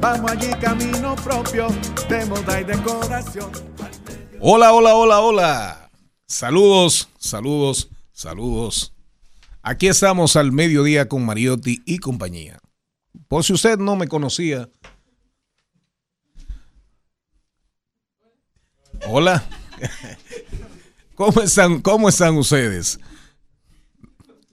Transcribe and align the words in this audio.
vamos 0.00 0.30
allí 0.30 0.50
camino 0.60 1.16
propio 1.16 1.68
de 2.08 2.24
moda 2.26 2.60
y 2.60 2.64
decoración. 2.64 3.50
Hola, 4.40 4.72
hola, 4.72 4.94
hola, 4.94 5.20
hola. 5.20 5.90
Saludos, 6.26 7.08
saludos, 7.18 7.88
saludos. 8.12 8.92
Aquí 9.62 9.88
estamos 9.88 10.36
al 10.36 10.52
mediodía 10.52 11.08
con 11.08 11.24
Mariotti 11.24 11.82
y 11.86 11.98
compañía. 11.98 12.58
Por 13.28 13.44
si 13.44 13.52
usted 13.52 13.78
no 13.78 13.96
me 13.96 14.08
conocía. 14.08 14.68
Hola. 19.08 19.44
¿Cómo 21.14 21.40
están, 21.40 21.80
¿Cómo 21.80 22.08
están 22.08 22.36
ustedes? 22.36 23.00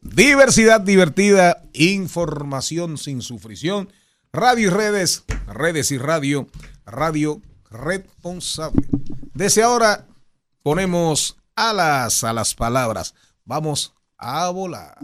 Diversidad 0.01 0.81
divertida, 0.81 1.61
información 1.73 2.97
sin 2.97 3.21
sufrición, 3.21 3.91
radio 4.33 4.67
y 4.67 4.71
redes, 4.71 5.23
redes 5.47 5.91
y 5.91 5.97
radio, 5.99 6.47
radio 6.85 7.41
responsable. 7.69 8.87
Desde 9.33 9.61
ahora 9.61 10.07
ponemos 10.63 11.37
alas 11.55 12.23
a 12.23 12.33
las 12.33 12.55
palabras. 12.55 13.13
Vamos 13.45 13.93
a 14.17 14.49
volar. 14.49 14.97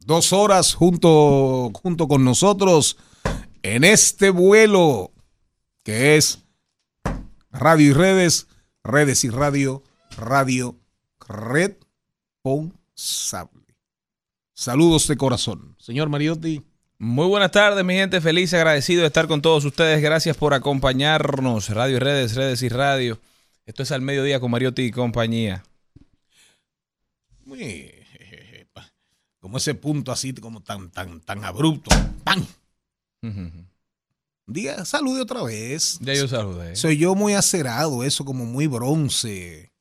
Dos 0.00 0.34
horas 0.34 0.74
junto, 0.74 1.72
junto 1.82 2.08
con 2.08 2.24
nosotros 2.24 2.98
en 3.62 3.84
este 3.84 4.28
vuelo 4.30 5.12
que 5.82 6.16
es 6.16 6.40
radio 7.50 7.90
y 7.90 7.92
redes, 7.92 8.46
redes 8.84 9.24
y 9.24 9.30
radio, 9.30 9.82
radio 10.16 10.76
responsable. 11.26 11.80
Saludos 14.52 15.08
de 15.08 15.16
corazón. 15.16 15.74
Señor 15.78 16.10
Mariotti. 16.10 16.62
Muy 17.02 17.26
buenas 17.26 17.50
tardes, 17.50 17.84
mi 17.84 17.94
gente. 17.94 18.20
Feliz, 18.20 18.54
agradecido 18.54 19.00
de 19.00 19.08
estar 19.08 19.26
con 19.26 19.42
todos 19.42 19.64
ustedes. 19.64 20.00
Gracias 20.00 20.36
por 20.36 20.54
acompañarnos. 20.54 21.68
Radio 21.70 21.96
y 21.96 21.98
redes, 21.98 22.36
redes 22.36 22.62
y 22.62 22.68
radio. 22.68 23.18
Esto 23.66 23.82
es 23.82 23.90
al 23.90 24.02
mediodía 24.02 24.38
con 24.38 24.52
Mariotti 24.52 24.82
y 24.82 24.92
compañía. 24.92 25.64
Muy, 27.44 27.92
como 29.40 29.56
ese 29.58 29.74
punto 29.74 30.12
así, 30.12 30.32
como 30.34 30.62
tan, 30.62 30.92
tan, 30.92 31.20
tan 31.22 31.44
abrupto. 31.44 31.90
¡Pam! 32.22 32.46
Día, 34.46 34.84
salude 34.84 35.22
otra 35.22 35.42
vez. 35.42 35.98
Ya 36.02 36.14
yo 36.14 36.28
saludé. 36.28 36.76
Soy 36.76 36.98
yo 36.98 37.16
muy 37.16 37.34
acerado, 37.34 38.04
eso 38.04 38.24
como 38.24 38.44
muy 38.44 38.68
bronce. 38.68 39.71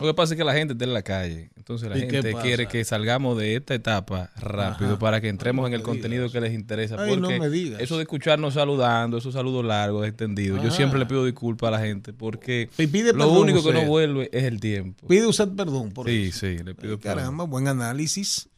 Lo 0.00 0.06
que 0.06 0.14
pasa 0.14 0.34
es 0.34 0.38
que 0.38 0.44
la 0.44 0.52
gente 0.54 0.72
está 0.74 0.84
en 0.84 0.94
la 0.94 1.02
calle. 1.02 1.50
Entonces 1.56 1.88
la 1.88 1.98
¿Y 1.98 2.02
qué 2.08 2.22
gente 2.22 2.34
quiere 2.40 2.68
que 2.68 2.84
salgamos 2.84 3.36
de 3.38 3.56
esta 3.56 3.74
etapa 3.74 4.30
rápido 4.36 4.90
Ajá. 4.90 4.98
para 4.98 5.20
que 5.20 5.28
entremos 5.28 5.62
No 5.64 5.66
en 5.68 5.74
el 5.74 5.82
contenido 5.82 6.22
digas. 6.24 6.32
que 6.32 6.40
les 6.40 6.54
interesa. 6.54 6.96
Ay, 6.98 7.16
no 7.16 7.22
porque 7.28 7.40
me 7.40 7.48
digas. 7.50 7.80
eso 7.80 7.96
de 7.96 8.02
escucharnos 8.02 8.54
saludando, 8.54 9.18
esos 9.18 9.34
saludos 9.34 9.64
largos, 9.64 10.06
extendidos, 10.06 10.62
yo 10.62 10.70
siempre 10.70 10.98
le 10.98 11.06
pido 11.06 11.24
disculpas 11.24 11.68
a 11.68 11.70
la 11.72 11.78
gente 11.80 12.12
porque 12.12 12.70
pide 12.76 13.12
lo 13.12 13.28
único 13.32 13.62
que 13.64 13.72
no 13.72 13.84
vuelve 13.86 14.28
es 14.32 14.44
el 14.44 14.60
tiempo. 14.60 15.06
Pide 15.08 15.26
usted 15.26 15.48
perdón 15.48 15.90
por 15.92 16.06
Sí, 16.08 16.26
eso. 16.28 16.40
sí, 16.40 16.58
le 16.58 16.74
pido 16.74 16.94
Ay, 16.94 16.98
perdón. 16.98 17.16
Caramba, 17.18 17.44
buen 17.44 17.66
análisis. 17.68 18.48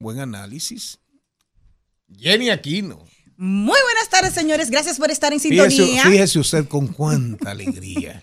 Buen 0.00 0.18
análisis. 0.18 0.98
Jenny 2.18 2.50
Aquino. 2.50 3.04
Muy 3.36 3.78
buenas 3.82 4.08
tardes, 4.10 4.32
señores. 4.32 4.70
Gracias 4.70 4.98
por 4.98 5.10
estar 5.10 5.32
en 5.32 5.40
Fíjese, 5.40 5.70
sintonía. 5.70 6.02
fíjese 6.04 6.38
usted 6.38 6.66
con 6.68 6.88
cuánta 6.88 7.50
alegría. 7.50 8.22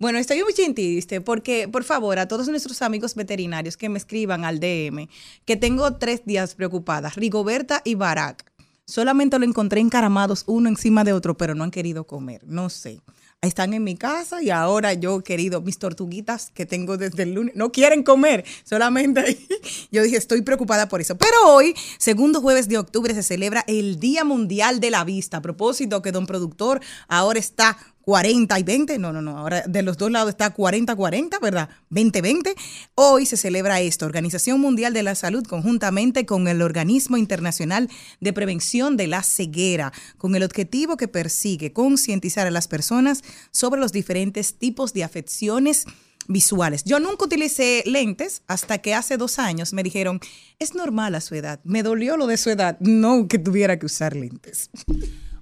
Bueno, 0.00 0.20
estoy 0.20 0.40
muy 0.44 0.54
triste 0.54 1.20
porque, 1.20 1.66
por 1.66 1.82
favor, 1.82 2.20
a 2.20 2.28
todos 2.28 2.46
nuestros 2.46 2.82
amigos 2.82 3.16
veterinarios 3.16 3.76
que 3.76 3.88
me 3.88 3.98
escriban 3.98 4.44
al 4.44 4.60
DM, 4.60 5.08
que 5.44 5.56
tengo 5.56 5.96
tres 5.96 6.24
días 6.24 6.54
preocupadas, 6.54 7.16
Rigoberta 7.16 7.82
y 7.84 7.96
Barack. 7.96 8.44
Solamente 8.86 9.40
lo 9.40 9.44
encontré 9.44 9.80
encaramados 9.80 10.44
uno 10.46 10.68
encima 10.68 11.02
de 11.02 11.12
otro, 11.12 11.36
pero 11.36 11.56
no 11.56 11.64
han 11.64 11.72
querido 11.72 12.04
comer. 12.04 12.42
No 12.46 12.70
sé. 12.70 13.00
Están 13.40 13.74
en 13.74 13.84
mi 13.84 13.96
casa 13.96 14.40
y 14.42 14.50
ahora 14.50 14.94
yo, 14.94 15.22
querido, 15.22 15.60
mis 15.62 15.78
tortuguitas 15.78 16.50
que 16.54 16.64
tengo 16.64 16.96
desde 16.96 17.24
el 17.24 17.34
lunes, 17.34 17.54
no 17.56 17.70
quieren 17.70 18.02
comer. 18.04 18.44
Solamente 18.64 19.36
yo 19.90 20.02
dije, 20.02 20.16
estoy 20.16 20.42
preocupada 20.42 20.88
por 20.88 21.00
eso. 21.00 21.18
Pero 21.18 21.36
hoy, 21.46 21.74
segundo 21.98 22.40
jueves 22.40 22.68
de 22.68 22.78
octubre, 22.78 23.14
se 23.14 23.22
celebra 23.22 23.64
el 23.66 23.98
Día 23.98 24.24
Mundial 24.24 24.80
de 24.80 24.90
la 24.90 25.04
Vista. 25.04 25.38
A 25.38 25.42
propósito 25.42 26.02
que 26.02 26.12
don 26.12 26.26
productor 26.26 26.80
ahora 27.08 27.38
está 27.38 27.76
40 28.08 28.58
y 28.58 28.62
20, 28.62 28.98
no, 28.98 29.12
no, 29.12 29.20
no, 29.20 29.36
ahora 29.36 29.64
de 29.66 29.82
los 29.82 29.98
dos 29.98 30.10
lados 30.10 30.30
está 30.30 30.54
40-40, 30.54 31.38
¿verdad? 31.42 31.68
20-20. 31.90 32.54
Hoy 32.94 33.26
se 33.26 33.36
celebra 33.36 33.82
esto, 33.82 34.06
Organización 34.06 34.62
Mundial 34.62 34.94
de 34.94 35.02
la 35.02 35.14
Salud, 35.14 35.44
conjuntamente 35.44 36.24
con 36.24 36.48
el 36.48 36.62
Organismo 36.62 37.18
Internacional 37.18 37.90
de 38.20 38.32
Prevención 38.32 38.96
de 38.96 39.08
la 39.08 39.22
Ceguera, 39.22 39.92
con 40.16 40.34
el 40.34 40.42
objetivo 40.42 40.96
que 40.96 41.06
persigue 41.06 41.74
concientizar 41.74 42.46
a 42.46 42.50
las 42.50 42.66
personas 42.66 43.22
sobre 43.50 43.78
los 43.78 43.92
diferentes 43.92 44.54
tipos 44.54 44.94
de 44.94 45.04
afecciones 45.04 45.84
visuales. 46.28 46.84
Yo 46.84 47.00
nunca 47.00 47.26
utilicé 47.26 47.82
lentes 47.84 48.40
hasta 48.46 48.78
que 48.78 48.94
hace 48.94 49.18
dos 49.18 49.38
años 49.38 49.74
me 49.74 49.82
dijeron, 49.82 50.18
es 50.58 50.74
normal 50.74 51.14
a 51.14 51.20
su 51.20 51.34
edad. 51.34 51.60
Me 51.62 51.82
dolió 51.82 52.16
lo 52.16 52.26
de 52.26 52.38
su 52.38 52.48
edad, 52.48 52.78
no 52.80 53.28
que 53.28 53.38
tuviera 53.38 53.78
que 53.78 53.84
usar 53.84 54.16
lentes. 54.16 54.70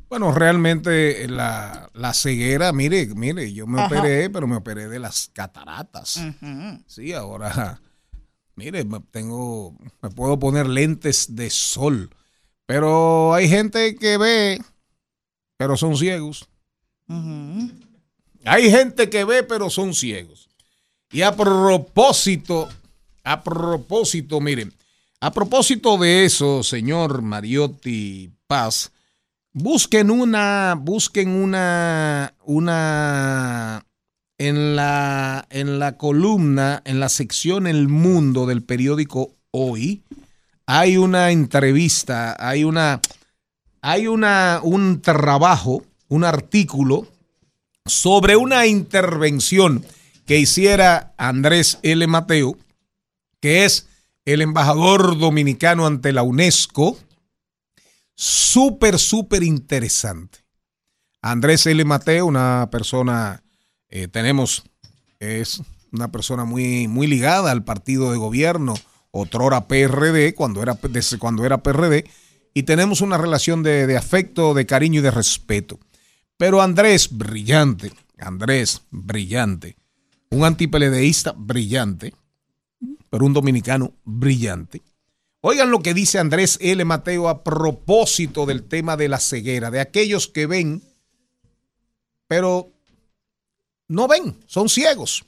Bueno, 0.08 0.32
realmente 0.32 1.26
la, 1.28 1.90
la 1.94 2.14
ceguera, 2.14 2.72
mire, 2.72 3.06
mire, 3.14 3.52
yo 3.52 3.66
me 3.66 3.80
Ajá. 3.80 3.86
operé, 3.86 4.30
pero 4.30 4.46
me 4.46 4.56
operé 4.56 4.88
de 4.88 5.00
las 5.00 5.30
cataratas. 5.32 6.20
Sí, 6.86 7.12
ahora, 7.12 7.80
mire, 8.54 8.84
me 8.84 9.00
tengo, 9.10 9.76
me 10.02 10.10
puedo 10.10 10.38
poner 10.38 10.68
lentes 10.68 11.34
de 11.34 11.50
sol, 11.50 12.10
pero 12.66 13.34
hay 13.34 13.48
gente 13.48 13.96
que 13.96 14.16
ve, 14.16 14.62
pero 15.56 15.76
son 15.76 15.96
ciegos. 15.96 16.48
Hay 18.44 18.70
gente 18.70 19.10
que 19.10 19.24
ve, 19.24 19.42
pero 19.42 19.70
son 19.70 19.92
ciegos. 19.92 20.48
Y 21.10 21.22
a 21.22 21.34
propósito, 21.34 22.68
a 23.24 23.42
propósito, 23.42 24.40
miren, 24.40 24.72
a 25.20 25.32
propósito 25.32 25.98
de 25.98 26.24
eso, 26.24 26.62
señor 26.62 27.22
Mariotti 27.22 28.30
Paz, 28.46 28.92
busquen 29.56 30.10
una, 30.10 30.74
busquen 30.78 31.30
una, 31.30 32.34
una, 32.44 33.86
en 34.36 34.76
la, 34.76 35.46
en 35.48 35.78
la 35.78 35.96
columna, 35.96 36.82
en 36.84 37.00
la 37.00 37.08
sección 37.08 37.66
El 37.66 37.88
Mundo 37.88 38.44
del 38.44 38.62
periódico 38.62 39.32
Hoy, 39.50 40.02
hay 40.66 40.98
una 40.98 41.30
entrevista, 41.30 42.36
hay 42.38 42.64
una, 42.64 43.00
hay 43.80 44.06
una, 44.06 44.60
un 44.62 45.00
trabajo, 45.00 45.82
un 46.08 46.24
artículo 46.24 47.08
sobre 47.86 48.36
una 48.36 48.66
intervención 48.66 49.86
que 50.26 50.38
hiciera 50.38 51.14
Andrés 51.16 51.78
L. 51.82 52.06
Mateo, 52.06 52.58
que 53.40 53.64
es 53.64 53.88
el 54.26 54.42
embajador 54.42 55.18
dominicano 55.18 55.86
ante 55.86 56.12
la 56.12 56.24
UNESCO. 56.24 56.98
Súper, 58.16 58.98
súper 58.98 59.42
interesante. 59.42 60.38
Andrés 61.20 61.66
L. 61.66 61.84
Mateo, 61.84 62.26
una 62.26 62.68
persona, 62.70 63.44
eh, 63.88 64.08
tenemos, 64.08 64.64
es 65.20 65.62
una 65.92 66.10
persona 66.10 66.44
muy, 66.44 66.88
muy 66.88 67.06
ligada 67.06 67.50
al 67.50 67.64
partido 67.64 68.10
de 68.10 68.18
gobierno, 68.18 68.74
otrora 69.10 69.68
PRD, 69.68 70.34
cuando 70.34 70.62
era, 70.62 70.78
desde 70.88 71.18
cuando 71.18 71.44
era 71.44 71.62
PRD, 71.62 72.06
y 72.54 72.62
tenemos 72.62 73.02
una 73.02 73.18
relación 73.18 73.62
de, 73.62 73.86
de 73.86 73.96
afecto, 73.96 74.54
de 74.54 74.64
cariño 74.64 75.00
y 75.00 75.02
de 75.02 75.10
respeto. 75.10 75.78
Pero 76.38 76.62
Andrés, 76.62 77.08
brillante, 77.10 77.92
Andrés, 78.18 78.82
brillante, 78.90 79.76
un 80.30 80.44
antipeledeísta 80.44 81.34
brillante, 81.36 82.14
pero 83.10 83.26
un 83.26 83.34
dominicano 83.34 83.92
brillante. 84.04 84.82
Oigan 85.48 85.70
lo 85.70 85.78
que 85.78 85.94
dice 85.94 86.18
Andrés 86.18 86.58
L. 86.60 86.84
Mateo 86.84 87.28
a 87.28 87.44
propósito 87.44 88.46
del 88.46 88.64
tema 88.64 88.96
de 88.96 89.08
la 89.08 89.20
ceguera, 89.20 89.70
de 89.70 89.78
aquellos 89.78 90.26
que 90.26 90.44
ven, 90.46 90.82
pero 92.26 92.72
no 93.86 94.08
ven, 94.08 94.42
son 94.48 94.68
ciegos. 94.68 95.24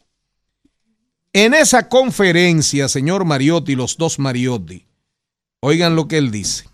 En 1.33 1.55
esa 1.55 1.89
conferencia, 1.89 2.89
señor 2.89 3.25
Mariotti, 3.27 3.77
los 3.77 3.97
dos 3.97 4.19
Mariotti, 4.19 4.87
oigan 5.61 5.95
lo 5.95 6.09
que 6.09 6.19
él 6.19 6.33
dice. 6.33 6.65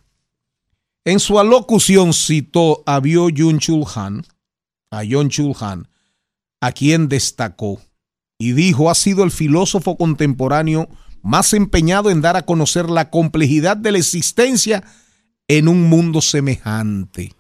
En 1.05 1.20
su 1.20 1.38
alocución 1.38 2.14
citó 2.14 2.82
a 2.87 2.99
Bio 2.99 3.29
Yun 3.29 3.58
Chul 3.58 3.85
Han, 3.94 4.25
a 4.91 5.05
Yon 5.05 5.29
Chul 5.29 5.55
Han, 5.61 5.87
a 6.62 6.73
quien 6.73 7.11
destacó 7.11 7.79
y 8.38 8.52
dijo 8.52 8.88
ha 8.88 8.94
sido 8.94 9.23
el 9.23 9.31
filósofo 9.31 9.99
contemporáneo 9.99 10.88
más 11.25 11.55
empeñado 11.55 12.11
en 12.11 12.21
dar 12.21 12.37
a 12.37 12.44
conocer 12.44 12.91
la 12.91 13.09
complejidad 13.09 13.79
de 13.79 13.93
la 13.93 13.99
existencia 13.99 14.85
en 15.49 15.69
un 15.69 15.88
mundo 15.88 16.21
semejante. 16.21 17.32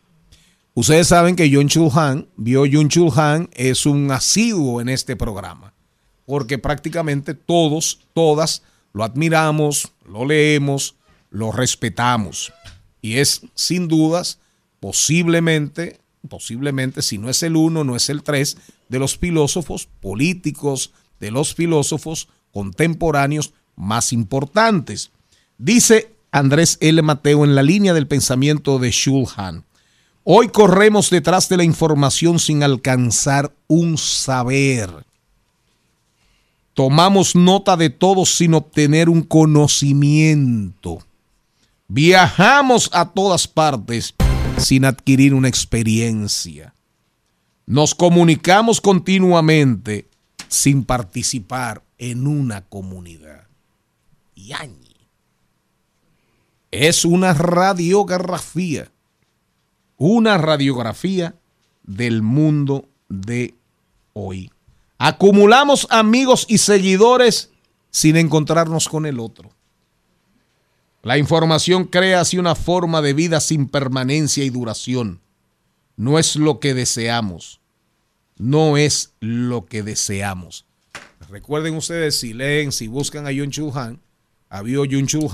Ustedes 0.72 1.08
saben 1.08 1.36
que 1.36 1.50
Yon 1.50 1.68
Chul 1.68 1.90
Han, 1.94 2.26
Bio 2.36 2.64
Yun 2.64 2.88
Chul 2.88 3.12
Han, 3.14 3.50
es 3.52 3.84
un 3.84 4.10
asiduo 4.10 4.80
en 4.80 4.88
este 4.88 5.16
programa, 5.16 5.74
porque 6.24 6.56
prácticamente 6.56 7.34
todos, 7.34 8.00
todas, 8.14 8.62
lo 8.94 9.04
admiramos, 9.04 9.92
lo 10.08 10.24
leemos, 10.24 10.96
lo 11.30 11.52
respetamos. 11.52 12.54
Y 13.02 13.18
es 13.18 13.42
sin 13.54 13.86
dudas, 13.86 14.38
posiblemente, 14.80 16.00
posiblemente, 16.26 17.02
si 17.02 17.18
no 17.18 17.28
es 17.28 17.42
el 17.42 17.54
uno, 17.54 17.84
no 17.84 17.96
es 17.96 18.08
el 18.08 18.22
tres, 18.22 18.56
de 18.88 18.98
los 18.98 19.18
filósofos 19.18 19.88
políticos, 20.00 20.94
de 21.20 21.30
los 21.30 21.54
filósofos 21.54 22.28
contemporáneos 22.50 23.52
más 23.76 24.12
importantes. 24.12 25.10
Dice 25.58 26.12
Andrés 26.30 26.78
L. 26.80 27.00
Mateo 27.02 27.44
en 27.44 27.54
la 27.54 27.62
línea 27.62 27.94
del 27.94 28.06
pensamiento 28.06 28.78
de 28.78 28.90
Shulhan. 28.90 29.64
Hoy 30.24 30.48
corremos 30.48 31.10
detrás 31.10 31.48
de 31.48 31.56
la 31.56 31.64
información 31.64 32.38
sin 32.38 32.62
alcanzar 32.62 33.54
un 33.66 33.98
saber. 33.98 34.90
Tomamos 36.72 37.36
nota 37.36 37.76
de 37.76 37.90
todo 37.90 38.26
sin 38.26 38.54
obtener 38.54 39.08
un 39.08 39.22
conocimiento. 39.22 40.98
Viajamos 41.86 42.90
a 42.92 43.10
todas 43.10 43.46
partes 43.46 44.14
sin 44.58 44.84
adquirir 44.84 45.34
una 45.34 45.48
experiencia. 45.48 46.74
Nos 47.66 47.94
comunicamos 47.94 48.80
continuamente 48.80 50.08
sin 50.48 50.84
participar 50.84 51.82
en 51.98 52.26
una 52.26 52.62
comunidad. 52.62 53.43
Es 56.70 57.04
una 57.04 57.34
radiografía, 57.34 58.90
una 59.96 60.38
radiografía 60.38 61.36
del 61.82 62.22
mundo 62.22 62.88
de 63.08 63.54
hoy. 64.12 64.50
Acumulamos 64.98 65.86
amigos 65.90 66.46
y 66.48 66.58
seguidores 66.58 67.50
sin 67.90 68.16
encontrarnos 68.16 68.88
con 68.88 69.06
el 69.06 69.20
otro. 69.20 69.50
La 71.02 71.18
información 71.18 71.84
crea 71.84 72.20
así 72.20 72.38
una 72.38 72.54
forma 72.54 73.02
de 73.02 73.12
vida 73.12 73.40
sin 73.40 73.68
permanencia 73.68 74.42
y 74.42 74.50
duración. 74.50 75.20
No 75.96 76.18
es 76.18 76.36
lo 76.36 76.60
que 76.60 76.74
deseamos. 76.74 77.60
No 78.36 78.76
es 78.76 79.12
lo 79.20 79.66
que 79.66 79.82
deseamos. 79.82 80.64
Recuerden 81.28 81.76
ustedes, 81.76 82.18
si 82.18 82.32
leen, 82.32 82.72
si 82.72 82.88
buscan 82.88 83.26
a 83.26 83.32
Yun 83.32 83.50
Chul 83.50 83.70
a 83.74 83.94
Bio 84.62 84.84
Yun 84.84 85.06
Chul 85.06 85.28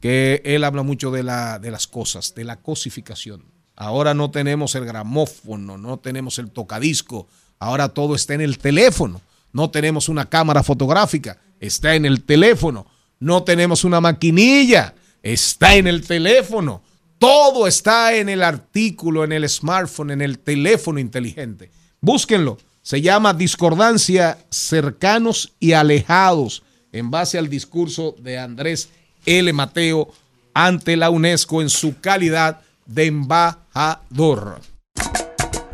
que 0.00 0.42
él 0.44 0.64
habla 0.64 0.82
mucho 0.82 1.10
de, 1.10 1.22
la, 1.22 1.58
de 1.58 1.70
las 1.70 1.86
cosas, 1.86 2.34
de 2.34 2.44
la 2.44 2.56
cosificación. 2.56 3.44
Ahora 3.74 4.14
no 4.14 4.30
tenemos 4.30 4.74
el 4.74 4.84
gramófono, 4.84 5.76
no 5.76 5.98
tenemos 5.98 6.38
el 6.38 6.50
tocadisco, 6.50 7.26
ahora 7.58 7.88
todo 7.88 8.14
está 8.14 8.34
en 8.34 8.40
el 8.40 8.58
teléfono. 8.58 9.20
No 9.52 9.70
tenemos 9.70 10.08
una 10.08 10.28
cámara 10.28 10.62
fotográfica, 10.62 11.38
está 11.58 11.94
en 11.94 12.04
el 12.04 12.22
teléfono 12.22 12.86
no 13.20 13.42
tenemos 13.42 13.84
una 13.84 14.00
maquinilla, 14.00 14.94
está 15.22 15.74
en 15.74 15.86
el 15.86 16.06
teléfono. 16.06 16.82
Todo 17.18 17.66
está 17.66 18.14
en 18.14 18.28
el 18.28 18.44
artículo, 18.44 19.24
en 19.24 19.32
el 19.32 19.48
smartphone, 19.48 20.12
en 20.12 20.22
el 20.22 20.38
teléfono 20.38 21.00
inteligente. 21.00 21.70
Búsquenlo. 22.00 22.58
Se 22.82 23.02
llama 23.02 23.34
Discordancia 23.34 24.38
cercanos 24.50 25.52
y 25.58 25.72
alejados 25.72 26.62
en 26.92 27.10
base 27.10 27.38
al 27.38 27.48
discurso 27.48 28.14
de 28.18 28.38
Andrés 28.38 28.88
L. 29.26 29.52
Mateo 29.52 30.12
ante 30.54 30.96
la 30.96 31.10
UNESCO 31.10 31.62
en 31.62 31.68
su 31.68 32.00
calidad 32.00 32.60
de 32.86 33.06
embajador. 33.06 34.60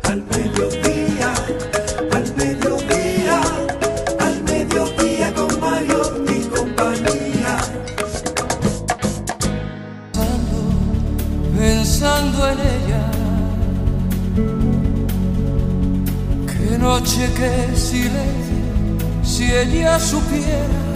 Al 0.03 0.23
mediodía, 0.23 1.33
al 2.11 2.35
mediodía, 2.35 3.41
al 4.19 4.43
mediodía 4.43 5.33
con 5.33 5.59
Mario 5.59 6.25
y 6.29 6.43
compañía. 6.47 7.57
pensando 11.57 12.47
en 12.49 12.59
ella. 12.59 13.11
Qué 16.45 16.77
noche, 16.77 17.29
qué 17.37 17.75
silencio, 17.75 19.23
si 19.23 19.51
ella 19.51 19.99
supiera 19.99 20.94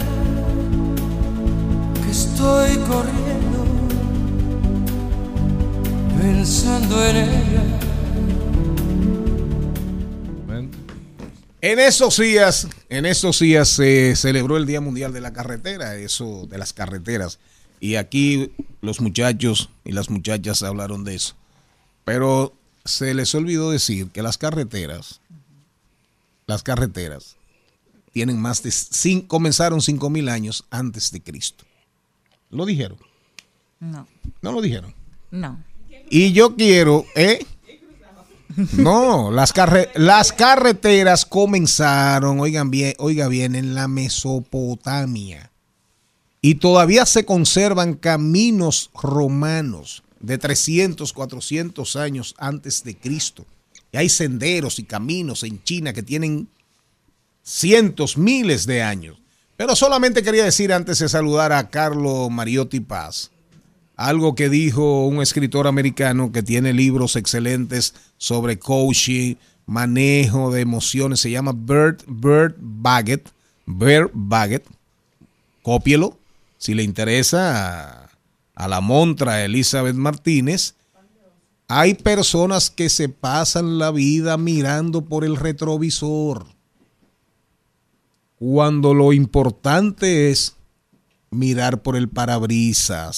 estoy 2.40 2.76
corriendo, 2.88 3.64
pensando 6.18 7.06
en 7.06 7.16
ella. 7.16 7.62
En 11.62 11.78
esos 11.78 12.16
días, 12.16 12.68
en 12.88 13.04
esos 13.04 13.38
días 13.38 13.68
se 13.68 14.16
celebró 14.16 14.56
el 14.56 14.64
Día 14.64 14.80
Mundial 14.80 15.12
de 15.12 15.20
la 15.20 15.34
Carretera, 15.34 15.96
eso 15.96 16.46
de 16.46 16.56
las 16.56 16.72
carreteras. 16.72 17.38
Y 17.80 17.96
aquí 17.96 18.50
los 18.80 19.02
muchachos 19.02 19.68
y 19.84 19.92
las 19.92 20.08
muchachas 20.08 20.62
hablaron 20.62 21.04
de 21.04 21.16
eso. 21.16 21.34
Pero 22.06 22.54
se 22.86 23.12
les 23.12 23.34
olvidó 23.34 23.70
decir 23.70 24.08
que 24.08 24.22
las 24.22 24.38
carreteras, 24.38 25.20
las 26.46 26.62
carreteras, 26.62 27.36
tienen 28.12 28.40
más 28.40 28.62
de 28.62 29.26
comenzaron 29.26 29.82
cinco 29.82 30.08
mil 30.08 30.30
años 30.30 30.64
antes 30.70 31.12
de 31.12 31.20
Cristo. 31.20 31.64
¿Lo 32.50 32.66
dijeron? 32.66 32.98
No, 33.80 34.06
No 34.42 34.52
lo 34.52 34.60
dijeron. 34.60 34.94
no. 35.30 35.62
Y 36.12 36.32
yo 36.32 36.56
quiero, 36.56 37.06
¿eh? 37.14 37.44
No, 38.76 39.30
las, 39.30 39.52
carre- 39.52 39.90
las 39.94 40.32
carreteras 40.32 41.24
comenzaron, 41.24 42.40
oigan 42.40 42.68
bien, 42.70 42.94
oiga 42.98 43.28
bien, 43.28 43.54
en 43.54 43.74
la 43.76 43.86
Mesopotamia. 43.86 45.52
Y 46.42 46.56
todavía 46.56 47.06
se 47.06 47.24
conservan 47.24 47.94
caminos 47.94 48.90
romanos 49.00 50.02
de 50.18 50.36
300, 50.36 51.12
400 51.12 51.94
años 51.96 52.34
antes 52.38 52.82
de 52.82 52.96
Cristo. 52.96 53.46
Y 53.92 53.98
hay 53.98 54.08
senderos 54.08 54.80
y 54.80 54.84
caminos 54.84 55.44
en 55.44 55.62
China 55.62 55.92
que 55.92 56.02
tienen 56.02 56.48
cientos, 57.44 58.18
miles 58.18 58.66
de 58.66 58.82
años. 58.82 59.16
Pero 59.60 59.76
solamente 59.76 60.22
quería 60.22 60.44
decir 60.44 60.72
antes 60.72 61.00
de 61.00 61.08
saludar 61.10 61.52
a 61.52 61.68
Carlo 61.68 62.30
Mariotti 62.30 62.80
Paz, 62.80 63.30
algo 63.94 64.34
que 64.34 64.48
dijo 64.48 65.04
un 65.04 65.20
escritor 65.20 65.66
americano 65.66 66.32
que 66.32 66.42
tiene 66.42 66.72
libros 66.72 67.14
excelentes 67.14 67.92
sobre 68.16 68.58
coaching, 68.58 69.34
manejo 69.66 70.50
de 70.50 70.62
emociones, 70.62 71.20
se 71.20 71.30
llama 71.30 71.52
Bert, 71.54 72.04
Bert 72.06 72.56
Baggett, 72.58 73.28
Bert 73.66 74.10
Baggett, 74.14 74.64
cópielo, 75.60 76.16
si 76.56 76.72
le 76.72 76.82
interesa 76.82 77.98
a, 78.04 78.10
a 78.54 78.66
la 78.66 78.80
montra 78.80 79.44
Elizabeth 79.44 79.94
Martínez, 79.94 80.74
Hay 81.68 81.92
personas 81.96 82.70
que 82.70 82.88
se 82.88 83.10
pasan 83.10 83.78
la 83.78 83.90
vida 83.90 84.38
mirando 84.38 85.02
por 85.02 85.22
el 85.22 85.36
retrovisor. 85.36 86.46
Cuando 88.40 88.94
lo 88.94 89.12
importante 89.12 90.30
es 90.30 90.56
mirar 91.30 91.82
por 91.82 91.94
el 91.94 92.08
parabrisas. 92.08 93.10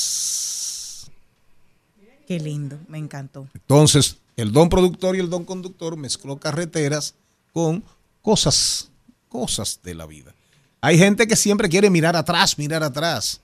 Qué 2.26 2.40
lindo, 2.40 2.76
me 2.88 2.98
encantó. 2.98 3.46
Entonces, 3.54 4.16
el 4.36 4.50
don 4.50 4.68
productor 4.68 5.14
y 5.14 5.20
el 5.20 5.30
don 5.30 5.44
conductor 5.44 5.96
mezcló 5.96 6.38
carreteras 6.38 7.14
con 7.52 7.84
cosas, 8.20 8.90
cosas 9.28 9.78
de 9.84 9.94
la 9.94 10.06
vida. 10.06 10.34
Hay 10.80 10.98
gente 10.98 11.28
que 11.28 11.36
siempre 11.36 11.68
quiere 11.68 11.88
mirar 11.88 12.16
atrás, 12.16 12.58
mirar 12.58 12.82
atrás. 12.82 13.40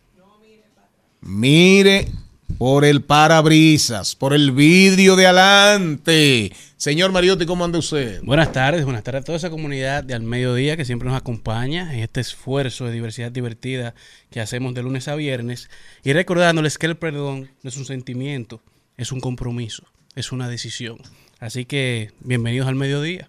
Mire 1.20 2.10
por 2.56 2.84
el 2.84 3.02
parabrisas, 3.02 4.14
por 4.14 4.32
el 4.32 4.52
vidrio 4.52 5.16
de 5.16 5.26
adelante. 5.26 6.52
Señor 6.76 7.12
Mariotti, 7.12 7.44
¿cómo 7.44 7.64
anda 7.64 7.78
usted? 7.78 8.22
Buenas 8.22 8.52
tardes, 8.52 8.84
buenas 8.84 9.02
tardes 9.02 9.22
a 9.22 9.24
toda 9.24 9.38
esa 9.38 9.50
comunidad 9.50 10.04
de 10.04 10.14
Al 10.14 10.22
Mediodía 10.22 10.76
que 10.76 10.84
siempre 10.84 11.08
nos 11.08 11.18
acompaña 11.18 11.92
en 11.92 12.00
este 12.00 12.20
esfuerzo 12.20 12.86
de 12.86 12.92
diversidad 12.92 13.30
divertida 13.30 13.94
que 14.30 14.40
hacemos 14.40 14.74
de 14.74 14.82
lunes 14.82 15.08
a 15.08 15.14
viernes 15.14 15.68
y 16.02 16.12
recordándoles 16.12 16.78
que 16.78 16.86
el 16.86 16.96
perdón 16.96 17.50
no 17.62 17.68
es 17.68 17.76
un 17.76 17.84
sentimiento, 17.84 18.62
es 18.96 19.12
un 19.12 19.20
compromiso, 19.20 19.84
es 20.14 20.32
una 20.32 20.48
decisión. 20.48 20.98
Así 21.40 21.64
que 21.64 22.12
bienvenidos 22.20 22.68
al 22.68 22.74
mediodía. 22.74 23.28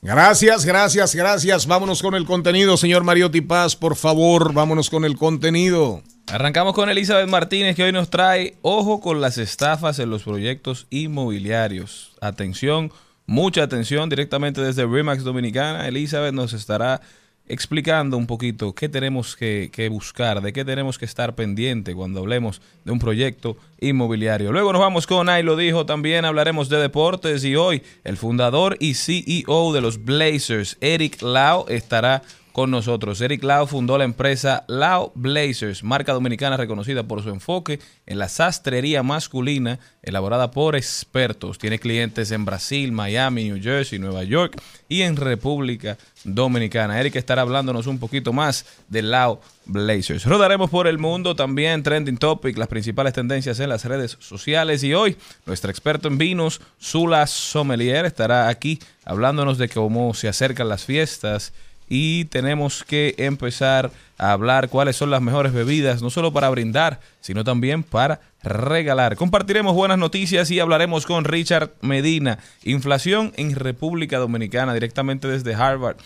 Gracias, 0.00 0.64
gracias, 0.64 1.14
gracias. 1.14 1.66
Vámonos 1.66 2.02
con 2.02 2.14
el 2.14 2.24
contenido, 2.24 2.76
señor 2.76 3.02
Mariotti 3.02 3.40
Paz, 3.40 3.74
por 3.74 3.96
favor, 3.96 4.52
vámonos 4.52 4.90
con 4.90 5.04
el 5.04 5.16
contenido. 5.16 6.02
Arrancamos 6.30 6.74
con 6.74 6.90
Elizabeth 6.90 7.26
Martínez 7.26 7.74
que 7.74 7.84
hoy 7.84 7.92
nos 7.92 8.10
trae 8.10 8.56
ojo 8.60 9.00
con 9.00 9.22
las 9.22 9.38
estafas 9.38 9.98
en 9.98 10.10
los 10.10 10.24
proyectos 10.24 10.86
inmobiliarios. 10.90 12.12
Atención, 12.20 12.92
mucha 13.24 13.62
atención 13.62 14.10
directamente 14.10 14.60
desde 14.60 14.86
Remax 14.86 15.24
Dominicana. 15.24 15.88
Elizabeth 15.88 16.34
nos 16.34 16.52
estará 16.52 17.00
explicando 17.46 18.18
un 18.18 18.26
poquito 18.26 18.74
qué 18.74 18.90
tenemos 18.90 19.36
que, 19.36 19.70
que 19.72 19.88
buscar, 19.88 20.42
de 20.42 20.52
qué 20.52 20.66
tenemos 20.66 20.98
que 20.98 21.06
estar 21.06 21.34
pendiente 21.34 21.94
cuando 21.94 22.20
hablemos 22.20 22.60
de 22.84 22.92
un 22.92 22.98
proyecto 22.98 23.56
inmobiliario. 23.80 24.52
Luego 24.52 24.74
nos 24.74 24.82
vamos 24.82 25.06
con 25.06 25.30
Ahí 25.30 25.42
lo 25.42 25.56
dijo, 25.56 25.86
también 25.86 26.26
hablaremos 26.26 26.68
de 26.68 26.76
deportes 26.76 27.42
y 27.42 27.56
hoy 27.56 27.82
el 28.04 28.18
fundador 28.18 28.76
y 28.80 28.94
CEO 28.94 29.72
de 29.72 29.80
los 29.80 30.04
Blazers, 30.04 30.76
Eric 30.82 31.22
Lau, 31.22 31.64
estará 31.68 32.22
con 32.58 32.72
nosotros. 32.72 33.20
Eric 33.20 33.44
Lau 33.44 33.68
fundó 33.68 33.96
la 33.98 34.02
empresa 34.02 34.64
Lau 34.66 35.12
Blazers, 35.14 35.84
marca 35.84 36.12
dominicana 36.12 36.56
reconocida 36.56 37.04
por 37.04 37.22
su 37.22 37.28
enfoque 37.28 37.78
en 38.04 38.18
la 38.18 38.28
sastrería 38.28 39.04
masculina 39.04 39.78
elaborada 40.02 40.50
por 40.50 40.74
expertos. 40.74 41.56
Tiene 41.58 41.78
clientes 41.78 42.32
en 42.32 42.44
Brasil, 42.44 42.90
Miami, 42.90 43.44
New 43.44 43.62
Jersey, 43.62 44.00
Nueva 44.00 44.24
York 44.24 44.60
y 44.88 45.02
en 45.02 45.14
República 45.14 45.98
Dominicana. 46.24 46.98
Eric 46.98 47.14
estará 47.14 47.42
hablándonos 47.42 47.86
un 47.86 48.00
poquito 48.00 48.32
más 48.32 48.66
de 48.88 49.02
Lau 49.02 49.38
Blazers. 49.64 50.24
Rodaremos 50.24 50.68
por 50.68 50.88
el 50.88 50.98
mundo 50.98 51.36
también 51.36 51.84
trending 51.84 52.16
topic, 52.16 52.58
las 52.58 52.66
principales 52.66 53.12
tendencias 53.12 53.60
en 53.60 53.68
las 53.68 53.84
redes 53.84 54.16
sociales 54.18 54.82
y 54.82 54.94
hoy 54.94 55.16
nuestro 55.46 55.70
experto 55.70 56.08
en 56.08 56.18
vinos, 56.18 56.60
Zula 56.82 57.24
Sommelier, 57.28 58.04
estará 58.04 58.48
aquí 58.48 58.80
hablándonos 59.04 59.58
de 59.58 59.68
cómo 59.68 60.12
se 60.12 60.26
acercan 60.26 60.68
las 60.68 60.84
fiestas 60.84 61.52
y 61.88 62.26
tenemos 62.26 62.84
que 62.84 63.14
empezar 63.18 63.90
a 64.18 64.32
hablar 64.32 64.68
cuáles 64.68 64.96
son 64.96 65.10
las 65.10 65.22
mejores 65.22 65.52
bebidas, 65.52 66.02
no 66.02 66.10
solo 66.10 66.32
para 66.32 66.50
brindar, 66.50 67.00
sino 67.20 67.44
también 67.44 67.82
para 67.82 68.20
regalar. 68.42 69.16
Compartiremos 69.16 69.74
buenas 69.74 69.98
noticias 69.98 70.50
y 70.50 70.60
hablaremos 70.60 71.06
con 71.06 71.24
Richard 71.24 71.72
Medina. 71.80 72.38
Inflación 72.64 73.32
en 73.36 73.54
República 73.54 74.18
Dominicana, 74.18 74.74
directamente 74.74 75.28
desde 75.28 75.54
Harvard 75.54 75.96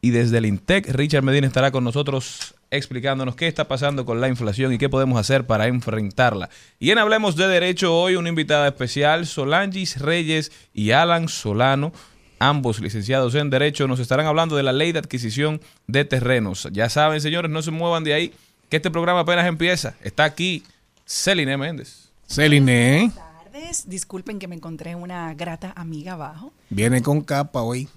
y 0.00 0.10
desde 0.10 0.38
el 0.38 0.46
INTEC. 0.46 0.88
Richard 0.90 1.22
Medina 1.22 1.46
estará 1.46 1.70
con 1.70 1.84
nosotros 1.84 2.54
explicándonos 2.70 3.34
qué 3.34 3.48
está 3.48 3.66
pasando 3.66 4.04
con 4.04 4.20
la 4.20 4.28
inflación 4.28 4.72
y 4.72 4.78
qué 4.78 4.88
podemos 4.88 5.18
hacer 5.18 5.44
para 5.44 5.66
enfrentarla. 5.66 6.48
Y 6.78 6.90
en 6.90 6.98
Hablemos 6.98 7.36
de 7.36 7.48
Derecho 7.48 7.96
hoy 7.96 8.14
una 8.14 8.28
invitada 8.28 8.68
especial, 8.68 9.26
Solangis 9.26 10.00
Reyes 10.00 10.52
y 10.72 10.92
Alan 10.92 11.28
Solano 11.28 11.92
ambos 12.40 12.80
licenciados 12.80 13.36
en 13.36 13.50
Derecho, 13.50 13.86
nos 13.86 14.00
estarán 14.00 14.26
hablando 14.26 14.56
de 14.56 14.64
la 14.64 14.72
ley 14.72 14.90
de 14.90 14.98
adquisición 14.98 15.60
de 15.86 16.04
terrenos. 16.04 16.68
Ya 16.72 16.88
saben, 16.88 17.20
señores, 17.20 17.50
no 17.50 17.62
se 17.62 17.70
muevan 17.70 18.02
de 18.02 18.14
ahí, 18.14 18.34
que 18.68 18.78
este 18.78 18.90
programa 18.90 19.20
apenas 19.20 19.46
empieza. 19.46 19.94
Está 20.02 20.24
aquí 20.24 20.64
Celine 21.06 21.56
Méndez. 21.56 22.10
Celine, 22.26 23.12
tardes. 23.14 23.88
Disculpen 23.88 24.38
que 24.38 24.48
me 24.48 24.56
encontré 24.56 24.94
una 24.96 25.34
grata 25.34 25.72
amiga 25.76 26.14
abajo, 26.14 26.52
viene 26.70 27.02
con 27.02 27.20
capa 27.20 27.62
hoy. 27.62 27.88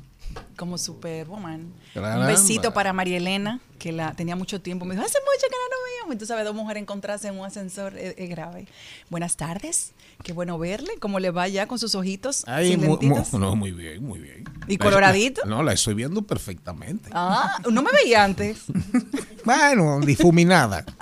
Como 0.58 0.78
Superwoman. 0.78 1.72
Caramba. 1.94 2.22
Un 2.22 2.28
besito 2.28 2.74
para 2.74 2.94
María 2.94 3.18
Elena, 3.18 3.60
que 3.80 3.92
la 3.92 4.13
tenía 4.13 4.36
mucho 4.36 4.62
tiempo. 4.62 4.86
Me 4.86 4.96
dijo, 4.96 5.06
hace 5.06 5.18
mucho 5.20 5.48
que 5.48 5.56
no 5.56 5.75
nos 5.75 5.86
veíamos. 5.90 6.12
Entonces, 6.13 6.28
¿sabes? 6.28 6.46
Dos 6.46 6.56
mujeres 6.56 6.82
encontrarse 6.82 7.28
en 7.28 7.40
un 7.40 7.46
ascensor 7.46 7.98
es, 7.98 8.16
es 8.18 8.30
grave. 8.30 8.68
Buenas 9.10 9.36
tardes. 9.38 9.94
Qué 10.24 10.32
bueno 10.34 10.58
verle. 10.60 10.92
¿Cómo 11.00 11.20
le 11.20 11.32
va 11.32 11.48
ya 11.48 11.68
con 11.68 11.80
sus 11.80 11.96
ojitos? 11.96 12.44
Ay, 12.48 12.72
sin 12.72 12.80
mu- 12.82 12.86
mu- 12.88 12.98
lentitas? 13.02 13.34
no, 13.34 13.56
muy 13.56 13.72
bien, 13.72 14.04
muy 14.06 14.20
bien. 14.20 14.44
¿Y 14.68 14.78
La- 14.78 14.84
coloradito? 14.86 15.42
la- 15.44 15.50
no, 15.50 15.63
la 15.63 15.74
estoy 15.74 15.94
viendo 15.96 16.22
perfectamente. 16.22 17.10
Ah, 17.13 17.58
no 17.70 17.82
me 17.82 17.92
veía 17.92 18.24
antes. 18.24 18.63
Bueno, 19.46 20.00
difuminada. 20.00 20.86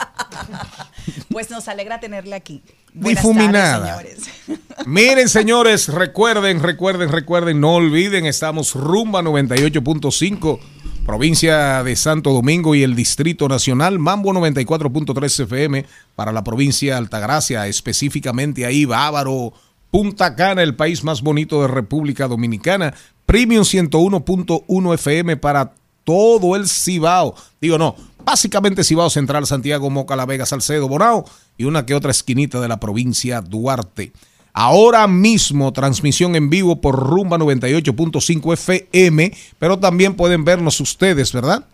Pues 1.29 1.49
nos 1.49 1.67
alegra 1.67 1.99
tenerle 1.99 2.35
aquí. 2.35 2.63
Buenas 2.93 3.23
Difuminada. 3.23 3.95
tardes, 3.95 4.23
señores. 4.23 4.61
Miren, 4.85 5.29
señores, 5.29 5.87
recuerden, 5.87 6.61
recuerden, 6.61 7.09
recuerden, 7.09 7.59
no 7.61 7.75
olviden, 7.75 8.25
estamos 8.25 8.73
rumba 8.73 9.21
98.5, 9.21 10.59
provincia 11.05 11.83
de 11.83 11.95
Santo 11.95 12.31
Domingo 12.33 12.75
y 12.75 12.83
el 12.83 12.95
Distrito 12.95 13.47
Nacional, 13.47 13.99
Mambo 13.99 14.33
94.3 14.33 15.43
FM 15.43 15.85
para 16.15 16.31
la 16.31 16.43
provincia 16.43 16.93
de 16.93 16.97
Altagracia, 16.97 17.67
específicamente 17.67 18.65
ahí, 18.65 18.85
Bávaro, 18.85 19.53
Punta 19.91 20.35
Cana, 20.35 20.63
el 20.63 20.75
país 20.75 21.03
más 21.03 21.21
bonito 21.21 21.61
de 21.61 21.67
República 21.67 22.27
Dominicana, 22.27 22.93
Premium 23.25 23.63
101.1 23.63 24.93
FM 24.95 25.37
para 25.37 25.73
todo 26.03 26.55
el 26.55 26.67
Cibao. 26.67 27.35
Digo, 27.59 27.77
no, 27.77 27.95
básicamente 28.23 28.83
Cibao 28.83 29.09
Central, 29.09 29.45
Santiago, 29.45 29.89
Moca, 29.89 30.15
La 30.15 30.25
Vega, 30.25 30.45
Salcedo, 30.45 30.87
Bonao 30.87 31.25
y 31.57 31.65
una 31.65 31.85
que 31.85 31.95
otra 31.95 32.11
esquinita 32.11 32.59
de 32.59 32.67
la 32.67 32.79
provincia 32.79 33.41
Duarte. 33.41 34.13
Ahora 34.53 35.07
mismo 35.07 35.71
transmisión 35.71 36.35
en 36.35 36.49
vivo 36.49 36.81
por 36.81 36.99
Rumba 36.99 37.37
98.5 37.37 38.53
FM, 38.53 39.31
pero 39.59 39.79
también 39.79 40.15
pueden 40.15 40.43
vernos 40.43 40.81
ustedes, 40.81 41.31
¿verdad? 41.31 41.65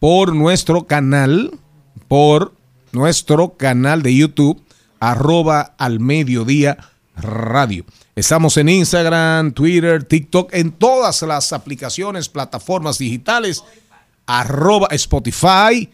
Por 0.00 0.34
nuestro 0.34 0.86
canal, 0.86 1.52
por 2.08 2.52
nuestro 2.92 3.56
canal 3.56 4.02
de 4.02 4.16
YouTube, 4.16 4.60
arroba 4.98 5.74
al 5.78 6.00
mediodía 6.00 6.78
radio. 7.16 7.84
Estamos 8.16 8.56
en 8.56 8.70
Instagram, 8.70 9.52
Twitter, 9.52 10.02
TikTok, 10.02 10.52
en 10.54 10.72
todas 10.72 11.22
las 11.22 11.52
aplicaciones, 11.52 12.28
plataformas 12.28 12.98
digitales, 12.98 13.62
arroba 14.26 14.88
Spotify, 14.90 15.90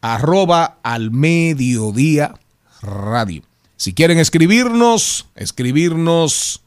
arroba 0.00 0.78
al 0.82 1.10
mediodía 1.10 2.34
radio. 2.80 3.42
Si 3.76 3.92
quieren 3.92 4.18
escribirnos, 4.18 5.26
escribirnos, 5.34 6.62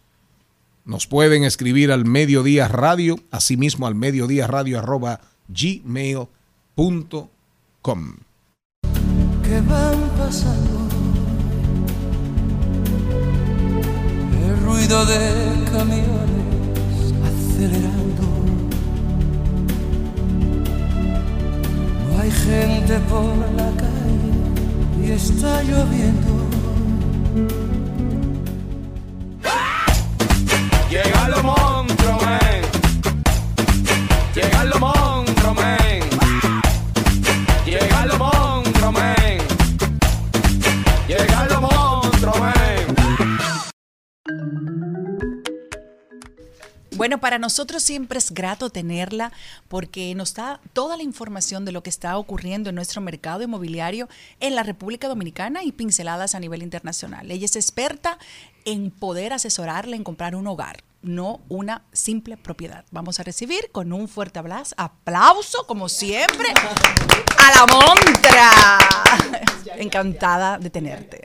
nos 0.85 1.07
pueden 1.07 1.43
escribir 1.43 1.91
al 1.91 2.05
mediodía 2.05 2.67
radio, 2.67 3.17
asimismo 3.31 3.87
al 3.87 3.95
mediodía 3.95 4.47
radio 4.47 4.79
arroba 4.79 5.21
gmail.com. 5.47 6.27
que 9.43 9.61
van. 9.61 10.07
El 14.33 14.59
ruido 14.65 15.05
de 15.05 15.69
camiones 15.71 17.13
acelerando. 17.23 17.96
Hay 22.27 22.33
gente 22.33 22.99
por 23.09 23.37
la 23.55 23.69
calle 23.81 24.33
y 25.01 25.11
está 25.11 25.63
lloviendo. 25.63 26.33
Llega 30.89 31.29
los 31.29 31.43
monstruos, 31.43 32.23
Bueno, 46.97 47.19
para 47.19 47.37
nosotros 47.37 47.83
siempre 47.83 48.17
es 48.17 48.31
grato 48.31 48.71
tenerla 48.71 49.31
porque 49.67 50.15
nos 50.15 50.33
da 50.33 50.59
toda 50.73 50.97
la 50.97 51.03
información 51.03 51.63
de 51.63 51.71
lo 51.71 51.83
que 51.83 51.91
está 51.91 52.17
ocurriendo 52.17 52.69
en 52.69 52.75
nuestro 52.75 53.01
mercado 53.01 53.43
inmobiliario 53.43 54.09
en 54.39 54.55
la 54.55 54.63
República 54.63 55.07
Dominicana 55.07 55.63
y 55.63 55.73
pinceladas 55.73 56.33
a 56.33 56.39
nivel 56.39 56.63
internacional. 56.63 57.29
Ella 57.29 57.45
es 57.45 57.55
experta 57.55 58.17
en 58.65 58.89
poder 58.89 59.31
asesorarle 59.31 59.95
en 59.95 60.03
comprar 60.03 60.35
un 60.35 60.47
hogar, 60.47 60.83
no 61.03 61.39
una 61.49 61.83
simple 61.93 62.35
propiedad. 62.35 62.83
Vamos 62.89 63.19
a 63.19 63.23
recibir 63.23 63.69
con 63.71 63.93
un 63.93 64.07
fuerte 64.07 64.39
abrazo, 64.39 64.73
aplauso, 64.75 65.67
como 65.67 65.89
siempre, 65.89 66.47
a 66.49 67.55
la 67.55 67.65
montra. 67.67 68.79
Encantada 69.77 70.57
de 70.57 70.71
tenerte. 70.71 71.21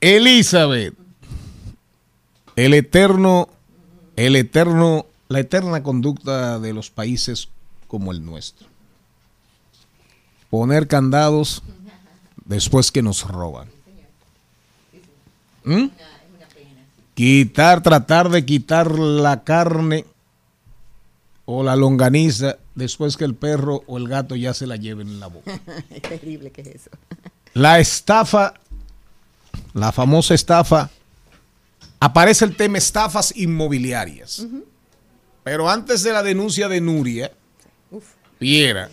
Elizabeth, 0.00 0.94
el 2.54 2.74
eterno, 2.74 3.48
el 4.16 4.36
eterno, 4.36 5.06
la 5.28 5.40
eterna 5.40 5.82
conducta 5.82 6.58
de 6.58 6.72
los 6.72 6.90
países 6.90 7.48
como 7.88 8.12
el 8.12 8.24
nuestro. 8.24 8.68
Poner 10.50 10.86
candados 10.86 11.62
después 12.44 12.92
que 12.92 13.02
nos 13.02 13.26
roban. 13.26 13.68
¿Mm? 15.64 15.86
Quitar, 17.14 17.82
tratar 17.82 18.28
de 18.28 18.44
quitar 18.44 18.98
la 18.98 19.44
carne 19.44 20.04
o 21.44 21.62
la 21.62 21.76
longaniza 21.76 22.56
después 22.74 23.16
que 23.16 23.24
el 23.24 23.34
perro 23.34 23.82
o 23.86 23.98
el 23.98 24.08
gato 24.08 24.34
ya 24.36 24.54
se 24.54 24.66
la 24.66 24.76
lleven 24.76 25.08
en 25.08 25.20
la 25.20 25.28
boca. 25.28 25.60
es 25.90 26.02
terrible 26.02 26.50
que 26.50 26.62
es 26.62 26.68
eso. 26.68 26.90
La 27.52 27.78
estafa, 27.78 28.54
la 29.74 29.92
famosa 29.92 30.34
estafa, 30.34 30.90
aparece 32.04 32.44
el 32.44 32.56
tema 32.56 32.78
estafas 32.78 33.32
inmobiliarias. 33.36 34.46
Pero 35.42 35.68
antes 35.68 36.02
de 36.02 36.12
la 36.12 36.22
denuncia 36.22 36.68
de 36.68 36.80
Nuria, 36.80 37.32
Piera, 38.38 38.90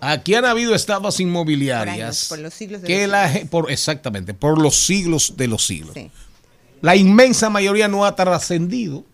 aquí 0.00 0.34
han 0.34 0.44
habido 0.44 0.74
estafas 0.74 1.14
Por 1.16 1.22
inmobiliarias. 1.22 1.98
años, 1.98 2.26
por 2.28 2.38
los 2.40 2.54
siglos 2.54 2.82
de 2.82 2.86
que 2.88 3.02
los 3.02 3.10
la 3.10 3.26
siglos. 3.28 3.42
ge- 3.42 3.46
por, 3.48 3.70
exactamente, 3.70 4.34
por 4.34 4.60
los 4.60 4.76
siglos 4.86 5.34
de 5.36 5.46
los 5.48 5.66
siglos. 5.66 5.94
Sí. 5.94 6.10
La 6.82 6.96
inmensa 6.96 7.50
mayoría 7.50 7.88
no 7.88 8.04
ha 8.04 8.14
trascendido. 8.16 9.04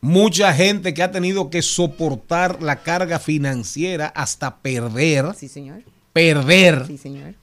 Mucha 0.00 0.52
gente 0.54 0.94
que 0.94 1.02
ha 1.02 1.10
tenido 1.12 1.50
que 1.50 1.62
soportar 1.62 2.62
la 2.62 2.82
carga 2.82 3.18
financiera 3.20 4.06
hasta 4.08 4.56
perder, 4.56 5.34
Sí, 5.36 5.48
señor. 5.48 5.82
perder, 6.12 6.86
Sí, 6.86 6.98
señor. 6.98 7.34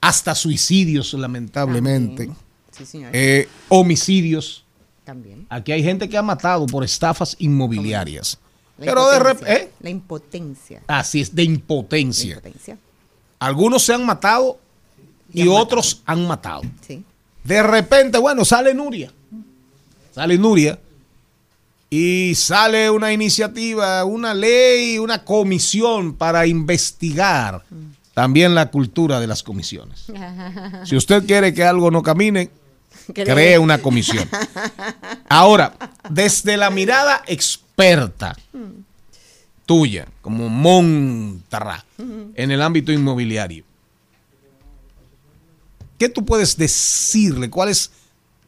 hasta 0.00 0.34
suicidios, 0.36 1.12
lamentablemente. 1.14 2.26
También. 2.26 2.45
Sí, 2.76 2.84
señor. 2.86 3.10
Eh, 3.14 3.48
homicidios. 3.68 4.64
También. 5.04 5.46
Aquí 5.48 5.72
hay 5.72 5.82
gente 5.82 6.08
que 6.08 6.16
ha 6.18 6.22
matado 6.22 6.66
por 6.66 6.82
estafas 6.84 7.36
inmobiliarias. 7.38 8.38
La 8.78 8.86
Pero 8.86 9.10
de 9.10 9.18
repente, 9.18 9.72
La 9.80 9.90
impotencia. 9.90 10.82
así 10.86 11.20
es, 11.22 11.34
de 11.34 11.44
impotencia. 11.44 12.34
impotencia. 12.34 12.78
Algunos 13.38 13.82
se 13.84 13.94
han 13.94 14.04
matado 14.04 14.58
y, 15.32 15.40
Y 15.40 15.42
han 15.42 15.48
otros 15.48 16.02
han 16.06 16.26
matado. 16.26 16.62
Sí. 16.86 17.02
De 17.44 17.62
repente, 17.62 18.18
bueno, 18.18 18.44
sale 18.44 18.74
Nuria. 18.74 19.12
Sale 20.14 20.36
Nuria. 20.36 20.78
Y 21.88 22.34
sale 22.34 22.90
una 22.90 23.12
iniciativa, 23.12 24.04
una 24.04 24.34
ley, 24.34 24.98
una 24.98 25.24
comisión 25.24 26.14
para 26.14 26.46
investigar 26.46 27.62
también 28.12 28.54
la 28.54 28.70
cultura 28.70 29.20
de 29.20 29.26
las 29.28 29.42
comisiones. 29.42 30.06
Si 30.84 30.96
usted 30.96 31.24
quiere 31.26 31.54
que 31.54 31.62
algo 31.64 31.90
no 31.90 32.02
camine, 32.02 32.50
cree 33.12 33.58
una 33.58 33.78
comisión. 33.78 34.28
Ahora, 35.28 35.74
desde 36.10 36.56
la 36.56 36.70
mirada 36.70 37.22
experta 37.26 38.36
tuya, 39.64 40.06
como 40.22 40.48
Montarra, 40.48 41.84
en 41.98 42.50
el 42.50 42.62
ámbito 42.62 42.92
inmobiliario, 42.92 43.64
¿qué 45.98 46.08
tú 46.08 46.24
puedes 46.24 46.56
decirle? 46.56 47.50
¿Cuáles 47.50 47.90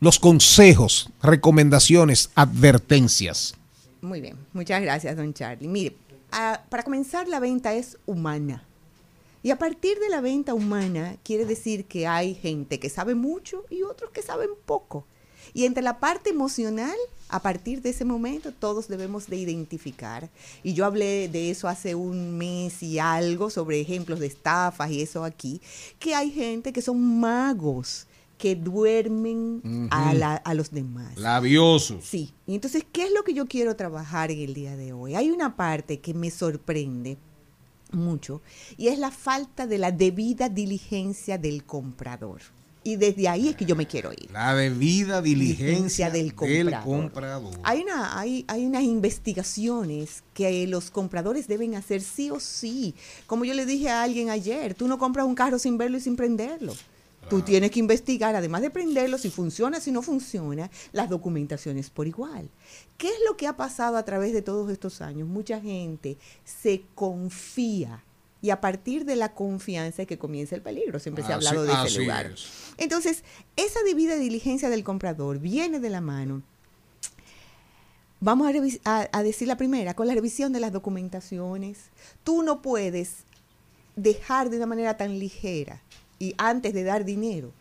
los 0.01 0.19
consejos, 0.19 1.11
recomendaciones, 1.23 2.31
advertencias? 2.35 3.55
Muy 4.01 4.21
bien, 4.21 4.37
muchas 4.53 4.81
gracias, 4.81 5.17
don 5.17 5.35
Charlie. 5.35 5.67
Mire, 5.67 5.97
ah, 6.31 6.63
para 6.69 6.85
comenzar, 6.85 7.27
la 7.27 7.41
venta 7.41 7.75
es 7.75 7.99
humana. 8.07 8.63
Y 9.49 9.51
a 9.51 9.57
partir 9.57 9.99
de 9.99 10.11
la 10.11 10.21
venta 10.21 10.53
humana, 10.53 11.17
quiere 11.25 11.47
decir 11.47 11.87
que 11.87 12.07
hay 12.07 12.35
gente 12.35 12.79
que 12.79 12.91
sabe 12.91 13.15
mucho 13.15 13.65
y 13.71 13.83
otros 13.83 14.11
que 14.11 14.21
saben 14.21 14.51
poco. 14.67 15.07
Y 15.55 15.65
entre 15.65 15.83
la 15.83 16.01
parte 16.01 16.29
emocional, 16.29 16.95
a 17.31 17.41
partir 17.41 17.81
de 17.81 17.89
ese 17.89 18.05
momento, 18.05 18.53
todos 18.53 18.89
debemos 18.89 19.27
de 19.27 19.37
identificar. 19.37 20.29
Y 20.63 20.75
yo 20.75 20.85
hablé 20.85 21.29
de 21.31 21.51
eso 21.51 21.67
hace 21.67 21.95
un 21.95 22.37
mes 22.37 22.83
y 22.83 22.99
algo, 22.99 23.49
sobre 23.49 23.81
ejemplos 23.81 24.21
de 24.21 24.27
estafas 24.27 24.91
y 24.91 25.01
eso 25.01 25.25
aquí, 25.25 25.63
que 25.99 26.15
hay 26.15 26.31
gente 26.31 26.71
que 26.71 26.83
son 26.83 27.19
magos, 27.19 28.07
que 28.37 28.55
duermen 28.55 29.63
a, 29.91 30.13
la- 30.13 30.37
a 30.37 30.53
los 30.53 30.71
demás. 30.73 31.17
Labiosos. 31.17 32.05
Sí, 32.05 32.35
y 32.47 32.55
entonces, 32.55 32.85
¿qué 32.93 33.05
es 33.05 33.13
lo 33.13 33.25
que 33.25 33.33
yo 33.33 33.47
quiero 33.47 33.77
trabajar 33.77 34.31
en 34.31 34.41
el 34.41 34.53
día 34.53 34.77
de 34.77 34.93
hoy? 34.93 35.15
Hay 35.15 35.31
una 35.31 35.57
parte 35.57 36.01
que 36.01 36.13
me 36.13 36.31
sorprende 36.31 37.17
mucho 37.93 38.43
y 38.77 38.89
es 38.89 38.99
la 38.99 39.11
falta 39.11 39.67
de 39.67 39.79
la 39.79 39.93
debida 39.93 40.49
diligencia 40.49 41.39
del 41.39 41.65
comprador. 41.65 42.41
Y 42.85 42.97
desde 42.97 43.29
ahí 43.29 43.49
es 43.49 43.57
que 43.57 43.67
yo 43.67 43.77
me 43.77 43.87
quiero 43.87 44.13
ir. 44.13 44.31
La 44.33 44.55
debida 44.55 45.21
diligencia 45.21 46.11
Diligencia 46.11 46.11
del 46.11 46.27
del 46.29 46.35
comprador. 46.35 47.03
comprador. 47.03 47.55
Hay, 47.65 47.81
una, 47.83 48.19
hay, 48.19 48.45
hay 48.49 48.65
unas 48.65 48.83
investigaciones 48.83 50.23
que 50.33 50.67
los 50.67 50.91
compradores 50.91 51.49
deben 51.49 51.75
hacer 51.75 52.01
sí 52.01 52.31
o 52.31 52.41
sí. 52.41 52.95
Como 53.27 53.45
yo 53.45 53.53
le 53.55 53.67
dije 53.67 53.91
a 53.91 54.03
alguien 54.03 54.31
ayer, 54.31 54.75
tú 54.75 54.89
no 54.89 54.99
compras 54.99 55.27
un 55.27 55.35
carro 55.35 55.59
sin 55.59 55.77
verlo 55.77 55.99
y 55.99 56.01
sin 56.01 56.17
prenderlo. 56.17 56.75
Tú 57.29 57.43
tienes 57.43 57.71
que 57.73 57.81
investigar, 57.81 58.35
además 58.35 58.63
de 58.63 58.71
prenderlo, 58.71 59.19
si 59.19 59.29
funciona, 59.29 59.81
si 59.81 59.91
no 59.93 60.01
funciona, 60.01 60.71
las 60.93 61.11
documentaciones 61.11 61.91
por 61.91 62.07
igual. 62.07 62.49
¿Qué 62.99 63.07
es 63.09 63.15
lo 63.29 63.37
que 63.37 63.47
ha 63.47 63.57
pasado 63.57 63.97
a 63.97 64.05
través 64.05 64.33
de 64.33 64.43
todos 64.43 64.71
estos 64.71 65.01
años? 65.01 65.29
Mucha 65.29 65.61
gente 65.61 66.19
se 66.45 66.83
confía 66.97 68.03
y 68.43 68.51
a 68.51 68.61
partir 68.61 69.05
de 69.05 69.15
la 69.17 69.35
confianza 69.35 70.03
es 70.03 70.09
que 70.09 70.19
comienza 70.19 70.57
el 70.57 70.63
peligro. 70.63 70.99
Siempre 70.99 71.25
se 71.25 71.33
ha 71.33 71.37
Así- 71.37 71.47
hablado 71.47 71.65
de 71.65 71.73
ese 71.89 72.01
lugar. 72.01 72.27
es. 72.27 72.49
Entonces, 72.77 73.23
esa 73.57 73.81
debida 73.85 74.17
diligencia 74.17 74.69
del 74.69 74.83
comprador 74.85 75.39
viene 75.39 75.81
de 75.81 75.91
la 75.91 76.01
mano 76.03 76.43
Vamos 78.21 78.53
a- 78.85 79.09
a 79.13 79.23
decir 79.23 79.47
la 79.47 79.57
primera, 79.57 79.95
con 79.95 80.09
la 80.09 80.15
revisión 80.15 80.53
de 80.53 80.59
las 80.59 80.73
documentaciones. 80.73 81.79
Tú 82.25 82.43
no 82.43 82.63
puedes 82.63 83.19
dejar 83.95 84.51
de 84.51 84.57
una 84.57 84.67
manera 84.67 84.97
tan 84.97 85.21
ligera 85.21 85.81
y 86.19 86.35
antes 86.37 86.75
de 86.75 86.83
dar 86.83 87.05
dinero, 87.05 87.53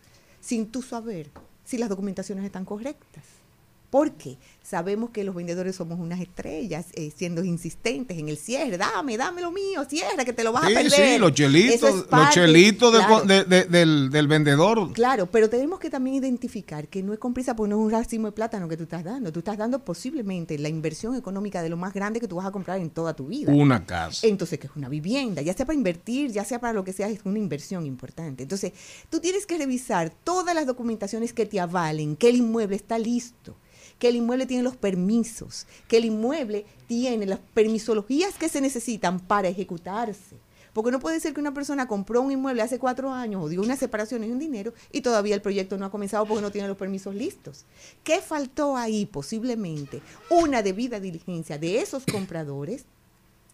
sin 0.42 0.72
tú 0.72 0.82
saber 0.82 1.30
si 1.64 1.78
las 1.78 1.90
documentaciones 1.90 2.44
están 2.44 2.66
correctas. 2.66 3.24
Porque 3.90 4.38
sabemos 4.62 5.12
que 5.12 5.24
los 5.24 5.34
vendedores 5.34 5.78
somos 5.78 5.98
unas 5.98 6.20
estrellas, 6.20 6.88
eh, 6.94 7.10
siendo 7.16 7.42
insistentes 7.46 8.18
en 8.18 8.28
el 8.28 8.38
cierre. 8.38 8.78
Dame, 8.78 9.16
dame 9.16 9.42
lo 9.42 9.50
mío, 9.52 9.86
cierra, 9.90 10.26
que 10.26 10.34
te 10.34 10.44
lo 10.44 10.52
vas 10.52 10.66
a 10.66 10.68
perder. 10.68 10.92
sí, 10.92 11.18
los 11.18 11.32
chelitos, 11.34 11.90
es 11.90 11.96
los 12.12 12.30
chelitos 12.32 12.92
de- 12.92 13.00
claro. 13.00 13.22
de- 13.26 13.44
de- 13.46 13.64
del, 13.64 14.10
del 14.10 14.28
vendedor. 14.28 14.92
Claro, 14.92 15.28
pero 15.28 15.50
tenemos 15.50 15.80
que 15.80 15.90
también 15.90 16.18
identificar 16.18 16.90
que 16.90 17.02
no 17.02 17.14
es 17.14 17.20
con 17.20 17.34
prisa 17.34 17.56
porque 17.56 17.70
no 17.70 17.78
es 17.80 17.86
un 17.86 17.92
racimo 17.92 18.28
de 18.28 18.34
plátano 18.34 18.68
que 18.68 18.76
tú 18.76 18.84
estás 18.84 19.06
dando. 19.06 19.32
Tú 19.32 19.40
estás 19.40 19.58
dando 19.58 19.80
posiblemente 19.80 20.58
la 20.60 20.68
inversión 20.68 21.16
económica 21.16 21.62
de 21.62 21.70
lo 21.70 21.78
más 21.78 21.94
grande 21.94 22.20
que 22.20 22.28
tú 22.28 22.36
vas 22.36 22.46
a 22.46 22.52
comprar 22.52 22.80
en 22.82 22.90
toda 22.90 23.16
tu 23.16 23.28
vida. 23.28 23.54
Una 23.54 23.86
casa. 23.86 24.28
Entonces, 24.28 24.60
que 24.60 24.68
es 24.68 24.74
una 24.76 24.90
vivienda, 24.90 25.42
ya 25.42 25.54
sea 25.54 25.66
para 25.66 25.78
invertir, 25.78 26.32
ya 26.34 26.44
sea 26.44 26.60
para 26.60 26.74
lo 26.74 26.84
que 26.84 26.92
sea, 26.92 27.08
es 27.08 27.22
una 27.24 27.40
inversión 27.40 27.86
importante. 27.86 28.44
Entonces, 28.44 28.74
tú 29.10 29.22
tienes 29.22 29.46
que 29.46 29.58
revisar 29.58 30.10
todas 30.26 30.54
las 30.54 30.66
documentaciones 30.66 31.32
que 31.32 31.46
te 31.46 31.62
avalen, 31.62 32.18
que 32.18 32.28
el 32.30 32.36
inmueble 32.36 32.76
está 32.76 33.00
listo, 33.00 33.56
que 34.00 34.10
el 34.10 34.16
inmueble 34.16 34.46
tiene 34.46 34.64
los 34.64 34.76
permisos, 34.76 35.66
que 35.88 35.98
el 35.98 36.06
inmueble 36.06 36.66
tiene 36.88 37.26
las 37.26 37.40
permisologías 37.54 38.36
que 38.36 38.50
se 38.50 38.62
necesitan 38.62 39.20
para 39.20 39.48
ejecutarse. 39.48 40.38
Porque 40.74 40.92
no 40.92 41.00
puede 41.00 41.20
ser 41.20 41.34
que 41.34 41.40
una 41.40 41.56
persona 41.56 41.88
compró 41.88 42.22
un 42.22 42.32
inmueble 42.32 42.62
hace 42.62 42.78
cuatro 42.78 43.12
años 43.12 43.44
o 43.44 43.50
dio 43.50 43.62
una 43.62 43.76
separación 43.76 44.24
y 44.24 44.30
un 44.30 44.38
dinero 44.38 44.74
y 44.92 45.02
todavía 45.02 45.34
el 45.34 45.42
proyecto 45.42 45.76
no 45.76 45.88
ha 45.88 45.92
comenzado 45.92 46.28
porque 46.28 46.44
no 46.44 46.52
tiene 46.52 46.68
los 46.68 46.78
permisos 46.78 47.16
listos. 47.16 47.66
¿Qué 48.04 48.22
faltó 48.22 48.78
ahí? 48.78 49.08
Posiblemente 49.08 50.02
una 50.30 50.62
debida 50.62 51.00
diligencia 51.00 51.58
de 51.58 51.82
esos 51.82 52.04
compradores 52.06 52.86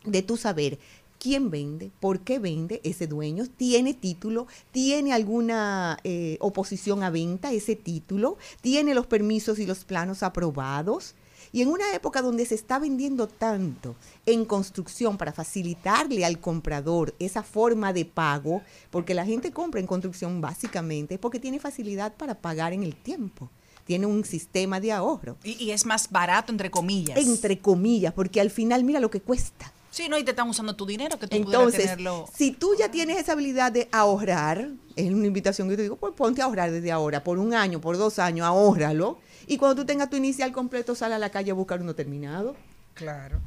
de 0.03 0.21
tu 0.21 0.36
saber 0.36 0.79
quién 1.23 1.49
vende, 1.49 1.89
por 2.01 2.19
qué 2.19 2.38
vende 2.38 2.81
ese 2.83 3.07
dueño, 3.07 3.45
tiene 3.47 3.93
título, 3.93 4.45
tiene 4.71 5.13
alguna 5.13 5.97
eh, 6.03 6.38
oposición 6.41 7.01
a 7.01 7.09
venta 7.09 7.53
ese 7.53 7.77
título, 7.77 8.38
tiene 8.59 8.93
los 8.93 9.07
permisos 9.07 9.57
y 9.57 9.65
los 9.65 9.86
planos 9.86 10.21
aprobados. 10.21 11.15
Y 11.53 11.62
en 11.62 11.69
una 11.69 11.93
época 11.93 12.21
donde 12.21 12.45
se 12.45 12.55
está 12.55 12.77
vendiendo 12.77 13.27
tanto 13.27 13.95
en 14.25 14.43
construcción 14.43 15.17
para 15.17 15.31
facilitarle 15.31 16.25
al 16.25 16.39
comprador 16.41 17.15
esa 17.19 17.41
forma 17.41 17.93
de 17.93 18.03
pago, 18.03 18.62
porque 18.91 19.13
la 19.13 19.25
gente 19.25 19.51
compra 19.51 19.79
en 19.79 19.88
construcción 19.88 20.41
básicamente 20.41 21.17
porque 21.17 21.39
tiene 21.39 21.59
facilidad 21.59 22.15
para 22.15 22.36
pagar 22.36 22.73
en 22.73 22.83
el 22.83 22.95
tiempo. 22.95 23.49
tiene 23.86 24.05
un 24.05 24.23
sistema 24.23 24.79
de 24.79 24.93
ahorro. 24.93 25.36
Y, 25.43 25.62
y 25.62 25.71
es 25.71 25.86
más 25.86 26.09
barato, 26.09 26.51
entre 26.51 26.71
comillas. 26.71 27.17
Entre 27.17 27.59
comillas, 27.59 28.13
porque 28.13 28.39
al 28.39 28.49
final 28.49 28.83
mira 28.83 29.01
lo 29.01 29.12
que 29.12 29.21
cuesta. 29.21 29.72
Sí, 29.93 30.10
no, 30.10 30.17
y 30.17 30.23
te 30.23 30.32
están 30.32 30.49
usando 30.49 30.75
tu 30.75 30.88
dinero 30.88 31.19
que 31.19 31.27
tú 31.27 31.36
Entonces, 31.38 31.82
tenerlo. 31.82 32.27
si 32.36 32.49
tú 32.51 32.71
ya 32.79 32.89
tienes 32.89 33.19
esa 33.19 33.34
habilidad 33.34 33.71
de 33.71 33.89
ahorrar, 33.91 34.69
es 34.95 35.12
una 35.12 35.27
invitación 35.27 35.67
que 35.67 35.73
yo 35.73 35.77
te 35.77 35.84
digo, 35.84 35.97
pues 35.97 36.13
ponte 36.15 36.41
a 36.41 36.45
ahorrar 36.45 36.71
desde 36.71 36.91
ahora, 36.91 37.23
por 37.23 37.38
un 37.38 37.53
año, 37.53 37.79
por 37.79 37.95
dos 37.97 38.17
años, 38.17 38.43
ahórralo. 38.47 39.19
Y 39.45 39.58
cuando 39.58 39.75
tú 39.82 39.86
tengas 39.86 40.10
tu 40.10 40.15
inicial 40.15 40.51
completo, 40.51 40.95
sal 40.95 41.13
a 41.13 41.19
la 41.19 41.29
calle 41.29 41.51
a 41.51 41.53
buscar 41.53 41.79
uno 41.79 41.93
terminado. 41.93 42.56
Claro. 42.95 43.39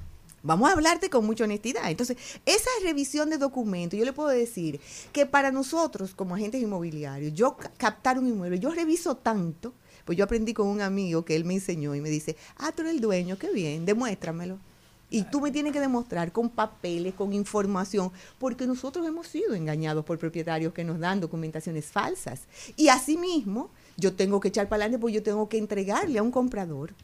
Vamos 0.44 0.68
a 0.70 0.74
hablarte 0.74 1.10
con 1.10 1.26
mucha 1.26 1.42
honestidad. 1.42 1.90
Entonces, 1.90 2.16
esa 2.44 2.70
revisión 2.84 3.28
de 3.28 3.38
documentos, 3.38 3.98
yo 3.98 4.04
le 4.04 4.12
puedo 4.12 4.28
decir 4.28 4.78
que 5.12 5.26
para 5.26 5.50
nosotros 5.50 6.14
como 6.14 6.36
agentes 6.36 6.62
inmobiliarios, 6.62 7.34
yo 7.34 7.56
ca- 7.56 7.72
captar 7.76 8.20
un 8.20 8.28
inmueble, 8.28 8.60
yo 8.60 8.70
reviso 8.70 9.16
tanto, 9.16 9.72
pues 10.04 10.16
yo 10.16 10.22
aprendí 10.22 10.54
con 10.54 10.68
un 10.68 10.80
amigo 10.80 11.24
que 11.24 11.34
él 11.34 11.44
me 11.44 11.54
enseñó 11.54 11.96
y 11.96 12.00
me 12.00 12.08
dice, 12.08 12.36
ah, 12.58 12.70
tú 12.70 12.82
eres 12.82 12.94
el 12.94 13.00
dueño, 13.00 13.36
qué 13.36 13.50
bien, 13.50 13.84
demuéstramelo. 13.84 14.58
Y 15.08 15.22
tú 15.24 15.40
me 15.40 15.52
tienes 15.52 15.72
que 15.72 15.80
demostrar 15.80 16.32
con 16.32 16.50
papeles, 16.50 17.14
con 17.14 17.32
información, 17.32 18.10
porque 18.38 18.66
nosotros 18.66 19.06
hemos 19.06 19.28
sido 19.28 19.54
engañados 19.54 20.04
por 20.04 20.18
propietarios 20.18 20.72
que 20.72 20.84
nos 20.84 20.98
dan 20.98 21.20
documentaciones 21.20 21.86
falsas. 21.86 22.42
Y 22.76 22.88
asimismo, 22.88 23.70
yo 23.96 24.14
tengo 24.14 24.40
que 24.40 24.48
echar 24.48 24.68
para 24.68 24.84
adelante 24.84 25.00
porque 25.00 25.14
yo 25.14 25.22
tengo 25.22 25.48
que 25.48 25.58
entregarle 25.58 26.18
a 26.18 26.22
un 26.22 26.30
comprador 26.30 26.94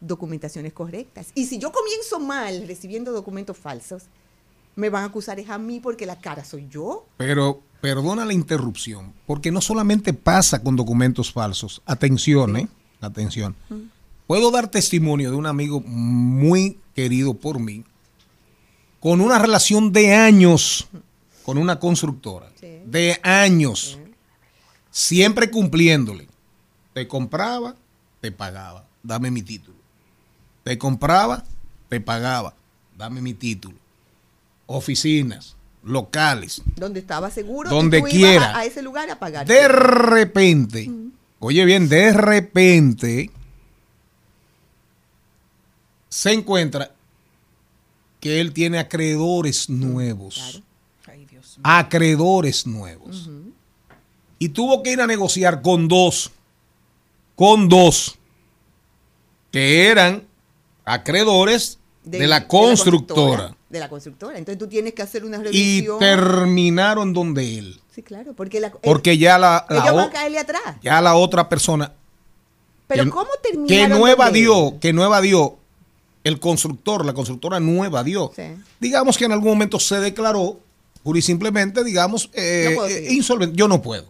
documentaciones 0.00 0.72
correctas. 0.72 1.28
Y 1.34 1.46
si 1.46 1.58
yo 1.58 1.72
comienzo 1.72 2.20
mal 2.20 2.66
recibiendo 2.66 3.12
documentos 3.12 3.56
falsos, 3.56 4.04
me 4.74 4.90
van 4.90 5.04
a 5.04 5.06
acusar 5.06 5.40
es 5.40 5.48
a 5.48 5.58
mí 5.58 5.80
porque 5.80 6.06
la 6.06 6.18
cara 6.20 6.44
soy 6.44 6.68
yo. 6.68 7.06
Pero 7.16 7.62
perdona 7.80 8.24
la 8.24 8.32
interrupción, 8.32 9.14
porque 9.26 9.50
no 9.50 9.60
solamente 9.60 10.12
pasa 10.12 10.62
con 10.62 10.76
documentos 10.76 11.32
falsos. 11.32 11.82
Atención, 11.86 12.56
¿eh? 12.56 12.68
Atención. 13.00 13.54
Puedo 14.26 14.50
dar 14.50 14.68
testimonio 14.68 15.30
de 15.30 15.36
un 15.36 15.46
amigo 15.46 15.80
muy 15.80 16.78
querido 16.96 17.34
por 17.34 17.60
mí, 17.60 17.84
con 18.98 19.20
una 19.20 19.38
relación 19.38 19.92
de 19.92 20.14
años 20.14 20.88
con 21.46 21.58
una 21.58 21.78
constructora. 21.78 22.50
Sí. 22.60 22.80
De 22.86 23.20
años. 23.22 24.00
Siempre 24.90 25.48
cumpliéndole. 25.48 26.26
Te 26.92 27.06
compraba, 27.06 27.76
te 28.20 28.32
pagaba. 28.32 28.84
Dame 29.04 29.30
mi 29.30 29.42
título. 29.42 29.76
Te 30.64 30.76
compraba, 30.76 31.44
te 31.88 32.00
pagaba. 32.00 32.54
Dame 32.98 33.20
mi 33.20 33.32
título. 33.32 33.76
Oficinas, 34.66 35.54
locales. 35.84 36.62
Donde 36.74 36.98
estaba 36.98 37.30
seguro. 37.30 37.70
Donde 37.70 37.98
y 37.98 38.00
tú 38.00 38.06
ibas 38.08 38.18
quiera. 38.18 38.56
A, 38.56 38.58
a 38.58 38.64
ese 38.64 38.82
lugar 38.82 39.08
a 39.08 39.20
pagar. 39.20 39.46
De 39.46 39.68
repente, 39.68 40.90
oye 41.38 41.64
bien, 41.64 41.88
de 41.88 42.12
repente 42.12 43.30
se 46.16 46.32
encuentra 46.32 46.92
que 48.20 48.40
él 48.40 48.54
tiene 48.54 48.78
acreedores 48.78 49.68
nuevos. 49.68 50.62
Ay, 51.06 51.26
Dios 51.26 51.58
mío. 51.58 51.62
Acreedores 51.62 52.66
nuevos. 52.66 53.28
Y 54.38 54.48
tuvo 54.48 54.82
que 54.82 54.92
ir 54.92 55.02
a 55.02 55.06
negociar 55.06 55.60
con 55.60 55.88
dos, 55.88 56.30
con 57.34 57.68
dos, 57.68 58.16
que 59.52 59.88
eran 59.88 60.26
acreedores 60.86 61.78
de, 62.02 62.26
la 62.26 62.48
constructora. 62.48 63.54
De 63.68 63.78
la 63.78 63.90
constructora. 63.90 64.38
Entonces 64.38 64.58
tú 64.58 64.68
tienes 64.68 64.94
que 64.94 65.02
hacer 65.02 65.22
una 65.22 65.36
y 65.36 65.42
revisión. 65.42 65.98
terminaron 65.98 67.12
donde 67.12 67.58
él. 67.58 67.78
Sí, 67.94 68.02
claro, 68.02 68.32
porque, 68.32 68.58
la, 68.60 68.72
Porque 68.72 69.18
ya 69.18 69.38
la, 69.38 69.66
o- 69.68 70.38
atrás. 70.40 70.76
ya 70.80 71.02
la 71.02 71.14
otra 71.14 71.50
persona 71.50 71.92
Pero 72.86 73.04
que, 73.04 73.10
¿cómo 73.10 73.30
que 73.42 73.50
terminaron 73.50 73.90
no 73.90 73.96
donde 73.98 74.12
evadió, 74.12 74.78
que 74.80 74.94
no 74.94 75.04
evadió 75.04 75.58
el 76.26 76.40
constructor, 76.40 77.04
la 77.04 77.12
constructora 77.12 77.60
no 77.60 77.84
evadió. 77.84 78.32
Sí. 78.34 78.42
Digamos 78.80 79.16
que 79.16 79.24
en 79.26 79.32
algún 79.32 79.48
momento 79.50 79.78
se 79.78 80.00
declaró, 80.00 80.58
pura 81.02 81.18
y 81.18 81.22
simplemente, 81.22 81.84
digamos, 81.84 82.30
eh, 82.34 82.74
No 82.76 82.86
eh, 82.86 83.06
insolvente. 83.12 83.56
Yo 83.56 83.68
no 83.68 83.80
puedo. 83.80 84.06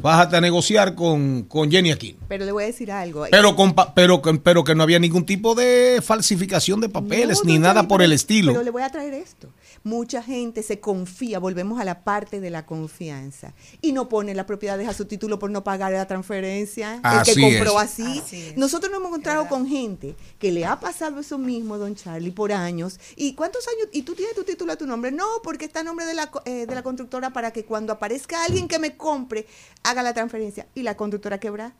Bájate 0.00 0.36
a 0.36 0.40
negociar 0.40 0.94
con, 0.94 1.42
con 1.42 1.70
Jenny 1.70 1.92
Aquino. 1.92 2.18
Pero 2.28 2.44
le 2.44 2.50
voy 2.52 2.64
a 2.64 2.66
decir 2.66 2.90
algo. 2.90 3.26
Pero, 3.30 3.54
con 3.54 3.72
pa- 3.74 3.94
pero, 3.94 4.20
pero 4.22 4.64
que 4.64 4.74
no 4.74 4.82
había 4.82 4.98
ningún 4.98 5.24
tipo 5.26 5.54
de 5.54 6.00
falsificación 6.02 6.80
de 6.80 6.88
papeles 6.88 7.40
No, 7.44 7.50
ni 7.52 7.58
nada 7.58 7.86
por 7.86 8.02
el 8.02 8.12
estilo. 8.12 8.52
Pero 8.52 8.64
le 8.64 8.70
voy 8.70 8.82
a 8.82 8.88
traer 8.90 9.14
esto. 9.14 9.48
Mucha 9.84 10.22
gente 10.22 10.62
se 10.62 10.78
confía, 10.80 11.38
volvemos 11.38 11.80
a 11.80 11.84
la 11.84 12.04
parte 12.04 12.40
de 12.40 12.50
la 12.50 12.64
confianza, 12.66 13.52
y 13.80 13.92
no 13.92 14.08
pone 14.08 14.34
las 14.34 14.46
propiedades 14.46 14.88
a 14.88 14.92
su 14.94 15.06
título 15.06 15.38
por 15.38 15.50
no 15.50 15.64
pagar 15.64 15.92
la 15.92 16.06
transferencia. 16.06 16.94
el 16.94 17.00
Así 17.02 17.34
que 17.34 17.40
compró 17.40 17.80
es. 17.80 17.98
así. 18.00 18.52
Nosotros 18.56 18.90
nos 18.90 18.98
hemos 19.00 19.08
encontrado 19.10 19.48
con 19.48 19.66
gente 19.66 20.14
que 20.38 20.52
le 20.52 20.64
ha 20.66 20.78
pasado 20.78 21.20
eso 21.20 21.36
mismo, 21.38 21.78
don 21.78 21.94
Charlie, 21.96 22.30
por 22.30 22.52
años. 22.52 23.00
¿Y 23.16 23.34
cuántos 23.34 23.66
años? 23.68 23.88
¿Y 23.92 24.02
tú 24.02 24.14
tienes 24.14 24.34
tu 24.34 24.44
título 24.44 24.72
a 24.72 24.76
tu 24.76 24.86
nombre? 24.86 25.10
No, 25.10 25.26
porque 25.42 25.64
está 25.64 25.80
a 25.80 25.84
nombre 25.84 26.06
de 26.06 26.14
la, 26.14 26.30
co- 26.30 26.42
eh, 26.44 26.66
de 26.66 26.74
la 26.74 26.82
constructora 26.82 27.30
para 27.32 27.50
que 27.50 27.64
cuando 27.64 27.92
aparezca 27.92 28.44
alguien 28.44 28.68
que 28.68 28.78
me 28.78 28.96
compre, 28.96 29.46
haga 29.82 30.02
la 30.02 30.14
transferencia. 30.14 30.66
¿Y 30.74 30.82
la 30.82 30.96
constructora 30.96 31.38
quebra? 31.40 31.74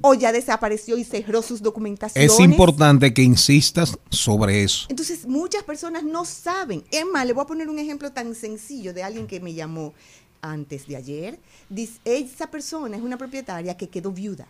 O 0.00 0.14
ya 0.14 0.32
desapareció 0.32 0.96
y 0.96 1.04
cerró 1.04 1.42
sus 1.42 1.60
documentaciones. 1.60 2.32
Es 2.32 2.40
importante 2.40 3.12
que 3.12 3.22
insistas 3.22 3.98
sobre 4.10 4.62
eso. 4.62 4.86
Entonces, 4.88 5.26
muchas 5.26 5.62
personas 5.62 6.02
no 6.02 6.24
saben. 6.24 6.84
Es 6.90 7.04
más, 7.04 7.26
le 7.26 7.32
voy 7.32 7.44
a 7.44 7.46
poner 7.46 7.68
un 7.68 7.78
ejemplo 7.78 8.12
tan 8.12 8.34
sencillo 8.34 8.94
de 8.94 9.02
alguien 9.02 9.26
que 9.26 9.40
me 9.40 9.52
llamó 9.52 9.92
antes 10.40 10.86
de 10.86 10.96
ayer. 10.96 11.38
Dice, 11.68 12.00
esa 12.04 12.50
persona 12.50 12.96
es 12.96 13.02
una 13.02 13.18
propietaria 13.18 13.76
que 13.76 13.88
quedó 13.88 14.10
viuda. 14.10 14.48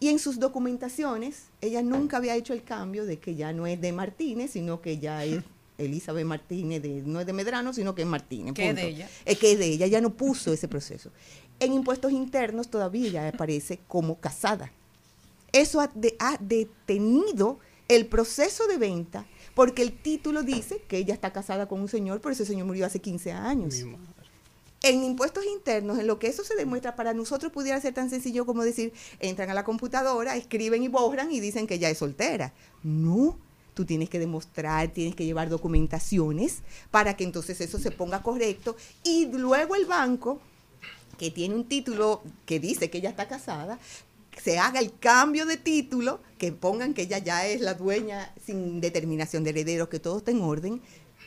Y 0.00 0.08
en 0.08 0.18
sus 0.18 0.40
documentaciones, 0.40 1.44
ella 1.60 1.82
nunca 1.82 2.16
había 2.16 2.34
hecho 2.34 2.54
el 2.54 2.64
cambio 2.64 3.04
de 3.04 3.18
que 3.18 3.36
ya 3.36 3.52
no 3.52 3.66
es 3.66 3.80
de 3.80 3.92
Martínez, 3.92 4.50
sino 4.50 4.80
que 4.80 4.98
ya 4.98 5.24
es 5.24 5.44
Elizabeth 5.78 6.26
Martínez, 6.26 6.82
de, 6.82 7.02
no 7.04 7.20
es 7.20 7.26
de 7.26 7.32
Medrano, 7.32 7.72
sino 7.72 7.94
que 7.94 8.02
es 8.02 8.08
Martínez. 8.08 8.54
Que 8.54 8.70
es 8.70 8.76
de 8.76 8.88
ella. 8.88 9.08
Eh, 9.24 9.36
que 9.36 9.52
es 9.52 9.58
de 9.58 9.66
ella, 9.66 9.86
ya 9.86 10.00
no 10.00 10.14
puso 10.14 10.52
ese 10.52 10.68
proceso. 10.68 11.10
En 11.60 11.72
impuestos 11.72 12.12
internos 12.12 12.68
todavía 12.68 13.08
ella 13.08 13.28
aparece 13.28 13.78
como 13.88 14.18
casada. 14.18 14.72
Eso 15.52 15.80
ha, 15.80 15.88
de- 15.94 16.16
ha 16.18 16.36
detenido 16.40 17.58
el 17.88 18.06
proceso 18.06 18.66
de 18.66 18.78
venta 18.78 19.26
porque 19.54 19.82
el 19.82 19.92
título 19.92 20.42
dice 20.42 20.80
que 20.88 20.96
ella 20.98 21.12
está 21.14 21.32
casada 21.32 21.66
con 21.66 21.80
un 21.80 21.88
señor, 21.88 22.20
pero 22.20 22.32
ese 22.32 22.46
señor 22.46 22.66
murió 22.66 22.86
hace 22.86 23.00
15 23.00 23.32
años. 23.32 23.74
En 24.84 25.04
impuestos 25.04 25.44
internos, 25.46 25.98
en 26.00 26.08
lo 26.08 26.18
que 26.18 26.26
eso 26.26 26.42
se 26.42 26.56
demuestra, 26.56 26.96
para 26.96 27.14
nosotros 27.14 27.52
pudiera 27.52 27.80
ser 27.80 27.94
tan 27.94 28.10
sencillo 28.10 28.44
como 28.46 28.64
decir, 28.64 28.92
entran 29.20 29.48
a 29.50 29.54
la 29.54 29.62
computadora, 29.62 30.34
escriben 30.34 30.82
y 30.82 30.88
borran 30.88 31.30
y 31.30 31.38
dicen 31.38 31.68
que 31.68 31.78
ya 31.78 31.88
es 31.88 31.98
soltera. 31.98 32.52
No, 32.82 33.38
tú 33.74 33.84
tienes 33.84 34.08
que 34.10 34.18
demostrar, 34.18 34.88
tienes 34.88 35.14
que 35.14 35.24
llevar 35.24 35.50
documentaciones 35.50 36.62
para 36.90 37.16
que 37.16 37.22
entonces 37.24 37.60
eso 37.60 37.78
se 37.78 37.92
ponga 37.92 38.22
correcto 38.24 38.74
y 39.04 39.26
luego 39.26 39.76
el 39.76 39.84
banco 39.86 40.40
que 41.18 41.30
tiene 41.30 41.54
un 41.54 41.64
título 41.64 42.22
que 42.46 42.60
dice 42.60 42.90
que 42.90 42.98
ella 42.98 43.10
está 43.10 43.28
casada, 43.28 43.78
se 44.42 44.58
haga 44.58 44.80
el 44.80 44.96
cambio 44.98 45.46
de 45.46 45.56
título, 45.56 46.20
que 46.38 46.52
pongan 46.52 46.94
que 46.94 47.02
ella 47.02 47.18
ya 47.18 47.46
es 47.46 47.60
la 47.60 47.74
dueña 47.74 48.32
sin 48.44 48.80
determinación 48.80 49.44
de 49.44 49.50
herederos, 49.50 49.88
que 49.88 50.00
todo 50.00 50.18
esté 50.18 50.32
en 50.32 50.42
orden, 50.42 50.80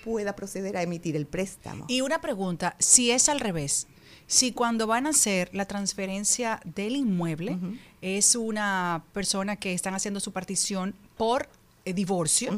pueda 0.03 0.35
proceder 0.35 0.77
a 0.77 0.83
emitir 0.83 1.15
el 1.15 1.25
préstamo. 1.25 1.85
Y 1.87 2.01
una 2.01 2.21
pregunta, 2.21 2.75
si 2.79 3.11
es 3.11 3.29
al 3.29 3.39
revés, 3.39 3.87
si 4.27 4.51
cuando 4.51 4.87
van 4.87 5.05
a 5.05 5.09
hacer 5.09 5.49
la 5.53 5.65
transferencia 5.65 6.59
del 6.63 6.95
inmueble 6.95 7.57
es 8.01 8.35
una 8.35 9.03
persona 9.13 9.55
que 9.55 9.73
están 9.73 9.93
haciendo 9.93 10.19
su 10.19 10.31
partición 10.31 10.95
por 11.17 11.47
eh, 11.85 11.93
divorcio, 11.93 12.57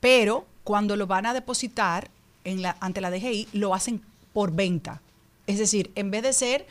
pero 0.00 0.46
cuando 0.62 0.96
lo 0.96 1.06
van 1.06 1.26
a 1.26 1.34
depositar 1.34 2.10
en 2.44 2.62
la, 2.62 2.76
ante 2.80 3.00
la 3.00 3.10
DGI 3.10 3.48
lo 3.52 3.74
hacen 3.74 4.00
por 4.32 4.52
venta. 4.52 5.02
Es 5.46 5.58
decir, 5.58 5.90
en 5.94 6.10
vez 6.10 6.22
de 6.22 6.32
ser 6.32 6.66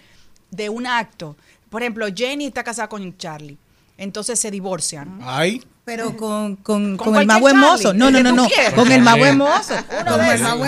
de 0.52 0.70
un 0.70 0.88
acto, 0.88 1.36
por 1.70 1.82
ejemplo, 1.82 2.06
Jenny 2.14 2.46
está 2.46 2.64
casada 2.64 2.90
con 2.90 3.18
Charlie, 3.18 3.58
entonces 3.98 4.40
se 4.40 4.50
divorcian. 4.52 5.20
Ay, 5.24 5.64
Pero 5.86 6.16
con, 6.18 6.56
con, 6.56 6.98
Con 6.98 7.12
con 7.14 7.22
el 7.22 7.28
más 7.28 7.40
buen 7.40 7.58
mozo. 7.58 7.94
No, 7.94 8.10
no, 8.10 8.24
no, 8.24 8.32
no. 8.32 8.48
Con 8.76 8.92
el 8.92 9.02
más 9.02 9.18
buen 9.18 9.38
mozo. 9.38 9.76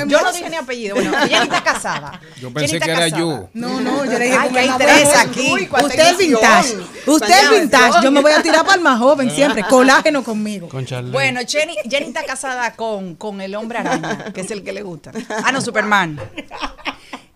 Yo 0.07 0.21
no 0.21 0.31
dije 0.33 0.49
ni 0.49 0.55
apellido. 0.57 0.95
Bueno, 0.95 1.11
Jenny 1.27 1.43
está 1.45 1.63
casada. 1.63 2.19
yo 2.39 2.51
pensé 2.53 2.79
que 2.79 2.91
era 2.91 2.99
casada. 3.09 3.17
yo. 3.19 3.49
No, 3.53 3.79
no, 3.81 4.05
yo 4.05 4.11
le 4.19 4.25
dije 4.25 4.37
Ay, 4.37 4.47
con 4.49 4.53
qué 4.53 4.61
el 4.61 4.67
más 4.67 4.75
interés 4.81 5.03
buen 5.03 5.17
mozo. 5.17 5.29
aquí. 5.29 5.53
Uy, 5.53 5.69
Usted 5.85 6.11
es 6.11 6.17
vintage. 6.17 6.75
Usted 7.07 7.43
es 7.43 7.59
vintage. 7.61 8.03
Yo 8.03 8.11
me 8.11 8.21
voy 8.21 8.31
a 8.33 8.41
tirar 8.43 8.63
para 8.65 8.75
el 8.75 8.81
más 8.81 8.99
joven 8.99 9.31
siempre. 9.31 9.63
Colágeno 9.69 10.23
conmigo. 10.23 10.69
Con 10.69 10.85
Charlie. 10.85 11.11
Bueno, 11.11 11.39
Jenny, 11.47 11.75
Jenny 11.89 12.07
está 12.07 12.23
casada 12.25 12.73
con, 12.75 13.15
con 13.15 13.41
el 13.41 13.55
hombre 13.55 13.79
araña, 13.79 14.31
que 14.33 14.41
es 14.41 14.51
el 14.51 14.63
que 14.63 14.73
le 14.73 14.81
gusta. 14.83 15.11
Ah, 15.43 15.51
no, 15.51 15.61
Superman. 15.61 16.19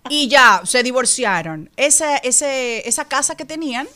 Y 0.10 0.28
ya, 0.28 0.62
se 0.65 0.84
divorciaron. 0.84 1.69
Esa, 1.78 2.17
ese, 2.17 2.88
esa 2.88 3.06
casa 3.06 3.36
que 3.36 3.45
tenían, 3.45 3.88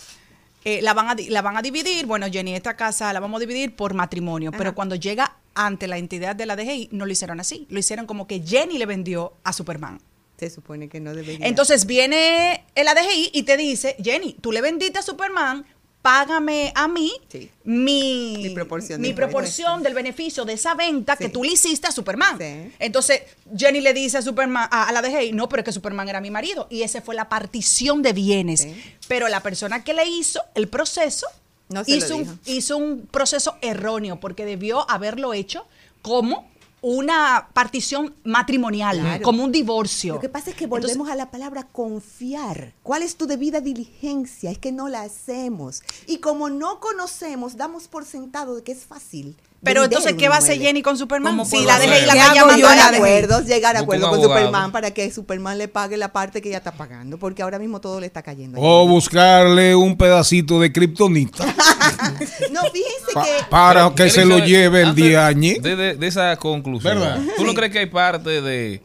eh, 0.65 0.81
la, 0.81 0.93
van 0.93 1.09
a, 1.09 1.15
la 1.29 1.41
van 1.41 1.57
a 1.57 1.61
dividir. 1.61 2.05
Bueno, 2.05 2.27
Jenny, 2.31 2.55
esta 2.55 2.75
casa 2.75 3.11
la 3.11 3.19
vamos 3.19 3.37
a 3.37 3.41
dividir 3.41 3.75
por 3.75 3.93
matrimonio. 3.93 4.51
Pero 4.51 4.73
cuando 4.75 4.95
llega 4.95 5.35
ante 5.55 5.87
la 5.87 5.97
entidad 5.97 6.35
de 6.35 6.45
la 6.45 6.55
DGI, 6.55 6.89
no 6.91 7.05
lo 7.05 7.11
hicieron 7.11 7.39
así. 7.39 7.67
Lo 7.69 7.79
hicieron 7.79 8.05
como 8.05 8.27
que 8.27 8.41
Jenny 8.41 8.77
le 8.77 8.85
vendió 8.85 9.33
a 9.43 9.53
Superman. 9.53 9.99
Se 10.37 10.49
supone 10.49 10.89
que 10.89 10.99
no 10.99 11.13
debería. 11.13 11.45
Entonces 11.47 11.85
viene 11.85 12.65
el 12.75 12.87
ADGI 12.87 13.31
y 13.33 13.43
te 13.43 13.55
dice, 13.55 13.95
Jenny, 14.03 14.33
tú 14.41 14.51
le 14.51 14.61
vendiste 14.61 14.99
a 14.99 15.03
Superman 15.03 15.65
págame 16.03 16.71
a 16.75 16.87
mí 16.87 17.11
Sí. 17.29 17.49
mi, 17.63 18.35
Mi 18.37 18.49
proporción 18.51 19.01
mi 19.01 19.07
del 19.07 19.15
proporción 19.15 19.81
del 19.81 19.93
beneficio 19.95 20.45
de 20.45 20.53
esa 20.53 20.75
venta 20.75 21.15
que 21.15 21.29
tú 21.29 21.43
le 21.43 21.53
hiciste 21.53 21.87
a 21.87 21.91
Superman. 21.91 22.37
Sí. 22.37 22.71
Entonces, 22.77 23.21
Jenny 23.57 23.81
le 23.81 23.93
dice 23.93 24.17
a 24.19 24.21
Superman, 24.21 24.67
a, 24.69 24.83
a 24.89 24.91
la 24.91 25.01
DGI, 25.01 25.31
no, 25.31 25.49
pero 25.49 25.61
es 25.61 25.65
que 25.65 25.71
Superman 25.71 26.07
era 26.09 26.21
mi 26.21 26.29
marido. 26.29 26.67
Y 26.69 26.83
esa 26.83 27.01
fue 27.01 27.15
la 27.15 27.29
partición 27.29 28.01
de 28.03 28.13
bienes. 28.13 28.67
Pero 29.07 29.27
la 29.29 29.41
persona 29.41 29.83
que 29.83 29.93
le 29.93 30.05
hizo 30.05 30.41
el 30.53 30.67
proceso 30.67 31.25
No 31.69 31.81
hizo, 31.87 32.17
un, 32.17 32.39
hizo 32.45 32.77
un 32.77 33.07
proceso 33.07 33.55
erróneo 33.61 34.19
porque 34.19 34.45
debió 34.45 34.87
haberlo 34.91 35.33
hecho 35.33 35.65
como 36.01 36.51
una 36.83 37.47
partición 37.53 38.13
matrimonial, 38.25 38.99
Claro. 38.99 39.23
como 39.23 39.43
un 39.45 39.51
divorcio. 39.53 40.15
Lo 40.15 40.19
que 40.19 40.27
pasa 40.27 40.49
es 40.49 40.55
que 40.57 40.65
Entonces, 40.65 40.89
volvemos 40.91 41.09
a 41.09 41.15
la 41.15 41.31
palabra 41.31 41.63
confiar. 41.71 42.73
¿Cuál 42.83 43.03
es 43.03 43.15
tu 43.15 43.25
debida 43.25 43.61
diligencia? 43.61 44.51
Es 44.51 44.57
que 44.59 44.73
no 44.73 44.89
la 44.89 45.01
hacemos. 45.03 45.81
Y 46.07 46.17
como 46.17 46.49
no 46.49 46.81
conocemos, 46.81 47.55
damos 47.55 47.87
por 47.87 48.03
sentado 48.03 48.55
de 48.57 48.63
que 48.63 48.73
es 48.73 48.83
fácil. 48.85 49.37
Pero 49.63 49.83
entonces, 49.83 50.13
¿qué 50.13 50.27
va 50.29 50.35
a 50.35 50.37
hacer. 50.39 50.59
Jenny 50.59 50.81
con 50.81 50.97
Superman? 50.97 51.33
¿Cómo 51.33 51.45
Si 51.45 51.63
la 51.65 51.75
hacer? 51.75 51.89
DGI 51.89 52.05
la 52.05 52.13
¿Qué 52.13 52.19
está 52.19 52.33
llamando 52.35 52.67
a 52.67 52.75
la 52.75 52.87
acuerdos, 52.87 53.45
llegar 53.45 53.75
a 53.75 53.79
acuerdo 53.79 54.09
con 54.09 54.19
abogado. 54.19 54.39
Superman 54.39 54.71
para 54.71 54.91
que 54.91 55.09
Superman 55.11 55.57
le 55.57 55.67
pague 55.67 55.97
la 55.97 56.11
parte 56.11 56.41
que 56.41 56.49
ella 56.49 56.57
está 56.57 56.71
pagando, 56.73 57.17
porque 57.17 57.41
ahora 57.43 57.59
mismo 57.59 57.79
todo 57.81 57.99
le 57.99 58.05
está 58.07 58.21
cayendo. 58.21 58.59
O 58.61 58.87
buscarle 58.87 59.75
un 59.75 59.97
pedacito 59.97 60.59
de 60.59 60.71
kriptonita 60.71 61.45
No, 62.51 62.61
fíjense 62.71 63.13
pa- 63.13 63.23
que 63.23 63.31
para 63.49 63.89
que 63.95 64.09
se 64.09 64.25
lo 64.25 64.39
lleve 64.39 64.81
el 64.81 64.95
diañe. 64.95 65.57
De, 65.61 65.75
de- 65.75 65.95
de 65.95 66.07
esa 66.07 66.35
conclusión. 66.37 66.99
¿Verdad? 66.99 67.21
¿Tú 67.37 67.45
no 67.45 67.53
crees 67.53 67.71
que 67.71 67.79
hay 67.79 67.85
parte 67.87 68.41
de, 68.41 68.81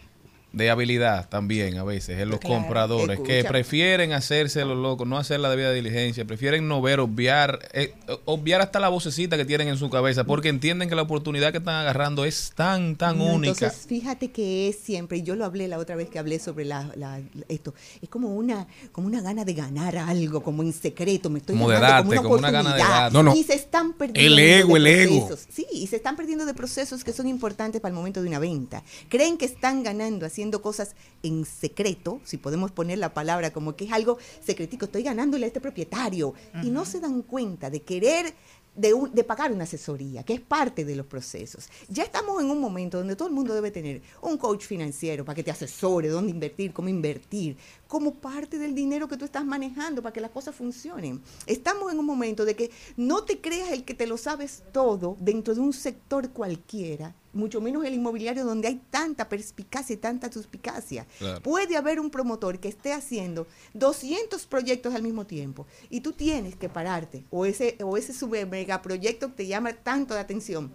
de 0.53 0.71
habilidad 0.71 1.29
también 1.29 1.77
a 1.77 1.85
veces 1.85 2.19
en 2.19 2.31
los 2.31 2.41
Claro. 2.41 2.63
compradores 2.63 3.21
que 3.21 3.45
prefieren 3.45 4.13
hacerse 4.13 4.65
los 4.65 4.79
locos, 4.79 5.07
no 5.07 5.19
hacer 5.19 5.41
la 5.41 5.51
debida 5.51 5.73
diligencia, 5.73 6.25
prefieren 6.25 6.67
no 6.69 6.81
ver, 6.81 7.01
obviar, 7.01 7.59
eh, 7.75 7.93
obviar 8.25 8.63
hasta 8.63 8.81
la 8.81 8.89
vocecita 8.89 9.37
que 9.37 9.45
tienen 9.45 9.69
en 9.69 9.77
su 9.77 9.91
cabeza 9.91 10.25
porque 10.25 10.49
entienden 10.49 10.89
que 10.89 10.95
la 10.95 11.03
oportunidad 11.03 11.53
que 11.53 11.59
están 11.59 11.75
agarrando 11.75 12.25
es 12.25 12.53
tan, 12.55 12.97
tan 12.97 13.19
No, 13.19 13.25
única. 13.35 13.53
Entonces, 13.67 13.87
fíjate 13.87 14.31
que 14.31 14.69
es 14.71 14.79
siempre, 14.79 15.19
y 15.19 15.23
yo 15.23 15.37
lo 15.37 15.45
hablé 15.45 15.69
la 15.69 15.77
otra 15.79 15.97
vez 15.97 16.09
que 16.09 16.19
hablé 16.19 16.39
sobre 16.39 16.65
la, 16.65 16.91
la- 16.97 17.21
esto, 17.49 17.75
es 18.01 18.09
como 18.09 18.35
una, 18.35 18.67
como 18.93 19.07
una 19.07 19.21
gana 19.21 19.45
de 19.45 19.53
ganar 19.53 19.99
algo, 19.99 20.43
como 20.43 20.63
en 20.63 20.73
secreto, 20.73 21.29
me 21.29 21.41
estoy 21.41 21.57
Como 21.57 21.69
de 21.69 21.79
darte, 21.79 22.17
como 22.17 22.31
una 22.31 22.51
gana 22.51 22.75
de. 22.75 23.13
No, 23.13 23.23
no. 23.23 23.37
Y 23.37 23.45
se 23.45 23.55
están 23.55 23.93
perdiendo 23.93 24.33
El 24.33 24.39
ego, 24.39 24.75
de 24.75 24.81
el 24.81 24.87
ego. 24.87 25.27
procesos. 25.27 25.47
Sí, 25.53 25.67
y 25.73 25.87
se 25.89 25.97
están 25.97 26.17
perdiendo 26.17 26.47
de 26.47 26.55
procesos 26.55 27.05
que 27.05 27.13
son 27.13 27.29
importantes 27.29 27.81
para 27.83 27.91
el 27.91 27.97
momento 27.97 28.23
de 28.23 28.29
una 28.29 28.39
venta. 28.39 28.83
Creen 29.11 29.37
que 29.37 29.45
están 29.45 29.83
ganando 29.83 30.25
haciendo 30.39 30.63
cosas 30.63 30.95
en 31.25 31.45
secreto, 31.45 32.21
si 32.23 32.37
podemos 32.37 32.71
poner 32.71 32.99
la 32.99 33.13
palabra 33.13 33.53
como 33.53 33.75
que 33.75 33.87
es 33.87 33.93
algo 33.93 34.19
secretico, 34.41 34.85
estoy 34.85 35.03
ganándole 35.03 35.45
a 35.47 35.49
este 35.49 35.61
propietario. 35.61 36.33
Y 36.63 36.71
no 36.71 36.85
se 36.85 37.01
dan 37.01 37.23
cuenta 37.23 37.71
de 37.71 37.83
querer 37.83 38.33
de, 38.77 38.95
un- 38.95 39.13
de 39.13 39.25
pagar 39.25 39.51
una 39.51 39.65
asesoría, 39.65 40.23
que 40.23 40.35
es 40.35 40.41
parte 40.41 40.85
de 40.85 40.95
los 40.95 41.07
procesos. 41.07 41.69
Ya 41.89 42.05
estamos 42.05 42.41
en 42.41 42.49
un 42.53 42.61
momento 42.61 42.99
donde 42.99 43.17
todo 43.17 43.27
el 43.27 43.35
mundo 43.35 43.53
debe 43.53 43.73
tener 43.73 44.01
un 44.23 44.39
coach 44.39 44.65
financiero 44.65 45.25
para 45.25 45.35
que 45.35 45.43
te 45.43 45.51
asesore 45.51 46.07
dónde 46.09 46.31
invertir, 46.31 46.73
cómo 46.73 46.89
invertir, 46.89 47.57
como 47.89 48.15
parte 48.15 48.59
del 48.59 48.75
dinero 48.75 49.09
que 49.09 49.17
tú 49.17 49.25
estás 49.25 49.45
manejando 49.45 50.03
para 50.03 50.13
que 50.13 50.21
las 50.21 50.31
cosas 50.31 50.55
funcionen. 50.55 51.21
Estamos 51.47 51.91
en 51.91 51.99
un 51.99 52.07
momento 52.07 52.45
de 52.45 52.55
que 52.55 52.71
no 52.97 53.25
te 53.25 53.41
creas 53.41 53.73
el 53.73 53.85
que 53.85 53.95
te 53.95 54.07
lo 54.07 54.19
sabes 54.19 54.63
todo 54.73 55.17
dentro 55.19 55.55
de 55.55 55.61
un 55.61 55.73
sector 55.73 56.29
cualquiera, 56.31 57.15
mucho 57.33 57.63
menos 57.63 57.85
el 57.85 57.95
inmobiliario 57.95 58.45
donde 58.45 58.69
hay 58.69 58.81
tanta 58.91 59.29
perspicacia 59.29 59.95
y 59.95 59.97
tanta 59.97 60.31
suspicacia. 60.31 61.07
Claro. 61.19 61.43
Puede 61.43 61.77
haber 61.77 61.99
un 61.99 62.11
promotor 62.11 62.61
que 62.61 62.69
esté 62.69 62.93
haciendo 62.93 63.47
200 63.73 64.45
proyectos 64.47 64.95
al 64.95 65.03
mismo 65.03 65.27
tiempo 65.27 65.67
y 65.89 66.03
tú 66.03 66.13
tienes 66.13 66.57
que 66.57 66.69
pararte 66.69 67.25
o 67.31 67.47
ese 67.47 67.79
o 67.83 67.97
ese 67.97 68.13
super 68.13 68.47
mega 68.47 68.83
proyecto 68.83 69.29
que 69.29 69.35
te 69.35 69.47
llama 69.47 69.73
tanto 69.73 70.15
la 70.15 70.21
atención 70.21 70.71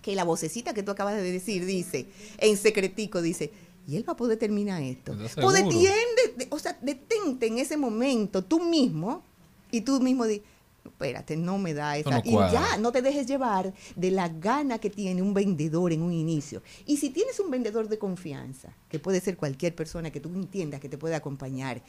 que 0.00 0.14
la 0.14 0.24
vocecita 0.24 0.72
que 0.72 0.82
tú 0.82 0.92
acabas 0.92 1.16
de 1.16 1.32
decir 1.32 1.66
dice 1.66 2.06
en 2.38 2.56
secretico 2.56 3.20
dice 3.20 3.50
y 3.88 3.96
él 3.96 4.06
va 4.08 4.12
a 4.12 4.16
poder 4.16 4.38
terminar 4.38 4.82
esto. 4.82 5.12
¿Estás 5.14 5.42
Pues 5.42 5.56
detiende, 5.64 6.34
de- 6.36 6.46
o 6.50 6.58
sea, 6.58 6.78
detente 6.80 7.46
en 7.46 7.58
ese 7.58 7.76
momento 7.76 8.44
tú 8.44 8.60
mismo 8.62 9.22
y 9.70 9.80
tú 9.80 9.98
mismo 10.00 10.26
di, 10.26 10.42
espérate, 10.84 11.36
no 11.38 11.56
me 11.58 11.72
da 11.74 11.96
esa. 11.96 12.10
no 12.10 12.22
y 12.24 12.32
ya, 12.52 12.76
no 12.78 12.92
te 12.92 13.00
dejes 13.02 13.26
llevar 13.26 13.72
de 13.96 14.10
la 14.10 14.28
gana 14.28 14.78
que 14.78 14.90
tiene 14.90 15.22
un 15.22 15.32
vendedor 15.32 15.92
en 15.92 16.02
un 16.02 16.12
inicio. 16.12 16.62
Y 16.86 16.98
si 16.98 17.08
tienes 17.10 17.40
un 17.40 17.50
vendedor 17.50 17.88
de 17.88 17.98
confianza, 17.98 18.74
que 18.90 18.98
puede 18.98 19.20
ser 19.20 19.36
cualquier 19.38 19.74
persona 19.74 20.10
que 20.10 20.20
tú 20.20 20.28
entiendas 20.28 20.80
que 20.80 20.88
te 20.90 20.98
puede 20.98 21.14
acompañar, 21.14 21.82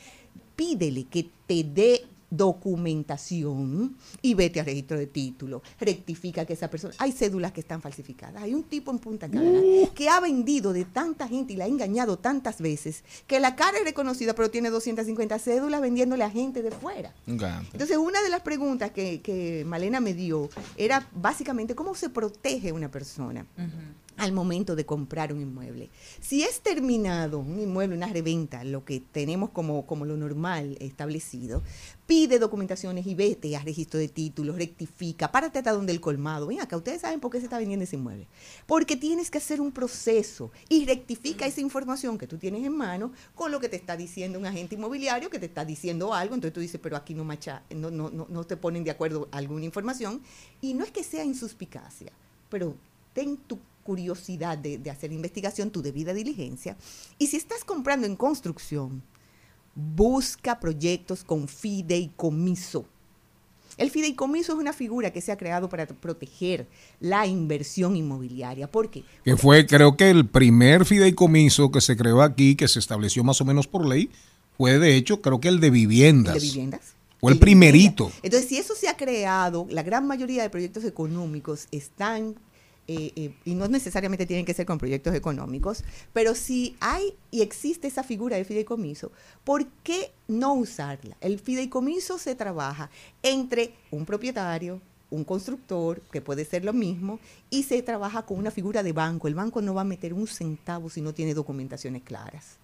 pídele 0.55 1.03
que 1.05 1.29
te 1.47 1.63
dé 1.65 2.01
documentación 2.29 3.95
y 4.21 4.33
vete 4.33 4.59
a 4.59 4.63
registro 4.63 4.97
de 4.97 5.07
título, 5.07 5.61
rectifica 5.79 6.45
que 6.45 6.53
esa 6.53 6.69
persona, 6.69 6.93
hay 6.97 7.11
cédulas 7.11 7.51
que 7.51 7.61
están 7.61 7.81
falsificadas, 7.81 8.43
hay 8.43 8.53
un 8.53 8.63
tipo 8.63 8.91
en 8.91 8.99
Punta 8.99 9.29
Cana 9.29 9.59
que 9.95 10.09
ha 10.09 10.19
vendido 10.19 10.73
de 10.73 10.85
tanta 10.85 11.27
gente 11.27 11.53
y 11.53 11.55
la 11.55 11.65
ha 11.65 11.67
engañado 11.67 12.17
tantas 12.17 12.61
veces 12.61 13.03
que 13.27 13.39
la 13.39 13.55
cara 13.55 13.77
es 13.77 13.83
reconocida 13.83 14.33
pero 14.33 14.49
tiene 14.49 14.69
250 14.69 15.39
cédulas 15.39 15.81
vendiéndole 15.81 16.23
a 16.23 16.29
gente 16.29 16.61
de 16.61 16.71
fuera. 16.71 17.13
Entonces, 17.73 17.97
una 17.97 18.21
de 18.21 18.29
las 18.29 18.41
preguntas 18.41 18.91
que, 18.91 19.21
que 19.21 19.63
Malena 19.65 19.99
me 19.99 20.13
dio 20.13 20.49
era 20.77 21.07
básicamente 21.13 21.75
cómo 21.75 21.95
se 21.95 22.09
protege 22.09 22.71
una 22.71 22.89
persona 22.89 23.45
al 24.19 24.33
momento 24.33 24.75
de 24.75 24.85
comprar 24.85 25.33
un 25.33 25.41
inmueble. 25.41 25.89
Si 26.19 26.43
es 26.43 26.61
terminado 26.61 27.39
un 27.39 27.59
inmueble, 27.59 27.95
una 27.95 28.07
reventa, 28.07 28.63
lo 28.63 28.83
que 28.83 28.99
tenemos 28.99 29.49
como, 29.49 29.85
como 29.85 30.05
lo 30.05 30.17
normal 30.17 30.77
establecido, 30.79 31.63
pide 32.05 32.39
documentaciones 32.39 33.07
y 33.07 33.15
vete 33.15 33.55
a 33.55 33.61
registro 33.61 33.99
de 33.99 34.07
títulos, 34.07 34.57
rectifica, 34.57 35.31
párate 35.31 35.59
hasta 35.59 35.71
donde 35.71 35.93
el 35.93 36.01
colmado. 36.01 36.47
Ven 36.47 36.59
acá, 36.59 36.75
ustedes 36.75 37.01
saben 37.01 37.19
por 37.19 37.31
qué 37.31 37.37
se 37.37 37.45
está 37.45 37.59
vendiendo 37.59 37.83
ese 37.83 37.95
inmueble. 37.95 38.27
Porque 38.65 38.97
tienes 38.97 39.31
que 39.31 39.37
hacer 39.37 39.61
un 39.61 39.71
proceso 39.71 40.51
y 40.67 40.85
rectifica 40.85 41.45
esa 41.45 41.61
información 41.61 42.17
que 42.17 42.27
tú 42.27 42.37
tienes 42.37 42.65
en 42.65 42.75
mano 42.75 43.11
con 43.35 43.51
lo 43.51 43.59
que 43.59 43.69
te 43.69 43.75
está 43.75 43.95
diciendo 43.95 44.37
un 44.37 44.45
agente 44.45 44.75
inmobiliario 44.75 45.29
que 45.29 45.39
te 45.39 45.45
está 45.45 45.63
diciendo 45.63 46.13
algo. 46.13 46.35
Entonces 46.35 46.53
tú 46.53 46.59
dices, 46.59 46.81
pero 46.81 46.97
aquí 46.97 47.13
no 47.13 47.23
macha, 47.23 47.63
no, 47.69 47.89
no, 47.89 48.09
no, 48.09 48.27
no 48.29 48.43
te 48.43 48.57
ponen 48.57 48.83
de 48.83 48.91
acuerdo 48.91 49.29
alguna 49.31 49.65
información. 49.65 50.21
Y 50.61 50.73
no 50.73 50.83
es 50.83 50.91
que 50.91 51.03
sea 51.03 51.23
insuspicacia, 51.23 52.11
pero 52.49 52.75
ten 53.13 53.37
tu 53.37 53.59
curiosidad 53.89 54.55
de, 54.55 54.77
de 54.77 54.91
hacer 54.91 55.11
investigación, 55.11 55.71
tu 55.71 55.81
debida 55.81 56.13
diligencia. 56.13 56.77
Y 57.17 57.25
si 57.25 57.37
estás 57.37 57.63
comprando 57.63 58.05
en 58.05 58.15
construcción, 58.15 59.01
busca 59.73 60.59
proyectos 60.59 61.23
con 61.23 61.47
fideicomiso. 61.47 62.85
El 63.77 63.89
fideicomiso 63.89 64.53
es 64.53 64.59
una 64.59 64.73
figura 64.73 65.11
que 65.11 65.21
se 65.21 65.31
ha 65.31 65.37
creado 65.37 65.69
para 65.69 65.87
proteger 65.87 66.67
la 66.99 67.25
inversión 67.25 67.95
inmobiliaria. 67.95 68.69
¿Por 68.69 68.91
qué? 68.91 69.03
Que 69.25 69.35
fue, 69.35 69.65
creo 69.65 69.97
que 69.97 70.11
el 70.11 70.27
primer 70.27 70.85
fideicomiso 70.85 71.71
que 71.71 71.81
se 71.81 71.97
creó 71.97 72.21
aquí, 72.21 72.55
que 72.55 72.67
se 72.67 72.77
estableció 72.77 73.23
más 73.23 73.41
o 73.41 73.45
menos 73.45 73.65
por 73.65 73.87
ley, 73.87 74.11
fue 74.55 74.77
de 74.77 74.97
hecho, 74.97 75.23
creo 75.23 75.39
que 75.39 75.47
el 75.47 75.59
de 75.59 75.71
viviendas. 75.71 76.35
¿De 76.35 76.41
viviendas? 76.41 76.93
Fue 77.19 77.31
el 77.31 77.39
primerito. 77.39 78.11
Entonces, 78.21 78.47
si 78.47 78.57
eso 78.57 78.75
se 78.75 78.87
ha 78.87 78.95
creado, 78.95 79.65
la 79.69 79.83
gran 79.83 80.07
mayoría 80.07 80.41
de 80.43 80.49
proyectos 80.49 80.85
económicos 80.85 81.67
están, 81.71 82.35
eh, 82.91 83.13
eh, 83.15 83.35
y 83.45 83.53
no 83.53 83.67
necesariamente 83.67 84.25
tienen 84.25 84.47
que 84.47 84.53
ser 84.55 84.65
con 84.65 84.79
proyectos 84.79 85.13
económicos, 85.13 85.83
pero 86.11 86.33
si 86.33 86.75
hay 86.79 87.13
y 87.29 87.43
existe 87.43 87.87
esa 87.87 88.01
figura 88.01 88.35
de 88.35 88.45
fideicomiso, 88.45 89.11
¿por 89.43 89.67
qué 89.83 90.11
no 90.27 90.55
usarla? 90.55 91.15
El 91.21 91.37
fideicomiso 91.37 92.17
se 92.17 92.33
trabaja 92.33 92.89
entre 93.21 93.75
un 93.91 94.07
propietario, 94.07 94.81
un 95.11 95.23
constructor, 95.23 96.01
que 96.11 96.21
puede 96.21 96.45
ser 96.45 96.65
lo 96.65 96.73
mismo, 96.73 97.19
y 97.51 97.61
se 97.61 97.83
trabaja 97.83 98.23
con 98.23 98.39
una 98.39 98.49
figura 98.49 98.81
de 98.81 98.91
banco. 98.91 99.27
El 99.27 99.35
banco 99.35 99.61
no 99.61 99.75
va 99.75 99.81
a 99.81 99.83
meter 99.83 100.11
un 100.11 100.25
centavo 100.25 100.89
si 100.89 101.01
no 101.01 101.13
tiene 101.13 101.35
documentaciones 101.35 102.01
claras. 102.01 102.57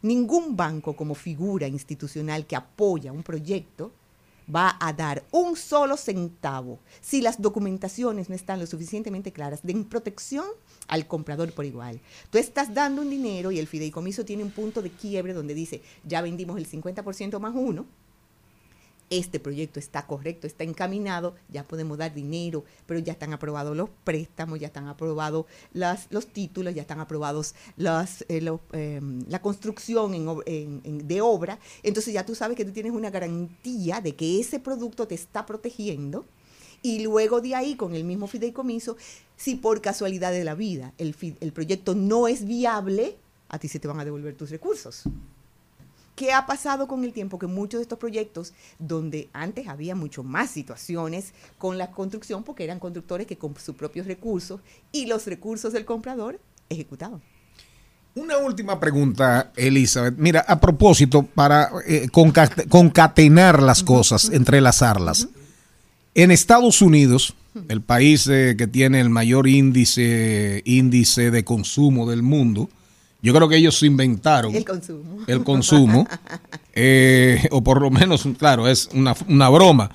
Ningún 0.00 0.56
banco 0.56 0.96
como 0.96 1.14
figura 1.14 1.68
institucional 1.68 2.46
que 2.46 2.56
apoya 2.56 3.12
un 3.12 3.22
proyecto 3.22 3.92
va 4.54 4.76
a 4.80 4.92
dar 4.92 5.24
un 5.32 5.56
solo 5.56 5.96
centavo 5.96 6.78
si 7.00 7.20
las 7.20 7.40
documentaciones 7.40 8.28
no 8.28 8.34
están 8.34 8.60
lo 8.60 8.66
suficientemente 8.66 9.32
claras, 9.32 9.60
den 9.62 9.84
protección 9.84 10.46
al 10.88 11.06
comprador 11.06 11.52
por 11.52 11.64
igual. 11.64 12.00
Tú 12.30 12.38
estás 12.38 12.72
dando 12.72 13.02
un 13.02 13.10
dinero 13.10 13.50
y 13.50 13.58
el 13.58 13.66
fideicomiso 13.66 14.24
tiene 14.24 14.44
un 14.44 14.50
punto 14.50 14.82
de 14.82 14.90
quiebre 14.90 15.32
donde 15.32 15.54
dice, 15.54 15.82
ya 16.04 16.22
vendimos 16.22 16.58
el 16.58 16.68
50% 16.68 17.38
más 17.40 17.54
uno, 17.54 17.86
este 19.10 19.38
proyecto 19.40 19.78
está 19.78 20.06
correcto, 20.06 20.46
está 20.46 20.64
encaminado, 20.64 21.34
ya 21.48 21.64
podemos 21.64 21.98
dar 21.98 22.14
dinero, 22.14 22.64
pero 22.86 23.00
ya 23.00 23.12
están 23.12 23.32
aprobados 23.32 23.76
los 23.76 23.88
préstamos, 24.04 24.58
ya 24.58 24.68
están 24.68 24.88
aprobados 24.88 25.46
los 25.72 26.26
títulos, 26.26 26.74
ya 26.74 26.82
están 26.82 27.00
aprobados 27.00 27.54
las, 27.76 28.22
eh, 28.28 28.58
eh, 28.72 29.00
la 29.28 29.42
construcción 29.42 30.12
de 30.84 31.20
obra. 31.20 31.58
Entonces 31.82 32.14
ya 32.14 32.26
tú 32.26 32.34
sabes 32.34 32.56
que 32.56 32.64
tú 32.64 32.72
tienes 32.72 32.92
una 32.92 33.10
garantía 33.10 34.00
de 34.00 34.14
que 34.14 34.40
ese 34.40 34.60
producto 34.60 35.06
te 35.06 35.14
está 35.14 35.46
protegiendo. 35.46 36.24
Y 36.82 37.00
luego 37.00 37.40
de 37.40 37.54
ahí, 37.54 37.74
con 37.74 37.94
el 37.94 38.04
mismo 38.04 38.26
fideicomiso, 38.26 38.96
si 39.36 39.56
por 39.56 39.80
casualidad 39.80 40.30
de 40.30 40.44
la 40.44 40.54
vida 40.54 40.92
el, 40.98 41.16
el 41.40 41.52
proyecto 41.52 41.94
no 41.94 42.28
es 42.28 42.44
viable, 42.44 43.16
a 43.48 43.58
ti 43.58 43.68
se 43.68 43.80
te 43.80 43.88
van 43.88 43.98
a 43.98 44.04
devolver 44.04 44.36
tus 44.36 44.50
recursos. 44.50 45.04
¿Qué 46.16 46.32
ha 46.32 46.46
pasado 46.46 46.88
con 46.88 47.04
el 47.04 47.12
tiempo? 47.12 47.38
Que 47.38 47.46
muchos 47.46 47.78
de 47.78 47.82
estos 47.82 47.98
proyectos, 47.98 48.54
donde 48.78 49.28
antes 49.32 49.68
había 49.68 49.94
mucho 49.94 50.24
más 50.24 50.50
situaciones 50.50 51.32
con 51.58 51.76
la 51.78 51.90
construcción, 51.92 52.42
porque 52.42 52.64
eran 52.64 52.80
constructores 52.80 53.26
que 53.26 53.36
con 53.36 53.54
sus 53.56 53.76
propios 53.76 54.06
recursos 54.06 54.60
y 54.92 55.06
los 55.06 55.26
recursos 55.26 55.72
del 55.74 55.84
comprador 55.84 56.40
ejecutaban. 56.70 57.20
Una 58.14 58.38
última 58.38 58.80
pregunta, 58.80 59.52
Elizabeth. 59.56 60.14
Mira, 60.16 60.40
a 60.48 60.58
propósito, 60.58 61.22
para 61.22 61.70
eh, 61.86 62.08
conca- 62.10 62.50
concatenar 62.66 63.62
las 63.62 63.82
cosas, 63.82 64.30
entrelazarlas. 64.30 65.28
En 66.14 66.30
Estados 66.30 66.80
Unidos, 66.80 67.34
el 67.68 67.82
país 67.82 68.26
eh, 68.26 68.54
que 68.56 68.66
tiene 68.66 69.00
el 69.00 69.10
mayor 69.10 69.46
índice, 69.46 70.62
índice 70.64 71.30
de 71.30 71.44
consumo 71.44 72.08
del 72.08 72.22
mundo, 72.22 72.70
yo 73.26 73.34
creo 73.34 73.48
que 73.48 73.56
ellos 73.56 73.82
inventaron 73.82 74.54
El 74.54 74.64
consumo. 74.64 75.18
el 75.26 75.42
consumo, 75.44 76.08
eh, 76.74 77.48
o 77.50 77.62
por 77.62 77.80
lo 77.82 77.90
menos, 77.90 78.26
claro, 78.38 78.68
es 78.68 78.88
una, 78.92 79.14
una 79.28 79.48
broma, 79.48 79.90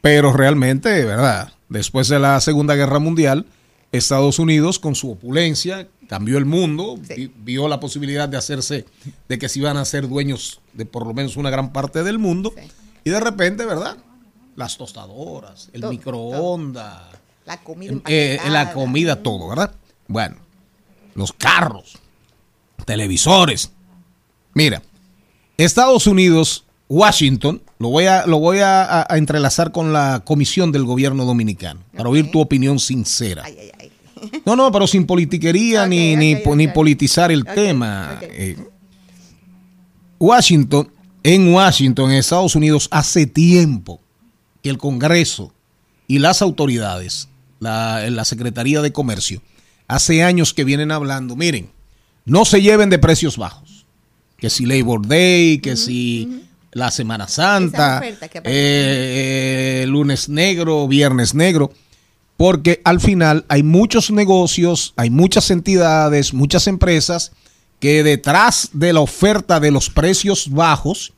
pero 0.00 0.32
realmente, 0.32 1.04
¿verdad? 1.04 1.52
Después 1.68 2.08
de 2.08 2.18
la 2.18 2.40
Segunda 2.40 2.74
Guerra 2.74 2.98
Mundial, 2.98 3.46
Estados 3.92 4.38
Unidos, 4.38 4.78
con 4.78 4.94
su 4.94 5.10
opulencia, 5.12 5.88
cambió 6.08 6.36
el 6.38 6.44
mundo, 6.44 6.96
vi- 6.98 7.32
vio 7.36 7.68
la 7.68 7.80
posibilidad 7.80 8.28
de 8.28 8.36
hacerse, 8.36 8.84
de 9.28 9.38
que 9.38 9.48
se 9.48 9.60
iban 9.60 9.76
a 9.76 9.84
ser 9.84 10.08
dueños 10.08 10.60
de 10.72 10.84
por 10.86 11.06
lo 11.06 11.14
menos 11.14 11.36
una 11.36 11.50
gran 11.50 11.72
parte 11.72 12.02
del 12.02 12.18
mundo, 12.18 12.52
Sí. 12.56 12.70
y 13.04 13.10
de 13.10 13.20
repente, 13.20 13.64
¿verdad? 13.64 13.96
Las 14.56 14.76
tostadoras, 14.76 15.68
el 15.72 15.80
Todo, 15.82 15.90
microondas, 15.90 17.02
La 17.46 17.58
comida 17.60 17.94
eh, 18.06 18.38
la 18.48 18.72
comida, 18.72 19.22
todo, 19.22 19.48
¿verdad? 19.48 19.74
Bueno, 20.08 20.36
los 21.14 21.32
carros, 21.32 21.98
televisores. 22.84 23.72
Mira, 24.54 24.82
Estados 25.56 26.06
Unidos, 26.06 26.64
Washington, 26.88 27.62
lo 27.78 27.88
voy 27.88 28.06
a, 28.06 28.26
lo 28.26 28.38
voy 28.38 28.58
a, 28.60 29.06
entrelazar 29.10 29.72
con 29.72 29.92
la 29.92 30.22
comisión 30.24 30.72
del 30.72 30.84
gobierno 30.84 31.24
dominicano, 31.24 31.80
para 31.96 32.08
oír 32.08 32.30
tu 32.30 32.40
opinión 32.40 32.78
sincera. 32.78 33.42
Ay, 33.44 33.56
ay, 33.58 33.70
ay. 33.78 33.90
No, 34.46 34.56
no, 34.56 34.72
pero 34.72 34.86
sin 34.86 35.06
politiquería 35.06 35.86
ni, 35.86 36.16
ni, 36.16 36.36
politizar 36.68 37.30
el 37.30 37.44
tema. 37.44 38.18
Eh, 38.22 38.56
Washington, 40.18 40.90
en 41.22 41.52
Washington, 41.52 42.10
en 42.10 42.18
Estados 42.18 42.54
Unidos, 42.54 42.88
hace 42.90 43.26
tiempo 43.26 44.00
que 44.62 44.70
el 44.70 44.78
Congreso 44.78 45.52
y 46.06 46.18
las 46.18 46.42
autoridades, 46.42 47.28
la, 47.60 48.08
la 48.08 48.24
Secretaría 48.24 48.80
de 48.80 48.92
Comercio, 48.92 49.42
hace 49.88 50.22
años 50.22 50.54
que 50.54 50.64
vienen 50.64 50.90
hablando, 50.90 51.36
miren, 51.36 51.70
no 52.24 52.44
se 52.44 52.62
lleven 52.62 52.90
de 52.90 52.98
precios 52.98 53.36
bajos. 53.36 53.86
Que 54.36 54.50
si 54.50 54.66
Labor 54.66 55.06
Day, 55.06 55.58
que 55.58 55.76
si 55.76 56.44
la 56.72 56.90
Semana 56.90 57.28
Santa, 57.28 58.02
eh, 58.04 58.42
eh, 58.44 59.84
lunes 59.86 60.28
negro, 60.28 60.86
viernes 60.88 61.34
negro, 61.34 61.72
porque 62.36 62.80
al 62.84 63.00
final 63.00 63.44
hay 63.48 63.62
muchos 63.62 64.10
negocios, 64.10 64.92
hay 64.96 65.08
muchas 65.08 65.50
entidades, 65.50 66.34
muchas 66.34 66.66
empresas 66.66 67.32
que 67.78 68.02
detrás 68.02 68.70
de 68.72 68.92
la 68.92 69.00
oferta 69.00 69.60
de 69.60 69.70
los 69.70 69.88
precios 69.88 70.50
bajos, 70.50 71.12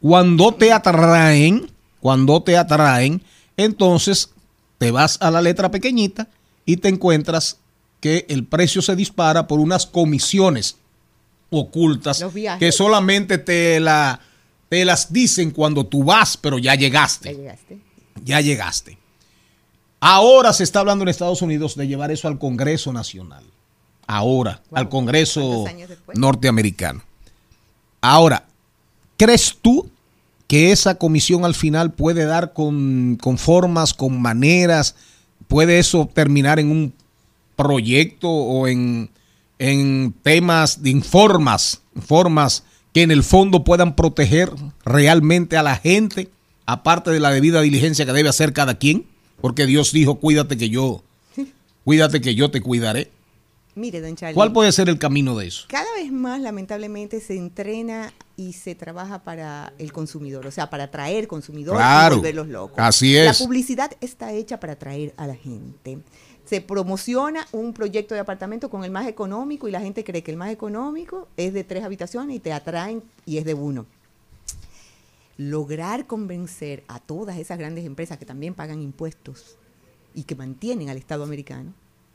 cuando 0.00 0.54
te 0.54 0.72
atraen, 0.72 1.70
cuando 2.00 2.42
te 2.42 2.56
atraen, 2.56 3.22
entonces 3.56 4.30
te 4.78 4.90
vas 4.90 5.18
a 5.20 5.30
la 5.30 5.42
letra 5.42 5.70
pequeñita 5.70 6.28
y 6.64 6.78
te 6.78 6.88
encuentras 6.88 7.58
que 8.04 8.26
el 8.28 8.44
precio 8.44 8.82
se 8.82 8.94
dispara 8.94 9.46
por 9.46 9.60
unas 9.60 9.86
comisiones 9.86 10.76
ocultas 11.48 12.22
que 12.58 12.70
solamente 12.70 13.38
te, 13.38 13.80
la, 13.80 14.20
te 14.68 14.84
las 14.84 15.10
dicen 15.10 15.50
cuando 15.52 15.86
tú 15.86 16.04
vas, 16.04 16.36
pero 16.36 16.58
ya 16.58 16.74
Ya 16.74 16.80
llegaste, 16.80 17.34
llegaste. 17.34 17.78
ya 18.22 18.40
llegaste. 18.42 18.98
Ahora 20.00 20.52
se 20.52 20.64
está 20.64 20.80
hablando 20.80 21.02
en 21.02 21.08
Estados 21.08 21.40
Unidos 21.40 21.76
de 21.76 21.86
llevar 21.86 22.10
eso 22.10 22.28
al 22.28 22.38
Congreso 22.38 22.92
Nacional. 22.92 23.42
Ahora, 24.06 24.60
Wow. 24.68 24.78
al 24.80 24.88
Congreso 24.90 25.64
norteamericano. 26.14 27.02
Ahora, 28.02 28.44
¿crees 29.16 29.56
tú 29.62 29.88
que 30.46 30.72
esa 30.72 30.96
comisión 30.96 31.46
al 31.46 31.54
final 31.54 31.94
puede 31.94 32.26
dar 32.26 32.52
con, 32.52 33.16
con 33.18 33.38
formas, 33.38 33.94
con 33.94 34.20
maneras? 34.20 34.94
¿Puede 35.48 35.78
eso 35.78 36.06
terminar 36.12 36.58
en 36.58 36.70
un 36.70 36.92
proyecto 37.56 38.28
o 38.28 38.66
en, 38.68 39.10
en 39.58 40.14
temas 40.22 40.82
de 40.82 40.90
informas, 40.90 41.82
formas 42.06 42.64
que 42.92 43.02
en 43.02 43.10
el 43.10 43.22
fondo 43.24 43.64
puedan 43.64 43.96
proteger 43.96 44.50
realmente 44.84 45.56
a 45.56 45.62
la 45.62 45.76
gente, 45.76 46.28
aparte 46.66 47.10
de 47.10 47.20
la 47.20 47.30
debida 47.30 47.60
diligencia 47.60 48.06
que 48.06 48.12
debe 48.12 48.28
hacer 48.28 48.52
cada 48.52 48.78
quien? 48.78 49.06
Porque 49.40 49.66
Dios 49.66 49.92
dijo, 49.92 50.16
cuídate 50.20 50.56
que 50.56 50.70
yo, 50.70 51.02
cuídate 51.84 52.20
que 52.20 52.34
yo 52.34 52.50
te 52.50 52.60
cuidaré. 52.60 53.10
Mire, 53.76 54.00
don 54.00 54.14
Charlie. 54.14 54.34
¿Cuál 54.36 54.52
puede 54.52 54.70
ser 54.70 54.88
el 54.88 54.98
camino 55.00 55.36
de 55.36 55.48
eso? 55.48 55.64
Cada 55.68 55.92
vez 55.96 56.12
más, 56.12 56.40
lamentablemente, 56.40 57.20
se 57.20 57.36
entrena 57.36 58.12
y 58.36 58.52
se 58.52 58.76
trabaja 58.76 59.24
para 59.24 59.72
el 59.78 59.92
consumidor, 59.92 60.46
o 60.46 60.52
sea, 60.52 60.70
para 60.70 60.84
atraer 60.84 61.26
consumidores 61.26 61.80
Claro, 61.80 62.14
y 62.14 62.18
volverlos 62.18 62.46
locos. 62.46 62.78
así 62.78 63.14
La 63.14 63.30
es. 63.32 63.38
publicidad 63.42 63.90
está 64.00 64.32
hecha 64.32 64.60
para 64.60 64.74
atraer 64.74 65.12
a 65.16 65.26
la 65.26 65.34
gente. 65.34 65.98
Se 66.44 66.60
promociona 66.60 67.46
un 67.52 67.72
proyecto 67.72 68.14
de 68.14 68.20
apartamento 68.20 68.68
con 68.68 68.84
el 68.84 68.90
más 68.90 69.06
económico 69.06 69.66
y 69.66 69.70
la 69.70 69.80
gente 69.80 70.04
cree 70.04 70.22
que 70.22 70.30
el 70.30 70.36
más 70.36 70.50
económico 70.50 71.28
es 71.36 71.54
de 71.54 71.64
tres 71.64 71.84
habitaciones 71.84 72.36
y 72.36 72.40
te 72.40 72.52
atraen 72.52 73.02
y 73.24 73.38
es 73.38 73.44
de 73.44 73.54
uno. 73.54 73.86
Lograr 75.36 76.06
convencer 76.06 76.84
a 76.86 77.00
todas 77.00 77.38
esas 77.38 77.58
grandes 77.58 77.84
empresas 77.84 78.18
que 78.18 78.26
también 78.26 78.54
pagan 78.54 78.82
impuestos 78.82 79.56
y 80.14 80.24
que 80.24 80.36
mantienen 80.36 80.90
al 80.90 80.96
Estado 80.96 81.24
americano, 81.24 81.72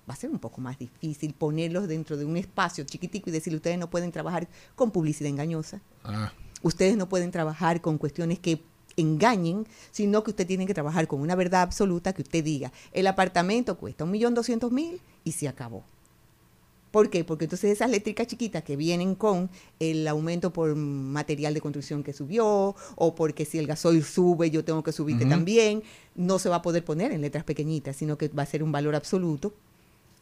va 0.10 0.14
a 0.14 0.18
ser 0.18 0.30
un 0.30 0.40
poco 0.40 0.62
más 0.62 0.80
difícil 0.80 1.34
ponerlos 1.34 1.88
dentro 1.88 2.18
de 2.18 2.26
un 2.26 2.38
espacio 2.38 2.84
chiquitico 2.86 3.30
y 3.30 3.34
decirle 3.34 3.58
ustedes 3.58 3.78
no 3.78 3.90
pueden 3.90 4.12
trabajar 4.12 4.48
con 4.76 4.92
publicidad 4.92 5.30
engañosa, 5.30 5.82
Ah, 6.04 6.32
ustedes 6.62 6.98
no 6.98 7.10
pueden 7.10 7.32
trabajar 7.32 7.82
con 7.82 7.98
cuestiones 7.98 8.40
que 8.40 8.64
engañen, 9.00 9.66
sino 9.92 10.24
que 10.24 10.32
usted 10.32 10.48
tiene 10.48 10.66
que 10.66 10.74
trabajar 10.74 11.08
con 11.08 11.22
una 11.22 11.36
verdad 11.36 11.62
absoluta 11.62 12.14
que 12.14 12.22
usted 12.22 12.44
diga, 12.44 12.72
el 12.94 13.08
apartamento 13.08 13.78
cuesta 13.78 14.04
un 14.04 14.12
millón 14.12 14.34
doscientos 14.34 14.72
mil 14.72 15.02
y 15.24 15.32
se 15.34 15.48
acabó. 15.48 15.84
¿Por 16.92 17.12
qué? 17.12 17.24
Porque 17.24 17.46
entonces 17.46 17.72
esas 17.72 17.90
eléctricas 17.90 18.26
chiquitas 18.26 18.64
que 18.64 18.76
vienen 18.76 19.14
con 19.14 19.50
el 19.80 20.08
aumento 20.08 20.52
por 20.52 20.76
material 20.76 21.54
de 21.54 21.62
construcción 21.62 22.02
que 22.02 22.14
subió, 22.14 22.76
o 22.96 23.16
porque 23.16 23.46
si 23.46 23.60
el 23.60 23.68
gasoil 23.68 24.04
sube, 24.04 24.50
yo 24.50 24.66
tengo 24.66 24.82
que 24.82 24.92
subirte 24.92 25.26
también, 25.26 25.84
no 26.16 26.40
se 26.40 26.50
va 26.50 26.58
a 26.58 26.62
poder 26.64 26.84
poner 26.84 27.12
en 27.12 27.22
letras 27.22 27.44
pequeñitas, 27.44 27.96
sino 27.96 28.18
que 28.18 28.30
va 28.30 28.44
a 28.44 28.48
ser 28.48 28.64
un 28.64 28.72
valor 28.72 28.96
absoluto. 28.96 29.54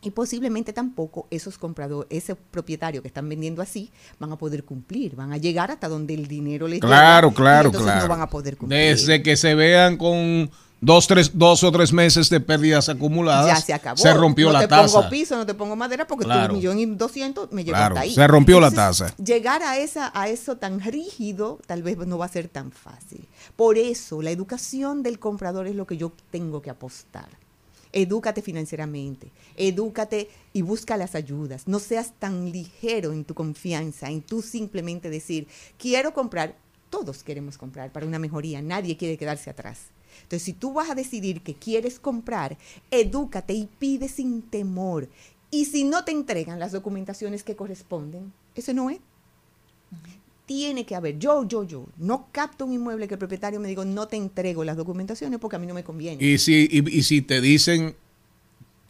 Y 0.01 0.11
posiblemente 0.11 0.73
tampoco 0.73 1.27
esos 1.31 1.57
compradores, 1.57 2.07
ese 2.11 2.35
propietario 2.35 3.01
que 3.01 3.07
están 3.07 3.27
vendiendo 3.27 3.61
así, 3.63 3.91
van 4.19 4.31
a 4.31 4.37
poder 4.37 4.63
cumplir, 4.63 5.15
van 5.15 5.33
a 5.33 5.37
llegar 5.37 5.71
hasta 5.71 5.87
donde 5.89 6.13
el 6.13 6.27
dinero 6.27 6.67
les 6.67 6.79
Claro, 6.79 7.29
llega, 7.29 7.35
claro, 7.41 7.65
entonces 7.69 7.85
claro. 7.91 8.03
no 8.03 8.09
van 8.09 8.21
a 8.21 8.29
poder 8.29 8.57
cumplir. 8.57 8.79
Desde 8.79 9.23
que 9.23 9.35
se 9.35 9.55
vean 9.55 9.97
con 9.97 10.51
dos, 10.79 11.07
tres, 11.07 11.31
dos 11.33 11.63
o 11.63 11.71
tres 11.71 11.91
meses 11.91 12.29
de 12.29 12.39
pérdidas 12.39 12.87
acumuladas, 12.89 13.47
ya 13.47 13.55
se 13.65 13.73
acabó. 13.73 13.97
se 13.97 14.13
rompió 14.13 14.47
no 14.47 14.53
la 14.53 14.59
te 14.59 14.67
tasa. 14.67 14.93
pongo 14.99 15.09
piso, 15.09 15.35
no 15.35 15.47
te 15.47 15.55
pongo 15.55 15.75
madera 15.75 16.05
porque 16.05 16.25
Claro. 16.25 16.49
tu 16.49 16.57
millón 16.57 16.77
y 16.77 16.85
doscientos 16.85 17.51
me 17.51 17.63
llegó 17.63 17.75
Claro, 17.77 17.95
hasta 17.95 18.01
ahí. 18.01 18.13
se 18.13 18.27
rompió 18.27 18.59
la 18.59 18.69
tasa. 18.69 19.15
Llegar 19.17 19.63
a 19.63 19.79
esa 19.79 20.11
a 20.13 20.29
eso 20.29 20.57
tan 20.57 20.79
rígido 20.79 21.57
tal 21.65 21.81
vez 21.81 21.97
no 21.97 22.19
va 22.19 22.25
a 22.27 22.29
ser 22.29 22.47
tan 22.49 22.71
fácil. 22.71 23.27
Por 23.55 23.79
eso 23.79 24.21
la 24.21 24.29
educación 24.29 25.01
del 25.01 25.17
comprador 25.17 25.65
es 25.65 25.75
lo 25.75 25.87
que 25.87 25.97
yo 25.97 26.11
tengo 26.29 26.61
que 26.61 26.69
apostar. 26.69 27.27
Edúcate 27.99 28.43
financieramente, 28.43 29.31
edúcate 29.55 30.29
y 30.53 30.61
busca 30.61 30.97
las 30.97 31.15
ayudas. 31.15 31.67
No 31.67 31.79
seas 31.79 32.13
tan 32.19 32.51
ligero 32.51 33.11
en 33.11 33.25
tu 33.25 33.33
confianza, 33.33 34.11
en 34.11 34.21
tú 34.21 34.43
simplemente 34.43 35.09
decir, 35.09 35.47
quiero 35.79 36.13
comprar. 36.13 36.55
Todos 36.91 37.23
queremos 37.23 37.57
comprar 37.57 37.91
para 37.91 38.05
una 38.05 38.19
mejoría, 38.19 38.61
nadie 38.61 38.97
quiere 38.97 39.17
quedarse 39.17 39.49
atrás. 39.49 39.87
Entonces, 40.17 40.43
si 40.43 40.53
tú 40.53 40.73
vas 40.73 40.91
a 40.91 40.93
decidir 40.93 41.41
que 41.41 41.55
quieres 41.55 41.99
comprar, 41.99 42.59
edúcate 42.91 43.55
y 43.55 43.67
pide 43.79 44.09
sin 44.09 44.43
temor. 44.43 45.09
Y 45.49 45.65
si 45.65 45.83
no 45.83 46.05
te 46.05 46.11
entregan 46.11 46.59
las 46.59 46.73
documentaciones 46.73 47.43
que 47.43 47.55
corresponden, 47.55 48.31
ese 48.53 48.75
no 48.75 48.91
es. 48.91 48.99
Tiene 50.47 50.85
que 50.85 50.95
haber, 50.95 51.19
yo, 51.19 51.47
yo, 51.47 51.63
yo, 51.63 51.85
no 51.97 52.29
capto 52.31 52.65
un 52.65 52.73
inmueble 52.73 53.07
que 53.07 53.13
el 53.13 53.19
propietario 53.19 53.59
me 53.59 53.67
diga, 53.67 53.85
no 53.85 54.07
te 54.07 54.15
entrego 54.15 54.63
las 54.63 54.77
documentaciones 54.77 55.39
porque 55.39 55.57
a 55.57 55.59
mí 55.59 55.67
no 55.67 55.75
me 55.75 55.83
conviene. 55.83 56.23
Y 56.23 56.39
si, 56.39 56.67
y, 56.71 56.97
y 56.97 57.03
si 57.03 57.21
te 57.21 57.41
dicen, 57.41 57.95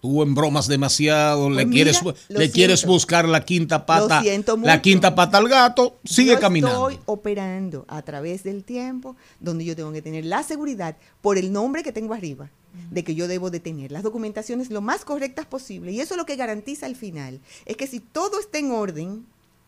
tú 0.01 0.21
en 0.21 0.36
bromas 0.36 0.67
demasiado, 0.67 1.49
le, 1.49 1.63
Pues 1.63 1.73
quieres, 1.73 2.03
mira, 2.03 2.17
lo 2.29 2.39
le 2.39 2.51
quieres 2.51 2.86
buscar 2.86 3.27
la 3.27 3.43
quinta 3.43 3.86
pata, 3.86 4.21
la 4.63 4.81
quinta 4.81 5.15
pata 5.15 5.38
al 5.38 5.49
gato, 5.49 5.97
sigue 6.03 6.34
yo 6.34 6.39
caminando. 6.39 6.89
Estoy 6.89 7.03
operando 7.05 7.86
a 7.88 8.01
través 8.01 8.43
del 8.43 8.63
tiempo 8.63 9.15
donde 9.39 9.65
yo 9.65 9.75
tengo 9.75 9.91
que 9.91 10.01
tener 10.01 10.25
la 10.25 10.43
seguridad 10.43 10.97
por 11.21 11.38
el 11.38 11.51
nombre 11.51 11.84
que 11.84 11.91
tengo 11.91 12.13
arriba 12.13 12.49
de 12.91 13.03
que 13.03 13.15
yo 13.15 13.27
debo 13.27 13.49
de 13.49 13.59
tener 13.59 13.91
las 13.91 14.03
documentaciones 14.03 14.69
lo 14.69 14.81
más 14.81 15.03
correctas 15.03 15.47
posible. 15.47 15.91
Y 15.91 15.99
eso 15.99 16.13
es 16.13 16.17
lo 16.17 16.25
que 16.25 16.36
garantiza 16.36 16.86
al 16.86 16.95
final 16.95 17.39
es 17.65 17.75
que 17.75 17.88
si 17.88 17.99
todo 17.99 18.39
está 18.39 18.59
en 18.59 18.71
orden 18.71 19.25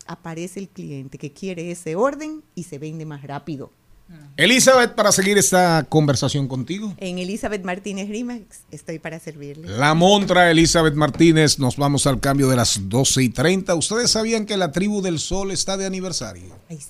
aparece 0.10 0.60
el 0.60 0.70
cliente 0.70 1.18
que 1.18 1.32
quiere 1.32 1.72
ese 1.72 1.96
orden 1.96 2.44
y 2.56 2.64
se 2.64 2.80
vende 2.80 3.06
más 3.06 3.22
rápido. 3.22 3.72
Elizabeth, 4.38 4.96
para 4.96 5.12
seguir 5.12 5.38
esta 5.38 5.86
conversación 5.88 6.48
contigo. 6.48 6.96
En 6.98 7.20
Elizabeth 7.20 7.64
Martínez 7.64 8.10
Rimax 8.10 8.62
estoy 8.72 8.98
para 8.98 9.20
servirle. 9.20 9.68
La 9.68 9.94
Montra 9.94 10.50
Elizabeth 10.50 10.96
Martínez, 10.96 11.60
nos 11.60 11.78
vamos 11.78 12.08
al 12.08 12.20
cambio 12.20 12.50
de 12.50 12.56
las 12.56 12.90
12 12.90 13.22
y 13.22 13.30
30. 13.30 13.76
¿Ustedes 13.76 14.10
sabían 14.10 14.48
que 14.48 14.58
la 14.58 14.72
tribu 14.72 15.04
del 15.04 15.20
sol 15.20 15.52
está 15.52 15.78
de 15.78 15.86
aniversario? 15.86 16.58
Ay, 16.70 16.78
sí. 16.78 16.88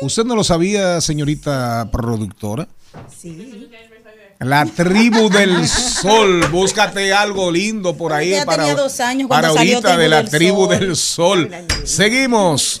¿Usted 0.00 0.24
no 0.24 0.34
lo 0.34 0.42
sabía, 0.42 1.00
señorita 1.00 1.88
productora? 1.92 2.66
Sí. 3.16 3.68
La 4.40 4.66
tribu 4.66 5.28
del 5.30 5.68
sol. 5.68 6.46
Búscate 6.50 7.12
algo 7.12 7.50
lindo 7.50 7.96
por 7.96 8.12
ahí 8.12 8.30
Ya 8.30 8.44
para, 8.44 8.64
tenía 8.64 8.74
dos 8.82 9.00
años 9.00 9.28
cuando 9.28 9.48
para 9.48 9.54
salió 9.58 9.76
ahorita 9.76 9.96
de 9.96 10.08
la 10.08 10.22
del 10.22 10.30
tribu 10.30 10.66
Sol. 10.66 10.78
del 10.78 10.96
sol. 10.96 11.50
Seguimos. 11.84 12.80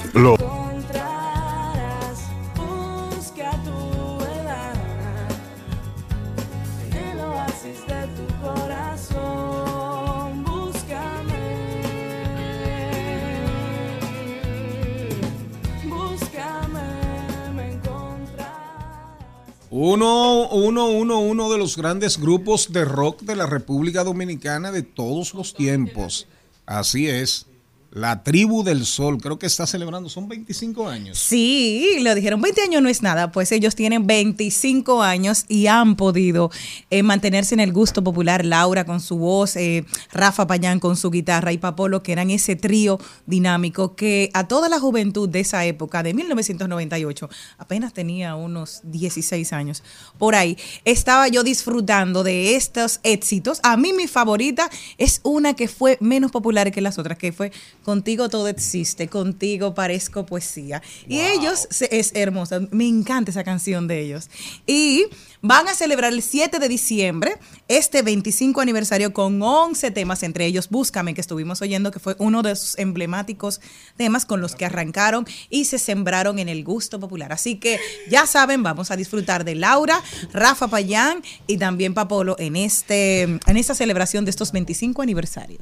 Uno, 21.09 21.51
de 21.51 21.57
los 21.57 21.77
grandes 21.77 22.19
grupos 22.19 22.71
de 22.71 22.85
rock 22.85 23.21
de 23.21 23.35
la 23.35 23.45
República 23.45 24.03
Dominicana 24.03 24.71
de 24.71 24.83
todos 24.83 25.33
los 25.33 25.53
tiempos. 25.53 26.27
Así 26.65 27.07
es. 27.07 27.47
La 27.93 28.23
tribu 28.23 28.63
del 28.63 28.85
sol. 28.85 29.17
Creo 29.21 29.37
que 29.37 29.45
está 29.45 29.67
celebrando. 29.67 30.07
Son 30.07 30.29
25 30.29 30.87
años. 30.87 31.17
Sí, 31.17 31.97
lo 32.01 32.15
dijeron, 32.15 32.41
20 32.41 32.61
años 32.61 32.81
no 32.81 32.87
es 32.87 33.01
nada, 33.01 33.33
pues 33.33 33.51
ellos 33.51 33.75
tienen 33.75 34.07
25 34.07 35.03
años 35.03 35.43
y 35.49 35.67
han 35.67 35.97
podido 35.97 36.51
eh, 36.89 37.03
mantenerse 37.03 37.53
en 37.53 37.59
el 37.59 37.73
gusto 37.73 38.01
popular. 38.01 38.45
Laura 38.45 38.85
con 38.85 39.01
su 39.01 39.17
voz, 39.17 39.57
eh, 39.57 39.83
Rafa 40.13 40.47
Payán 40.47 40.79
con 40.79 40.95
su 40.95 41.11
guitarra 41.11 41.51
y 41.51 41.57
Papolo, 41.57 42.01
que 42.01 42.13
eran 42.13 42.29
ese 42.29 42.55
trío 42.55 42.97
dinámico 43.25 43.93
que 43.95 44.29
a 44.33 44.47
toda 44.47 44.69
la 44.69 44.79
juventud 44.79 45.27
de 45.27 45.41
esa 45.41 45.65
época, 45.65 46.01
de 46.01 46.13
1998, 46.13 47.29
apenas 47.57 47.91
tenía 47.91 48.35
unos 48.35 48.79
16 48.83 49.51
años, 49.51 49.83
por 50.17 50.35
ahí, 50.35 50.57
estaba 50.85 51.27
yo 51.27 51.43
disfrutando 51.43 52.23
de 52.23 52.55
estos 52.55 53.01
éxitos. 53.03 53.59
A 53.63 53.75
mí 53.75 53.91
mi 53.91 54.07
favorita 54.07 54.69
es 54.97 55.19
una 55.23 55.55
que 55.55 55.67
fue 55.67 55.97
menos 55.99 56.31
popular 56.31 56.71
que 56.71 56.79
las 56.79 56.97
otras, 56.97 57.17
que 57.17 57.33
fue 57.33 57.51
Contigo 57.83 58.29
todo 58.29 58.47
existe, 58.47 59.07
contigo 59.07 59.73
parezco 59.73 60.25
poesía. 60.25 60.81
Y 61.07 61.19
ellos, 61.19 61.67
es 61.89 62.11
hermosa, 62.13 62.61
me 62.71 62.87
encanta 62.87 63.31
esa 63.31 63.43
canción 63.43 63.87
de 63.87 64.01
ellos. 64.01 64.29
Y 64.67 65.05
van 65.41 65.67
a 65.67 65.73
celebrar 65.73 66.13
el 66.13 66.21
7 66.21 66.59
de 66.59 66.69
diciembre 66.69 67.39
este 67.67 68.03
25 68.03 68.61
aniversario 68.61 69.13
con 69.13 69.41
11 69.41 69.89
temas, 69.91 70.21
entre 70.21 70.45
ellos 70.45 70.69
Búscame, 70.69 71.15
que 71.15 71.21
estuvimos 71.21 71.61
oyendo, 71.61 71.91
que 71.91 71.99
fue 71.99 72.15
uno 72.19 72.43
de 72.43 72.55
sus 72.55 72.77
emblemáticos 72.77 73.61
temas 73.97 74.25
con 74.25 74.41
los 74.41 74.55
que 74.55 74.65
arrancaron 74.65 75.25
y 75.49 75.65
se 75.65 75.79
sembraron 75.79 76.37
en 76.37 76.49
el 76.49 76.63
gusto 76.63 76.99
popular. 76.99 77.33
Así 77.33 77.55
que 77.55 77.79
ya 78.09 78.27
saben, 78.27 78.61
vamos 78.61 78.91
a 78.91 78.95
disfrutar 78.95 79.43
de 79.43 79.55
Laura, 79.55 80.01
Rafa 80.33 80.67
Payán 80.67 81.23
y 81.47 81.57
también 81.57 81.95
Papolo 81.95 82.35
en, 82.37 82.55
este, 82.55 83.23
en 83.23 83.57
esta 83.57 83.73
celebración 83.73 84.25
de 84.25 84.31
estos 84.31 84.51
25 84.51 85.01
aniversarios. 85.01 85.61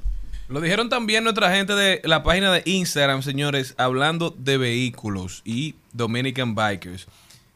Lo 0.49 0.61
dijeron 0.61 0.89
también 0.89 1.23
nuestra 1.23 1.55
gente 1.55 1.75
de 1.75 2.01
la 2.05 2.23
página 2.23 2.51
de 2.51 2.63
Instagram, 2.65 3.21
señores, 3.21 3.75
hablando 3.77 4.31
de 4.31 4.57
vehículos 4.57 5.43
y 5.45 5.75
Dominican 5.93 6.55
Bikers. 6.55 7.05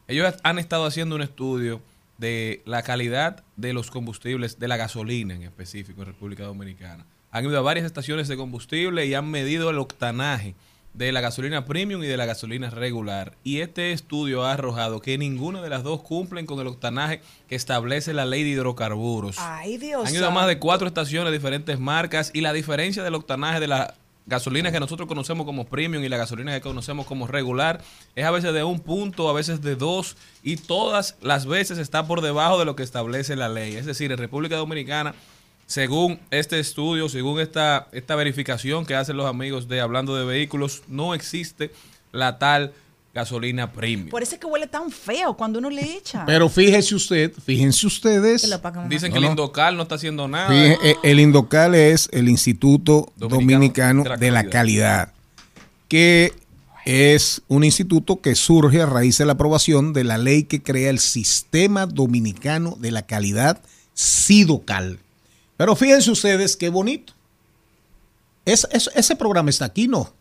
Ellos 0.06 0.32
han 0.44 0.60
estado 0.60 0.86
haciendo 0.86 1.16
un 1.16 1.22
estudio 1.22 1.82
de 2.18 2.62
la 2.66 2.84
calidad 2.84 3.42
de 3.56 3.72
los 3.72 3.90
combustibles, 3.90 4.60
de 4.60 4.68
la 4.68 4.76
gasolina 4.76 5.34
en 5.34 5.42
específico 5.42 6.02
en 6.02 6.06
República 6.06 6.44
Dominicana. 6.44 7.04
Han 7.32 7.44
ido 7.46 7.58
a 7.58 7.62
varias 7.62 7.84
estaciones 7.84 8.28
de 8.28 8.36
combustible 8.36 9.04
y 9.06 9.14
han 9.14 9.28
medido 9.28 9.70
el 9.70 9.78
octanaje 9.78 10.54
de 10.94 11.10
la 11.10 11.20
gasolina 11.20 11.64
premium 11.64 12.02
y 12.02 12.06
de 12.06 12.16
la 12.16 12.24
gasolina 12.24 12.70
regular. 12.70 13.36
Y 13.42 13.60
este 13.60 13.92
estudio 13.92 14.44
ha 14.44 14.52
arrojado 14.52 15.00
que 15.00 15.18
ninguna 15.18 15.60
de 15.60 15.68
las 15.68 15.82
dos 15.82 16.02
cumplen 16.02 16.46
con 16.46 16.60
el 16.60 16.68
octanaje 16.68 17.20
que 17.48 17.56
establece 17.56 18.14
la 18.14 18.24
ley 18.24 18.44
de 18.44 18.50
hidrocarburos. 18.50 19.36
Ay, 19.38 19.76
Dios. 19.76 20.08
Han 20.08 20.14
ido 20.14 20.28
a 20.28 20.30
más 20.30 20.46
de 20.46 20.58
cuatro 20.58 20.86
estaciones, 20.86 21.32
diferentes 21.32 21.78
marcas, 21.78 22.30
y 22.32 22.40
la 22.40 22.52
diferencia 22.52 23.02
del 23.02 23.16
octanaje 23.16 23.60
de 23.60 23.66
la 23.66 23.94
gasolina 24.26 24.72
que 24.72 24.80
nosotros 24.80 25.06
conocemos 25.06 25.44
como 25.44 25.66
premium 25.66 26.02
y 26.02 26.08
la 26.08 26.16
gasolina 26.16 26.54
que 26.54 26.62
conocemos 26.62 27.04
como 27.06 27.26
regular 27.26 27.82
es 28.14 28.24
a 28.24 28.30
veces 28.30 28.54
de 28.54 28.64
un 28.64 28.80
punto, 28.80 29.28
a 29.28 29.34
veces 29.34 29.60
de 29.60 29.76
dos, 29.76 30.16
y 30.42 30.56
todas 30.56 31.16
las 31.20 31.44
veces 31.44 31.76
está 31.76 32.06
por 32.06 32.20
debajo 32.22 32.58
de 32.58 32.64
lo 32.64 32.76
que 32.76 32.84
establece 32.84 33.36
la 33.36 33.48
ley. 33.48 33.74
Es 33.74 33.84
decir, 33.84 34.12
en 34.12 34.18
República 34.18 34.56
Dominicana, 34.56 35.14
según 35.74 36.20
este 36.30 36.60
estudio, 36.60 37.08
según 37.08 37.40
esta, 37.40 37.88
esta 37.90 38.14
verificación 38.14 38.86
que 38.86 38.94
hacen 38.94 39.16
los 39.16 39.26
amigos 39.26 39.66
de 39.66 39.80
Hablando 39.80 40.14
de 40.14 40.24
Vehículos, 40.24 40.84
no 40.86 41.14
existe 41.14 41.72
la 42.12 42.38
tal 42.38 42.72
gasolina 43.12 43.72
premium. 43.72 44.08
Por 44.08 44.22
eso 44.22 44.36
es 44.36 44.40
que 44.40 44.46
huele 44.46 44.68
tan 44.68 44.92
feo 44.92 45.36
cuando 45.36 45.58
uno 45.58 45.70
le 45.70 45.96
echa. 45.96 46.24
Pero 46.26 46.48
fíjese 46.48 46.94
usted, 46.94 47.32
fíjense 47.44 47.88
ustedes. 47.88 48.42
Que 48.42 48.88
Dicen 48.88 49.10
No, 49.10 49.14
que 49.14 49.18
el. 49.18 49.30
Indocal 49.32 49.76
no 49.76 49.82
está 49.82 49.96
haciendo 49.96 50.28
nada. 50.28 50.48
Fíjense, 50.48 50.90
eh, 50.90 50.96
el 51.02 51.18
Indocal 51.18 51.74
es 51.74 52.08
el 52.12 52.28
Instituto 52.28 53.12
Dominicano 53.16 54.04
Dominicano 54.04 54.16
de 54.16 54.30
la 54.30 54.44
Calidad, 54.44 55.12
que 55.88 56.34
es 56.84 57.42
un 57.48 57.64
instituto 57.64 58.20
que 58.20 58.36
surge 58.36 58.80
a 58.80 58.86
raíz 58.86 59.18
de 59.18 59.26
la 59.26 59.32
aprobación 59.32 59.92
de 59.92 60.04
la 60.04 60.18
ley 60.18 60.44
que 60.44 60.62
crea 60.62 60.90
el 60.90 61.00
Sistema 61.00 61.86
Dominicano 61.86 62.76
de 62.78 62.92
la 62.92 63.02
Calidad, 63.02 63.60
SIDOCAL. 63.94 65.00
Pero 65.56 65.76
fíjense 65.76 66.10
ustedes 66.10 66.56
qué 66.56 66.68
bonito. 66.68 67.12
Es- 68.44 68.66
es- 68.72 68.90
ese 68.94 69.16
programa 69.16 69.50
está 69.50 69.64
aquí, 69.66 69.88
¿no? 69.88 70.12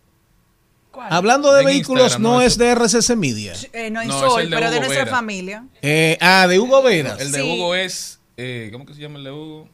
Hablando 1.10 1.52
de 1.54 1.62
En 1.62 1.66
vehículos, 1.66 2.04
Instagram, 2.04 2.22
no 2.22 2.34
no, 2.36 2.42
es 2.42 2.58
de 2.58 2.70
RCC 2.70 3.16
Media. 3.16 3.54
Eh, 3.74 3.90
no 3.90 4.02
en 4.02 4.08
No, 4.08 4.14
es 4.14 4.20
Sol, 4.32 4.42
el 4.44 4.50
de 4.52 4.56
pero 4.56 4.70
de 4.72 4.78
nuestra 4.80 5.04
Vera. 5.06 5.12
familia. 5.16 5.66
Eh, 5.82 6.18
ah, 6.22 6.48
de 6.48 6.60
Hugo 6.60 6.82
Veras. 6.84 7.20
El 7.20 7.32
de 7.32 7.42
Sí. 7.42 7.52
Hugo 7.52 7.76
es. 7.76 8.20
eh, 8.38 8.70
¿Cómo 8.72 8.86
que 8.86 8.94
se 8.94 9.02
llama 9.02 9.18
el 9.18 9.24
de 9.26 9.32
Hugo? 9.32 9.68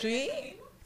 Sí. 0.00 0.28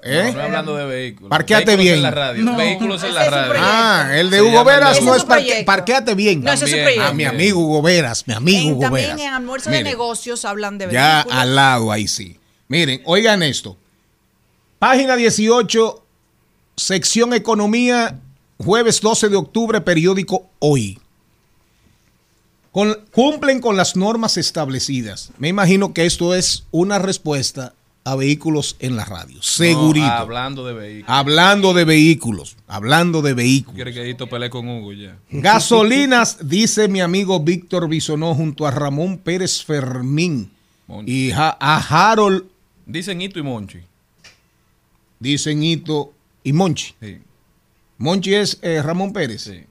¿Eh? 0.03 0.31
No, 0.33 0.33
no 0.39 0.43
hablando 0.43 0.77
de 0.77 0.87
vehículos. 0.87 1.31
Parquéate 1.31 1.65
Vehículos 1.77 1.85
bien. 1.85 1.95
en 1.97 2.03
la 2.03 2.11
radio. 2.11 2.43
No. 2.45 2.57
Vehículos 2.57 3.03
en 3.05 3.15
la 3.15 3.25
es 3.27 3.31
radio. 3.31 3.53
Ah, 3.59 4.11
el 4.15 4.31
de 4.31 4.43
Hugo 4.43 4.65
Veras 4.65 5.03
no 5.03 5.15
es 5.15 5.25
parque, 5.25 5.63
parquéate 5.65 6.15
bien. 6.15 6.43
No, 6.43 6.53
ese 6.53 6.65
es 6.65 6.71
un 6.73 6.79
También, 6.79 6.85
proyecto. 6.85 7.03
A 7.11 7.13
mi 7.15 7.25
también. 7.25 7.29
amigo 7.43 7.61
Hugo 7.61 7.83
Veras, 7.83 8.27
mi 8.27 8.35
amigo 8.35 8.59
En- 8.69 8.73
Hugo 8.75 8.81
también 8.83 9.07
Veras. 9.17 9.21
en 9.29 9.35
almuerzo 9.35 9.71
de 9.71 9.83
negocios 9.83 10.45
hablan 10.45 10.79
de 10.79 10.91
Ya 10.91 11.17
vehículos. 11.17 11.39
al 11.39 11.55
lado, 11.55 11.93
ahí 11.93 12.09
sí. 12.09 12.39
Miren, 12.69 13.03
oigan 13.05 13.43
esto. 13.43 13.77
Página 14.79 15.17
18, 15.17 16.05
sección 16.77 17.33
Economía, 17.33 18.19
jueves 18.59 19.01
12 19.01 19.29
de 19.29 19.37
octubre, 19.37 19.81
periódico 19.81 20.49
Hoy. 20.59 20.99
Con- 22.73 22.99
cumplen 23.11 23.61
con 23.61 23.77
las 23.77 23.97
normas 23.97 24.37
establecidas. 24.37 25.31
Me 25.39 25.49
imagino 25.49 25.95
que 25.95 26.05
esto 26.05 26.35
es 26.35 26.65
una 26.73 26.99
respuesta 26.99 27.73
a 28.05 28.15
vehículos 28.17 28.77
en 28.79 28.97
la 28.97 29.05
radio. 29.07 29.43
Segurito. 29.43 30.07
No, 30.07 30.13
hablando 30.13 30.65
de 30.67 30.75
vehículos. 30.75 31.09
Hablando 31.11 31.73
de 31.75 31.85
vehículos. 31.85 32.57
Hablando 32.69 33.23
de 33.23 33.33
vehículos. 33.35 33.75
Quiere 33.75 33.93
que 33.95 34.03
Edito 34.03 34.29
pelee 34.29 34.51
con 34.51 34.69
Hugo 34.69 34.93
ya. 34.93 35.17
Gasolinas, 35.31 36.37
dice 36.49 36.87
mi 36.87 37.01
amigo 37.01 37.41
Víctor 37.41 37.89
Bisonó 37.89 38.35
junto 38.35 38.67
a 38.67 38.71
Ramón 38.71 39.19
Pérez 39.19 39.65
Fermín 39.65 40.51
Monchi. 40.87 41.29
y 41.29 41.33
ja- 41.33 41.57
a 41.59 41.79
Harold, 42.11 42.45
Dicen 42.85 43.21
Hito 43.21 43.41
y 43.41 43.43
Monchi. 43.43 43.79
Dicen 45.19 45.63
Ito 45.63 46.13
y 46.45 46.53
Monchi. 46.53 46.95
Sí, 47.01 47.19
Monchi 47.99 48.35
es 48.35 48.59
eh, 48.63 48.83
Ramón 48.83 49.13
Pérez. 49.13 49.43
sí. 49.43 49.65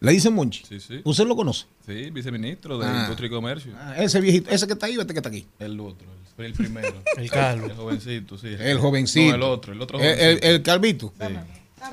Le 0.00 0.12
dicen 0.12 0.34
Monchi. 0.34 0.62
Sí, 0.68 0.80
sí. 0.80 1.00
¿Usted 1.04 1.24
lo 1.26 1.34
conoce? 1.34 1.64
Sí, 1.86 2.10
viceministro 2.10 2.76
de 2.78 2.86
Ah. 2.86 3.00
Industria 3.02 3.26
y 3.26 3.30
Comercio. 3.30 3.72
Ah, 3.78 3.94
ese 3.96 4.20
viejito, 4.20 4.50
ese 4.50 4.66
que 4.66 4.74
está 4.74 4.84
ahí 4.86 4.98
o 4.98 5.00
este 5.00 5.14
que 5.14 5.18
está 5.20 5.30
aquí. 5.30 5.46
El 5.58 5.80
otro, 5.80 6.06
el, 6.36 6.44
el 6.44 6.52
primero. 6.52 7.02
El 7.16 7.30
calvo. 7.30 7.66
El 7.66 7.72
jovencito, 7.72 8.36
sí. 8.36 8.48
El 8.58 8.78
jovencito. 8.78 9.30
No, 9.30 9.34
el 9.36 9.42
otro, 9.42 9.72
el 9.72 9.80
otro 9.80 9.98
El, 10.00 10.40
el 10.44 10.62
calvito. 10.62 11.12
Sí. 11.18 11.26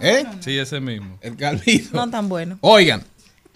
¿Eh? 0.01 0.25
Sí, 0.41 0.57
ese 0.57 0.81
mismo. 0.81 1.17
El 1.21 1.37
calvito. 1.37 1.95
No 1.95 2.09
tan 2.09 2.27
bueno. 2.27 2.57
Oigan, 2.61 3.03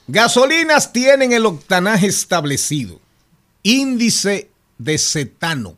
gasolinas 0.07 0.93
tienen 0.93 1.33
el 1.33 1.45
octanaje 1.45 2.07
establecido. 2.07 3.01
Índice 3.63 4.49
de 4.77 4.97
cetano. 4.97 5.75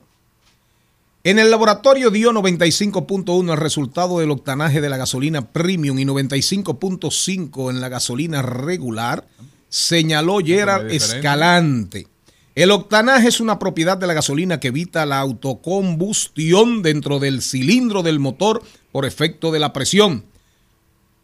En 1.28 1.40
el 1.40 1.52
laboratorio 1.52 2.10
dio 2.10 2.32
95.1 2.32 3.52
el 3.52 3.58
resultado 3.58 4.20
del 4.20 4.32
octanaje 4.32 4.80
de 4.80 4.88
la 4.88 4.96
gasolina 4.96 5.52
premium 5.52 6.00
y 6.00 6.06
95.5 6.06 7.70
en 7.70 7.82
la 7.82 7.90
gasolina 7.90 8.42
regular, 8.42 9.28
señaló 9.68 10.38
Gerard. 10.38 10.90
Escalante. 10.90 12.08
El 12.56 12.72
octanaje 12.72 13.28
es 13.28 13.42
una 13.42 13.60
propiedad 13.60 13.98
de 13.98 14.08
la 14.08 14.14
gasolina 14.14 14.62
que 14.62 14.70
evita 14.70 15.06
la 15.06 15.20
autocombustión 15.20 16.82
dentro 16.82 17.20
del 17.20 17.42
cilindro 17.42 18.04
del 18.04 18.20
motor 18.20 18.64
por 18.94 19.06
efecto 19.06 19.52
de 19.52 19.60
la 19.60 19.74
presión. 19.74 20.24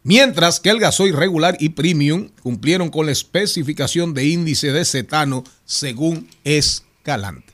Mientras 0.02 0.60
que 0.60 0.68
el 0.68 0.80
gasoil 0.80 1.16
regular 1.16 1.56
y 1.60 1.70
premium 1.70 2.28
cumplieron 2.42 2.90
con 2.90 3.06
la 3.06 3.12
especificación 3.12 4.12
de 4.12 4.26
índice 4.26 4.70
de 4.70 4.84
cetano 4.84 5.44
según 5.64 6.28
Escalante. 6.44 7.53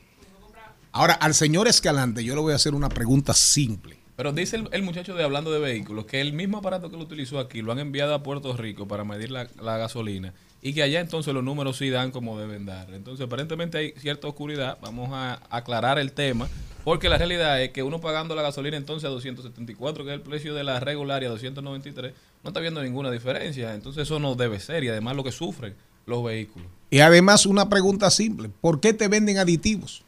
Ahora, 0.93 1.13
al 1.13 1.33
señor 1.33 1.67
Escalante 1.67 2.23
yo 2.23 2.35
le 2.35 2.41
voy 2.41 2.53
a 2.53 2.57
hacer 2.57 2.73
una 2.73 2.89
pregunta 2.89 3.33
simple. 3.33 3.97
Pero 4.17 4.33
dice 4.33 4.57
el, 4.57 4.69
el 4.71 4.83
muchacho 4.83 5.15
de 5.15 5.23
hablando 5.23 5.51
de 5.51 5.59
vehículos 5.59 6.05
que 6.05 6.21
el 6.21 6.33
mismo 6.33 6.57
aparato 6.57 6.91
que 6.91 6.97
lo 6.97 7.03
utilizó 7.03 7.39
aquí 7.39 7.61
lo 7.61 7.71
han 7.71 7.79
enviado 7.79 8.13
a 8.13 8.21
Puerto 8.21 8.55
Rico 8.55 8.87
para 8.87 9.03
medir 9.03 9.31
la, 9.31 9.47
la 9.61 9.77
gasolina 9.77 10.33
y 10.61 10.73
que 10.73 10.83
allá 10.83 10.99
entonces 10.99 11.33
los 11.33 11.43
números 11.43 11.77
sí 11.77 11.89
dan 11.89 12.11
como 12.11 12.37
deben 12.37 12.65
dar. 12.65 12.93
Entonces 12.93 13.25
aparentemente 13.25 13.77
hay 13.77 13.93
cierta 13.97 14.27
oscuridad. 14.27 14.77
Vamos 14.81 15.09
a 15.11 15.41
aclarar 15.49 15.97
el 15.97 16.11
tema 16.11 16.49
porque 16.83 17.09
la 17.09 17.17
realidad 17.17 17.61
es 17.61 17.71
que 17.71 17.83
uno 17.83 18.01
pagando 18.01 18.35
la 18.35 18.41
gasolina 18.41 18.77
entonces 18.77 19.07
a 19.07 19.11
274, 19.11 20.03
que 20.03 20.09
es 20.11 20.15
el 20.15 20.21
precio 20.21 20.53
de 20.53 20.63
la 20.63 20.79
regular 20.79 21.23
y 21.23 21.27
a 21.27 21.29
293, 21.29 22.13
no 22.43 22.49
está 22.49 22.59
viendo 22.59 22.83
ninguna 22.83 23.09
diferencia. 23.11 23.73
Entonces 23.73 24.03
eso 24.03 24.19
no 24.19 24.35
debe 24.35 24.59
ser 24.59 24.83
y 24.83 24.89
además 24.89 25.15
lo 25.15 25.23
que 25.23 25.31
sufren 25.31 25.73
los 26.05 26.23
vehículos. 26.23 26.67
Y 26.89 26.99
además 26.99 27.45
una 27.45 27.69
pregunta 27.69 28.11
simple. 28.11 28.49
¿Por 28.49 28.79
qué 28.81 28.93
te 28.93 29.07
venden 29.07 29.37
aditivos? 29.37 30.03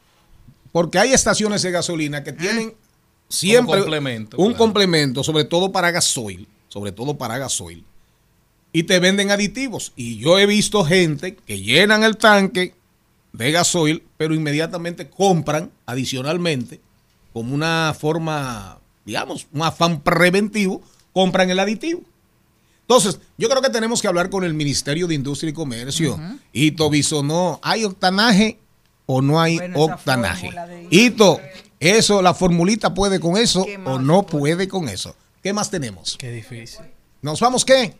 Porque 0.74 0.99
hay 0.99 1.13
estaciones 1.13 1.61
de 1.61 1.71
gasolina 1.71 2.24
que 2.24 2.34
tienen 2.34 2.74
siempre 3.30 3.80
complemento, 3.80 4.38
un 4.38 4.47
claro. 4.47 4.57
complemento, 4.57 5.24
sobre 5.24 5.45
todo 5.45 5.71
para 5.71 5.91
gasoil, 5.91 6.47
sobre 6.67 6.91
todo 6.91 7.15
para 7.15 7.38
gasoil, 7.38 7.86
y 8.74 8.84
te 8.84 8.99
venden 8.99 9.30
aditivos. 9.30 9.93
Y 9.95 10.17
yo 10.17 10.39
he 10.39 10.47
visto 10.47 10.84
gente 10.84 11.36
que 11.36 11.61
llenan 11.61 12.03
el 12.03 12.17
tanque 12.17 12.74
de 13.34 13.51
gasoil, 13.51 14.03
pero 14.17 14.34
inmediatamente 14.34 15.09
compran 15.09 15.71
adicionalmente, 15.86 16.82
como 17.34 17.53
una 17.53 17.95
forma, 17.97 18.80
digamos, 19.05 19.47
un 19.53 19.61
afán 19.61 20.01
preventivo, 20.01 20.82
compran 21.13 21.51
el 21.51 21.59
aditivo. 21.59 22.01
Entonces, 22.82 23.19
yo 23.38 23.47
creo 23.47 23.61
que 23.61 23.69
tenemos 23.69 24.01
que 24.01 24.07
hablar 24.07 24.32
con 24.32 24.43
el 24.43 24.55
Ministerio 24.55 25.05
de 25.05 25.13
Industria 25.13 25.51
y 25.51 25.53
Comercio. 25.53 26.19
Hito 26.51 26.89
Bisonó, 26.89 27.59
¿hay 27.61 27.86
octanaje 27.86 28.57
o 29.05 29.21
no 29.21 29.41
hay 29.41 29.57
Bueno, 29.57 29.79
octanaje? 29.79 30.49
Hito, 30.89 31.39
eso, 31.79 32.21
la 32.21 32.33
formulita 32.33 32.93
puede 32.93 33.19
con 33.19 33.37
eso 33.37 33.65
o 33.85 33.99
no 33.99 34.23
puede 34.25 34.67
con 34.67 34.87
eso. 34.89 35.15
¿Qué 35.41 35.51
más 35.53 35.69
tenemos? 35.69 36.15
Qué 36.17 36.31
difícil. 36.31 36.81
¿Nos 37.21 37.39
vamos 37.39 37.65
qué? 37.65 37.93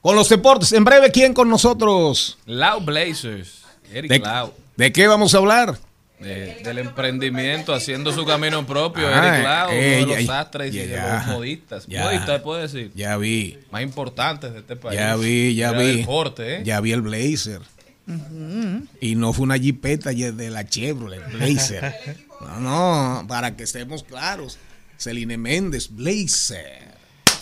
Con 0.00 0.16
los 0.16 0.28
deportes. 0.28 0.72
En 0.72 0.84
breve, 0.84 1.10
¿quién 1.10 1.34
con 1.34 1.48
nosotros? 1.48 2.38
Lau 2.46 2.80
Blazers, 2.80 3.62
Eric 3.92 4.10
¿De, 4.10 4.18
Lau. 4.20 4.52
de 4.76 4.92
qué 4.92 5.06
vamos 5.06 5.34
a 5.34 5.38
hablar? 5.38 5.78
de- 6.20 6.56
del 6.64 6.78
emprendimiento, 6.78 7.72
haciendo 7.72 8.12
su 8.12 8.24
camino 8.24 8.66
propio, 8.66 9.06
Ah, 9.06 9.28
Eric 9.36 9.44
Lau, 9.44 9.70
eh, 9.70 10.00
uno 10.02 10.06
de 10.14 10.16
los 10.16 10.26
ya- 10.26 10.26
sastres 10.26 10.74
y 10.74 10.78
de 10.78 10.96
los 11.00 11.26
modistas. 11.26 11.86
ya. 11.86 12.04
Modistas, 12.06 12.40
puede 12.42 12.62
decir. 12.62 12.90
Ya 12.96 13.16
vi, 13.18 13.56
Más 13.70 13.82
importantes 13.82 14.52
de 14.52 14.58
este 14.58 14.74
país. 14.74 14.98
ya 14.98 15.14
vi, 15.14 15.54
ya 15.54 15.68
Era 15.70 15.78
vi. 15.78 16.06
¿eh? 16.38 16.62
Ya 16.64 16.80
vi 16.80 16.90
el 16.90 17.02
Blazer. 17.02 17.60
Y 19.00 19.14
no 19.14 19.32
fue 19.32 19.44
una 19.44 19.58
jipeta 19.58 20.10
de 20.10 20.50
la 20.50 20.66
Chevrolet, 20.66 21.32
Blazer. 21.32 21.94
No, 22.40 22.60
no, 22.60 23.26
para 23.26 23.56
que 23.56 23.64
estemos 23.64 24.02
claros. 24.02 24.58
Celine 24.96 25.36
Méndez, 25.36 25.88
Blazer. 25.90 26.96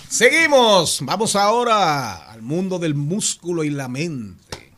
Seguimos. 0.08 1.00
Vamos 1.02 1.36
ahora 1.36 2.30
al 2.30 2.42
mundo 2.42 2.78
del 2.78 2.94
músculo 2.94 3.64
y 3.64 3.70
la 3.70 3.88
mente. 3.88 4.72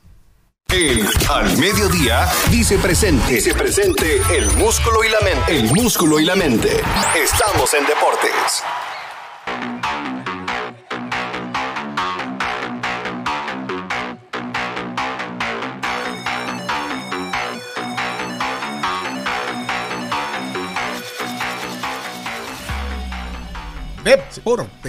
El 0.69 1.07
Al 1.31 1.57
Mediodía 1.57 2.29
dice 2.51 2.77
presente. 2.79 3.35
Dice 3.35 3.55
presente 3.55 4.21
el 4.37 4.47
músculo 4.57 5.03
y 5.03 5.09
la 5.09 5.21
mente. 5.21 5.59
El 5.59 5.73
músculo 5.73 6.21
y 6.21 6.25
la 6.25 6.37
mente. 6.37 6.69
Estamos 7.17 7.73
en 7.75 7.87
deportes. 7.87 8.63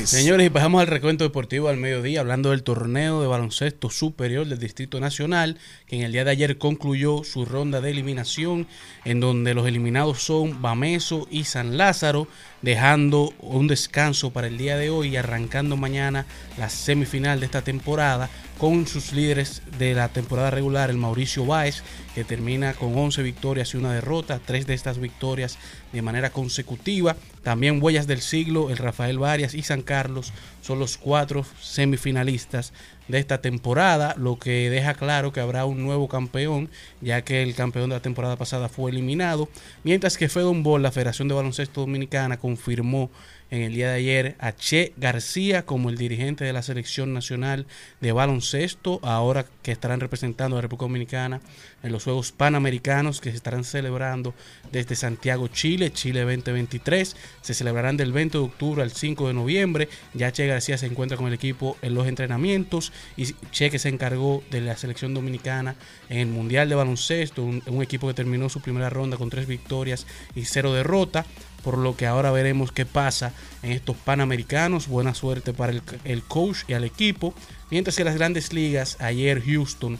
Señores, 0.05 0.47
y 0.47 0.49
pasamos 0.49 0.81
al 0.81 0.87
recuento 0.87 1.23
deportivo 1.23 1.67
al 1.67 1.77
mediodía, 1.77 2.19
hablando 2.21 2.51
del 2.51 2.63
torneo 2.63 3.21
de 3.21 3.27
baloncesto 3.27 3.89
superior 3.89 4.47
del 4.47 4.59
Distrito 4.59 4.99
Nacional, 4.99 5.57
que 5.87 5.95
en 5.95 6.03
el 6.03 6.11
día 6.11 6.23
de 6.23 6.31
ayer 6.31 6.57
concluyó 6.57 7.23
su 7.23 7.43
ronda 7.45 7.81
de 7.81 7.89
eliminación, 7.89 8.67
en 9.05 9.19
donde 9.19 9.53
los 9.53 9.67
eliminados 9.67 10.21
son 10.21 10.61
Bameso 10.61 11.27
y 11.31 11.45
San 11.45 11.77
Lázaro, 11.77 12.27
dejando 12.61 13.33
un 13.39 13.67
descanso 13.67 14.31
para 14.31 14.47
el 14.47 14.57
día 14.57 14.77
de 14.77 14.89
hoy 14.89 15.09
y 15.09 15.17
arrancando 15.17 15.77
mañana 15.77 16.25
la 16.57 16.69
semifinal 16.69 17.39
de 17.39 17.45
esta 17.45 17.61
temporada 17.61 18.29
con 18.57 18.85
sus 18.87 19.13
líderes 19.13 19.61
de 19.77 19.93
la 19.93 20.09
temporada 20.09 20.51
regular, 20.51 20.89
el 20.89 20.97
Mauricio 20.97 21.45
Báez, 21.45 21.81
que 22.13 22.25
termina 22.25 22.73
con 22.73 22.97
11 22.97 23.23
victorias 23.23 23.73
y 23.73 23.77
una 23.77 23.93
derrota, 23.93 24.41
tres 24.45 24.67
de 24.67 24.73
estas 24.73 24.99
victorias 24.99 25.57
de 25.93 26.01
manera 26.01 26.31
consecutiva. 26.31 27.15
También 27.41 27.81
Huellas 27.81 28.05
del 28.05 28.19
Siglo, 28.19 28.69
el 28.69 28.77
Rafael 28.77 29.17
Varias 29.17 29.53
y 29.53 29.63
San 29.63 29.81
Carlos 29.81 30.33
son 30.61 30.79
los 30.79 30.97
cuatro 30.97 31.45
semifinalistas 31.61 32.73
de 33.07 33.19
esta 33.19 33.41
temporada, 33.41 34.15
lo 34.17 34.37
que 34.37 34.69
deja 34.69 34.93
claro 34.93 35.33
que 35.33 35.39
habrá 35.39 35.65
un 35.65 35.83
nuevo 35.83 36.07
campeón, 36.07 36.69
ya 37.01 37.23
que 37.23 37.41
el 37.41 37.55
campeón 37.55 37.89
de 37.89 37.95
la 37.95 38.01
temporada 38.01 38.35
pasada 38.35 38.69
fue 38.69 38.91
eliminado, 38.91 39.49
mientras 39.83 40.17
que 40.17 40.29
Ball, 40.63 40.83
la 40.83 40.91
Federación 40.91 41.27
de 41.27 41.33
Baloncesto 41.33 41.81
Dominicana, 41.81 42.37
confirmó 42.37 43.09
en 43.51 43.61
el 43.61 43.73
día 43.73 43.89
de 43.89 43.95
ayer 43.95 44.35
a 44.39 44.53
Che 44.55 44.93
García 44.97 45.65
como 45.65 45.89
el 45.89 45.97
dirigente 45.97 46.43
de 46.43 46.53
la 46.53 46.61
selección 46.61 47.13
nacional 47.13 47.65
de 47.99 48.11
baloncesto, 48.11 48.99
ahora 49.03 49.45
que 49.63 49.71
estarán 49.71 49.99
representando 49.99 50.57
a 50.57 50.61
República 50.61 50.85
Dominicana 50.85 51.41
en 51.81 51.91
los 51.91 52.03
Juegos 52.03 52.31
Panamericanos 52.31 53.21
que 53.21 53.31
se 53.31 53.37
estarán 53.37 53.63
celebrando 53.63 54.33
desde 54.71 54.95
Santiago, 54.95 55.47
Chile, 55.47 55.91
Chile 55.91 56.21
2023. 56.21 57.15
Se 57.41 57.53
celebrarán 57.53 57.97
del 57.97 58.11
20 58.11 58.37
de 58.37 58.43
octubre 58.43 58.83
al 58.83 58.91
5 58.91 59.27
de 59.27 59.33
noviembre. 59.33 59.89
Ya 60.13 60.31
Che 60.31 60.45
García 60.47 60.77
se 60.77 60.85
encuentra 60.85 61.17
con 61.17 61.27
el 61.27 61.33
equipo 61.33 61.77
en 61.81 61.95
los 61.95 62.07
entrenamientos 62.07 62.91
y 63.17 63.33
Che 63.51 63.69
que 63.69 63.79
se 63.79 63.89
encargó 63.89 64.43
de 64.51 64.61
la 64.61 64.77
selección 64.77 65.13
dominicana 65.13 65.75
en 66.09 66.19
el 66.19 66.27
Mundial 66.27 66.69
de 66.69 66.75
Baloncesto, 66.75 67.43
un, 67.43 67.63
un 67.65 67.81
equipo 67.81 68.07
que 68.07 68.13
terminó 68.13 68.49
su 68.49 68.61
primera 68.61 68.89
ronda 68.89 69.17
con 69.17 69.29
tres 69.29 69.47
victorias 69.47 70.05
y 70.35 70.45
cero 70.45 70.73
derrota 70.73 71.25
por 71.63 71.77
lo 71.77 71.95
que 71.95 72.07
ahora 72.07 72.31
veremos 72.31 72.71
qué 72.71 72.85
pasa 72.85 73.33
en 73.63 73.71
estos 73.71 73.95
Panamericanos. 73.97 74.87
Buena 74.87 75.13
suerte 75.13 75.53
para 75.53 75.73
el, 76.03 76.23
coach 76.23 76.59
y 76.67 76.73
al 76.73 76.83
equipo. 76.83 77.33
Mientras 77.69 77.95
que 77.95 78.03
las 78.03 78.15
grandes 78.15 78.53
ligas, 78.53 78.97
ayer 78.99 79.41
Houston 79.43 79.99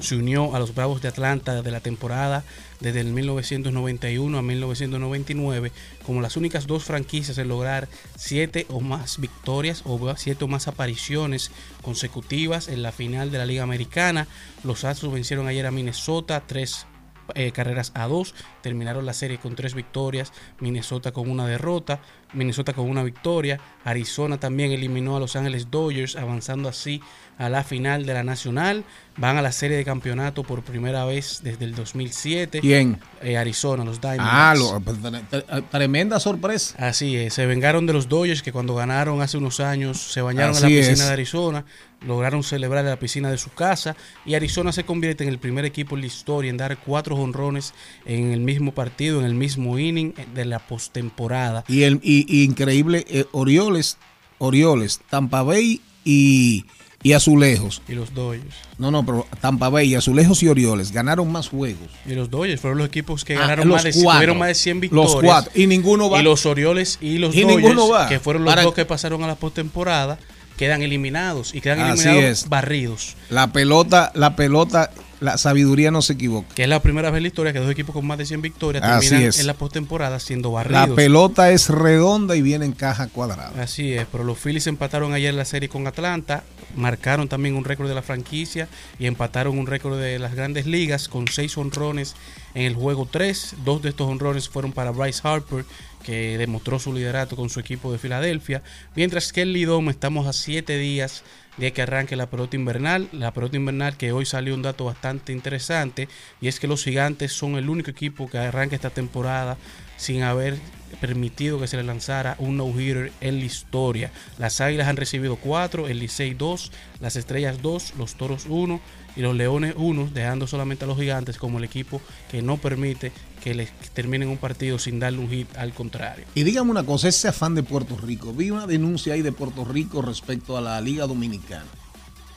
se 0.00 0.16
unió 0.16 0.54
a 0.54 0.58
los 0.58 0.74
Bravos 0.74 1.02
de 1.02 1.08
Atlanta 1.08 1.62
de 1.62 1.70
la 1.70 1.80
temporada 1.80 2.44
desde 2.78 3.00
el 3.00 3.12
1991 3.12 4.38
a 4.38 4.42
1999 4.42 5.72
como 6.06 6.22
las 6.22 6.36
únicas 6.36 6.66
dos 6.66 6.84
franquicias 6.84 7.36
en 7.38 7.48
lograr 7.48 7.88
siete 8.16 8.66
o 8.70 8.80
más 8.80 9.18
victorias 9.18 9.82
o 9.84 10.14
siete 10.16 10.44
o 10.44 10.48
más 10.48 10.68
apariciones 10.68 11.50
consecutivas 11.82 12.68
en 12.68 12.82
la 12.82 12.92
final 12.92 13.30
de 13.30 13.38
la 13.38 13.46
Liga 13.46 13.62
Americana. 13.62 14.26
Los 14.64 14.84
Astros 14.84 15.12
vencieron 15.12 15.48
ayer 15.48 15.66
a 15.66 15.70
Minnesota 15.70 16.42
tres 16.46 16.86
eh, 17.34 17.52
carreras 17.52 17.92
a 17.94 18.06
dos. 18.06 18.34
Terminaron 18.62 19.06
la 19.06 19.12
serie 19.12 19.38
con 19.38 19.54
tres 19.54 19.74
victorias. 19.74 20.32
Minnesota 20.60 21.12
con 21.12 21.30
una 21.30 21.46
derrota. 21.46 22.00
Minnesota 22.32 22.72
con 22.72 22.88
una 22.88 23.02
victoria. 23.02 23.58
Arizona 23.84 24.38
también 24.38 24.70
eliminó 24.72 25.16
a 25.16 25.20
Los 25.20 25.34
Ángeles 25.36 25.70
Dodgers, 25.70 26.14
avanzando 26.16 26.68
así 26.68 27.00
a 27.38 27.48
la 27.48 27.64
final 27.64 28.06
de 28.06 28.14
la 28.14 28.22
Nacional. 28.22 28.84
Van 29.16 29.36
a 29.36 29.42
la 29.42 29.50
serie 29.52 29.76
de 29.76 29.84
campeonato 29.84 30.44
por 30.44 30.62
primera 30.62 31.04
vez 31.04 31.40
desde 31.42 31.64
el 31.64 31.74
2007. 31.74 32.60
¿Quién? 32.60 33.00
Eh, 33.22 33.36
Arizona, 33.36 33.84
los 33.84 34.00
Diamondbacks. 34.00 34.30
Ah, 34.32 34.54
lo- 34.56 34.80
pues, 34.80 34.98
tre- 34.98 35.22
tre- 35.28 35.64
tremenda 35.70 36.20
sorpresa. 36.20 36.74
Así 36.88 37.16
es, 37.16 37.34
se 37.34 37.46
vengaron 37.46 37.86
de 37.86 37.92
los 37.92 38.08
Dodgers 38.08 38.42
que 38.42 38.52
cuando 38.52 38.74
ganaron 38.76 39.20
hace 39.22 39.36
unos 39.36 39.58
años 39.60 40.00
se 40.00 40.22
bañaron 40.22 40.50
en 40.56 40.64
Así 40.64 40.74
la 40.74 40.80
piscina 40.80 40.92
es. 40.92 41.06
de 41.06 41.12
Arizona, 41.12 41.64
lograron 42.06 42.42
celebrar 42.42 42.84
en 42.84 42.90
la 42.90 42.98
piscina 42.98 43.30
de 43.30 43.38
su 43.38 43.50
casa 43.50 43.94
y 44.24 44.34
Arizona 44.34 44.72
se 44.72 44.84
convierte 44.84 45.24
en 45.24 45.30
el 45.30 45.38
primer 45.38 45.64
equipo 45.64 45.94
en 45.96 46.00
la 46.00 46.06
historia 46.06 46.48
en 46.50 46.56
dar 46.56 46.78
cuatro 46.78 47.16
jonrones 47.16 47.74
en 48.06 48.32
el 48.32 48.40
mismo 48.40 48.72
partido, 48.72 49.18
en 49.20 49.26
el 49.26 49.34
mismo 49.34 49.78
inning 49.78 50.12
de 50.34 50.44
la 50.44 50.58
postemporada. 50.60 51.64
Y, 51.68 51.82
el, 51.82 52.00
y, 52.02 52.24
y 52.28 52.44
increíble, 52.44 53.04
eh, 53.08 53.26
Orioles, 53.32 53.98
Orioles, 54.38 55.00
Tampa 55.10 55.42
Bay 55.42 55.80
y, 56.04 56.64
y 57.02 57.12
Azulejos. 57.12 57.82
Y 57.88 57.92
los 57.92 58.14
Dodgers. 58.14 58.54
No, 58.78 58.90
no, 58.90 59.04
pero 59.04 59.26
Tampa 59.40 59.68
Bay, 59.68 59.94
Azulejos 59.94 60.42
y 60.42 60.48
Orioles 60.48 60.92
ganaron 60.92 61.30
más 61.30 61.48
juegos. 61.48 61.88
Y 62.06 62.14
los 62.14 62.30
Dodgers 62.30 62.60
fueron 62.60 62.78
los 62.78 62.88
equipos 62.88 63.24
que 63.24 63.36
Ah, 63.36 63.40
ganaron 63.40 63.68
los 63.68 63.76
más 63.76 63.84
de, 63.84 63.92
cuatro. 64.02 64.12
tuvieron 64.18 64.38
más 64.38 64.48
de 64.48 64.54
100 64.54 64.76
Los 64.76 64.80
victorias. 64.80 65.22
cuatro. 65.22 65.52
Y 65.54 65.66
ninguno 65.66 66.08
va. 66.08 66.20
Y 66.20 66.22
los 66.22 66.46
Orioles 66.46 66.98
y 67.00 67.18
los 67.18 67.34
Y 67.34 67.42
Dodgers, 67.42 67.56
ninguno 67.60 67.88
va. 67.88 68.08
que 68.08 68.18
fueron 68.20 68.44
los 68.44 68.50
Para- 68.52 68.62
dos 68.62 68.74
que 68.74 68.84
pasaron 68.86 69.22
a 69.22 69.26
la 69.26 69.34
postemporada, 69.34 70.18
quedan 70.60 70.82
eliminados 70.82 71.54
y 71.54 71.62
quedan 71.62 71.80
Así 71.80 72.06
eliminados 72.06 72.42
es. 72.42 72.48
barridos. 72.50 73.16
La 73.30 73.50
pelota, 73.50 74.12
la 74.14 74.36
pelota, 74.36 74.90
la 75.18 75.38
sabiduría 75.38 75.90
no 75.90 76.02
se 76.02 76.12
equivoca. 76.12 76.54
Que 76.54 76.64
es 76.64 76.68
la 76.68 76.82
primera 76.82 77.10
vez 77.10 77.16
en 77.16 77.22
la 77.22 77.28
historia 77.28 77.52
que 77.54 77.60
dos 77.60 77.70
equipos 77.70 77.94
con 77.94 78.06
más 78.06 78.18
de 78.18 78.26
100 78.26 78.42
victorias 78.42 78.84
Así 78.84 79.08
terminan 79.08 79.30
es. 79.30 79.38
en 79.40 79.46
la 79.46 79.54
postemporada 79.54 80.20
siendo 80.20 80.50
La 80.50 80.54
barridos. 80.56 80.96
pelota 80.96 81.50
es 81.50 81.70
redonda 81.70 82.36
y 82.36 82.42
viene 82.42 82.66
en 82.66 82.72
caja 82.72 83.06
cuadrada. 83.08 83.52
Así 83.62 83.94
es, 83.94 84.06
pero 84.12 84.22
los 84.22 84.36
Phillies 84.38 84.66
empataron 84.66 85.14
ayer 85.14 85.32
la 85.32 85.46
serie 85.46 85.70
con 85.70 85.86
Atlanta, 85.86 86.44
marcaron 86.76 87.28
también 87.28 87.54
un 87.54 87.64
récord 87.64 87.88
de 87.88 87.94
la 87.94 88.02
franquicia 88.02 88.68
y 88.98 89.06
empataron 89.06 89.58
un 89.58 89.66
récord 89.66 89.98
de 89.98 90.18
las 90.18 90.34
grandes 90.34 90.66
ligas 90.66 91.08
con 91.08 91.28
seis 91.28 91.56
honrones 91.58 92.14
en 92.54 92.62
el 92.62 92.74
juego 92.74 93.06
3. 93.10 93.56
Dos 93.64 93.82
de 93.82 93.90
estos 93.90 94.08
honrones 94.08 94.48
fueron 94.48 94.72
para 94.72 94.90
Bryce 94.90 95.20
Harper, 95.24 95.64
que 96.02 96.38
demostró 96.38 96.78
su 96.78 96.92
liderato 96.92 97.36
con 97.36 97.50
su 97.50 97.60
equipo 97.60 97.92
de 97.92 97.98
Filadelfia, 97.98 98.62
mientras 98.96 99.32
que 99.32 99.42
el 99.42 99.52
Lidom 99.52 99.90
estamos 99.90 100.26
a 100.26 100.32
siete 100.32 100.78
días 100.78 101.22
de 101.56 101.72
que 101.72 101.82
arranque 101.82 102.16
la 102.16 102.30
pelota 102.30 102.56
invernal. 102.56 103.08
La 103.12 103.32
pelota 103.32 103.56
invernal 103.56 103.96
que 103.96 104.12
hoy 104.12 104.24
salió 104.24 104.54
un 104.54 104.62
dato 104.62 104.84
bastante 104.84 105.32
interesante 105.32 106.08
y 106.40 106.48
es 106.48 106.58
que 106.58 106.68
los 106.68 106.84
gigantes 106.84 107.32
son 107.32 107.56
el 107.56 107.68
único 107.68 107.90
equipo 107.90 108.28
que 108.28 108.38
arranca 108.38 108.76
esta 108.76 108.90
temporada 108.90 109.58
sin 110.00 110.22
haber 110.22 110.58
permitido 111.00 111.60
que 111.60 111.66
se 111.66 111.76
le 111.76 111.82
lanzara 111.82 112.34
un 112.38 112.56
no-hitter 112.56 113.12
en 113.20 113.38
la 113.38 113.44
historia. 113.44 114.10
Las 114.38 114.60
Águilas 114.60 114.88
han 114.88 114.96
recibido 114.96 115.36
4, 115.36 115.88
el 115.88 115.98
Licey 115.98 116.34
2, 116.34 116.72
las 117.00 117.16
Estrellas 117.16 117.60
2, 117.60 117.94
los 117.98 118.14
Toros 118.14 118.46
1 118.48 118.80
y 119.14 119.20
los 119.20 119.36
Leones 119.36 119.74
1, 119.76 120.10
dejando 120.14 120.46
solamente 120.46 120.84
a 120.84 120.88
los 120.88 120.98
Gigantes 120.98 121.36
como 121.36 121.58
el 121.58 121.64
equipo 121.64 122.00
que 122.30 122.40
no 122.40 122.56
permite 122.56 123.12
que 123.42 123.54
les 123.54 123.70
terminen 123.92 124.28
un 124.28 124.38
partido 124.38 124.78
sin 124.78 124.98
darle 124.98 125.18
un 125.18 125.30
hit 125.30 125.54
al 125.56 125.74
contrario. 125.74 126.24
Y 126.34 126.44
dígame 126.44 126.70
una 126.70 126.82
cosa, 126.82 127.08
ese 127.08 127.28
afán 127.28 127.54
de 127.54 127.62
Puerto 127.62 127.96
Rico. 127.96 128.32
Vi 128.32 128.50
una 128.50 128.66
denuncia 128.66 129.14
ahí 129.14 129.22
de 129.22 129.32
Puerto 129.32 129.64
Rico 129.64 130.00
respecto 130.00 130.56
a 130.56 130.62
la 130.62 130.80
Liga 130.80 131.06
Dominicana. 131.06 131.66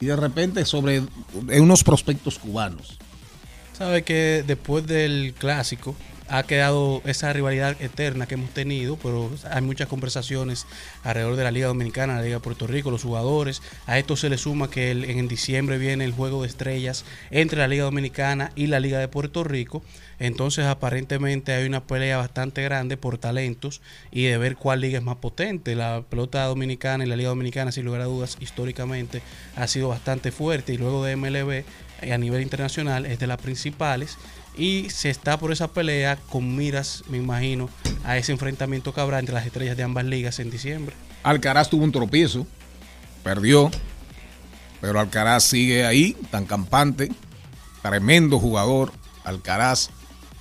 Y 0.01 0.07
de 0.07 0.17
repente 0.17 0.65
sobre 0.65 1.01
unos 1.59 1.83
prospectos 1.83 2.39
cubanos. 2.39 2.97
Sabe 3.71 4.03
que 4.03 4.43
después 4.45 4.85
del 4.85 5.33
clásico 5.37 5.95
ha 6.27 6.43
quedado 6.43 7.01
esa 7.05 7.31
rivalidad 7.33 7.81
eterna 7.81 8.25
que 8.25 8.35
hemos 8.35 8.49
tenido, 8.51 8.97
pero 8.97 9.29
hay 9.51 9.61
muchas 9.61 9.87
conversaciones 9.87 10.65
alrededor 11.03 11.35
de 11.35 11.43
la 11.43 11.51
Liga 11.51 11.67
Dominicana, 11.67 12.15
la 12.15 12.21
Liga 12.21 12.35
de 12.35 12.41
Puerto 12.41 12.67
Rico, 12.67 12.91
los 12.91 13.03
jugadores. 13.03 13.61
A 13.85 13.99
esto 13.99 14.15
se 14.15 14.29
le 14.29 14.37
suma 14.37 14.69
que 14.69 14.91
en 14.91 15.27
diciembre 15.27 15.77
viene 15.77 16.05
el 16.05 16.13
juego 16.13 16.41
de 16.41 16.47
estrellas 16.47 17.05
entre 17.31 17.59
la 17.59 17.67
Liga 17.67 17.83
Dominicana 17.83 18.51
y 18.55 18.67
la 18.67 18.79
Liga 18.79 18.99
de 18.99 19.07
Puerto 19.07 19.43
Rico. 19.43 19.83
Entonces 20.19 20.65
aparentemente 20.65 21.53
hay 21.53 21.65
una 21.65 21.83
pelea 21.85 22.17
bastante 22.17 22.63
grande 22.63 22.97
por 22.97 23.17
talentos 23.17 23.81
y 24.11 24.23
de 24.23 24.37
ver 24.37 24.55
cuál 24.55 24.81
liga 24.81 24.97
es 24.99 25.03
más 25.03 25.17
potente. 25.17 25.75
La 25.75 26.03
pelota 26.09 26.45
dominicana 26.45 27.03
y 27.03 27.07
la 27.07 27.15
Liga 27.15 27.29
Dominicana, 27.29 27.71
sin 27.71 27.85
lugar 27.85 28.01
a 28.01 28.05
dudas, 28.05 28.37
históricamente 28.39 29.21
ha 29.55 29.67
sido 29.67 29.89
bastante 29.89 30.31
fuerte 30.31 30.73
y 30.73 30.77
luego 30.77 31.03
de 31.03 31.15
MLB 31.15 31.63
eh, 32.01 32.13
a 32.13 32.17
nivel 32.17 32.41
internacional 32.41 33.05
es 33.05 33.19
de 33.19 33.27
las 33.27 33.41
principales 33.41 34.17
y 34.57 34.89
se 34.89 35.09
está 35.09 35.37
por 35.37 35.51
esa 35.51 35.69
pelea 35.69 36.17
con 36.29 36.55
miras, 36.55 37.03
me 37.09 37.17
imagino, 37.17 37.69
a 38.03 38.17
ese 38.17 38.31
enfrentamiento 38.31 38.93
que 38.93 39.01
habrá 39.01 39.19
entre 39.19 39.33
las 39.35 39.45
estrellas 39.45 39.77
de 39.77 39.83
ambas 39.83 40.05
ligas 40.05 40.39
en 40.39 40.49
diciembre. 40.51 40.95
Alcaraz 41.23 41.69
tuvo 41.69 41.83
un 41.83 41.91
tropiezo, 41.91 42.45
perdió, 43.23 43.71
pero 44.81 44.99
Alcaraz 44.99 45.43
sigue 45.43 45.85
ahí, 45.85 46.15
tan 46.29 46.45
campante, 46.45 47.11
tremendo 47.81 48.39
jugador. 48.39 48.91
Alcaraz, 49.23 49.89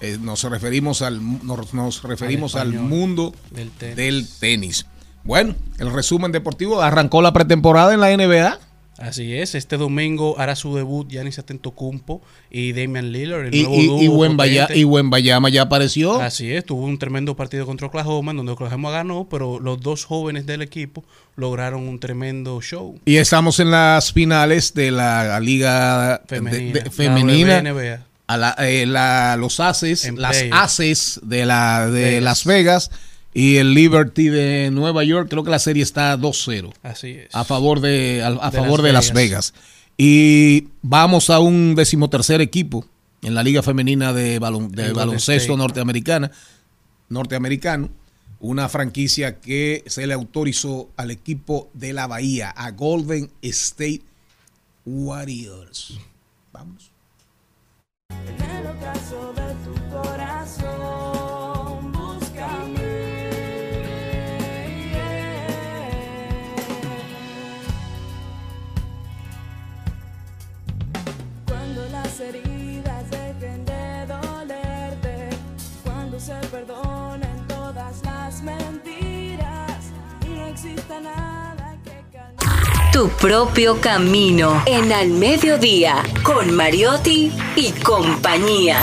eh, 0.00 0.18
nos 0.20 0.42
referimos 0.42 1.02
al, 1.02 1.46
nos, 1.46 1.72
nos 1.72 2.02
referimos 2.02 2.56
al, 2.56 2.72
mundo 2.72 3.32
del 3.50 3.70
tenis. 3.70 3.96
del 3.96 4.28
tenis. 4.40 4.86
Bueno, 5.24 5.54
el 5.78 5.92
resumen 5.92 6.32
deportivo 6.32 6.82
arrancó 6.82 7.22
la 7.22 7.32
pretemporada 7.32 7.94
en 7.94 8.00
la 8.00 8.16
NBA. 8.16 8.58
Así 9.02 9.34
es, 9.34 9.54
este 9.56 9.76
domingo 9.76 10.38
hará 10.38 10.54
su 10.54 10.74
debut 10.76 11.08
Giannis 11.10 11.38
Antetokounmpo 11.38 12.22
y 12.50 12.72
Damian 12.72 13.10
Lillard, 13.10 13.46
el 13.46 13.54
Y, 13.54 13.62
nuevo 13.64 13.76
y, 13.76 13.86
dúo 14.06 14.24
y 14.26 14.28
potente. 14.36 14.78
y 14.78 14.84
Wembayama 14.84 15.48
ya 15.48 15.62
apareció. 15.62 16.20
Así 16.20 16.52
es, 16.52 16.64
tuvo 16.64 16.84
un 16.84 16.98
tremendo 16.98 17.34
partido 17.34 17.66
contra 17.66 17.88
Oklahoma, 17.88 18.30
en 18.30 18.36
donde 18.36 18.52
Oklahoma 18.52 18.90
ganó, 18.92 19.26
pero 19.28 19.58
los 19.58 19.80
dos 19.80 20.04
jóvenes 20.04 20.46
del 20.46 20.62
equipo 20.62 21.04
lograron 21.34 21.88
un 21.88 21.98
tremendo 21.98 22.60
show. 22.60 22.98
Y 23.04 23.16
estamos 23.16 23.58
en 23.58 23.70
las 23.72 24.12
finales 24.12 24.72
de 24.74 24.90
la 24.92 25.40
liga 25.40 26.22
Femenina. 26.28 26.80
de- 26.84 26.90
femenina. 26.90 27.62
La 27.62 27.72
WNBA. 27.72 28.06
a 28.28 28.36
la, 28.36 28.54
eh, 28.60 28.86
la- 28.86 29.36
los 29.36 29.58
aces, 29.60 30.04
En 30.06 30.20
las 30.22 30.40
de, 31.22 31.44
la, 31.44 31.86
de 31.86 32.02
Vegas. 32.02 32.22
Las 32.22 32.44
Vegas 32.44 32.90
y 33.34 33.56
el 33.56 33.74
Liberty 33.74 34.28
de 34.28 34.70
Nueva 34.72 35.04
York. 35.04 35.28
Creo 35.30 35.44
que 35.44 35.50
la 35.50 35.58
serie 35.58 35.82
está 35.82 36.16
2-0 36.18 36.72
Así 36.82 37.08
es. 37.10 37.34
a 37.34 37.44
favor 37.44 37.80
de, 37.80 38.22
a, 38.22 38.28
a 38.28 38.50
De 38.50 38.58
favor 38.58 38.80
Las 38.80 38.86
de 38.86 38.92
Las 38.92 39.12
Vegas. 39.12 39.54
Y 39.96 40.68
vamos 40.82 41.30
a 41.30 41.38
un 41.38 41.74
decimotercer 41.74 42.40
equipo 42.40 42.84
en 43.22 43.34
la 43.34 43.42
Liga 43.42 43.62
Femenina 43.62 44.12
de, 44.12 44.40
balon- 44.40 44.70
baloncesto 44.94 45.52
State. 45.52 45.56
norteamericana, 45.58 46.30
norteamericano. 47.08 47.90
Una 48.40 48.68
franquicia 48.68 49.38
que 49.38 49.84
se 49.86 50.04
le 50.06 50.14
autorizó 50.14 50.90
al 50.96 51.12
equipo 51.12 51.70
de 51.74 51.92
la 51.92 52.08
Bahía, 52.08 52.50
a 52.50 52.72
Golden 52.72 53.30
State 53.40 54.02
Warriors. 54.84 55.98
Vamos. 56.52 56.90
En 58.10 58.44
el 58.50 58.66
ocaso 58.66 59.32
de 59.36 59.54
tu 59.64 59.96
corazón, 59.96 61.11
heridas 72.22 73.10
dejen 73.10 73.64
de 73.64 74.06
dolerte, 74.06 75.28
cuando 75.84 76.18
se 76.20 76.34
perdonen 76.50 77.46
todas 77.48 78.02
las 78.04 78.42
mentiras 78.42 79.78
y 80.24 80.28
no 80.28 80.46
exista 80.46 81.00
nada 81.00 81.76
que 81.84 82.04
calme. 82.12 82.36
Tu 82.92 83.08
propio 83.08 83.80
camino 83.80 84.62
en 84.66 84.92
Al 84.92 85.08
Mediodía 85.08 86.02
con 86.22 86.54
Mariotti 86.54 87.32
y 87.56 87.72
compañía. 87.72 88.78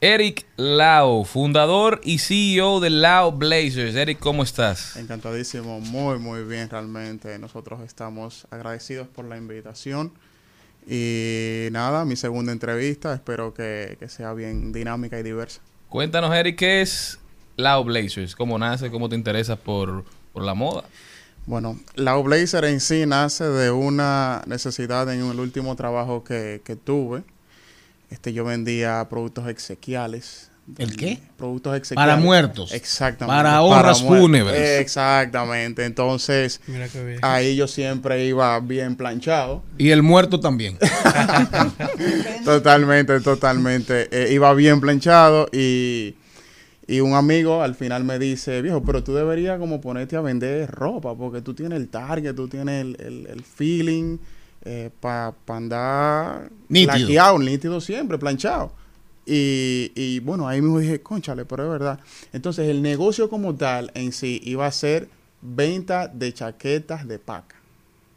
Eric 0.00 0.46
Lau, 0.56 1.24
fundador 1.24 2.00
y 2.04 2.18
CEO 2.18 2.78
de 2.78 2.88
Lau 2.88 3.32
Blazers. 3.32 3.96
Eric, 3.96 4.20
¿cómo 4.20 4.44
estás? 4.44 4.96
Encantadísimo, 4.96 5.80
muy 5.80 6.20
muy 6.20 6.44
bien 6.44 6.70
realmente. 6.70 7.36
Nosotros 7.40 7.80
estamos 7.80 8.46
agradecidos 8.50 9.08
por 9.08 9.24
la 9.24 9.36
invitación. 9.36 10.12
Y 10.86 11.66
nada, 11.72 12.04
mi 12.04 12.14
segunda 12.14 12.52
entrevista, 12.52 13.12
espero 13.12 13.52
que, 13.52 13.96
que 13.98 14.08
sea 14.08 14.34
bien 14.34 14.72
dinámica 14.72 15.18
y 15.18 15.24
diversa. 15.24 15.60
Cuéntanos, 15.88 16.32
Eric, 16.32 16.56
¿qué 16.56 16.80
es 16.80 17.18
Lau 17.56 17.82
Blazers? 17.82 18.36
¿Cómo 18.36 18.56
nace? 18.56 18.92
¿Cómo 18.92 19.08
te 19.08 19.16
interesas 19.16 19.58
por, 19.58 20.04
por 20.32 20.44
la 20.44 20.54
moda? 20.54 20.84
Bueno, 21.46 21.76
la 21.96 22.14
Blazer 22.14 22.66
en 22.66 22.78
sí 22.78 23.04
nace 23.04 23.44
de 23.44 23.72
una 23.72 24.42
necesidad 24.46 25.12
en 25.12 25.28
el 25.28 25.40
último 25.40 25.74
trabajo 25.74 26.22
que, 26.22 26.60
que 26.62 26.76
tuve. 26.76 27.24
Este, 28.10 28.32
yo 28.32 28.44
vendía 28.44 29.06
productos 29.08 29.48
exequiales 29.48 30.50
¿El 30.76 30.96
qué? 30.96 31.18
Productos 31.38 31.74
exequiales. 31.78 32.10
Para 32.12 32.20
muertos. 32.22 32.72
Exactamente. 32.72 33.38
Para 33.38 33.62
honras 33.62 34.02
fúnebres. 34.02 34.80
Exactamente. 34.80 35.86
Entonces, 35.86 36.60
Mira 36.66 36.86
qué 36.90 37.02
bien. 37.02 37.18
ahí 37.22 37.56
yo 37.56 37.66
siempre 37.66 38.26
iba 38.26 38.60
bien 38.60 38.94
planchado. 38.94 39.62
Y 39.78 39.88
el 39.92 40.02
muerto 40.02 40.40
también. 40.40 40.76
Totalmente, 42.44 43.20
totalmente. 43.20 44.08
Eh, 44.10 44.32
iba 44.32 44.52
bien 44.54 44.80
planchado 44.80 45.48
y, 45.52 46.16
y 46.86 47.00
un 47.00 47.14
amigo 47.14 47.62
al 47.62 47.74
final 47.74 48.04
me 48.04 48.18
dice, 48.18 48.62
viejo, 48.62 48.82
pero 48.82 49.02
tú 49.02 49.14
deberías 49.14 49.58
como 49.58 49.80
ponerte 49.80 50.16
a 50.16 50.20
vender 50.20 50.70
ropa 50.70 51.14
porque 51.16 51.40
tú 51.42 51.54
tienes 51.54 51.78
el 51.78 51.88
target, 51.88 52.34
tú 52.34 52.48
tienes 52.48 52.82
el, 52.82 52.96
el- 53.00 53.26
el 53.30 53.42
feeling 53.44 54.18
para 55.00 55.34
andar 55.48 56.50
Nítido. 56.68 56.98
laqueado, 56.98 57.38
nítido 57.38 57.80
siempre, 57.80 58.18
planchado. 58.18 58.72
Y, 59.24 59.92
y 59.94 60.20
bueno, 60.20 60.48
ahí 60.48 60.62
mismo 60.62 60.78
dije, 60.78 61.00
conchale, 61.00 61.44
pero 61.44 61.64
es 61.64 61.70
verdad. 61.70 62.00
Entonces 62.32 62.68
el 62.68 62.80
negocio 62.82 63.28
como 63.28 63.54
tal 63.54 63.90
en 63.94 64.12
sí 64.12 64.40
iba 64.44 64.66
a 64.66 64.72
ser 64.72 65.08
venta 65.42 66.08
de 66.08 66.32
chaquetas 66.32 67.06
de 67.06 67.18
paca. 67.18 67.56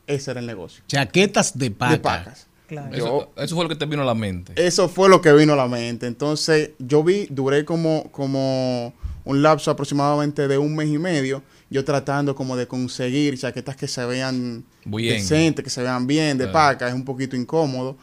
Ese 0.07 0.31
era 0.31 0.39
el 0.39 0.45
negocio. 0.45 0.83
Chaquetas 0.87 1.57
de 1.57 1.71
paca. 1.71 1.91
De 1.91 1.99
pacas. 1.99 2.47
Claro. 2.67 2.95
Eso, 2.95 3.31
eso 3.35 3.55
fue 3.55 3.65
lo 3.65 3.69
que 3.69 3.75
te 3.75 3.85
vino 3.85 4.01
a 4.01 4.05
la 4.05 4.15
mente. 4.15 4.53
Eso 4.55 4.87
fue 4.87 5.09
lo 5.09 5.21
que 5.21 5.33
vino 5.33 5.53
a 5.53 5.55
la 5.57 5.67
mente. 5.67 6.07
Entonces, 6.07 6.71
yo 6.79 7.03
vi, 7.03 7.27
duré 7.29 7.65
como, 7.65 8.09
como 8.11 8.93
un 9.25 9.41
lapso 9.41 9.71
aproximadamente 9.71 10.47
de 10.47 10.57
un 10.57 10.75
mes 10.75 10.87
y 10.87 10.97
medio, 10.97 11.43
yo 11.71 11.83
tratando 11.83 12.35
como 12.35 12.55
de 12.55 12.67
conseguir 12.67 13.37
chaquetas 13.39 13.75
que 13.75 13.87
se 13.87 14.05
vean 14.05 14.63
Bien. 14.85 15.15
decentes, 15.15 15.63
que 15.63 15.69
se 15.71 15.81
vean 15.81 16.05
bien, 16.05 16.37
de 16.37 16.43
Claro. 16.43 16.53
paca, 16.53 16.87
es 16.87 16.93
un 16.93 17.03
poquito 17.05 17.35
incómodo. 17.35 17.97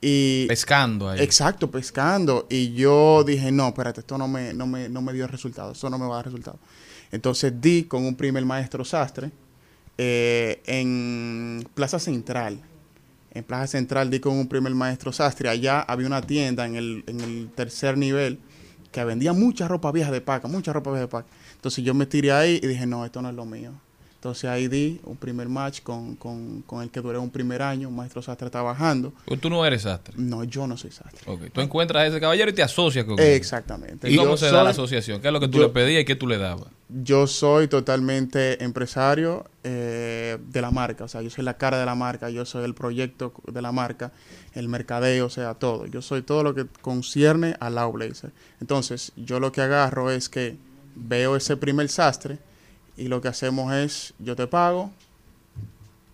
Y 0.00 0.46
Pescando 0.46 1.08
ahí. 1.08 1.20
Exacto, 1.22 1.70
pescando. 1.70 2.46
Y 2.50 2.74
yo 2.74 3.24
dije, 3.24 3.50
no, 3.50 3.68
espérate, 3.68 4.00
esto 4.00 4.18
no 4.18 4.28
me, 4.28 4.52
no 4.52 4.66
me, 4.66 4.88
no 4.90 5.00
me 5.00 5.12
dio 5.14 5.26
resultado, 5.26 5.72
esto 5.72 5.88
no 5.90 5.98
me 5.98 6.06
va 6.06 6.12
a 6.12 6.16
dar 6.16 6.26
resultado. 6.26 6.58
Entonces 7.10 7.54
di 7.60 7.84
con 7.84 8.04
un 8.04 8.14
primer 8.14 8.44
maestro 8.44 8.84
sastre 8.84 9.30
eh, 9.96 10.60
en 10.66 11.66
Plaza 11.74 11.98
Central. 11.98 12.60
En 13.32 13.44
Plaza 13.44 13.66
Central 13.68 14.10
di 14.10 14.20
con 14.20 14.34
un 14.36 14.46
primer 14.46 14.74
maestro 14.74 15.10
sastre. 15.12 15.48
Allá 15.48 15.80
había 15.80 16.06
una 16.06 16.20
tienda 16.20 16.66
en 16.66 16.76
el, 16.76 17.04
en 17.06 17.20
el 17.22 17.48
tercer 17.54 17.96
nivel 17.96 18.38
que 18.92 19.02
vendía 19.04 19.32
mucha 19.32 19.66
ropa 19.68 19.90
vieja 19.92 20.10
de 20.10 20.20
paca, 20.20 20.48
mucha 20.48 20.72
ropa 20.72 20.90
vieja 20.90 21.02
de 21.02 21.08
paca. 21.08 21.28
Entonces 21.66 21.82
yo 21.84 21.94
me 21.94 22.06
tiré 22.06 22.30
ahí 22.30 22.60
y 22.62 22.66
dije, 22.68 22.86
no, 22.86 23.04
esto 23.04 23.20
no 23.20 23.28
es 23.28 23.34
lo 23.34 23.44
mío. 23.44 23.72
Entonces 24.14 24.48
ahí 24.48 24.68
di 24.68 25.00
un 25.02 25.16
primer 25.16 25.48
match 25.48 25.82
con, 25.82 26.14
con, 26.14 26.62
con 26.62 26.80
el 26.80 26.90
que 26.90 27.00
duré 27.00 27.18
un 27.18 27.28
primer 27.30 27.60
año, 27.60 27.88
un 27.88 27.96
maestro 27.96 28.22
sastre 28.22 28.48
trabajando. 28.50 29.12
Pues 29.24 29.40
Tú 29.40 29.50
no 29.50 29.66
eres 29.66 29.82
sastre. 29.82 30.14
No, 30.16 30.44
yo 30.44 30.68
no 30.68 30.76
soy 30.76 30.92
sastre. 30.92 31.20
Ok, 31.26 31.50
Tú 31.52 31.60
encuentras 31.60 32.04
a 32.04 32.06
ese 32.06 32.20
caballero 32.20 32.48
y 32.50 32.54
te 32.54 32.62
asocias 32.62 33.04
con 33.04 33.18
él. 33.18 33.32
Exactamente. 33.32 34.08
¿Y 34.08 34.16
cómo 34.16 34.36
se 34.36 34.46
da 34.46 34.62
la 34.62 34.70
asociación? 34.70 35.20
¿Qué 35.20 35.26
es 35.26 35.32
lo 35.32 35.40
que 35.40 35.48
tú 35.48 35.58
yo- 35.58 35.64
le 35.64 35.70
pedías 35.70 36.02
y 36.02 36.04
qué 36.04 36.14
tú 36.14 36.28
le 36.28 36.38
dabas? 36.38 36.68
Yo 36.88 37.26
soy 37.26 37.66
totalmente 37.66 38.62
empresario 38.62 39.44
eh, 39.64 40.38
de 40.48 40.60
la 40.60 40.70
marca, 40.70 41.02
o 41.02 41.08
sea, 41.08 41.20
yo 41.20 41.30
soy 41.30 41.42
la 41.42 41.54
cara 41.58 41.80
de 41.80 41.84
la 41.84 41.96
marca, 41.96 42.30
yo 42.30 42.44
soy 42.44 42.64
el 42.64 42.74
proyecto 42.74 43.32
de 43.52 43.60
la 43.60 43.72
marca, 43.72 44.12
el 44.54 44.68
mercadeo, 44.68 45.26
o 45.26 45.30
sea, 45.30 45.54
todo. 45.54 45.86
Yo 45.86 46.00
soy 46.00 46.22
todo 46.22 46.44
lo 46.44 46.54
que 46.54 46.66
concierne 46.80 47.56
a 47.58 47.70
Lau 47.70 47.90
Blazer. 47.90 48.30
Entonces, 48.60 49.10
yo 49.16 49.40
lo 49.40 49.50
que 49.50 49.62
agarro 49.62 50.12
es 50.12 50.28
que 50.28 50.56
veo 50.96 51.36
ese 51.36 51.56
primer 51.56 51.88
sastre 51.88 52.38
y 52.96 53.08
lo 53.08 53.20
que 53.20 53.28
hacemos 53.28 53.72
es, 53.72 54.14
yo 54.18 54.34
te 54.34 54.46
pago 54.46 54.90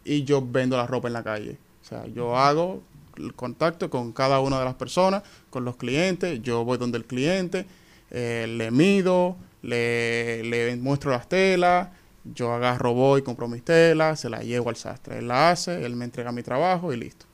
y 0.05 0.24
yo 0.24 0.45
vendo 0.45 0.76
la 0.76 0.87
ropa 0.87 1.09
en 1.09 1.14
la 1.14 1.22
calle. 1.22 1.57
O 1.83 1.85
sea, 1.85 2.07
yo 2.07 2.37
hago 2.37 2.83
el 3.16 3.35
contacto 3.35 3.89
con 3.89 4.12
cada 4.12 4.41
una 4.41 4.59
de 4.59 4.64
las 4.64 4.74
personas, 4.74 5.22
con 5.51 5.64
los 5.64 5.76
clientes, 5.76 6.43
yo 6.43 6.64
voy 6.64 6.78
donde 6.78 6.99
el 6.99 7.05
cliente, 7.05 7.66
eh, 8.11 8.47
le 8.49 8.70
mido, 8.70 9.37
le, 9.62 10.43
le 10.45 10.76
muestro 10.76 11.12
las 11.12 11.28
telas, 11.28 11.89
yo 12.24 12.53
agarro, 12.53 12.95
voy, 12.95 13.22
compro 13.22 13.49
mis 13.49 13.64
telas, 13.64 14.20
se 14.20 14.28
las 14.28 14.45
llevo 14.45 14.70
al 14.70 14.76
sastre. 14.76 15.18
Él 15.18 15.28
la 15.28 15.51
hace, 15.51 15.85
él 15.85 15.97
me 15.97 16.05
entrega 16.05 16.33
mi 16.33 16.43
trabajo 16.43 16.93
y 16.93 16.97
listo. 16.97 17.26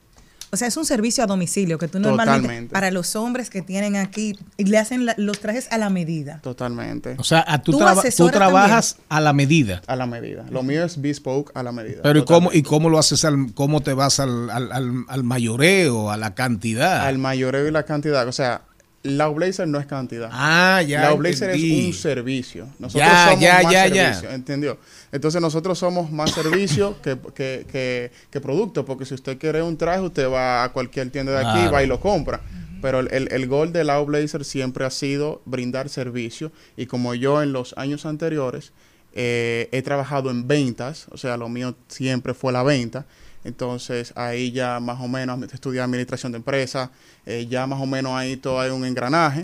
O 0.51 0.57
sea, 0.57 0.69
es 0.69 0.77
un 0.77 0.85
servicio 0.87 1.23
a 1.23 1.27
domicilio 1.27 1.77
que 1.79 1.89
tú 1.89 1.99
normalmente 1.99 2.41
Totalmente. 2.41 2.73
para 2.73 2.91
los 2.91 3.15
hombres 3.17 3.51
que 3.51 3.61
tienen 3.63 3.97
aquí 3.97 4.39
y 4.57 4.65
le 4.65 4.79
hacen 4.79 5.05
la- 5.07 5.15
los 5.19 5.41
trajes 5.41 5.69
a 5.71 5.79
la 5.79 5.91
medida. 5.91 6.41
Totalmente. 6.43 7.17
O 7.19 7.25
sea, 7.25 7.45
a 7.47 7.63
tú, 7.63 7.73
Tú 7.73 7.79
traba- 7.79 8.03
tú 8.17 8.31
trabajas 8.31 8.97
a 9.09 9.21
la 9.21 9.33
medida. 9.33 9.83
A 9.87 9.95
la 9.97 10.07
medida. 10.07 10.45
Lo 10.51 10.63
mío 10.63 10.85
es 10.85 11.01
bespoke 11.01 11.51
a 11.55 11.63
la 11.63 11.73
medida. 11.73 12.01
Pero 12.03 12.21
¿y 12.21 12.25
cómo. 12.25 12.51
¿y 12.53 12.63
cómo 12.63 12.89
lo 12.89 12.99
haces? 12.99 13.25
Al, 13.25 13.53
¿Cómo 13.55 13.81
te 13.83 13.93
vas 13.93 14.21
al, 14.21 14.49
al, 14.51 14.73
al- 14.73 15.05
al 15.09 15.25
mayoreo, 15.25 16.11
a 16.11 16.17
la 16.17 16.35
cantidad? 16.35 17.07
Al 17.07 17.19
mayoreo 17.19 17.67
y 17.69 17.71
la 17.71 17.83
cantidad. 17.85 18.27
O 18.29 18.33
sea, 18.33 18.63
la 19.05 19.29
Blazer 19.29 19.69
no 19.69 19.79
es 19.79 19.87
cantidad. 19.87 20.29
ah, 20.33 20.83
ya. 20.83 21.03
la 21.03 21.13
Blazer 21.15 21.51
es 21.51 21.63
un 21.87 21.93
servicio. 21.93 22.67
Nosotros 22.79 23.09
Ya, 23.09 23.25
somos 23.29 23.41
ya, 23.41 23.61
más 23.63 23.73
ya, 23.73 23.87
ya. 23.87 24.05
servicio, 24.15 24.31
¿entendió? 24.35 24.79
Entonces 25.13 25.41
nosotros 25.41 25.79
somos 25.79 26.11
más 26.11 26.33
servicio 26.33 27.01
que, 27.03 27.17
que, 27.35 27.65
que, 27.71 28.11
que 28.31 28.41
producto, 28.41 28.85
porque 28.85 29.05
si 29.05 29.15
usted 29.15 29.39
quiere 29.39 29.63
un 29.63 29.77
traje, 29.77 30.01
usted 30.01 30.29
va 30.29 30.65
a 30.65 30.73
cualquier 30.73 31.11
tienda 31.11 31.33
de 31.33 31.39
aquí, 31.39 31.59
Claro. 31.61 31.73
va 31.73 31.83
y 31.83 31.87
lo 31.87 32.01
compra. 32.01 32.41
Pero 32.83 33.01
el, 33.01 33.09
el, 33.13 33.29
el 33.33 33.47
gol 33.49 33.73
de 33.73 33.83
la 33.85 33.99
Blazer 34.01 34.45
siempre 34.45 34.85
ha 34.85 34.91
sido 34.91 35.43
brindar 35.47 35.89
servicio 35.89 36.53
y 36.77 36.87
como 36.87 37.15
yo 37.15 37.43
en 37.43 37.53
los 37.53 37.75
años 37.77 38.07
anteriores 38.07 38.73
eh, 39.15 39.69
he 39.73 39.83
trabajado 39.83 40.31
en 40.31 40.47
ventas, 40.47 41.07
o 41.11 41.17
sea, 41.17 41.37
lo 41.37 41.49
mío 41.49 41.75
siempre 41.89 42.35
fue 42.35 42.53
la 42.53 42.63
venta. 42.63 43.05
Entonces 43.49 44.13
ahí 44.17 44.53
ya 44.53 44.79
más 44.79 45.01
o 45.01 45.09
menos 45.09 45.43
estudié 45.53 45.81
administración 45.81 46.33
de 46.33 46.37
empresas, 46.37 46.91
eh, 47.27 47.47
ya 47.49 47.67
más 47.67 47.81
o 47.81 47.87
menos 47.87 48.13
ahí 48.13 48.37
todo 48.37 48.61
hay 48.61 48.71
un 48.71 48.85
engranaje 48.85 49.43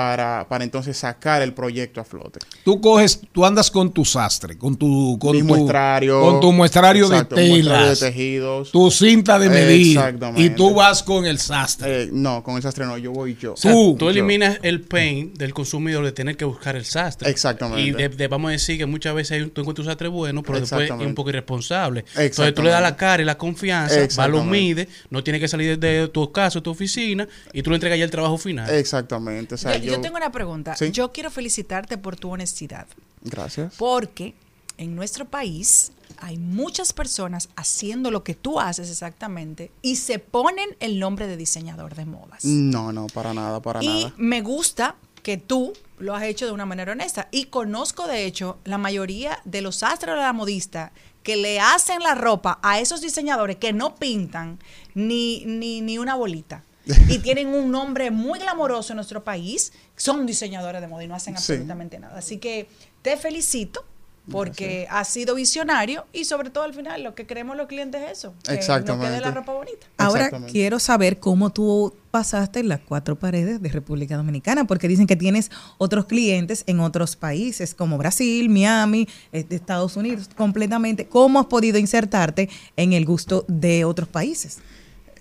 para, 0.00 0.46
para 0.46 0.62
entonces 0.62 0.94
sacar 0.98 1.40
el 1.40 1.54
proyecto 1.54 2.02
a 2.02 2.04
flote. 2.04 2.38
Tú 2.66 2.82
coges, 2.82 3.18
tú 3.32 3.46
andas 3.46 3.70
con 3.70 3.90
tu 3.94 4.04
sastre, 4.04 4.58
con 4.58 4.76
tu, 4.76 5.18
con 5.18 5.32
Mi 5.32 5.38
tu 5.38 5.46
muestrario. 5.46 6.20
con 6.20 6.38
tu 6.38 6.52
muestrario 6.52 7.06
exacto, 7.06 7.34
de 7.34 7.42
un 7.44 7.48
muestrario 7.48 7.82
telas, 7.84 8.00
de 8.00 8.06
tejidos. 8.10 8.72
tu 8.72 8.90
cinta 8.90 9.38
de 9.38 9.48
medir, 9.48 9.98
y 10.36 10.50
tú 10.50 10.74
vas 10.74 11.02
con 11.02 11.24
el 11.24 11.38
sastre. 11.38 12.02
Eh, 12.02 12.08
no, 12.12 12.42
con 12.42 12.56
el 12.56 12.62
sastre 12.62 12.84
no, 12.84 12.98
yo 12.98 13.10
voy 13.10 13.38
yo. 13.40 13.54
O 13.54 13.56
sea, 13.56 13.72
Tú- 13.72 13.96
tú, 13.98 14.04
yo. 14.04 14.10
eliminas 14.10 14.58
el 14.62 14.82
pain 14.82 15.32
del 15.32 15.54
consumidor 15.54 16.04
de 16.04 16.12
tener 16.12 16.36
que 16.36 16.44
buscar 16.44 16.76
el 16.76 16.84
sastre. 16.84 17.30
Exactamente. 17.30 17.80
Y 17.80 17.92
de- 17.92 18.10
de- 18.10 18.28
vamos 18.28 18.50
a 18.50 18.52
decir 18.52 18.76
que 18.76 18.84
muchas 18.84 19.14
veces 19.14 19.32
hay 19.32 19.40
un- 19.44 19.50
tú 19.50 19.62
encuentras 19.62 19.86
un 19.86 19.90
sastre 19.92 20.08
bueno, 20.08 20.42
pero 20.42 20.60
después 20.60 20.90
es 20.90 21.06
un 21.06 21.14
poco 21.14 21.30
irresponsable. 21.30 22.04
Entonces 22.16 22.52
tú 22.54 22.62
le 22.62 22.68
das 22.68 22.82
la 22.82 22.96
cara 22.96 23.22
y 23.22 23.24
la 23.24 23.38
confianza, 23.38 23.96
va, 24.18 24.28
lo 24.28 24.44
mide, 24.44 24.88
no 25.08 25.24
tiene 25.24 25.40
que 25.40 25.48
salir 25.48 25.78
de, 25.78 25.88
de 26.00 26.08
tu 26.08 26.30
casa 26.32 26.58
o 26.58 26.62
tu 26.62 26.70
oficina 26.72 27.26
y 27.54 27.62
tú 27.62 27.70
le 27.70 27.76
entregas 27.76 27.98
ya 27.98 28.04
el 28.04 28.10
trabajo 28.10 28.36
final. 28.36 28.68
Exactamente. 28.74 29.54
O 29.54 29.58
sea, 29.58 29.72
yo, 29.86 30.00
tengo 30.00 30.16
una 30.16 30.32
pregunta. 30.32 30.76
Sí. 30.76 30.90
Yo 30.90 31.12
quiero 31.12 31.30
felicitarte 31.30 31.98
por 31.98 32.16
tu 32.16 32.30
honestidad. 32.30 32.86
Gracias. 33.22 33.74
Porque 33.76 34.34
en 34.78 34.94
nuestro 34.94 35.24
país 35.24 35.92
hay 36.18 36.38
muchas 36.38 36.92
personas 36.92 37.48
haciendo 37.56 38.10
lo 38.10 38.22
que 38.22 38.34
tú 38.34 38.60
haces 38.60 38.90
exactamente 38.90 39.70
y 39.82 39.96
se 39.96 40.18
ponen 40.18 40.76
el 40.80 40.98
nombre 40.98 41.26
de 41.26 41.36
diseñador 41.36 41.94
de 41.94 42.04
modas. 42.04 42.44
No, 42.44 42.92
no, 42.92 43.06
para 43.08 43.34
nada, 43.34 43.60
para 43.60 43.82
y 43.82 44.04
nada. 44.04 44.14
me 44.16 44.40
gusta 44.40 44.96
que 45.22 45.36
tú 45.36 45.72
lo 45.98 46.14
has 46.14 46.22
hecho 46.22 46.46
de 46.46 46.52
una 46.52 46.66
manera 46.66 46.92
honesta. 46.92 47.28
Y 47.32 47.46
conozco, 47.46 48.06
de 48.06 48.26
hecho, 48.26 48.58
la 48.64 48.78
mayoría 48.78 49.40
de 49.44 49.60
los 49.60 49.76
sastres 49.76 50.14
de 50.14 50.20
la 50.20 50.32
modista 50.32 50.92
que 51.22 51.36
le 51.36 51.58
hacen 51.58 52.00
la 52.00 52.14
ropa 52.14 52.60
a 52.62 52.78
esos 52.78 53.00
diseñadores 53.00 53.56
que 53.56 53.72
no 53.72 53.96
pintan 53.96 54.60
ni, 54.94 55.44
ni, 55.44 55.80
ni 55.80 55.98
una 55.98 56.14
bolita. 56.14 56.62
y 57.08 57.18
tienen 57.18 57.48
un 57.48 57.70
nombre 57.70 58.10
muy 58.10 58.38
glamoroso 58.38 58.92
en 58.92 58.96
nuestro 58.96 59.24
país. 59.24 59.72
Son 59.96 60.24
diseñadores 60.26 60.80
de 60.80 60.86
moda 60.88 61.04
y 61.04 61.08
no 61.08 61.14
hacen 61.14 61.34
Sí. 61.36 61.52
absolutamente 61.52 61.98
nada. 61.98 62.16
Así 62.18 62.38
que 62.38 62.68
te 63.02 63.16
felicito 63.16 63.84
porque 64.28 64.88
has 64.90 65.06
sido 65.06 65.36
visionario 65.36 66.04
y 66.12 66.24
sobre 66.24 66.50
todo 66.50 66.64
al 66.64 66.74
final 66.74 67.04
lo 67.04 67.14
que 67.14 67.26
queremos 67.28 67.56
los 67.56 67.68
clientes 67.68 68.02
es 68.02 68.18
eso. 68.18 68.34
Que 68.42 68.50
nos 68.52 68.58
Exactamente. 68.58 69.06
quede 69.06 69.20
la 69.20 69.30
ropa 69.30 69.52
bonita. 69.52 69.86
Ahora 69.98 70.30
quiero 70.50 70.80
saber 70.80 71.20
cómo 71.20 71.50
tú 71.50 71.94
pasaste 72.10 72.64
las 72.64 72.80
cuatro 72.80 73.16
paredes 73.16 73.62
de 73.62 73.68
República 73.68 74.16
Dominicana, 74.16 74.64
porque 74.66 74.88
dicen 74.88 75.06
que 75.06 75.14
tienes 75.14 75.52
otros 75.78 76.06
clientes 76.06 76.64
en 76.66 76.80
otros 76.80 77.14
países 77.14 77.72
como 77.74 77.98
Brasil, 77.98 78.48
Miami, 78.48 79.06
eh, 79.32 79.46
Estados 79.50 79.96
Unidos, 79.96 80.28
completamente. 80.36 81.06
¿Cómo 81.06 81.38
has 81.38 81.46
podido 81.46 81.78
insertarte 81.78 82.48
en 82.76 82.94
el 82.94 83.04
gusto 83.04 83.44
de 83.46 83.84
otros 83.84 84.08
países? 84.08 84.58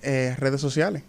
Eh, 0.02 0.36
redes 0.40 0.62
sociales. 0.62 1.04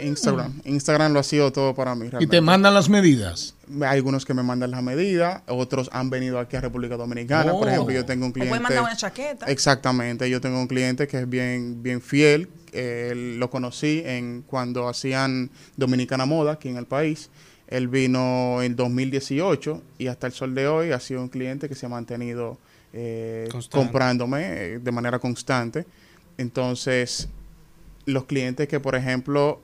Instagram. 0.00 0.60
Instagram 0.64 1.12
lo 1.12 1.20
ha 1.20 1.22
sido 1.22 1.50
todo 1.52 1.74
para 1.74 1.94
mí. 1.94 2.08
y 2.20 2.26
te 2.26 2.40
mandan 2.40 2.74
las 2.74 2.88
medidas. 2.88 3.54
Hay 3.80 3.96
algunos 3.96 4.24
que 4.26 4.34
me 4.34 4.42
mandan 4.42 4.70
las 4.70 4.82
medidas, 4.82 5.42
otros 5.48 5.88
han 5.92 6.10
venido 6.10 6.38
aquí 6.38 6.56
a 6.56 6.60
República 6.60 6.96
Dominicana. 6.96 7.52
Por 7.52 7.66
Oh. 7.66 7.70
ejemplo, 7.70 7.94
yo 7.94 8.04
tengo 8.04 8.26
un 8.26 8.32
cliente. 8.32 8.50
pueden 8.50 8.62
mandar 8.62 8.82
una 8.82 8.96
chaqueta. 8.96 9.46
Exactamente, 9.46 10.28
yo 10.28 10.40
tengo 10.40 10.60
un 10.60 10.66
cliente 10.68 11.06
que 11.08 11.18
es 11.20 11.28
bien, 11.28 11.82
bien 11.82 12.00
fiel. 12.00 12.48
eh, 12.74 13.12
lo 13.38 13.50
conocí 13.50 14.02
en 14.04 14.44
cuando 14.46 14.88
hacían 14.88 15.50
Dominicana 15.76 16.24
Moda 16.24 16.52
aquí 16.52 16.68
en 16.70 16.78
el 16.78 16.86
país. 16.86 17.28
Él 17.68 17.88
vino 17.88 18.62
en 18.62 18.76
2018 18.76 19.82
y 19.98 20.06
hasta 20.06 20.26
el 20.26 20.32
sol 20.32 20.54
de 20.54 20.66
hoy 20.68 20.90
ha 20.92 20.98
sido 21.00 21.20
un 21.20 21.28
cliente 21.28 21.68
que 21.68 21.74
se 21.74 21.84
ha 21.84 21.88
mantenido 21.90 22.56
eh, 22.94 23.46
comprándome 23.70 24.40
eh, 24.46 24.78
de 24.78 24.90
manera 24.92 25.18
constante. 25.18 25.84
Entonces, 26.38 27.28
los 28.06 28.24
clientes 28.24 28.68
que, 28.68 28.80
por 28.80 28.94
ejemplo, 28.94 29.60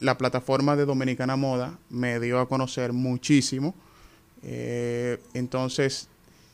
la 0.00 0.18
plataforma 0.18 0.76
de 0.76 0.84
Dominicana 0.84 1.36
Moda 1.36 1.78
me 1.90 2.20
dio 2.20 2.38
a 2.40 2.48
conocer 2.48 2.92
muchísimo. 2.92 3.74
Eh, 4.42 5.18
entonces, 5.34 6.08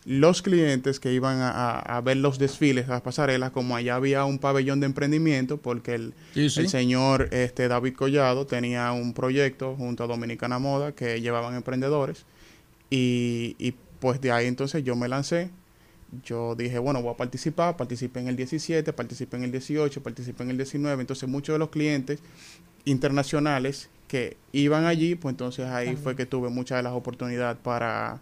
los 0.07 0.43
clientes 0.43 1.01
que 1.01 1.13
iban 1.13 1.39
a, 1.41 2.01
ver 2.05 2.19
los 2.19 2.39
desfiles, 2.39 2.89
las 2.89 3.01
pasarelas, 3.01 3.51
como 3.53 3.75
allá 3.77 3.97
había 3.97 4.25
un 4.25 4.39
pabellón 4.39 4.81
de 4.81 4.87
emprendimiento, 4.87 5.57
porque 5.57 5.95
el, 5.95 6.15
Sí, 6.35 6.51
sí. 6.51 6.61
el 6.61 6.69
señor 6.69 7.29
este, 7.33 7.69
David 7.69 7.95
Collado 7.95 8.47
tenía 8.47 8.93
un 8.93 9.15
proyecto 9.15 9.75
junto 9.77 10.05
a 10.05 10.07
Dominicana 10.07 10.59
Moda 10.59 10.93
que 10.93 11.21
llevaban 11.21 11.55
emprendedores. 11.55 12.27
Y, 12.91 13.57
y, 13.59 13.75
pues 13.99 14.21
de 14.21 14.31
ahí 14.31 14.47
entonces 14.47 14.85
yo 14.85 14.97
me 14.97 15.09
lancé. 15.09 15.51
Yo 16.25 16.55
dije, 16.55 16.79
bueno, 16.79 17.03
voy 17.03 17.13
a 17.15 17.17
participar. 17.17 17.77
Participé 17.77 18.21
en 18.21 18.29
el 18.29 18.37
17, 18.37 18.93
participé 18.93 19.37
en 19.37 19.45
el 19.45 19.53
18, 19.53 20.03
participé 20.03 20.43
en 20.45 20.51
el 20.51 20.57
19. 20.57 21.01
Entonces 21.01 21.29
muchos 21.29 21.55
de 21.55 21.59
los 21.59 21.71
clientes 21.71 22.21
internacionales 22.85 23.89
que 24.09 24.37
iban 24.53 24.85
allí, 24.85 25.15
pues 25.15 25.33
entonces 25.33 25.67
ahí 25.67 25.97
fue 25.97 26.15
que 26.15 26.27
tuve 26.27 26.51
muchas 26.51 26.79
de 26.79 26.83
las 26.83 26.93
oportunidades 26.93 27.57
para, 27.63 28.21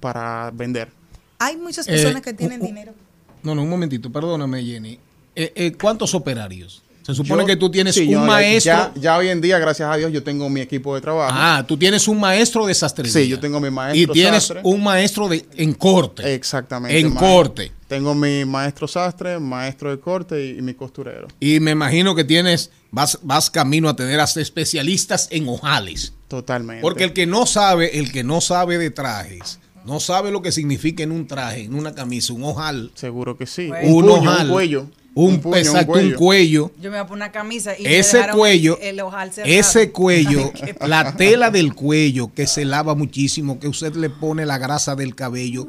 para 0.00 0.50
vender. 0.52 0.90
Hay 1.38 1.56
muchas 1.56 1.88
Eh, 1.88 1.92
personas 1.92 2.22
que 2.22 2.32
tienen 2.34 2.60
dinero. 2.60 2.94
No, 3.42 3.54
no, 3.54 3.62
un 3.62 3.68
momentito, 3.70 4.12
perdóname, 4.12 4.62
Jenny. 4.62 4.98
Eh, 5.34 5.52
eh, 5.56 5.72
¿Cuántos 5.72 6.14
operarios? 6.14 6.82
Se 7.02 7.14
supone 7.14 7.42
Yo- 7.42 7.46
que 7.46 7.56
tú 7.56 7.70
tienes 7.70 7.94
sí, 7.96 8.02
un 8.02 8.10
yo 8.12 8.20
maestro. 8.20 8.72
Ya, 8.72 8.92
ya 8.94 9.16
hoy 9.18 9.28
en 9.28 9.40
día, 9.40 9.58
gracias 9.58 9.90
a 9.92 9.96
Dios, 9.96 10.12
yo 10.12 10.22
tengo 10.22 10.48
mi 10.48 10.60
equipo 10.60 10.94
de 10.94 11.00
trabajo. 11.00 11.32
Ah, 11.36 11.64
tú 11.66 11.76
tienes 11.76 12.06
un 12.06 12.20
maestro 12.20 12.64
de 12.66 12.74
sastrería. 12.74 13.12
Sí, 13.12 13.28
yo 13.28 13.40
tengo 13.40 13.58
mi 13.60 13.68
Y 13.68 13.70
maestro 13.72 14.12
tienes 14.12 14.44
sastre. 14.44 14.60
un 14.62 14.82
maestro 14.84 15.28
de 15.28 15.44
en 15.56 15.74
corte. 15.74 16.32
Exactamente. 16.34 16.98
En 16.98 17.12
corte. 17.14 17.72
Tengo 17.88 18.14
mi 18.14 18.44
maestro 18.44 18.86
sastre, 18.88 19.38
maestro 19.38 19.90
de 19.90 19.98
corte 20.00 20.44
y, 20.46 20.58
y 20.58 20.62
mi 20.62 20.74
costurero. 20.74 21.28
Y 21.40 21.60
me 21.60 21.72
imagino 21.72 22.14
que 22.14 22.24
tienes, 22.24 22.70
vas, 22.90 23.18
vas 23.22 23.50
camino 23.50 23.88
a 23.88 23.96
tener 23.96 24.20
hasta 24.20 24.40
especialistas 24.40 25.28
en 25.30 25.48
ojales. 25.48 26.12
Totalmente. 26.28 26.80
Porque 26.82 27.04
el 27.04 27.12
que 27.12 27.26
no 27.26 27.46
sabe, 27.46 27.98
el 27.98 28.12
que 28.12 28.22
no 28.24 28.40
sabe 28.40 28.78
de 28.78 28.90
trajes, 28.90 29.58
no 29.84 29.98
sabe 30.00 30.30
lo 30.30 30.40
que 30.40 30.52
significa 30.52 31.02
en 31.02 31.10
un 31.12 31.26
traje, 31.26 31.64
en 31.64 31.74
una 31.74 31.94
camisa, 31.94 32.32
un 32.32 32.44
ojal. 32.44 32.92
Seguro 32.94 33.36
que 33.36 33.46
sí. 33.46 33.68
Un, 33.82 33.94
Un 33.94 34.02
puño, 34.02 34.30
ojal. 34.30 34.46
un 34.46 34.52
cuello. 34.52 34.86
Un, 35.14 35.34
Un 35.34 35.40
puño, 35.40 35.52
un 35.56 35.58
exacto, 35.58 35.92
un 35.92 35.98
cuello. 35.98 36.16
cuello. 36.18 36.70
Yo 36.80 36.90
me 36.90 36.96
voy 36.96 36.98
a 36.98 37.06
poner 37.06 37.24
una 37.26 37.32
camisa 37.32 37.78
y 37.78 37.84
Ese 37.86 38.26
cuello, 38.32 38.78
el, 38.80 38.98
ese 39.44 39.90
cuello, 39.92 40.50
la 40.86 41.14
tela 41.16 41.50
del 41.50 41.74
cuello 41.74 42.30
que 42.34 42.46
se 42.46 42.64
lava 42.64 42.94
muchísimo, 42.94 43.60
que 43.60 43.68
usted 43.68 43.94
le 43.94 44.08
pone 44.08 44.46
la 44.46 44.56
grasa 44.56 44.94
del 44.96 45.14
cabello, 45.14 45.66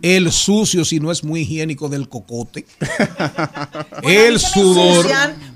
el 0.00 0.30
sucio 0.30 0.84
si 0.84 1.00
no 1.00 1.10
es 1.10 1.24
muy 1.24 1.40
higiénico 1.40 1.88
del 1.88 2.08
cocote, 2.08 2.66
Bueno, 4.02 4.20
el 4.20 4.38
sudor. 4.38 5.06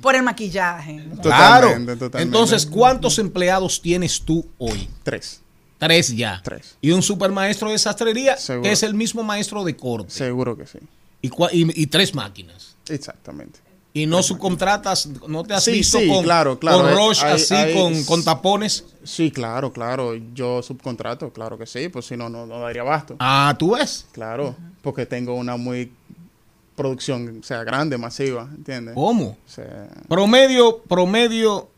por 0.00 0.16
el 0.16 0.22
maquillaje. 0.22 1.04
Claro. 1.22 1.68
Totalmente, 1.68 1.96
totalmente. 1.96 2.22
Entonces, 2.22 2.66
¿cuántos 2.66 3.18
empleados 3.18 3.80
tienes 3.82 4.20
tú 4.22 4.46
hoy? 4.58 4.88
Tres. 5.02 5.40
Tres 5.78 6.16
ya. 6.16 6.40
Tres. 6.42 6.76
Y 6.80 6.90
un 6.90 7.02
supermaestro 7.02 7.70
de 7.70 7.78
sastrería 7.78 8.36
Seguro. 8.36 8.62
que 8.64 8.72
es 8.72 8.82
el 8.82 8.94
mismo 8.94 9.22
maestro 9.22 9.62
de 9.64 9.76
corte. 9.76 10.10
Seguro 10.10 10.56
que 10.56 10.66
sí. 10.66 10.78
Y, 11.22 11.28
y- 11.28 11.82
y 11.82 11.86
tres 11.86 12.14
máquinas. 12.14 12.74
Exactamente. 12.90 13.60
Y 13.94 14.06
no 14.06 14.22
subcontratas, 14.22 15.08
no 15.26 15.42
te 15.44 15.54
has 15.54 15.64
Sí, 15.64 15.72
visto 15.72 15.98
sí, 15.98 16.06
con, 16.08 16.22
claro, 16.22 16.58
claro. 16.58 16.78
con 16.80 16.88
Hay- 16.88 16.94
Roche 16.94 17.26
hay- 17.26 17.32
así, 17.34 17.54
hay- 17.54 17.74
con, 17.74 18.04
con 18.04 18.22
tapones. 18.22 18.84
Sí, 19.02 19.30
claro, 19.30 19.72
claro. 19.72 20.14
Yo 20.34 20.62
subcontrato, 20.62 21.32
claro 21.32 21.58
que 21.58 21.66
sí, 21.66 21.88
pues 21.88 22.06
si 22.06 22.16
no, 22.16 22.28
no, 22.28 22.46
no 22.46 22.60
daría 22.60 22.82
abasto. 22.82 23.16
Ah, 23.18 23.56
tú 23.58 23.72
ves. 23.74 24.06
Claro, 24.12 24.54
porque 24.82 25.06
tengo 25.06 25.34
una 25.34 25.56
muy 25.56 25.90
producción, 26.76 27.40
o 27.40 27.42
sea, 27.42 27.64
grande, 27.64 27.98
masiva, 27.98 28.48
¿entiendes? 28.54 28.94
¿Cómo? 28.94 29.30
O 29.44 29.50
sea, 29.50 29.88
Promedio, 30.08 30.78
promedio, 30.82 31.68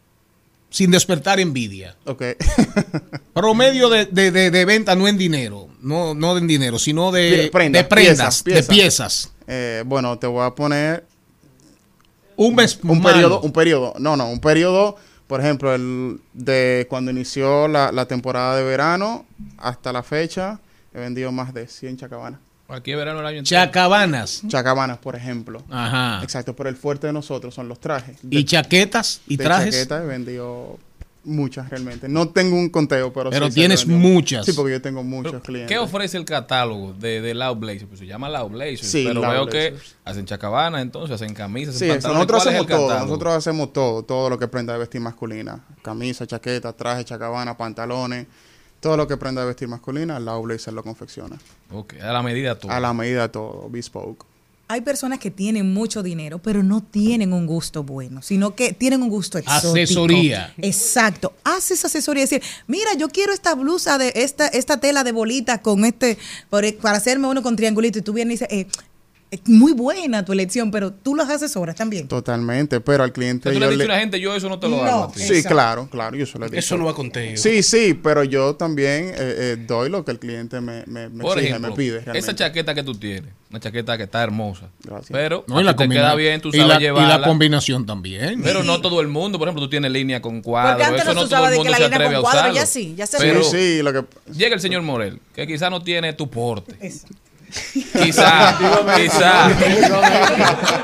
sin 0.68 0.90
despertar 0.90 1.40
envidia. 1.40 1.96
ok. 2.04 2.22
Promedio 3.32 3.88
de, 3.88 4.06
de- 4.06 4.30
de- 4.30 4.50
de 4.50 4.64
venta, 4.64 4.94
no 4.94 5.08
en 5.08 5.16
dinero, 5.16 5.68
no, 5.80 6.14
no 6.14 6.36
en 6.36 6.46
dinero, 6.46 6.78
sino 6.78 7.12
de, 7.12 7.48
prenda, 7.52 7.78
de 7.78 7.84
prendas, 7.84 8.42
piezas, 8.42 8.66
de 8.66 8.74
piezas. 8.74 9.32
Eh, 9.52 9.82
bueno, 9.84 10.16
te 10.16 10.28
voy 10.28 10.46
a 10.46 10.50
poner 10.54 11.04
Un 12.36 12.54
mes 12.54 12.78
un 12.84 13.00
malo. 13.00 13.14
periodo, 13.14 13.40
un 13.40 13.52
periodo, 13.52 13.94
no, 13.98 14.16
no, 14.16 14.28
un 14.30 14.38
periodo, 14.40 14.96
por 15.26 15.40
ejemplo, 15.40 15.74
el 15.74 16.20
de 16.32 16.86
cuando 16.88 17.10
inició 17.10 17.66
la, 17.66 17.90
la 17.90 18.06
temporada 18.06 18.56
de 18.56 18.62
verano 18.62 19.26
hasta 19.58 19.92
la 19.92 20.02
fecha, 20.04 20.60
he 20.94 21.00
vendido 21.00 21.32
más 21.32 21.52
de 21.52 21.66
100 21.66 21.96
chacabanas. 21.96 22.38
Aquí 22.68 22.94
verano 22.94 23.18
el 23.18 23.26
año. 23.26 23.42
Chacabanas. 23.42 24.42
Chacabanas, 24.46 24.98
por 24.98 25.16
ejemplo. 25.16 25.60
Ajá. 25.68 26.22
Exacto, 26.22 26.54
pero 26.54 26.68
el 26.68 26.76
fuerte 26.76 27.08
de 27.08 27.12
nosotros 27.12 27.52
son 27.52 27.66
los 27.68 27.80
trajes. 27.80 28.18
¿Y 28.30 28.44
chaquetas 28.44 29.20
y 29.26 29.36
de 29.36 29.44
trajes? 29.44 29.74
chaqueta 29.74 30.00
he 30.02 30.06
vendido 30.06 30.78
muchas 31.24 31.68
realmente. 31.68 32.08
No 32.08 32.28
tengo 32.30 32.56
un 32.56 32.68
conteo, 32.70 33.12
pero 33.12 33.30
Pero 33.30 33.46
sí 33.48 33.52
tienes 33.54 33.86
muchas. 33.86 34.46
Sí, 34.46 34.52
porque 34.52 34.72
yo 34.72 34.82
tengo 34.82 35.02
muchos 35.02 35.42
clientes. 35.42 35.68
¿Qué 35.68 35.78
ofrece 35.78 36.16
el 36.16 36.24
catálogo 36.24 36.92
de, 36.94 37.20
de 37.20 37.34
Loud 37.34 37.56
Blazer? 37.58 37.86
Pues 37.86 38.00
se 38.00 38.06
llama 38.06 38.28
Loud 38.28 38.50
Blazer. 38.52 38.78
Sí, 38.84 39.04
pero 39.06 39.20
Loud 39.20 39.32
veo 39.32 39.46
que 39.48 39.74
hacen 40.04 40.24
chacabanas, 40.26 40.82
entonces 40.82 41.14
hacen 41.14 41.34
camisas, 41.34 41.74
Sí, 41.74 41.84
hacen 41.84 41.98
eso, 41.98 42.08
pantalones. 42.08 42.18
nosotros 42.28 42.42
¿Cuál 42.42 42.54
es 42.54 42.58
el 42.60 42.64
hacemos 42.64 42.78
todo, 42.78 42.88
catálogo? 42.88 43.06
nosotros 43.06 43.34
hacemos 43.34 43.72
todo, 43.72 44.02
todo 44.04 44.30
lo 44.30 44.38
que 44.38 44.48
prenda 44.48 44.72
de 44.72 44.78
vestir 44.78 45.00
masculina, 45.00 45.64
camisa, 45.82 46.26
chaqueta, 46.26 46.72
traje, 46.72 47.04
chacabana, 47.04 47.56
pantalones, 47.56 48.26
todo 48.80 48.96
lo 48.96 49.06
que 49.06 49.16
prenda 49.18 49.42
de 49.42 49.48
vestir 49.48 49.68
masculina, 49.68 50.18
la 50.18 50.36
Blazer 50.38 50.72
lo 50.72 50.82
confecciona. 50.82 51.36
Ok, 51.70 51.94
a 52.02 52.12
la 52.12 52.22
medida 52.22 52.58
todo. 52.58 52.72
A 52.72 52.80
la 52.80 52.94
medida 52.94 53.22
de 53.22 53.28
todo, 53.28 53.68
bespoke. 53.68 54.24
Hay 54.72 54.82
personas 54.82 55.18
que 55.18 55.32
tienen 55.32 55.72
mucho 55.72 56.02
dinero, 56.02 56.38
pero 56.38 56.62
no 56.62 56.80
tienen 56.80 57.32
un 57.32 57.44
gusto 57.46 57.82
bueno, 57.82 58.22
sino 58.22 58.54
que 58.54 58.72
tienen 58.72 59.02
un 59.02 59.08
gusto 59.08 59.36
exótico. 59.38 59.72
Asesoría. 59.72 60.54
Exacto. 60.58 61.32
Haces 61.42 61.84
asesoría. 61.84 62.22
Decir, 62.22 62.40
mira, 62.68 62.94
yo 62.96 63.08
quiero 63.08 63.32
esta 63.32 63.54
blusa 63.56 63.98
de 63.98 64.12
esta, 64.14 64.46
esta 64.46 64.78
tela 64.78 65.02
de 65.02 65.10
bolitas 65.10 65.58
con 65.60 65.84
este, 65.84 66.18
por- 66.50 66.72
para 66.76 66.98
hacerme 66.98 67.26
uno 67.26 67.42
con 67.42 67.56
triangulito. 67.56 67.98
Y 67.98 68.02
tú 68.02 68.12
vienes 68.12 68.42
y 68.42 68.44
dices, 68.44 68.48
eh, 68.52 68.66
es 69.30 69.40
muy 69.46 69.72
buena 69.72 70.24
tu 70.24 70.32
elección, 70.32 70.70
pero 70.72 70.92
tú 70.92 71.14
las 71.14 71.28
asesoras 71.30 71.76
también. 71.76 72.08
Totalmente, 72.08 72.80
pero 72.80 73.04
al 73.04 73.12
cliente 73.12 73.52
tú 73.52 73.60
le 73.60 73.66
yo 73.66 73.70
le- 73.76 73.84
a 73.84 73.86
la 73.86 73.98
gente, 74.00 74.18
yo 74.18 74.34
eso 74.34 74.48
no 74.48 74.58
te 74.58 74.68
lo 74.68 74.78
No. 74.78 74.82
hago 74.84 75.04
a 75.04 75.12
ti. 75.12 75.20
Sí, 75.20 75.44
claro, 75.44 75.88
claro, 75.88 76.16
yo 76.16 76.26
se 76.26 76.38
lo 76.38 76.46
he 76.46 76.48
dicho. 76.48 76.58
Eso 76.58 76.76
no 76.76 76.84
va 76.86 76.94
contigo. 76.94 77.36
Sí, 77.36 77.62
sí, 77.62 77.94
pero 77.94 78.24
yo 78.24 78.56
también 78.56 79.10
eh, 79.10 79.14
eh, 79.18 79.56
doy 79.66 79.88
lo 79.88 80.04
que 80.04 80.10
el 80.10 80.18
cliente 80.18 80.60
me, 80.60 80.82
me, 80.86 81.08
me 81.08 81.22
Por 81.22 81.38
exige, 81.38 81.50
ejemplo, 81.50 81.70
me 81.70 81.76
pide. 81.76 82.02
esa 82.14 82.34
chaqueta 82.34 82.74
que 82.74 82.82
tú 82.82 82.94
tienes, 82.94 83.32
una 83.50 83.60
chaqueta 83.60 83.96
que 83.96 84.02
está 84.04 84.22
hermosa. 84.22 84.68
Gracias. 84.82 85.10
Pero 85.12 85.44
No, 85.46 85.60
y 85.60 85.64
la 85.64 85.76
te 85.76 85.88
queda 85.88 86.14
bien, 86.16 86.40
tú 86.40 86.48
y 86.48 86.56
sabes 86.58 86.66
la, 86.68 86.82
y 86.82 87.06
la 87.06 87.22
combinación 87.22 87.86
también. 87.86 88.42
Pero 88.42 88.64
no 88.64 88.80
todo 88.80 89.00
el 89.00 89.06
mundo, 89.08 89.38
por 89.38 89.46
ejemplo, 89.46 89.62
tú 89.62 89.70
tienes 89.70 89.92
línea 89.92 90.20
con 90.20 90.42
cuadros, 90.42 90.72
Porque 90.72 90.86
antes 90.86 91.02
eso 91.02 91.14
no 91.14 91.28
todo 91.28 91.46
el 91.48 91.54
mundo 91.54 91.62
que 91.64 91.70
la 91.70 91.76
se 91.76 91.82
línea 91.84 91.96
atreve 91.98 92.14
a 92.14 92.18
con 92.18 92.22
cuadros, 92.22 92.40
usarlo. 92.42 92.54
ya 92.56 92.66
sí, 92.66 92.94
ya 92.96 93.06
se 93.06 93.18
Pero 93.18 93.44
sí, 93.44 93.50
sí, 93.76 93.82
lo 93.82 93.92
que 93.92 94.04
llega 94.32 94.56
el 94.56 94.60
señor 94.60 94.82
Morel, 94.82 95.20
que 95.36 95.46
quizás 95.46 95.70
no 95.70 95.80
tiene 95.82 96.12
tu 96.14 96.28
porte. 96.28 96.74
Quizá, 97.50 98.56
quizá. 98.96 99.48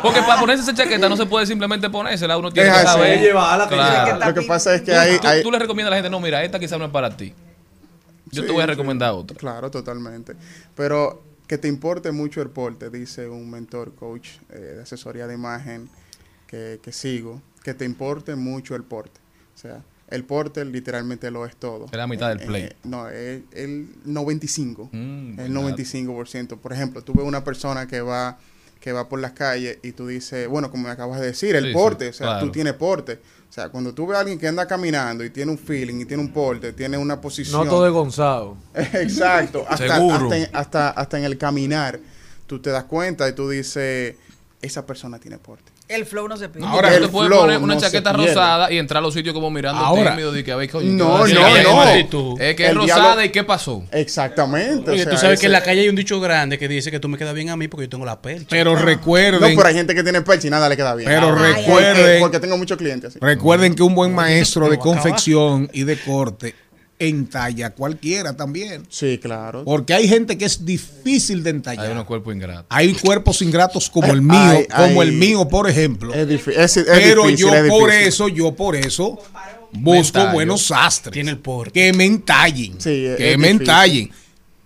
Porque 0.02 0.20
para 0.22 0.40
ponerse 0.40 0.62
esa 0.62 0.74
chaqueta 0.74 1.08
no 1.08 1.16
se 1.16 1.26
puede 1.26 1.46
simplemente 1.46 1.88
ponérsela, 1.90 2.36
uno 2.36 2.50
tiene 2.52 2.68
Es 2.68 2.74
que 2.74 2.80
así. 2.80 2.92
saber. 2.92 3.20
Llevarla, 3.20 3.68
Claro. 3.68 4.26
lo 4.26 4.34
que 4.34 4.42
pasa 4.42 4.74
es 4.74 4.82
que 4.82 4.92
Tú, 4.92 4.98
hay, 4.98 5.18
tú- 5.18 5.26
hay- 5.28 5.42
tú 5.42 5.50
le 5.50 5.58
recomiendas 5.58 5.88
a 5.88 5.90
la 5.90 5.96
gente, 5.96 6.10
no, 6.10 6.20
mira, 6.20 6.42
esta 6.44 6.58
quizás 6.58 6.78
no 6.78 6.84
es 6.86 6.90
para 6.90 7.16
ti. 7.16 7.32
Yo 8.30 8.44
te 8.44 8.52
voy 8.52 8.60
a 8.62 8.64
sí. 8.64 8.70
recomendar 8.70 9.12
otra. 9.12 9.36
Claro, 9.36 9.70
totalmente. 9.70 10.34
Pero 10.74 11.22
que 11.46 11.58
te 11.58 11.68
importe 11.68 12.10
mucho 12.10 12.42
el 12.42 12.50
porte, 12.50 12.90
dice 12.90 13.28
un 13.28 13.48
mentor 13.50 13.94
coach 13.94 14.28
eh, 14.50 14.58
de 14.76 14.82
asesoría 14.82 15.26
de 15.28 15.34
imagen 15.34 15.88
que, 16.48 16.80
que 16.82 16.92
sigo, 16.92 17.40
que 17.62 17.72
te 17.74 17.84
importe 17.84 18.34
mucho 18.34 18.74
el 18.74 18.82
porte. 18.82 19.20
O 19.54 19.58
sea, 19.58 19.80
el 20.08 20.24
porte 20.24 20.64
literalmente 20.64 21.30
lo 21.30 21.46
es 21.46 21.56
todo. 21.56 21.86
Es 21.86 21.92
la 21.92 22.06
mitad 22.06 22.28
del 22.28 22.40
Eh, 22.42 22.46
play. 22.46 22.62
eh, 22.64 22.76
no, 22.84 23.08
es 23.08 23.42
el 23.52 23.88
95. 24.04 24.90
Mm, 24.92 25.40
el 25.40 25.52
buen 25.52 25.74
95%. 25.76 26.58
Por 26.58 26.72
ejemplo, 26.72 27.02
tú 27.02 27.12
ves 27.14 27.26
una 27.26 27.42
persona 27.44 27.86
que 27.86 28.00
va 28.00 28.38
que 28.80 28.92
va 28.92 29.08
por 29.08 29.18
las 29.18 29.32
calles 29.32 29.78
y 29.82 29.92
tú 29.92 30.06
dices, 30.06 30.46
bueno, 30.46 30.70
como 30.70 30.84
me 30.84 30.90
acabas 30.90 31.18
de 31.18 31.26
decir, 31.28 31.56
el 31.56 31.64
Sí, 31.64 31.68
sí, 31.70 31.74
porte, 31.74 32.08
o 32.08 32.12
sea, 32.12 32.26
claro. 32.26 32.46
tú 32.46 32.52
tienes 32.52 32.74
porte. 32.74 33.14
O 33.48 33.52
sea, 33.52 33.68
cuando 33.70 33.92
tú 33.92 34.06
ves 34.06 34.16
a 34.16 34.20
alguien 34.20 34.38
que 34.38 34.46
anda 34.46 34.66
caminando 34.66 35.24
y 35.24 35.30
tiene 35.30 35.50
un 35.50 35.58
feeling 35.58 36.00
y 36.02 36.04
tiene 36.04 36.22
un 36.22 36.32
porte, 36.32 36.72
tiene 36.72 36.96
una 36.96 37.20
posición. 37.20 37.64
No 37.64 37.68
todo 37.68 37.86
es 37.86 37.92
Gonzalo. 37.92 38.56
Exacto. 38.74 39.64
Hasta, 39.68 39.96
Seguro. 39.96 40.14
Hasta, 40.26 40.36
en, 40.36 40.48
hasta, 40.52 40.90
hasta 40.90 41.18
en 41.18 41.24
el 41.24 41.36
caminar, 41.38 41.98
tú 42.46 42.60
te 42.60 42.70
das 42.70 42.84
cuenta 42.84 43.28
y 43.28 43.32
tú 43.32 43.48
dices, 43.48 44.14
esa 44.62 44.86
persona 44.86 45.18
tiene 45.18 45.38
porte. 45.38 45.72
El 45.88 46.04
flow 46.04 46.26
no 46.26 46.36
se 46.36 46.48
pide. 46.48 46.64
Ahora 46.66 46.88
tú 46.98 47.04
El 47.04 47.10
puedes 47.10 47.28
flow 47.28 47.40
poner 47.42 47.58
una 47.58 47.74
no 47.74 47.80
chaqueta 47.80 48.12
rosada 48.12 48.72
y 48.72 48.78
entrar 48.78 48.98
a 48.98 49.06
los 49.06 49.14
sitios 49.14 49.32
como 49.32 49.50
mirando 49.52 49.84
Ahora. 49.84 50.10
tímido 50.10 50.32
de 50.32 50.42
que 50.42 50.50
a 50.50 50.56
ver, 50.56 50.68
coño, 50.68 50.90
No, 50.92 51.24
¿qué 51.24 51.34
no, 51.34 51.40
no. 51.42 52.38
Es 52.40 52.56
que 52.56 52.66
es 52.66 52.74
rosada 52.74 53.24
y 53.24 53.30
qué 53.30 53.44
pasó. 53.44 53.84
Exactamente. 53.92 54.90
o 54.90 54.94
Oye, 54.94 55.04
sea, 55.04 55.12
tú 55.12 55.18
sabes 55.18 55.38
que 55.38 55.46
en 55.46 55.52
la 55.52 55.62
calle 55.62 55.82
hay 55.82 55.88
un 55.88 55.94
dicho 55.94 56.18
grande 56.20 56.58
que 56.58 56.66
dice 56.66 56.90
que 56.90 56.98
tú 56.98 57.08
me 57.08 57.16
quedas 57.16 57.34
bien 57.34 57.50
a 57.50 57.56
mí 57.56 57.68
porque 57.68 57.84
yo 57.86 57.88
tengo 57.90 58.04
la 58.04 58.20
percha. 58.20 58.46
Pero 58.50 58.74
No, 58.74 58.82
recuerden, 58.82 59.54
pero 59.56 59.68
hay 59.68 59.74
gente 59.74 59.94
que 59.94 60.02
tiene 60.02 60.22
percha 60.22 60.48
y 60.48 60.50
nada 60.50 60.68
le 60.68 60.76
queda 60.76 60.94
bien. 60.96 61.08
pero 61.08 61.28
Ahora, 61.28 61.42
recuerden, 61.52 61.94
porque, 61.96 62.16
porque 62.20 62.40
tengo 62.40 62.58
muchos 62.58 62.76
clientes. 62.78 63.10
así. 63.10 63.18
recuerden 63.20 63.74
que 63.74 63.82
un 63.84 63.94
buen 63.94 64.12
maestro 64.14 64.68
de 64.68 64.78
confección 64.78 65.70
y 65.72 65.84
de 65.84 65.98
corte 66.00 66.54
entalla 66.98 67.70
cualquiera 67.70 68.36
también. 68.36 68.86
Sí, 68.88 69.18
claro. 69.18 69.64
Porque 69.64 69.94
hay 69.94 70.08
gente 70.08 70.36
que 70.38 70.44
es 70.46 70.64
difícil 70.64 71.42
de 71.42 71.50
Hay 71.50 71.56
entallar. 71.56 71.92
unos 71.92 72.04
cuerpos 72.06 72.34
ingratos. 72.34 72.66
Hay 72.68 72.92
cuerpos 72.94 73.42
ingratos 73.42 73.90
como 73.90 74.12
el 74.12 74.22
mío, 74.22 74.38
Ay, 74.38 74.66
como 74.74 75.02
ay. 75.02 75.08
el 75.08 75.14
mío, 75.14 75.46
por 75.48 75.68
ejemplo. 75.68 76.14
Es, 76.14 76.28
es- 76.48 76.76
es 76.76 76.84
Pero 76.86 77.24
difícil, 77.24 77.46
yo 77.46 77.54
es 77.54 77.68
por 77.70 77.90
difícil. 77.90 78.08
eso, 78.08 78.28
yo 78.28 78.54
por 78.54 78.76
eso 78.76 79.18
busco 79.72 80.26
buenos 80.32 80.62
sastres. 80.66 81.12
Tiene 81.12 81.30
el 81.32 81.38
porte. 81.38 81.72
Que 81.72 81.92
me 81.92 82.04
entallen. 82.04 82.80
Sí, 82.80 83.06
es- 83.06 83.16
que 83.16 83.32
es 83.32 83.38
me 83.38 83.48
difícil. 83.48 83.60
entallen. 83.68 84.10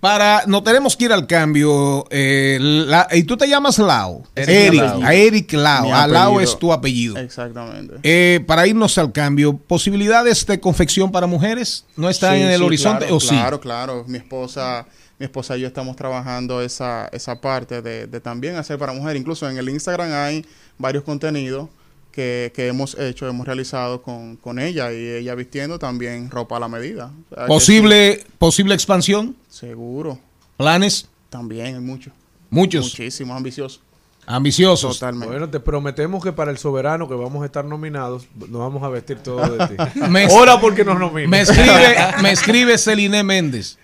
Para, 0.01 0.44
no 0.46 0.62
tenemos 0.62 0.96
que 0.96 1.05
ir 1.05 1.12
al 1.12 1.26
cambio. 1.26 2.07
eh, 2.11 2.59
la- 2.61 3.07
y 3.12 3.22
tú 3.24 3.36
te 3.36 3.46
llamas 3.46 3.78
Lao. 3.78 4.22
Eric 4.34 4.48
Eric, 4.48 4.80
Lao. 4.80 5.03
a 5.05 5.14
Eric 5.14 5.53
Lao. 5.53 5.94
A 5.94 6.07
Lao 6.07 6.40
es 6.40 6.59
tu 6.59 6.72
apellido. 6.72 7.18
Exactamente. 7.18 7.96
Eh, 8.03 8.40
para 8.46 8.66
irnos 8.66 8.96
al 8.96 9.12
cambio, 9.12 9.57
¿posibilidades 9.59 10.46
de 10.46 10.59
confección 10.59 11.12
para 11.12 11.26
mujeres 11.26 11.84
no 11.96 12.09
están 12.09 12.36
Sí, 12.36 12.42
en 12.42 12.48
el 12.51 12.59
sí, 12.61 12.64
horizonte 12.64 13.01
claro, 13.07 13.16
o 13.16 13.20
sí? 13.20 13.28
Claro, 13.28 13.61
claro. 13.61 14.05
Mi 14.09 14.16
esposa, 14.18 14.86
mi 15.18 15.24
esposa 15.26 15.57
y 15.59 15.61
yo 15.61 15.66
estamos 15.66 15.96
trabajando 15.96 16.62
esa, 16.62 17.09
esa 17.12 17.38
parte 17.40 17.82
de, 17.82 18.07
de 18.07 18.20
también 18.20 18.57
hacer 18.57 18.78
para 18.78 18.92
mujer. 18.94 19.16
Incluso 19.16 19.48
en 19.51 19.59
el 19.59 19.68
Instagram 19.68 20.11
hay 20.14 20.46
varios 20.78 21.05
contenidos 21.05 21.68
que, 22.13 22.53
que 22.55 22.67
hemos 22.69 22.99
hecho, 22.99 23.29
hemos 23.29 23.47
realizado 23.47 24.03
con, 24.03 24.37
con 24.37 24.59
ella 24.59 24.93
y 24.93 24.97
ella 25.09 25.35
vistiendo 25.35 25.79
también 25.79 26.31
ropa 26.31 26.57
a 26.57 26.61
la 26.61 26.69
medida. 26.69 27.13
O 27.31 27.35
sea, 27.35 27.45
que 27.45 27.49
¿Posible, 27.49 28.25
posible 28.39 28.75
expansión? 28.75 29.37
seguro. 29.49 30.19
¿Planes? 30.57 31.09
También 31.31 31.67
hay 31.77 31.81
muchos. 31.81 32.13
Muchos. 32.51 32.85
Muchísimos 32.87 33.37
ambiciosos. 33.37 33.81
Ambiciosos. 34.27 34.99
Totalmente. 34.99 35.29
Bueno, 35.33 35.49
te 35.49 35.59
prometemos 35.61 36.23
que 36.23 36.33
para 36.33 36.51
el 36.51 36.59
soberano 36.59 37.09
que 37.09 37.15
vamos 37.15 37.43
a 37.43 37.47
estar 37.47 37.65
nominados, 37.65 38.27
nos 38.37 38.61
vamos 38.61 38.83
a 38.83 38.89
vestir 38.89 39.19
todo 39.19 39.41
de 39.57 39.67
ti. 39.69 39.75
Me- 40.09 40.27
Ora 40.31 40.61
porque 40.61 40.85
nos 40.85 40.99
nominan. 40.99 41.31
Me 41.31 41.41
escribe, 41.41 41.97
me 42.23 42.31
escribe 42.33 42.77
Celine 42.79 43.23
Méndez 43.25 43.79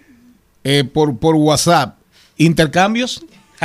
eh, 0.62 0.85
por, 0.85 1.16
por 1.18 1.35
WhatsApp. 1.37 1.99
¿Intercambios? 2.37 3.24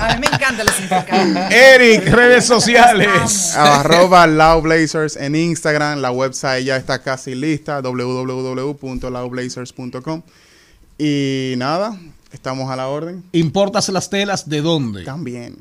A 0.00 0.14
mí 0.14 0.20
me 0.20 0.26
encantan 0.26 0.66
los 0.66 0.78
intercambios. 0.80 1.50
Eric, 1.50 2.06
redes 2.08 2.44
sociales. 2.46 3.54
Arroba 3.56 4.26
Blazers 4.56 5.16
en 5.16 5.34
Instagram. 5.34 6.00
La 6.00 6.10
website 6.10 6.64
ya 6.64 6.76
está 6.76 7.02
casi 7.02 7.34
lista. 7.34 7.80
www.laublazers.com. 7.80 10.22
Y 10.98 11.54
nada, 11.56 11.98
estamos 12.32 12.70
a 12.70 12.76
la 12.76 12.88
orden. 12.88 13.24
¿Importas 13.32 13.88
las 13.88 14.10
telas 14.10 14.46
de 14.48 14.60
dónde? 14.60 15.04
También. 15.04 15.56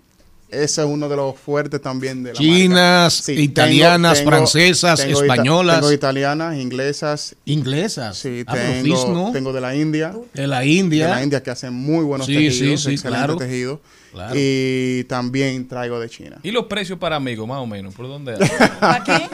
Ese 0.53 0.81
es 0.81 0.87
uno 0.87 1.09
de 1.09 1.15
los 1.15 1.35
fuertes 1.37 1.81
también 1.81 2.23
de 2.23 2.33
la 2.33 2.39
Chinas, 2.39 2.69
marca. 2.77 3.09
Sí, 3.09 3.33
italianas, 3.41 4.19
tengo- 4.19 4.29
francesas, 4.31 4.99
tengo 5.01 5.23
ita- 5.23 5.33
españolas. 5.33 5.79
tengo 5.79 5.91
italianas, 5.91 6.57
inglesas. 6.57 7.35
Inglesas. 7.45 8.17
Sí, 8.17 8.43
Ah, 8.47 8.53
tengo, 8.53 9.31
tengo 9.33 9.51
de 9.53 9.61
la 9.61 9.75
India. 9.75 10.13
De 10.33 10.47
la 10.47 10.63
India. 10.65 11.07
De 11.07 11.11
la 11.13 11.23
India 11.23 11.43
que 11.43 11.51
hacen 11.51 11.73
muy 11.73 12.03
buenos 12.05 12.27
Sí, 12.27 12.33
tejidos, 12.35 12.55
sí, 12.81 12.87
sí, 12.89 12.93
excelente 12.93 13.07
claro. 13.25 13.37
tejido. 13.37 13.81
Claro. 14.13 14.35
Y 14.37 15.05
también 15.05 15.67
traigo 15.67 15.99
de 15.99 16.07
China. 16.07 16.37
¿Y 16.43 16.51
los 16.51 16.65
precios 16.65 16.99
para 16.99 17.15
amigos, 17.15 17.47
más 17.47 17.57
o 17.57 17.65
menos? 17.65 17.95
¿Por 17.95 18.07
dónde? 18.07 18.33
¿Para 18.79 19.03
qué? 19.03 19.27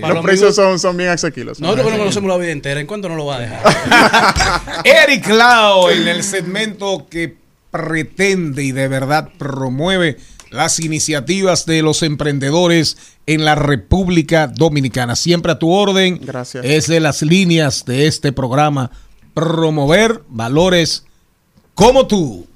Los 0.12 0.24
precios 0.24 0.52
son, 0.56 0.80
son 0.80 0.96
bien 0.96 1.10
asequibles. 1.10 1.60
Nosotros 1.60 1.86
que 1.86 1.92
no 1.92 1.98
conocemos 1.98 2.28
la 2.28 2.36
vida 2.36 2.50
entera, 2.50 2.80
¿en 2.80 2.88
cuánto 2.88 3.08
no 3.08 3.14
lo 3.14 3.26
va 3.26 3.36
a 3.36 3.40
dejar? 3.40 4.82
Eric 4.84 5.28
Lao 5.28 5.90
en 5.92 6.08
el 6.08 6.24
segmento 6.24 7.06
que 7.08 7.36
pretende 7.70 8.64
y 8.64 8.72
de 8.72 8.88
verdad 8.88 9.28
promueve 9.38 10.16
las 10.50 10.80
iniciativas 10.80 11.64
de 11.66 11.82
los 11.82 12.02
emprendedores 12.02 12.96
en 13.26 13.44
la 13.44 13.54
República 13.54 14.48
Dominicana. 14.48 15.16
Siempre 15.16 15.52
a 15.52 15.58
tu 15.58 15.70
orden. 15.70 16.20
Gracias. 16.22 16.64
Es 16.64 16.86
de 16.88 17.00
las 17.00 17.22
líneas 17.22 17.84
de 17.84 18.06
este 18.06 18.32
programa. 18.32 18.90
Promover 19.34 20.22
valores 20.28 21.04
como 21.74 22.06
tú. 22.06 22.46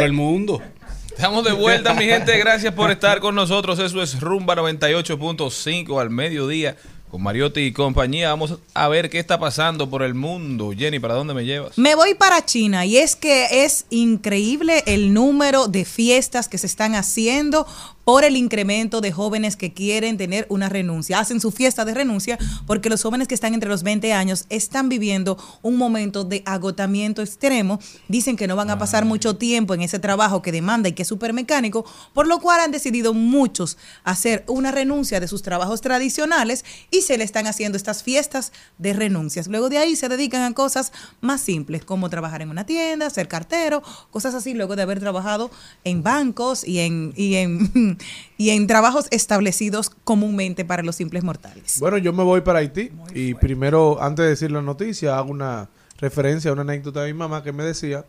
Por 0.00 0.06
el 0.06 0.12
mundo. 0.12 0.62
Estamos 1.10 1.44
de 1.44 1.52
vuelta, 1.52 1.92
mi 1.92 2.06
gente. 2.06 2.38
Gracias 2.38 2.72
por 2.72 2.90
estar 2.90 3.20
con 3.20 3.34
nosotros. 3.34 3.78
Eso 3.78 4.02
es 4.02 4.20
Rumba 4.20 4.56
98.5 4.56 6.00
al 6.00 6.10
mediodía 6.10 6.76
con 7.10 7.22
Mariotti 7.22 7.60
y 7.60 7.72
compañía. 7.72 8.30
Vamos 8.30 8.58
a 8.72 8.88
ver 8.88 9.10
qué 9.10 9.18
está 9.18 9.38
pasando 9.38 9.90
por 9.90 10.02
el 10.02 10.14
mundo. 10.14 10.72
Jenny, 10.76 10.98
¿para 10.98 11.14
dónde 11.14 11.34
me 11.34 11.44
llevas? 11.44 11.76
Me 11.76 11.94
voy 11.94 12.14
para 12.14 12.44
China 12.46 12.86
y 12.86 12.96
es 12.96 13.16
que 13.16 13.64
es 13.64 13.84
increíble 13.90 14.84
el 14.86 15.12
número 15.12 15.66
de 15.66 15.84
fiestas 15.84 16.48
que 16.48 16.56
se 16.56 16.66
están 16.66 16.94
haciendo 16.94 17.66
por 18.10 18.24
el 18.24 18.36
incremento 18.36 19.00
de 19.00 19.12
jóvenes 19.12 19.54
que 19.54 19.72
quieren 19.72 20.16
tener 20.16 20.44
una 20.48 20.68
renuncia. 20.68 21.20
Hacen 21.20 21.40
su 21.40 21.52
fiesta 21.52 21.84
de 21.84 21.94
renuncia 21.94 22.38
porque 22.66 22.90
los 22.90 23.00
jóvenes 23.04 23.28
que 23.28 23.36
están 23.36 23.54
entre 23.54 23.68
los 23.68 23.84
20 23.84 24.12
años 24.12 24.46
están 24.48 24.88
viviendo 24.88 25.38
un 25.62 25.76
momento 25.76 26.24
de 26.24 26.42
agotamiento 26.44 27.22
extremo. 27.22 27.78
Dicen 28.08 28.36
que 28.36 28.48
no 28.48 28.56
van 28.56 28.68
a 28.68 28.80
pasar 28.80 29.04
mucho 29.04 29.36
tiempo 29.36 29.74
en 29.74 29.82
ese 29.82 30.00
trabajo 30.00 30.42
que 30.42 30.50
demanda 30.50 30.88
y 30.88 30.92
que 30.92 31.02
es 31.02 31.08
súper 31.08 31.32
mecánico, 31.32 31.84
por 32.12 32.26
lo 32.26 32.40
cual 32.40 32.58
han 32.58 32.72
decidido 32.72 33.14
muchos 33.14 33.78
hacer 34.02 34.42
una 34.48 34.72
renuncia 34.72 35.20
de 35.20 35.28
sus 35.28 35.42
trabajos 35.42 35.80
tradicionales 35.80 36.64
y 36.90 37.02
se 37.02 37.16
le 37.16 37.22
están 37.22 37.46
haciendo 37.46 37.76
estas 37.76 38.02
fiestas 38.02 38.52
de 38.78 38.92
renuncias. 38.92 39.46
Luego 39.46 39.68
de 39.68 39.78
ahí 39.78 39.94
se 39.94 40.08
dedican 40.08 40.42
a 40.42 40.52
cosas 40.52 40.90
más 41.20 41.42
simples, 41.42 41.84
como 41.84 42.10
trabajar 42.10 42.42
en 42.42 42.50
una 42.50 42.66
tienda, 42.66 43.08
ser 43.08 43.28
cartero, 43.28 43.84
cosas 44.10 44.34
así, 44.34 44.52
luego 44.52 44.74
de 44.74 44.82
haber 44.82 44.98
trabajado 44.98 45.52
en 45.84 46.02
bancos 46.02 46.66
y 46.66 46.80
en, 46.80 47.12
y 47.14 47.36
en, 47.36 47.99
y 48.38 48.50
en 48.50 48.66
trabajos 48.66 49.06
establecidos 49.10 49.90
comúnmente 50.04 50.64
para 50.64 50.82
los 50.82 50.96
simples 50.96 51.24
mortales. 51.24 51.78
Bueno, 51.80 51.98
yo 51.98 52.12
me 52.12 52.22
voy 52.24 52.40
para 52.40 52.60
Haití 52.60 52.90
y 53.14 53.34
primero, 53.34 54.02
antes 54.02 54.24
de 54.24 54.28
decir 54.30 54.50
la 54.50 54.62
noticia, 54.62 55.18
hago 55.18 55.30
una 55.30 55.68
referencia 55.98 56.50
a 56.50 56.54
una 56.54 56.62
anécdota 56.62 57.02
de 57.02 57.12
mi 57.12 57.18
mamá 57.18 57.42
que 57.42 57.52
me 57.52 57.62
decía 57.64 58.04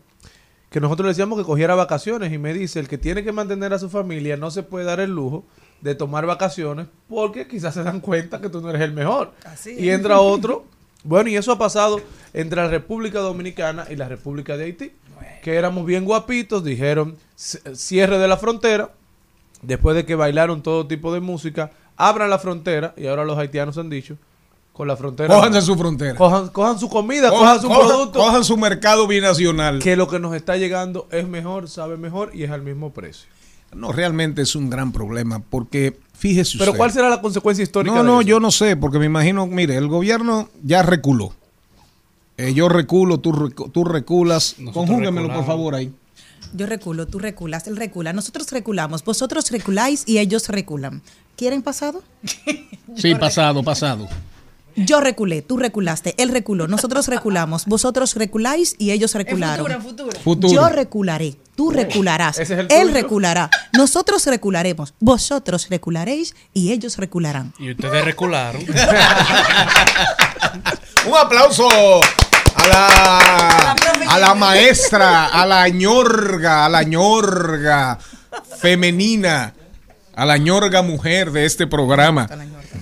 que 0.70 0.80
nosotros 0.80 1.04
le 1.04 1.08
decíamos 1.10 1.38
que 1.38 1.44
cogiera 1.44 1.74
vacaciones 1.74 2.32
y 2.32 2.38
me 2.38 2.54
dice, 2.54 2.80
el 2.80 2.88
que 2.88 2.96
tiene 2.96 3.22
que 3.22 3.32
mantener 3.32 3.74
a 3.74 3.78
su 3.78 3.90
familia 3.90 4.38
no 4.38 4.50
se 4.50 4.62
puede 4.62 4.86
dar 4.86 5.00
el 5.00 5.10
lujo 5.10 5.44
de 5.82 5.94
tomar 5.94 6.24
vacaciones 6.24 6.86
porque 7.10 7.46
quizás 7.46 7.74
se 7.74 7.82
dan 7.82 8.00
cuenta 8.00 8.40
que 8.40 8.48
tú 8.48 8.62
no 8.62 8.70
eres 8.70 8.80
el 8.82 8.92
mejor. 8.92 9.34
y 9.78 9.90
entra 9.90 10.20
otro. 10.20 10.64
Bueno, 11.04 11.28
y 11.28 11.36
eso 11.36 11.52
ha 11.52 11.58
pasado 11.58 12.00
entre 12.32 12.62
la 12.62 12.68
República 12.68 13.18
Dominicana 13.18 13.84
y 13.90 13.96
la 13.96 14.08
República 14.08 14.56
de 14.56 14.64
Haití, 14.64 14.92
que 15.42 15.56
éramos 15.56 15.84
bien 15.84 16.04
guapitos, 16.04 16.62
dijeron 16.64 17.16
"C- 17.34 17.74
cierre 17.74 18.18
de 18.18 18.28
la 18.28 18.36
frontera, 18.38 18.92
después 19.62 19.96
de 19.96 20.04
que 20.04 20.14
bailaron 20.14 20.62
todo 20.62 20.86
tipo 20.86 21.12
de 21.14 21.20
música, 21.20 21.70
abran 21.96 22.28
la 22.30 22.38
frontera, 22.38 22.94
y 22.96 23.06
ahora 23.06 23.24
los 23.24 23.38
haitianos 23.38 23.78
han 23.78 23.88
dicho, 23.90 24.16
con 24.72 24.88
la 24.88 24.96
frontera. 24.96 25.34
Cójanse 25.34 25.60
su 25.62 25.76
frontera. 25.76 26.14
Cojan, 26.16 26.48
cojan 26.48 26.78
su 26.78 26.88
comida, 26.88 27.30
Cojan- 27.30 27.38
cojan, 27.40 27.60
su 27.60 27.68
cojan- 27.68 27.86
producto. 27.88 28.18
cojan 28.18 28.44
su 28.44 28.56
mercado 28.56 29.06
binacional. 29.06 29.78
Que 29.80 29.96
lo 29.96 30.08
que 30.08 30.18
nos 30.18 30.34
está 30.34 30.56
llegando 30.56 31.06
es 31.10 31.28
mejor, 31.28 31.68
sabe 31.68 31.96
mejor 31.96 32.30
y 32.34 32.44
es 32.44 32.50
al 32.50 32.62
mismo 32.62 32.90
precio. 32.92 33.28
No, 33.74 33.90
realmente 33.92 34.42
es 34.42 34.54
un 34.54 34.68
gran 34.70 34.92
problema 34.92 35.40
porque 35.48 35.98
fíjese 36.14 36.58
Pero 36.58 36.72
usted. 36.72 36.78
¿cuál 36.78 36.92
será 36.92 37.08
la 37.08 37.20
consecuencia 37.22 37.62
histórica 37.62 37.94
No, 37.96 38.02
de 38.02 38.06
no, 38.08 38.20
eso? 38.20 38.28
yo 38.28 38.40
no 38.40 38.50
sé, 38.50 38.76
porque 38.76 38.98
me 38.98 39.06
imagino, 39.06 39.46
mire, 39.46 39.76
el 39.76 39.88
gobierno 39.88 40.48
ya 40.62 40.82
reculó. 40.82 41.32
Eh, 42.38 42.54
yo 42.54 42.68
reculo, 42.68 43.18
tú, 43.18 43.32
recu- 43.32 43.70
tú 43.70 43.84
reculas. 43.84 44.56
Conjúguemelo, 44.72 45.32
por 45.32 45.44
favor, 45.46 45.74
ahí. 45.74 45.92
Yo 46.54 46.66
reculo, 46.66 47.06
tú 47.06 47.18
reculas, 47.18 47.66
él 47.66 47.76
recula, 47.76 48.12
nosotros 48.12 48.50
reculamos, 48.50 49.04
vosotros 49.04 49.50
reculáis 49.50 50.04
y 50.06 50.18
ellos 50.18 50.48
reculan. 50.48 51.02
¿Quieren 51.36 51.62
pasado? 51.62 52.02
Sí, 52.94 53.14
pasado, 53.14 53.62
pasado. 53.62 54.06
Yo 54.76 55.00
reculé, 55.00 55.40
tú 55.42 55.56
reculaste, 55.56 56.14
él 56.18 56.28
reculó, 56.30 56.66
nosotros 56.68 57.06
reculamos, 57.08 57.64
vosotros 57.66 58.14
reculáis 58.14 58.74
y 58.78 58.90
ellos 58.90 59.14
recularon. 59.14 59.82
futuro. 59.82 60.10
Futuro. 60.22 60.52
Yo 60.52 60.68
recularé, 60.68 61.36
tú 61.56 61.70
recularás, 61.70 62.38
ese 62.38 62.54
es 62.54 62.60
el 62.60 62.66
él 62.70 62.82
tuyo. 62.88 62.94
reculará, 62.94 63.50
nosotros 63.76 64.26
recularemos, 64.26 64.94
vosotros 65.00 65.68
recularéis 65.68 66.34
y 66.54 66.72
ellos 66.72 66.96
recularán. 66.96 67.52
Y 67.58 67.70
ustedes 67.72 68.04
recularon. 68.04 68.62
Un 71.06 71.16
aplauso 71.16 71.68
a 72.54 72.66
la, 72.66 73.72
a 74.08 74.18
la 74.18 74.34
maestra, 74.34 75.26
a 75.26 75.46
la 75.46 75.68
ñorga, 75.68 76.66
a 76.66 76.68
la 76.68 76.82
ñorga 76.82 77.98
femenina, 78.58 79.54
a 80.14 80.26
la 80.26 80.36
ñorga 80.36 80.82
mujer 80.82 81.32
de 81.32 81.46
este 81.46 81.66
programa, 81.66 82.28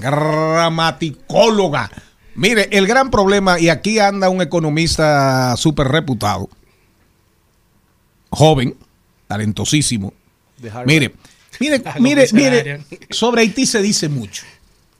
gramaticóloga. 0.00 1.90
Mire, 2.34 2.68
el 2.72 2.86
gran 2.86 3.10
problema, 3.10 3.58
y 3.58 3.68
aquí 3.68 3.98
anda 3.98 4.28
un 4.28 4.40
economista 4.40 5.56
súper 5.56 5.88
reputado, 5.88 6.48
joven, 8.30 8.76
talentosísimo. 9.26 10.12
Mire, 10.86 11.12
mire, 11.60 11.82
mire, 11.98 12.26
mire, 12.32 12.80
sobre 13.10 13.42
Haití 13.42 13.66
se 13.66 13.82
dice 13.82 14.08
mucho. 14.08 14.44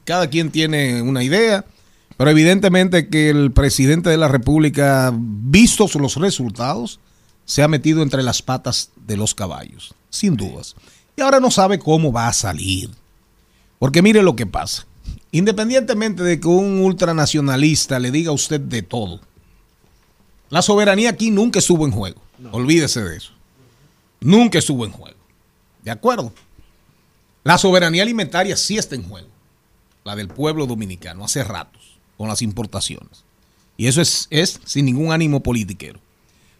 Cada 0.05 0.29
quien 0.29 0.51
tiene 0.51 1.03
una 1.03 1.23
idea, 1.23 1.65
pero 2.21 2.33
evidentemente 2.33 3.09
que 3.09 3.31
el 3.31 3.51
presidente 3.51 4.11
de 4.11 4.19
la 4.19 4.29
República, 4.29 5.11
vistos 5.17 5.95
los 5.95 6.17
resultados, 6.17 7.01
se 7.47 7.63
ha 7.63 7.69
metido 7.69 8.03
entre 8.03 8.23
las 8.23 8.43
patas 8.43 8.91
de 9.07 9.17
los 9.17 9.35
caballos, 9.35 9.95
sin 10.11 10.37
dudas. 10.37 10.77
Y 11.17 11.23
ahora 11.23 11.41
no 11.41 11.51
sabe 11.51 11.79
cómo 11.79 12.13
va 12.13 12.29
a 12.29 12.35
salir. 12.35 12.91
Porque 13.79 14.03
mire 14.03 14.23
lo 14.23 14.37
que 14.37 14.45
pasa. 14.45 14.87
Independientemente 15.33 16.23
de 16.23 16.39
que 16.39 16.47
un 16.47 16.83
ultranacionalista 16.83 17.99
le 17.99 18.11
diga 18.11 18.33
a 18.33 18.35
usted 18.35 18.61
de 18.61 18.83
todo, 18.83 19.23
la 20.51 20.61
soberanía 20.61 21.09
aquí 21.09 21.31
nunca 21.31 21.61
estuvo 21.61 21.87
en 21.87 21.93
juego. 21.93 22.21
Olvídese 22.53 23.03
de 23.03 23.17
eso. 23.17 23.33
Nunca 24.21 24.59
estuvo 24.59 24.85
en 24.85 24.93
juego. 24.93 25.17
¿De 25.83 25.91
acuerdo? 25.91 26.35
La 27.45 27.57
soberanía 27.57 28.03
alimentaria 28.03 28.59
sí 28.59 28.77
está 28.77 28.95
en 28.95 29.09
juego. 29.09 29.29
La 30.05 30.17
del 30.17 30.29
pueblo 30.29 30.67
dominicano, 30.67 31.25
hace 31.25 31.45
ratos, 31.45 31.80
con 32.21 32.29
las 32.29 32.43
importaciones. 32.43 33.25
Y 33.79 33.87
eso 33.87 34.03
es, 34.03 34.27
es 34.29 34.61
sin 34.67 34.85
ningún 34.85 35.11
ánimo 35.11 35.41
politiquero. 35.41 35.99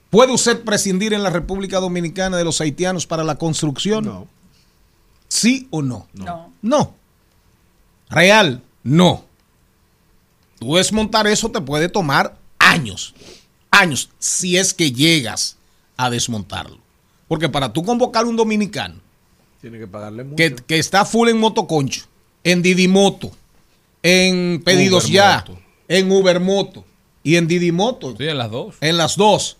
¿Puede 0.09 0.33
usted 0.33 0.63
prescindir 0.65 1.13
en 1.13 1.23
la 1.23 1.29
República 1.29 1.81
Dominicana 1.81 2.39
de 2.39 2.45
los 2.45 2.63
haitianos 2.63 3.07
para 3.07 3.25
la 3.25 3.35
construcción? 3.35 4.07
No. 4.07 4.27
¿Sí 5.29 5.69
o 5.71 5.83
no? 5.83 6.09
No. 6.15 6.51
No. 6.63 6.95
Real, 8.09 8.63
no. 8.83 9.27
Tú 10.59 10.77
desmontar 10.77 11.27
eso 11.27 11.51
te 11.51 11.61
puede 11.61 11.91
tomar 11.91 12.39
años. 12.59 13.15
Años, 13.71 14.09
si 14.19 14.57
es 14.57 14.73
que 14.73 14.93
llegas 14.93 15.59
a 15.99 16.09
desmontarlo. 16.09 16.79
Porque 17.29 17.51
para 17.51 17.71
tú 17.71 17.85
convocar 17.85 18.25
un 18.25 18.37
dominicano 18.37 18.95
Tiene 19.61 19.79
que 19.79 19.87
pagarle 19.87 20.25
mucho. 20.25 20.37
que, 20.37 20.55
que 20.55 20.79
está 20.79 21.05
full 21.05 21.29
en 21.29 21.39
motoconcho, 21.39 22.07
en 22.45 22.63
Didimoto, 22.63 23.33
en 24.03 24.63
Pedidos 24.65 25.09
Ya, 25.09 25.45
Ubermoto. 25.47 25.63
en 25.89 26.13
Ubermoto 26.13 26.85
y 27.23 27.37
en 27.37 27.47
Didimoto, 27.49 28.17
Sí, 28.17 28.27
en 28.29 28.39
las 28.39 28.51
dos. 28.51 28.75
en 28.81 28.97
las 28.97 29.17
dos, 29.17 29.57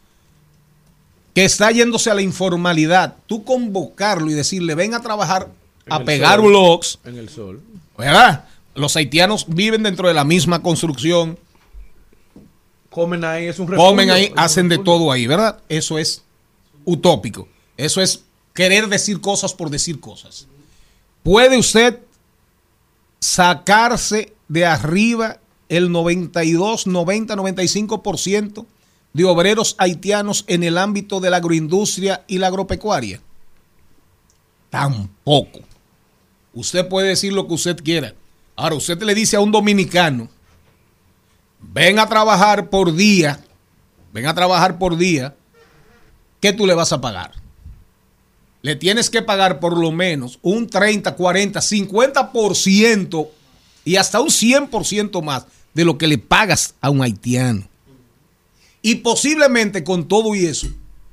que 1.35 1.45
está 1.45 1.71
yéndose 1.71 2.11
a 2.11 2.15
la 2.15 2.23
informalidad, 2.23 3.17
tú 3.27 3.45
convocarlo 3.45 4.31
y 4.31 4.35
decirle, 4.35 4.75
ven 4.75 4.95
a 4.95 5.01
trabajar 5.03 5.49
En 5.87 5.93
a 5.93 6.05
pegar 6.05 6.39
sol. 6.41 6.49
blogs, 6.49 6.99
En 7.05 7.19
el 7.19 7.29
sol. 7.29 7.61
¿verdad? 7.99 8.45
Los 8.75 8.97
haitianos 8.97 9.45
viven 9.49 9.83
dentro 9.83 10.09
de 10.09 10.15
la 10.15 10.25
misma 10.25 10.63
construcción, 10.63 11.39
Comen 12.91 13.25
ahí, 13.25 13.47
es 13.47 13.59
un 13.61 13.69
refugio. 13.69 13.89
comen 13.89 14.11
ahí, 14.11 14.33
hacen 14.37 14.69
de 14.69 14.79
todo 14.79 15.13
ahí, 15.13 15.27
¿verdad? 15.29 15.61
Eso 15.69 15.97
es 15.99 16.25
utópico. 16.85 17.47
Eso 17.77 18.01
es 18.01 18.25
querer 18.53 18.89
decir 18.89 19.21
cosas 19.21 19.55
por 19.55 19.71
decir 19.71 20.01
cosas. 20.01 20.49
¿Puede 21.23 21.57
usted 21.57 22.01
sacarse 23.21 24.35
de 24.49 24.67
arriba 24.67 25.39
el 25.69 25.93
92, 25.93 26.87
90, 26.87 27.37
95% 27.37 28.67
de 29.13 29.25
obreros 29.25 29.77
haitianos 29.79 30.45
en 30.49 30.63
el 30.63 30.79
ámbito 30.79 31.21
de 31.21 31.31
la 31.31 31.37
agroindustria 31.37 32.25
y 32.27 32.39
la 32.39 32.49
agropecuaria? 32.49 33.21
Tampoco. 34.71 35.61
Usted 36.55 36.89
puede 36.89 37.09
decir 37.09 37.33
lo 37.33 37.47
que 37.47 37.55
usted 37.55 37.77
quiera. 37.83 38.15
Ahora, 38.57 38.75
usted 38.75 39.01
le 39.03 39.15
dice 39.15 39.37
a 39.37 39.41
un 39.41 39.53
dominicano, 39.53 40.29
ven 41.61 41.99
a 41.99 42.09
trabajar 42.09 42.69
por 42.71 42.95
día, 42.95 43.41
ven 44.13 44.27
a 44.27 44.35
trabajar 44.35 44.79
por 44.79 44.97
día, 44.97 45.35
¿qué 46.41 46.53
tú 46.53 46.67
le 46.67 46.75
vas 46.75 46.93
a 46.93 47.01
pagar? 47.01 47.40
Le 48.63 48.77
tienes 48.77 49.09
que 49.09 49.23
pagar 49.23 49.59
por 49.59 49.79
lo 49.79 49.91
menos 49.91 50.39
un 50.43 50.69
30, 50.69 51.15
40, 51.17 51.61
50% 51.61 53.29
y 53.85 53.97
hasta 53.97 54.21
un 54.21 54.29
100% 54.29 55.23
más 55.23 55.47
de 55.73 55.85
lo 55.85 55.97
que 55.97 56.07
le 56.07 56.19
pagas 56.19 56.75
a 56.81 56.91
un 56.91 57.03
haitiano. 57.03 57.67
Y 58.83 58.97
posiblemente 58.97 59.85
con 59.85 60.09
todo 60.09 60.35
y 60.35 60.47
eso, 60.47 60.69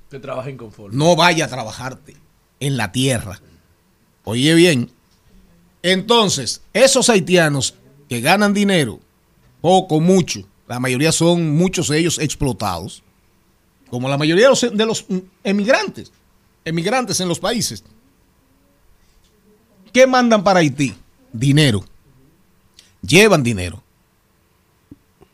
Que 0.10 0.20
trabaja 0.20 0.50
inconforme. 0.50 0.96
no 0.98 1.16
vaya 1.16 1.46
a 1.46 1.50
trabajarte 1.50 2.16
en 2.60 2.78
la 2.78 2.92
tierra. 2.92 3.42
Oye 4.24 4.54
bien, 4.54 4.92
entonces, 5.84 6.62
esos 6.74 7.10
haitianos 7.10 7.76
que 8.10 8.20
ganan 8.20 8.54
dinero, 8.54 9.00
poco, 9.62 10.02
mucho, 10.02 10.42
la 10.68 10.80
mayoría 10.80 11.12
son 11.14 11.56
muchos 11.56 11.88
de 11.88 12.00
ellos 12.00 12.20
explotados, 12.20 13.04
como 13.90 14.10
la 14.10 14.18
mayoría 14.18 14.46
de 14.46 14.50
los, 14.50 14.62
de 14.78 14.86
los 14.86 15.06
emigrantes, 15.44 16.12
emigrantes 16.68 17.20
en 17.20 17.28
los 17.28 17.40
países. 17.40 17.84
¿Qué 19.94 20.06
mandan 20.08 20.44
para 20.44 20.60
Haití? 20.60 20.94
Dinero. 21.34 21.84
Llevan 23.02 23.44
dinero. 23.44 23.84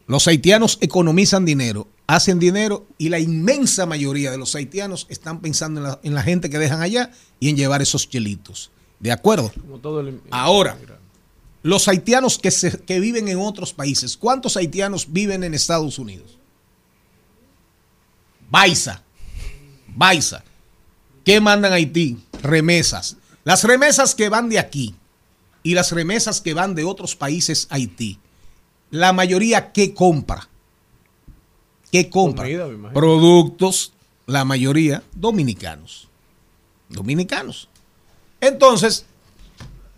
Los 0.08 0.28
haitianos 0.28 0.78
economizan 0.82 1.46
dinero, 1.46 1.88
hacen 2.08 2.38
dinero 2.38 2.86
y 2.98 3.10
la 3.10 3.20
inmensa 3.20 3.86
mayoría 3.86 4.32
de 4.32 4.38
los 4.38 4.54
haitianos 4.54 5.08
están 5.10 5.40
pensando 5.40 5.80
en 5.80 5.88
la, 5.88 6.00
en 6.04 6.14
la 6.14 6.22
gente 6.24 6.50
que 6.50 6.60
dejan 6.60 6.82
allá 6.82 7.12
y 7.40 7.50
en 7.50 7.56
llevar 7.58 7.82
esos 7.82 8.10
chelitos. 8.10 8.70
¿De 9.00 9.12
acuerdo? 9.12 9.52
Como 9.62 9.80
todo 9.80 10.02
el- 10.02 10.22
Ahora, 10.30 10.78
los 11.64 11.88
haitianos 11.88 12.38
que, 12.38 12.52
se- 12.52 12.80
que 12.82 13.00
viven 13.00 13.28
en 13.30 13.40
otros 13.40 13.74
países, 13.74 14.18
¿cuántos 14.18 14.58
haitianos 14.58 15.12
viven 15.12 15.44
en 15.46 15.54
Estados 15.54 15.98
Unidos? 15.98 16.38
Baiza, 18.50 19.02
Baiza. 19.96 20.44
¿Qué 21.24 21.40
mandan 21.40 21.72
a 21.72 21.76
Haití? 21.76 22.20
Remesas. 22.42 23.18
Las 23.44 23.64
remesas 23.64 24.16
que 24.16 24.30
van 24.30 24.50
de 24.50 24.60
aquí 24.60 24.96
y 25.64 25.74
las 25.74 25.92
remesas 25.92 26.42
que 26.42 26.54
van 26.54 26.76
de 26.76 26.84
otros 26.84 27.16
países 27.16 27.68
a 27.70 27.76
Haití, 27.76 28.20
la 28.92 29.14
mayoría 29.14 29.72
¿qué 29.72 29.94
compra? 29.94 30.50
¿Qué 31.92 32.10
compra? 32.10 32.46
Comida. 32.46 32.94
Productos, 32.94 33.94
la 34.26 34.46
mayoría 34.46 35.04
dominicanos. 35.14 36.08
Dominicanos. 36.90 37.70
Entonces, 38.42 39.06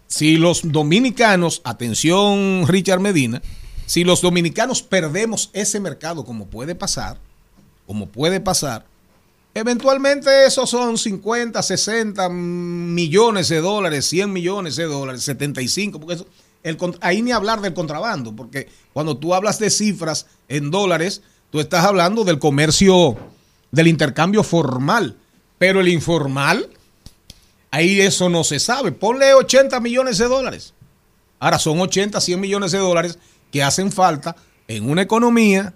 si 0.08 0.38
los 0.38 0.72
dominicanos, 0.72 1.62
atención 1.64 2.68
Richard 2.68 3.00
Medina, 3.00 3.42
si 3.86 4.04
los 4.04 4.22
dominicanos 4.22 4.82
perdemos 4.82 5.50
ese 5.54 5.80
mercado 5.80 6.26
como 6.26 6.48
puede 6.48 6.76
pasar, 6.76 7.18
como 7.86 8.08
puede 8.08 8.40
pasar, 8.40 8.86
eventualmente 9.56 10.46
esos 10.46 10.70
son 10.70 10.98
50, 10.98 11.64
60 11.64 12.30
millones 12.30 13.48
de 13.48 13.62
dólares, 13.62 14.06
100 14.06 14.32
millones 14.32 14.76
de 14.76 14.84
dólares, 14.84 15.24
75, 15.24 16.00
porque 16.00 16.16
eso, 16.16 16.28
ahí 17.00 17.22
ni 17.22 17.32
hablar 17.32 17.62
del 17.62 17.74
contrabando, 17.74 18.36
porque 18.36 18.70
cuando 18.94 19.18
tú 19.18 19.34
hablas 19.34 19.58
de 19.58 19.70
cifras 19.70 20.28
en 20.50 20.70
dólares, 20.70 21.22
tú 21.50 21.62
estás 21.62 21.86
hablando 21.86 22.26
del 22.26 22.38
comercio, 22.38 23.18
del 23.72 23.88
intercambio 23.88 24.44
formal, 24.44 25.16
pero 25.58 25.80
el 25.80 25.88
informal, 25.88 26.70
ahí 27.72 28.02
eso 28.02 28.30
no 28.30 28.44
se 28.44 28.60
sabe. 28.60 28.92
Ponle 28.92 29.34
80 29.34 29.80
millones 29.80 30.18
de 30.18 30.28
dólares. 30.28 30.74
Ahora 31.40 31.60
son 31.60 31.80
80, 31.80 32.20
100 32.20 32.40
millones 32.40 32.74
de 32.74 32.80
dólares 32.80 33.20
que 33.52 33.64
hacen 33.64 33.92
falta 33.92 34.36
en 34.68 34.90
una 34.90 35.02
economía 35.02 35.74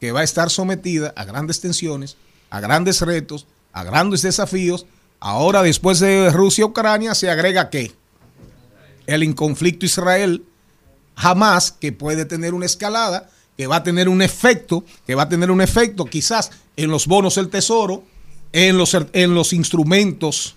que 0.00 0.12
va 0.12 0.20
a 0.20 0.24
estar 0.24 0.48
sometida 0.48 1.12
a 1.14 1.24
grandes 1.24 1.60
tensiones, 1.60 2.16
a 2.50 2.60
grandes 2.60 3.00
retos, 3.00 3.46
a 3.72 3.84
grandes 3.84 4.22
desafíos. 4.22 4.86
Ahora, 5.20 5.62
después 5.62 6.00
de 6.00 6.30
Rusia-Ucrania, 6.30 7.14
se 7.14 7.30
agrega 7.30 7.70
qué? 7.70 7.92
El 9.06 9.34
conflicto 9.34 9.86
Israel, 9.86 10.44
jamás 11.16 11.72
que 11.72 11.92
puede 11.92 12.24
tener 12.24 12.54
una 12.54 12.66
escalada, 12.66 13.30
que 13.56 13.66
va 13.66 13.76
a 13.76 13.82
tener 13.82 14.08
un 14.08 14.22
efecto, 14.22 14.84
que 15.06 15.14
va 15.14 15.24
a 15.24 15.28
tener 15.28 15.50
un 15.50 15.60
efecto 15.60 16.04
quizás 16.04 16.50
en 16.76 16.90
los 16.90 17.06
bonos 17.06 17.34
del 17.34 17.48
tesoro, 17.48 18.04
en 18.52 18.78
los, 18.78 18.94
en 18.94 19.34
los 19.34 19.52
instrumentos 19.52 20.54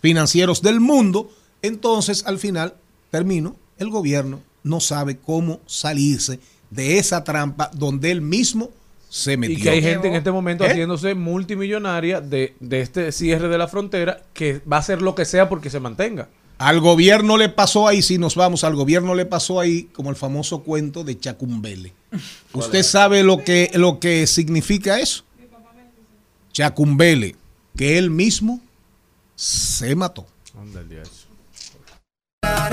financieros 0.00 0.62
del 0.62 0.80
mundo. 0.80 1.30
Entonces, 1.60 2.24
al 2.26 2.38
final, 2.38 2.74
termino, 3.10 3.56
el 3.76 3.90
gobierno 3.90 4.40
no 4.62 4.80
sabe 4.80 5.18
cómo 5.18 5.60
salirse 5.66 6.40
de 6.70 6.98
esa 6.98 7.24
trampa 7.24 7.70
donde 7.74 8.10
él 8.10 8.20
mismo 8.20 8.70
se 9.08 9.36
metió. 9.36 9.58
Y 9.58 9.62
que 9.62 9.70
hay 9.70 9.82
gente 9.82 10.08
en 10.08 10.14
este 10.14 10.30
momento 10.30 10.64
¿Eh? 10.64 10.70
haciéndose 10.70 11.14
multimillonaria 11.14 12.20
de, 12.20 12.54
de 12.60 12.80
este 12.80 13.12
cierre 13.12 13.48
de 13.48 13.58
la 13.58 13.68
frontera 13.68 14.22
que 14.32 14.60
va 14.70 14.76
a 14.76 14.80
hacer 14.80 15.02
lo 15.02 15.14
que 15.14 15.24
sea 15.24 15.48
porque 15.48 15.70
se 15.70 15.80
mantenga. 15.80 16.28
Al 16.58 16.80
gobierno 16.80 17.36
le 17.36 17.48
pasó 17.48 17.86
ahí, 17.86 18.02
si 18.02 18.18
nos 18.18 18.34
vamos, 18.34 18.64
al 18.64 18.74
gobierno 18.74 19.14
le 19.14 19.26
pasó 19.26 19.60
ahí 19.60 19.84
como 19.92 20.10
el 20.10 20.16
famoso 20.16 20.64
cuento 20.64 21.04
de 21.04 21.18
Chacumbele. 21.18 21.92
¿Usted 22.52 22.82
sabe 22.82 23.22
lo 23.22 23.44
que, 23.44 23.70
lo 23.74 24.00
que 24.00 24.26
significa 24.26 24.98
eso? 24.98 25.24
Chacumbele, 26.52 27.36
que 27.76 27.98
él 27.98 28.10
mismo 28.10 28.60
se 29.36 29.94
mató. 29.94 30.26
La 32.42 32.68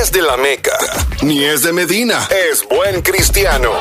es 0.00 0.12
de 0.12 0.22
la 0.22 0.36
Meca, 0.36 0.78
ni 1.22 1.44
es 1.44 1.62
de 1.62 1.72
Medina. 1.72 2.28
Es 2.30 2.64
buen 2.68 3.02
cristiano. 3.02 3.72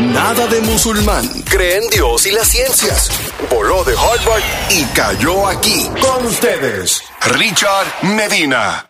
Nada 0.00 0.48
de 0.48 0.60
musulmán. 0.62 1.28
Cree 1.48 1.76
en 1.76 1.88
Dios 1.90 2.26
y 2.26 2.32
las 2.32 2.48
ciencias. 2.48 3.10
Voló 3.48 3.84
de 3.84 3.92
Harvard 3.92 4.42
y 4.70 4.84
cayó 4.86 5.46
aquí. 5.46 5.88
Con 6.00 6.26
ustedes, 6.26 7.02
Richard 7.38 7.86
Medina. 8.02 8.88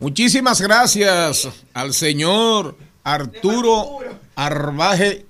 Muchísimas 0.00 0.60
gracias 0.62 1.48
al 1.74 1.92
señor 1.92 2.76
Arturo 3.02 3.98
Arbaje 4.36 5.25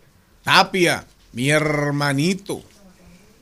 Tapia, 0.46 1.04
mi 1.32 1.50
hermanito, 1.50 2.62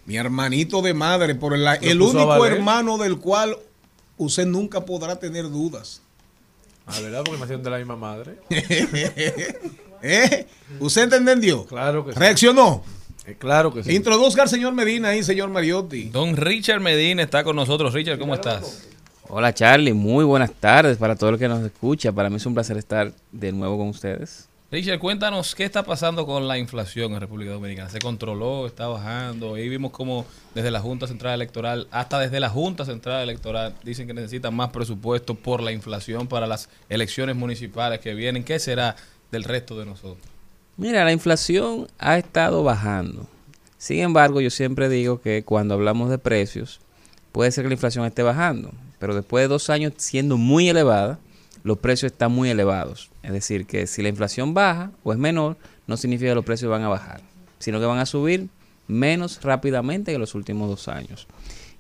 mi 0.07 0.17
hermanito 0.17 0.81
de 0.81 0.95
madre, 0.95 1.35
por 1.35 1.53
el, 1.53 2.01
único 2.01 2.47
hermano 2.47 2.97
del 2.97 3.19
cual 3.19 3.59
usted 4.17 4.47
nunca 4.47 4.87
podrá 4.87 5.17
tener 5.17 5.51
dudas. 5.51 6.01
Ah, 6.87 6.99
¿verdad? 7.03 7.23
Porque 7.23 7.39
nacieron 7.39 7.63
de 7.63 7.69
la 7.69 7.77
misma 7.77 7.97
madre. 7.97 8.39
¿Eh? 10.03 10.47
¿Usted 10.81 11.13
entendió? 11.13 11.67
Claro 11.67 12.07
que 12.07 12.15
sí. 12.15 12.19
¿Reaccionó? 12.19 12.83
Eh, 13.27 13.37
claro 13.39 13.71
que 13.71 13.85
sí. 13.85 13.95
Introduzca 13.95 14.41
al 14.41 14.49
señor 14.49 14.73
Medina 14.73 15.11
ahí, 15.11 15.23
señor 15.23 15.51
Mariotti. 15.51 16.05
Don 16.05 16.39
Richard 16.39 16.81
Medina 16.81 17.23
está 17.23 17.45
con 17.45 17.55
nosotros. 17.55 17.93
Richard, 17.93 18.19
¿cómo 18.19 18.35
estás? 18.35 18.89
Hola 19.29 19.53
Charlie, 19.53 19.93
muy 19.93 20.25
buenas 20.25 20.53
tardes 20.55 20.97
para 20.97 21.17
todo 21.17 21.29
el 21.29 21.39
que 21.39 21.49
nos 21.49 21.63
escucha. 21.63 22.13
Para 22.13 22.31
mí 22.31 22.37
es 22.37 22.47
un 22.47 22.55
placer 22.55 22.79
estar 22.79 23.13
de 23.31 23.53
nuevo 23.53 23.77
con 23.77 23.89
ustedes. 23.89 24.49
Richard, 24.75 24.99
cuéntanos 24.99 25.55
qué 25.55 25.63
está 25.63 25.85
pasando 25.85 26.27
con 26.27 26.49
la 26.49 26.59
inflación 26.59 27.13
en 27.13 27.21
República 27.21 27.53
Dominicana. 27.53 27.89
¿Se 27.91 28.01
controló? 28.01 28.67
¿Está 28.67 28.89
bajando? 28.89 29.55
Ahí 29.55 29.69
vimos 29.69 29.93
como 29.93 30.27
desde 30.53 30.73
la 30.73 30.81
Junta 30.81 31.07
Central 31.07 31.35
Electoral, 31.35 31.87
hasta 31.93 32.19
desde 32.19 32.41
la 32.41 32.49
Junta 32.49 32.85
Central 32.85 33.23
Electoral, 33.23 33.77
dicen 33.85 34.09
que 34.09 34.15
necesitan 34.15 34.53
más 34.53 34.71
presupuesto 34.71 35.37
por 35.37 35.63
la 35.63 35.71
inflación 35.71 36.27
para 36.27 36.49
las 36.49 36.69
elecciones 36.89 37.37
municipales 37.37 38.01
que 38.01 38.15
vienen. 38.15 38.43
¿Qué 38.43 38.59
será 38.59 38.97
del 39.31 39.45
resto 39.45 39.79
de 39.79 39.87
nosotros? 39.87 40.27
Mira, 40.77 41.05
la 41.05 41.13
inflación 41.13 41.87
ha 42.01 42.19
estado 42.19 42.65
bajando. 42.65 43.29
Sin 43.79 44.01
embargo, 44.01 44.41
yo 44.41 44.51
siempre 44.51 44.89
digo 44.89 45.21
que 45.21 45.45
cuando 45.45 45.75
hablamos 45.75 46.11
de 46.11 46.19
precios, 46.19 46.81
puede 47.31 47.53
ser 47.53 47.63
que 47.63 47.69
la 47.69 47.75
inflación 47.75 48.07
esté 48.07 48.25
bajando, 48.25 48.73
pero 48.99 49.15
después 49.15 49.45
de 49.45 49.49
dos 49.49 49.71
años 49.71 49.93
siendo 49.99 50.37
muy 50.37 50.69
elevada, 50.69 51.21
los 51.65 51.79
precios 51.79 52.13
están 52.13 52.31
muy 52.31 52.51
elevados. 52.51 53.11
Es 53.23 53.33
decir, 53.33 53.67
que 53.67 53.89
si 53.89 54.03
la 54.03 54.11
inflación 54.11 54.55
baja 54.55 54.93
o 55.03 55.13
es 55.13 55.19
menor, 55.19 55.57
no 55.87 55.97
significa 55.97 56.31
que 56.31 56.35
los 56.37 56.45
precios 56.45 56.71
van 56.71 56.83
a 56.83 56.89
bajar, 56.89 57.23
sino 57.59 57.81
que 57.81 57.87
van 57.87 57.99
a 57.99 58.07
subir 58.07 58.49
menos 58.87 59.43
rápidamente 59.43 60.13
que 60.13 60.19
los 60.19 60.35
últimos 60.35 60.69
dos 60.69 60.89
años. 60.89 61.27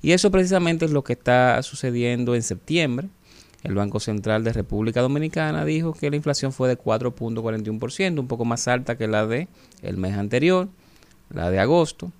Y 0.02 0.12
eso 0.12 0.31
precisamente 0.31 0.86
es 0.86 0.90
lo 0.90 1.05
que 1.05 1.12
está 1.12 1.62
sucediendo 1.62 2.35
en 2.35 2.43
septiembre. 2.43 3.09
El 3.62 3.74
Banco 3.74 4.01
Central 4.01 4.43
de 4.43 4.52
República 4.52 5.01
Dominicana 5.01 5.65
dijo 5.65 5.93
que 5.93 6.11
la 6.11 6.16
inflación 6.16 6.52
fue 6.52 6.69
de 6.69 6.78
4.41%, 6.78 8.19
un 8.19 8.28
poco 8.28 8.44
más 8.44 8.69
alta 8.69 8.97
que 8.97 9.06
la 9.06 9.27
de 9.27 9.48
el 9.82 9.97
mes 9.98 10.16
anterior, 10.16 10.69
la 11.31 11.51
de 11.51 11.59
agosto. 11.59 12.11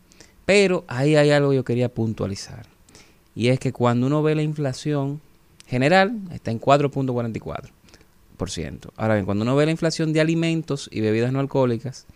Pero 0.45 0.85
ahí 0.87 1.17
hay 1.17 1.31
algo 1.31 1.51
que 1.51 1.57
yo 1.57 1.65
quería 1.65 1.89
puntualizar. 1.89 2.67
Y 3.35 3.49
es 3.49 3.59
que 3.59 3.73
cuando 3.73 4.07
uno 4.07 4.23
ve 4.23 4.35
la 4.35 4.43
inflación 4.43 5.21
general, 5.75 6.21
está 6.33 6.53
en 6.53 6.61
4.44%. 6.61 8.91
Ahora 8.97 9.15
bien, 9.15 9.27
cuando 9.27 9.43
uno 9.43 9.57
ve 9.57 9.67
la 9.67 9.73
inflación 9.73 10.13
de 10.13 10.21
alimentos 10.21 10.89
y 10.93 11.01
bebidas 11.01 11.33
no 11.33 11.41
alcohólicas, 11.41 12.07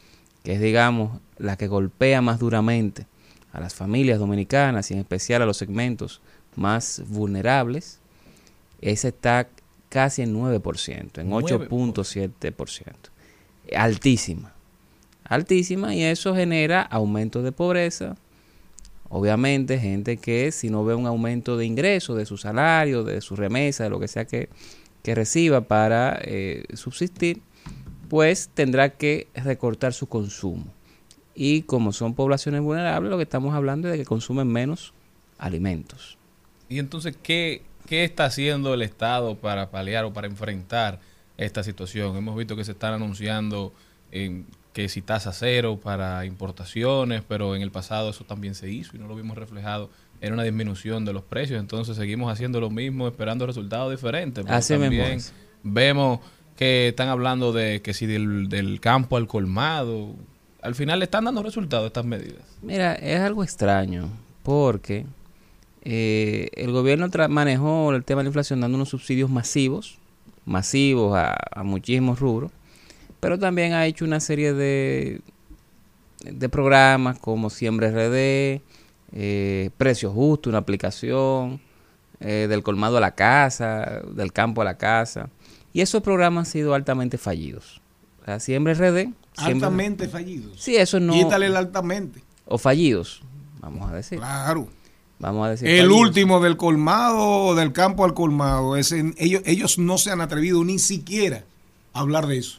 que 0.44 0.52
es, 0.52 0.60
digamos, 0.60 1.20
la 1.36 1.56
que 1.56 1.66
golpea 1.66 2.22
más 2.22 2.38
duramente 2.38 3.06
a 3.52 3.58
las 3.60 3.74
familias 3.74 4.20
dominicanas 4.20 4.90
y 4.90 4.94
en 4.94 5.00
especial 5.00 5.42
a 5.42 5.46
los 5.46 5.56
segmentos 5.56 6.20
más 6.54 7.02
vulnerables, 7.08 7.98
esa 8.80 9.08
está 9.08 9.48
casi 9.88 10.22
en 10.22 10.34
9%, 10.34 11.18
en 11.18 11.30
8.7%. 11.30 12.84
Altísima. 13.76 14.52
Altísima 15.24 15.94
y 15.94 16.04
eso 16.04 16.34
genera 16.34 16.82
aumentos 16.82 17.42
de 17.42 17.52
pobreza. 17.52 18.16
Obviamente, 19.10 19.78
gente 19.78 20.18
que 20.18 20.52
si 20.52 20.68
no 20.68 20.84
ve 20.84 20.94
un 20.94 21.06
aumento 21.06 21.56
de 21.56 21.64
ingresos, 21.64 22.16
de 22.16 22.26
su 22.26 22.36
salario, 22.36 23.04
de 23.04 23.20
su 23.20 23.36
remesa, 23.36 23.84
de 23.84 23.90
lo 23.90 23.98
que 23.98 24.08
sea 24.08 24.26
que, 24.26 24.50
que 25.02 25.14
reciba 25.14 25.62
para 25.62 26.18
eh, 26.22 26.64
subsistir, 26.74 27.40
pues 28.08 28.50
tendrá 28.52 28.90
que 28.90 29.28
recortar 29.34 29.94
su 29.94 30.08
consumo. 30.08 30.66
Y 31.34 31.62
como 31.62 31.92
son 31.92 32.14
poblaciones 32.14 32.60
vulnerables, 32.60 33.10
lo 33.10 33.16
que 33.16 33.22
estamos 33.22 33.54
hablando 33.54 33.88
es 33.88 33.92
de 33.92 33.98
que 33.98 34.04
consumen 34.04 34.48
menos 34.48 34.92
alimentos. 35.38 36.18
Y 36.68 36.78
entonces, 36.78 37.16
¿qué, 37.22 37.62
qué 37.86 38.04
está 38.04 38.26
haciendo 38.26 38.74
el 38.74 38.82
Estado 38.82 39.36
para 39.36 39.70
paliar 39.70 40.04
o 40.04 40.12
para 40.12 40.26
enfrentar 40.26 41.00
esta 41.36 41.62
situación? 41.62 42.16
Hemos 42.16 42.36
visto 42.36 42.56
que 42.56 42.64
se 42.64 42.72
están 42.72 42.92
anunciando 42.92 43.72
en 44.10 44.46
que 44.78 44.88
si 44.88 45.02
tasa 45.02 45.32
cero 45.32 45.80
para 45.82 46.24
importaciones, 46.24 47.22
pero 47.26 47.56
en 47.56 47.62
el 47.62 47.72
pasado 47.72 48.10
eso 48.10 48.22
también 48.22 48.54
se 48.54 48.70
hizo 48.70 48.94
y 48.94 49.00
no 49.00 49.08
lo 49.08 49.16
vimos 49.16 49.36
reflejado 49.36 49.90
en 50.20 50.32
una 50.32 50.44
disminución 50.44 51.04
de 51.04 51.12
los 51.12 51.24
precios. 51.24 51.58
Entonces 51.58 51.96
seguimos 51.96 52.30
haciendo 52.32 52.60
lo 52.60 52.70
mismo, 52.70 53.08
esperando 53.08 53.44
resultados 53.44 53.90
diferentes. 53.90 54.46
Así 54.46 54.74
también 54.74 55.18
vemos 55.64 56.20
que 56.56 56.86
están 56.90 57.08
hablando 57.08 57.52
de 57.52 57.82
que 57.82 57.92
si 57.92 58.06
del, 58.06 58.48
del 58.48 58.78
campo 58.78 59.16
al 59.16 59.26
colmado, 59.26 60.14
al 60.62 60.76
final 60.76 61.00
le 61.00 61.06
están 61.06 61.24
dando 61.24 61.42
resultados 61.42 61.88
estas 61.88 62.04
medidas. 62.04 62.44
Mira, 62.62 62.94
es 62.94 63.18
algo 63.18 63.42
extraño 63.42 64.08
porque 64.44 65.06
eh, 65.82 66.50
el 66.54 66.70
gobierno 66.70 67.08
tra- 67.08 67.26
manejó 67.28 67.92
el 67.92 68.04
tema 68.04 68.20
de 68.20 68.26
la 68.26 68.28
inflación 68.28 68.60
dando 68.60 68.76
unos 68.76 68.90
subsidios 68.90 69.28
masivos, 69.28 69.98
masivos 70.44 71.16
a, 71.16 71.36
a 71.50 71.64
muchísimos 71.64 72.20
rubros, 72.20 72.52
pero 73.20 73.38
también 73.38 73.72
ha 73.72 73.86
hecho 73.86 74.04
una 74.04 74.20
serie 74.20 74.52
de, 74.52 75.20
de 76.24 76.48
programas 76.48 77.18
como 77.18 77.50
Siembra 77.50 77.90
RD, 77.90 78.60
eh, 79.12 79.70
Precio 79.76 80.10
Justo, 80.10 80.48
una 80.48 80.58
aplicación, 80.58 81.60
eh, 82.20 82.46
del 82.48 82.62
colmado 82.62 82.96
a 82.96 83.00
la 83.00 83.14
casa, 83.14 84.02
del 84.12 84.32
campo 84.32 84.62
a 84.62 84.64
la 84.64 84.76
casa, 84.76 85.30
y 85.72 85.80
esos 85.80 86.02
programas 86.02 86.46
han 86.48 86.52
sido 86.52 86.74
altamente 86.74 87.18
fallidos. 87.18 87.80
O 88.22 88.24
sea, 88.24 88.40
Siembra 88.40 88.74
RD... 88.74 89.12
Altamente 89.36 90.08
fallidos. 90.08 90.60
Sí, 90.60 90.76
eso 90.76 90.98
no... 90.98 91.12
Quítale 91.12 91.46
el 91.46 91.56
altamente. 91.56 92.22
O 92.44 92.58
fallidos, 92.58 93.22
vamos 93.60 93.88
a 93.90 93.94
decir. 93.94 94.18
Claro. 94.18 94.68
Vamos 95.20 95.46
a 95.46 95.50
decir. 95.50 95.68
El 95.68 95.86
fallidos. 95.86 96.00
último 96.00 96.40
del 96.40 96.56
colmado 96.56 97.54
del 97.54 97.72
campo 97.72 98.04
al 98.04 98.14
colmado. 98.14 98.76
ellos, 98.76 99.42
ellos 99.44 99.78
no 99.78 99.98
se 99.98 100.10
han 100.10 100.20
atrevido 100.20 100.64
ni 100.64 100.78
siquiera 100.78 101.44
a 101.92 102.00
hablar 102.00 102.26
de 102.26 102.38
eso. 102.38 102.58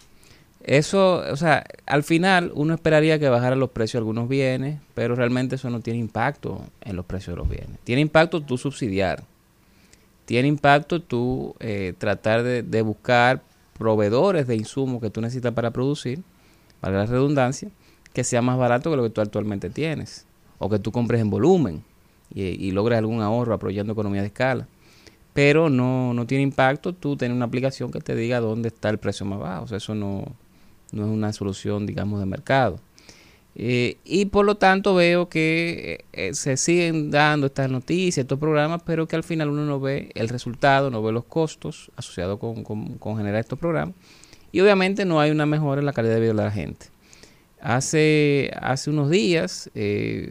Eso, 0.70 1.24
o 1.32 1.36
sea, 1.36 1.66
al 1.88 2.04
final 2.04 2.52
uno 2.54 2.76
esperaría 2.76 3.18
que 3.18 3.28
bajaran 3.28 3.60
los 3.60 3.72
precios 3.72 3.94
de 3.94 3.98
algunos 4.02 4.30
bienes, 4.30 4.80
pero 4.94 5.16
realmente 5.16 5.56
eso 5.56 5.72
no 5.72 5.80
tiene 5.80 5.98
impacto 5.98 6.62
en 6.82 6.96
los 6.96 7.06
precios 7.06 7.36
de 7.36 7.40
los 7.40 7.50
bienes. 7.50 7.80
Tiene 7.84 8.04
impacto 8.04 8.40
tú 8.44 8.56
subsidiar. 8.56 9.24
Tiene 10.26 10.48
impacto 10.48 11.02
tú 11.02 11.56
eh, 11.60 11.96
tratar 11.98 12.44
de, 12.44 12.62
de 12.62 12.84
buscar 12.84 13.41
proveedores 13.80 14.46
de 14.46 14.58
insumos 14.58 15.02
que 15.02 15.10
tú 15.10 15.22
necesitas 15.22 15.56
para 15.56 15.72
producir, 15.72 16.22
valga 16.84 17.00
la 17.00 17.06
redundancia, 17.08 17.72
que 18.14 18.24
sea 18.24 18.44
más 18.44 18.60
barato 18.60 18.91
que 18.91 18.98
lo 18.98 19.02
que 19.02 19.10
tú 19.10 19.22
actualmente 19.22 19.72
tienes. 19.72 20.28
O 20.60 20.70
que 20.70 20.78
tú 20.78 20.91
compres 20.91 21.20
en 21.20 21.32
volumen 21.32 21.84
y, 22.32 22.44
y 22.44 22.70
logres 22.74 23.00
algún 23.00 23.24
ahorro 23.24 23.56
apoyando 23.56 23.94
economía 23.94 24.22
de 24.22 24.28
escala. 24.28 24.68
Pero 25.34 25.72
no, 25.72 26.14
no 26.14 26.28
tiene 26.28 26.44
impacto 26.44 26.94
tú 26.94 27.18
tener 27.18 27.36
una 27.36 27.46
aplicación 27.46 27.90
que 27.90 28.02
te 28.02 28.16
diga 28.16 28.40
dónde 28.40 28.68
está 28.68 28.91
el 28.91 29.00
precio 29.00 29.26
más 29.26 29.40
bajo. 29.40 29.64
O 29.64 29.68
sea, 29.68 29.78
eso 29.78 29.96
no, 29.96 30.26
no 30.91 31.06
es 31.06 31.10
una 31.11 31.34
solución, 31.34 31.86
digamos, 31.86 32.20
de 32.20 32.26
mercado. 32.26 32.80
Eh, 33.56 33.98
y 34.06 34.26
por 34.26 34.45
lo 34.45 34.56
tanto 34.56 34.95
veo 34.95 35.28
que 35.28 36.06
eh, 36.14 36.28
eh, 36.30 36.34
se 36.34 36.56
siguen 36.56 37.11
dando 37.11 37.48
estas 37.48 37.70
noticias, 37.70 38.24
estos 38.24 38.40
programas, 38.40 38.82
pero 38.86 39.07
que 39.07 39.16
al 39.18 39.24
final 39.24 39.49
uno 39.49 39.66
no 39.66 39.80
ve 39.80 40.11
el 40.16 40.30
resultado, 40.30 40.90
no 40.91 41.02
ve 41.03 41.11
los 41.11 41.26
costos 41.26 41.91
asociados 41.98 42.40
con, 42.40 42.64
con- 42.64 42.98
con 42.98 43.18
generar 43.18 43.41
estos 43.41 43.60
programas. 43.60 43.95
Y 44.52 44.61
obviamente 44.61 45.03
no 45.03 45.20
hay 45.20 45.32
una 45.32 45.45
mejora 45.45 45.80
en 45.82 45.86
la 45.86 45.94
calidad 45.94 46.14
de 46.16 46.20
vida 46.22 46.30
de 46.34 46.44
la 46.44 46.52
gente. 46.52 46.88
Hace, 47.61 48.52
hace 48.61 48.90
unos 48.90 49.10
días 49.10 49.70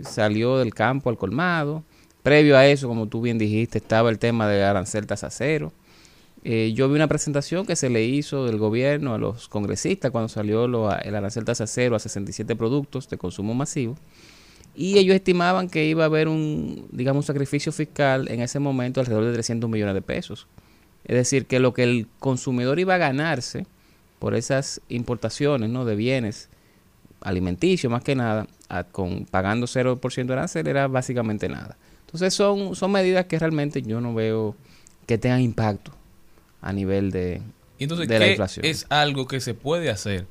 salió 0.02 0.56
del 0.59 0.72
campo 0.74 1.10
al 1.10 1.18
colmado. 1.18 1.85
Previo 2.22 2.56
a 2.56 2.66
eso, 2.66 2.89
como 2.89 3.06
tú 3.09 3.20
bien 3.20 3.39
dijiste, 3.39 3.78
estaba 3.78 4.10
el 4.10 4.18
tema 4.18 4.48
de 4.48 4.64
arancel 4.64 5.06
tasa 5.06 5.30
cero. 5.30 5.72
Eh, 6.50 6.72
yo 6.72 6.88
vi 6.88 6.94
una 6.94 7.08
presentación 7.08 7.66
que 7.66 7.76
se 7.76 7.90
le 7.90 8.04
hizo 8.04 8.46
del 8.46 8.56
gobierno 8.56 9.12
a 9.12 9.18
los 9.18 9.48
congresistas 9.48 10.10
cuando 10.10 10.30
salió 10.30 10.64
el 10.64 11.14
arancel 11.14 11.44
tasa 11.44 11.66
cero 11.66 11.94
a 11.94 11.98
67 11.98 12.56
productos 12.56 13.06
de 13.10 13.18
consumo 13.18 13.52
masivo. 13.52 13.96
Y 14.74 14.96
ellos 14.96 15.14
estimaban 15.14 15.68
que 15.68 15.84
iba 15.84 16.04
a 16.04 16.06
haber 16.06 16.26
un, 16.26 16.88
digamos, 16.90 17.24
un 17.24 17.26
sacrificio 17.26 17.70
fiscal 17.70 18.28
en 18.30 18.40
ese 18.40 18.60
momento 18.60 18.98
alrededor 18.98 19.26
de 19.26 19.34
300 19.34 19.68
millones 19.68 19.92
de 19.92 20.00
pesos. 20.00 20.46
Es 21.04 21.16
decir, 21.16 21.44
que 21.44 21.58
lo 21.60 21.74
que 21.74 21.82
el 21.82 22.06
consumidor 22.18 22.78
iba 22.78 22.94
a 22.94 22.98
ganarse 22.98 23.66
por 24.18 24.34
esas 24.34 24.80
importaciones 24.88 25.68
¿no? 25.68 25.84
de 25.84 25.96
bienes 25.96 26.48
alimenticios, 27.20 27.90
más 27.90 28.02
que 28.02 28.14
nada, 28.14 28.46
con, 28.92 29.26
pagando 29.26 29.66
0% 29.66 30.24
de 30.24 30.32
arancel, 30.32 30.66
era 30.66 30.88
básicamente 30.88 31.46
nada. 31.50 31.76
Entonces 32.06 32.32
son, 32.32 32.74
son 32.74 32.90
medidas 32.90 33.26
que 33.26 33.38
realmente 33.38 33.82
yo 33.82 34.00
no 34.00 34.14
veo 34.14 34.56
que 35.04 35.18
tengan 35.18 35.42
impacto 35.42 35.97
a 36.60 36.72
nivel 36.72 37.10
de, 37.10 37.43
Y 37.78 37.85
entonces, 37.85 38.09
de 38.09 38.18
la 38.18 38.24
¿qué 38.26 38.30
inflación. 38.32 38.64
es 38.66 38.86
algo 38.89 39.26
que 39.26 39.40
se 39.40 39.55
puede 39.55 39.90
hacer 39.90 40.26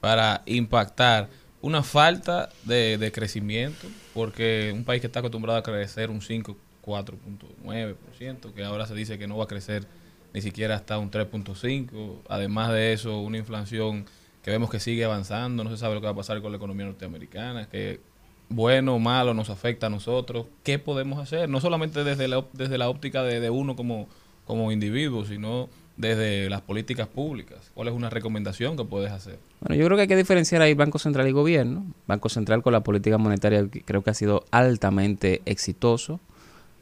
para 0.00 0.42
impactar 0.46 1.28
una 1.60 1.82
falta 1.82 2.48
de, 2.64 2.98
de 2.98 3.12
crecimiento? 3.12 3.86
Porque 4.14 4.72
un 4.74 4.84
país 4.84 5.00
que 5.00 5.06
está 5.06 5.20
acostumbrado 5.20 5.58
a 5.58 5.62
crecer 5.62 6.10
un 6.10 6.20
5, 6.22 6.56
4.9%, 6.84 8.52
que 8.52 8.64
ahora 8.64 8.86
se 8.86 8.94
dice 8.94 9.18
que 9.18 9.26
no 9.26 9.36
va 9.36 9.44
a 9.44 9.48
crecer 9.48 9.86
ni 10.32 10.42
siquiera 10.42 10.74
hasta 10.74 10.98
un 10.98 11.10
3.5%. 11.10 12.22
Además 12.28 12.72
de 12.72 12.92
eso, 12.92 13.18
una 13.20 13.38
inflación 13.38 14.06
que 14.42 14.50
vemos 14.50 14.70
que 14.70 14.80
sigue 14.80 15.04
avanzando, 15.04 15.64
no 15.64 15.70
se 15.70 15.76
sabe 15.76 15.94
lo 15.94 16.00
que 16.00 16.06
va 16.06 16.12
a 16.12 16.16
pasar 16.16 16.40
con 16.40 16.52
la 16.52 16.56
economía 16.56 16.86
norteamericana, 16.86 17.68
que 17.68 18.00
bueno 18.48 18.94
o 18.94 18.98
malo 18.98 19.34
nos 19.34 19.50
afecta 19.50 19.88
a 19.88 19.90
nosotros. 19.90 20.46
¿Qué 20.62 20.78
podemos 20.78 21.18
hacer? 21.18 21.48
No 21.48 21.60
solamente 21.60 22.04
desde 22.04 22.28
la, 22.28 22.44
desde 22.52 22.78
la 22.78 22.88
óptica 22.88 23.22
de, 23.22 23.40
de 23.40 23.50
uno 23.50 23.76
como, 23.76 24.08
como 24.48 24.72
individuo, 24.72 25.24
sino 25.26 25.68
desde 25.98 26.48
las 26.48 26.62
políticas 26.62 27.06
públicas. 27.06 27.58
¿Cuál 27.74 27.88
es 27.88 27.94
una 27.94 28.08
recomendación 28.08 28.76
que 28.76 28.84
puedes 28.84 29.12
hacer? 29.12 29.38
Bueno, 29.60 29.76
yo 29.76 29.84
creo 29.84 29.96
que 29.96 30.02
hay 30.02 30.08
que 30.08 30.16
diferenciar 30.16 30.62
ahí 30.62 30.72
Banco 30.72 30.98
Central 30.98 31.28
y 31.28 31.32
Gobierno. 31.32 31.84
Banco 32.06 32.30
Central 32.30 32.62
con 32.62 32.72
la 32.72 32.80
política 32.80 33.18
monetaria 33.18 33.68
creo 33.84 34.02
que 34.02 34.10
ha 34.10 34.14
sido 34.14 34.44
altamente 34.50 35.42
exitoso, 35.44 36.18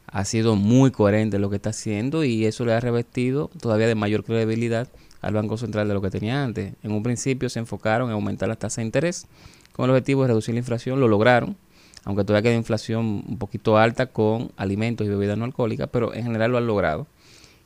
ha 0.06 0.24
sido 0.24 0.55
muy 0.55 0.93
coherente 0.93 1.36
en 1.36 1.43
lo 1.43 1.51
que 1.51 1.56
está 1.56 1.70
haciendo 1.70 2.24
y 2.24 2.47
eso 2.47 2.64
le 2.64 2.72
ha 2.72 2.80
revestido 2.80 3.51
todavía 3.60 3.88
de 3.88 3.97
mayor 3.97 4.22
credibilidad 4.22 4.88
al 5.22 5.34
Banco 5.34 5.59
Central 5.59 5.88
de 5.88 5.94
lo 5.94 6.01
que 6.01 6.10
tenía 6.10 6.44
antes. 6.44 6.74
En 6.84 6.93
un 6.93 7.02
principio 7.02 7.48
se 7.48 7.59
enfocaron 7.59 8.10
en 8.10 8.14
aumentar 8.14 8.48
las 8.48 8.59
tasas 8.59 8.76
de 8.76 8.82
interés 8.82 9.26
con 9.72 9.86
el 9.86 9.90
objetivo 9.90 10.22
de 10.22 10.28
reducir 10.28 10.55
la 10.55 10.60
inflación, 10.60 11.01
lo 11.01 11.09
lograron, 11.09 11.56
aunque 12.05 12.22
todavía 12.22 12.51
queda 12.51 12.59
inflación 12.59 13.24
un 13.26 13.38
poquito 13.38 13.76
alta 13.76 14.06
con 14.06 14.52
alimentos 14.56 15.06
y 15.06 15.10
bebidas 15.10 15.36
no 15.36 15.44
alcohólicas, 15.44 15.88
pero 15.90 16.14
en 16.14 16.22
general 16.22 16.52
lo 16.52 16.59
han 16.59 16.66
logrado. 16.66 17.06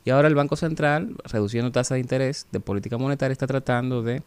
Y 0.03 0.09
ahora 0.09 0.27
el 0.27 0.35
Banco 0.35 0.55
Central, 0.55 1.15
reduciendo 1.25 1.71
tasas 1.71 1.95
de 1.95 1.99
interés 1.99 2.47
de 2.51 2.59
política 2.59 2.97
monetaria, 2.97 3.33
está 3.33 3.47
tratando 3.47 4.01
de 4.01 4.23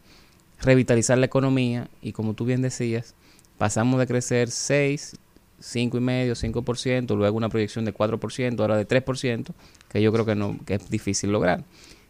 revitalizar 0.61 1.17
la 1.17 1.25
economía 1.25 1.89
y 2.01 2.13
como 2.13 2.33
tú 2.33 2.45
bien 2.45 2.61
decías, 2.61 3.13
pasamos 3.57 3.99
de 3.99 4.07
crecer 4.07 4.49
6, 4.49 5.17
5,5, 5.61 6.63
5%, 6.63 7.15
luego 7.15 7.37
una 7.37 7.49
proyección 7.49 7.83
de 7.83 7.93
4%, 7.93 8.59
ahora 8.59 8.77
de 8.77 8.87
3%, 8.87 9.47
que 9.89 10.01
yo 10.01 10.13
creo 10.13 10.25
que 10.25 10.35
no 10.35 10.57
que 10.65 10.75
es 10.75 10.89
difícil 10.89 11.31
lograr. 11.31 11.63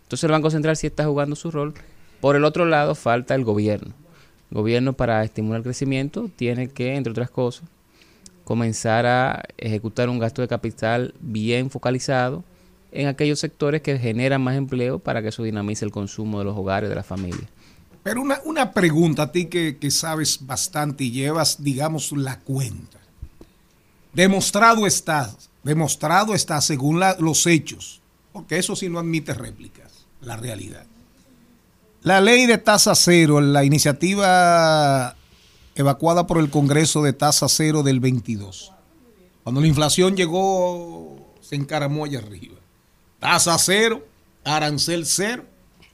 Entonces 0.03 0.23
el 0.25 0.31
Banco 0.31 0.51
Central 0.51 0.77
sí 0.77 0.87
está 0.87 1.05
jugando 1.05 1.35
su 1.35 1.49
rol. 1.49 1.73
Por 2.21 2.35
el 2.35 2.43
otro 2.45 2.65
lado, 2.65 2.93
falta 2.93 3.33
el 3.33 3.43
gobierno. 3.43 3.93
El 4.51 4.57
gobierno 4.57 4.93
para 4.93 5.23
estimular 5.23 5.57
el 5.57 5.63
crecimiento 5.63 6.29
tiene 6.35 6.69
que, 6.69 6.95
entre 6.95 7.11
otras 7.11 7.31
cosas, 7.31 7.67
comenzar 8.43 9.07
a 9.07 9.43
ejecutar 9.57 10.07
un 10.07 10.19
gasto 10.19 10.43
de 10.43 10.47
capital 10.47 11.15
bien 11.19 11.71
focalizado 11.71 12.43
en 12.95 13.07
aquellos 13.07 13.39
sectores 13.39 13.81
que 13.81 13.99
generan 13.99 14.41
más 14.41 14.55
empleo 14.55 14.99
para 14.99 15.21
que 15.21 15.29
eso 15.29 15.43
dinamice 15.43 15.85
el 15.85 15.91
consumo 15.91 16.39
de 16.39 16.45
los 16.45 16.57
hogares, 16.57 16.89
de 16.89 16.95
las 16.95 17.05
familias. 17.05 17.49
Pero 18.03 18.21
una, 18.21 18.39
una 18.45 18.71
pregunta 18.71 19.23
a 19.23 19.31
ti 19.31 19.45
que, 19.45 19.77
que 19.77 19.91
sabes 19.91 20.45
bastante 20.45 21.03
y 21.03 21.11
llevas, 21.11 21.63
digamos, 21.63 22.11
la 22.11 22.39
cuenta. 22.39 22.99
Demostrado 24.13 24.87
está, 24.87 25.35
demostrado 25.63 26.35
está 26.35 26.61
según 26.61 27.01
los 27.19 27.47
hechos, 27.47 28.01
porque 28.31 28.57
eso 28.57 28.75
sí 28.75 28.89
no 28.89 28.99
admite 28.99 29.33
réplicas, 29.33 30.05
la 30.21 30.37
realidad. 30.37 30.85
La 32.01 32.21
ley 32.21 32.45
de 32.45 32.59
tasa 32.59 32.93
cero, 32.95 33.41
la 33.41 33.63
iniciativa 33.63 35.15
evacuada 35.73 36.27
por 36.27 36.37
el 36.37 36.49
Congreso 36.49 37.01
de 37.03 37.13
tasa 37.13 37.49
cero 37.49 37.83
del 37.83 37.99
22. 37.99 38.71
Cuando 39.43 39.61
la 39.61 39.67
inflación 39.67 40.15
llegó, 40.15 41.33
se 41.41 41.55
encaramó 41.55 42.05
allá 42.05 42.19
arriba. 42.19 42.55
Tasa 43.25 43.57
cero, 43.57 44.05
arancel 44.43 45.03
cero. 45.07 45.45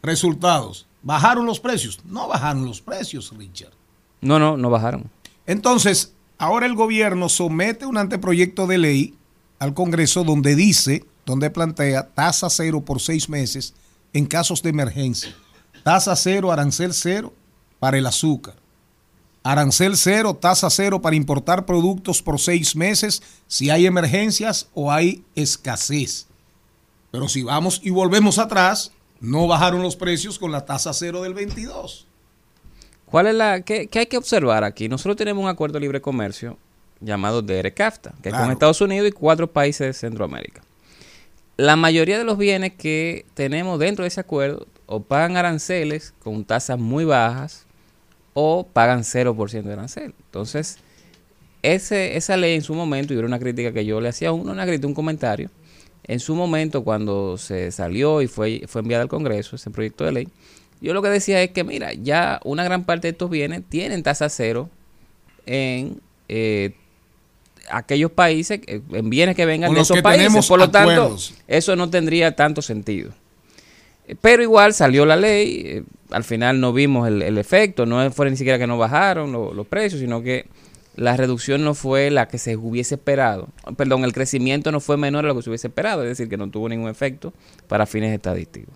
Resultados. 0.04 0.86
¿Bajaron 1.02 1.46
los 1.46 1.62
precios? 1.62 2.02
No 2.04 2.28
bajaron 2.28 2.66
los 2.66 2.82
precios, 2.82 3.32
Richard. 3.38 3.72
No, 4.20 4.38
no, 4.38 4.58
no 4.58 4.70
bajaron. 4.70 5.10
Entonces, 5.46 6.12
ahora 6.38 6.66
el 6.66 6.76
gobierno 6.76 7.30
somete 7.30 7.86
un 7.86 7.98
anteproyecto 7.98 8.68
de 8.68 8.78
ley 8.80 9.16
al 9.60 9.74
Congreso 9.74 10.26
donde 10.26 10.56
dice, 10.56 11.06
donde 11.26 11.50
plantea 11.50 12.10
tasa 12.10 12.50
cero 12.50 12.82
por 12.82 13.00
seis 13.00 13.30
meses 13.30 13.76
en 14.12 14.26
casos 14.26 14.62
de 14.62 14.72
emergencia. 14.72 15.34
Tasa 15.86 16.18
cero, 16.18 16.52
arancel 16.52 16.94
cero 16.94 17.32
para 17.80 17.98
el 17.98 18.08
azúcar. 18.08 18.56
Arancel 19.42 19.96
cero, 19.96 20.36
tasa 20.36 20.70
cero 20.70 21.02
para 21.02 21.16
importar 21.16 21.66
productos 21.66 22.22
por 22.22 22.42
seis 22.42 22.76
meses 22.76 23.24
si 23.48 23.70
hay 23.70 23.86
emergencias 23.86 24.68
o 24.74 24.92
hay 24.92 25.24
escasez. 25.34 26.28
Pero 27.12 27.28
si 27.28 27.44
vamos 27.44 27.82
y 27.84 27.90
volvemos 27.90 28.40
atrás, 28.40 28.94
no 29.20 29.48
bajaron 29.48 29.82
los 29.84 29.96
precios 29.96 30.40
con 30.40 30.52
la 30.52 30.66
tasa 30.66 30.94
cero 30.94 31.22
del 31.22 31.34
22. 31.34 32.08
¿Cuál 33.06 33.28
es 33.28 33.36
la 33.36 33.62
qué, 33.62 33.88
qué 33.88 34.00
hay 34.00 34.06
que 34.06 34.18
observar 34.18 34.64
aquí? 34.64 34.88
Nosotros 34.88 35.18
tenemos 35.18 35.44
un 35.44 35.50
acuerdo 35.50 35.74
de 35.74 35.82
libre 35.82 36.02
comercio 36.02 36.58
llamado 37.02 37.42
DRCAFTA, 37.42 38.14
que 38.22 38.30
es 38.30 38.36
con. 38.36 38.52
Estados 38.52 38.80
Unidos 38.80 39.10
y 39.10 39.12
cuatro 39.12 39.52
países 39.52 39.88
de 39.88 39.94
Centroamérica. 39.94 40.62
La 41.58 41.76
mayoría 41.76 42.18
de 42.18 42.24
los 42.24 42.38
bienes 42.38 42.74
que 42.74 43.26
tenemos 43.34 43.78
dentro 43.80 44.04
de 44.04 44.08
ese 44.08 44.22
acuerdo 44.22 44.68
o 44.86 45.02
pagan 45.02 45.36
aranceles 45.38 46.14
con 46.24 46.46
tasas 46.46 46.80
muy 46.80 47.06
bajas 47.06 47.66
o 48.34 48.66
pagan 48.66 49.02
0% 49.02 49.64
de 49.64 49.74
arancel. 49.74 50.16
Entonces, 50.26 50.78
ese, 51.62 52.18
esa 52.18 52.38
ley 52.38 52.56
en 52.56 52.62
su 52.62 52.74
momento, 52.74 53.14
y 53.14 53.18
era 53.18 53.28
una 53.28 53.40
crítica 53.40 53.72
que 53.74 53.86
yo 53.86 54.00
le 54.00 54.10
hacía 54.10 54.30
a 54.30 54.32
uno, 54.32 54.52
una 54.52 54.66
crítica, 54.66 54.88
un 54.88 54.94
comentario, 54.94 55.50
en 56.12 56.20
su 56.20 56.36
momento 56.36 56.84
cuando 56.84 57.38
se 57.38 57.72
salió 57.72 58.22
y 58.22 58.28
fue, 58.28 58.64
fue 58.68 58.82
enviada 58.82 59.04
al 59.04 59.10
Congreso 59.10 59.56
ese 59.56 59.70
proyecto 59.70 60.04
de 60.04 60.12
ley, 60.12 60.28
yo 60.82 60.94
lo 60.94 61.02
que 61.02 61.10
decía 61.10 61.42
es 61.42 61.52
que, 61.52 61.64
mira, 61.64 61.94
ya 61.94 62.40
una 62.44 62.64
gran 62.64 62.84
parte 62.84 63.08
de 63.08 63.12
estos 63.14 63.30
bienes 63.30 63.62
tienen 63.70 64.04
tasa 64.04 64.28
cero 64.30 64.70
en 65.46 66.02
eh, 66.28 66.72
aquellos 67.70 68.12
países, 68.12 68.60
que- 68.60 68.82
en 68.92 69.10
bienes 69.10 69.36
que 69.36 69.46
vengan 69.46 69.70
de 69.76 69.82
esos 69.84 69.96
países. 70.04 70.48
Por 70.48 70.60
lo 70.60 70.66
tanto, 70.72 71.16
eso 71.48 71.76
no 71.76 71.90
tendría 71.90 72.36
tanto 72.36 72.62
sentido. 72.62 73.12
Eh, 74.08 74.16
Pero 74.20 74.42
igual 74.44 74.74
salió 74.74 75.06
la 75.06 75.16
ley, 75.16 75.62
eh, 75.66 75.84
al 76.10 76.24
final 76.24 76.60
no 76.60 76.74
vimos 76.74 77.08
el, 77.08 77.22
el 77.22 77.38
efecto, 77.38 77.86
no 77.86 78.12
fue 78.12 78.30
ni 78.30 78.36
siquiera 78.36 78.58
que 78.60 78.68
no 78.68 78.78
bajaron 78.78 79.32
lo- 79.32 79.54
los 79.54 79.68
precios, 79.68 80.02
sino 80.02 80.22
que 80.22 80.46
la 80.96 81.16
reducción 81.16 81.64
no 81.64 81.74
fue 81.74 82.10
la 82.12 82.28
que 82.28 82.38
se 82.38 82.58
hubiese 82.58 82.96
esperado. 82.96 83.48
Perdón, 83.78 84.04
el 84.04 84.14
crecimiento 84.14 84.72
no 84.72 84.80
fue 84.80 84.98
menor 84.98 85.26
a 85.26 85.30
lo 85.30 85.36
que 85.36 85.42
se 85.42 85.50
hubiese 85.50 85.68
esperado, 85.68 86.04
es 86.04 86.10
decir, 86.10 86.28
que 86.30 86.38
no 86.38 86.50
tuvo 86.50 86.68
ningún 86.70 86.90
efecto 86.90 87.34
para 87.68 87.86
fines 87.86 88.14
estadísticos. 88.14 88.74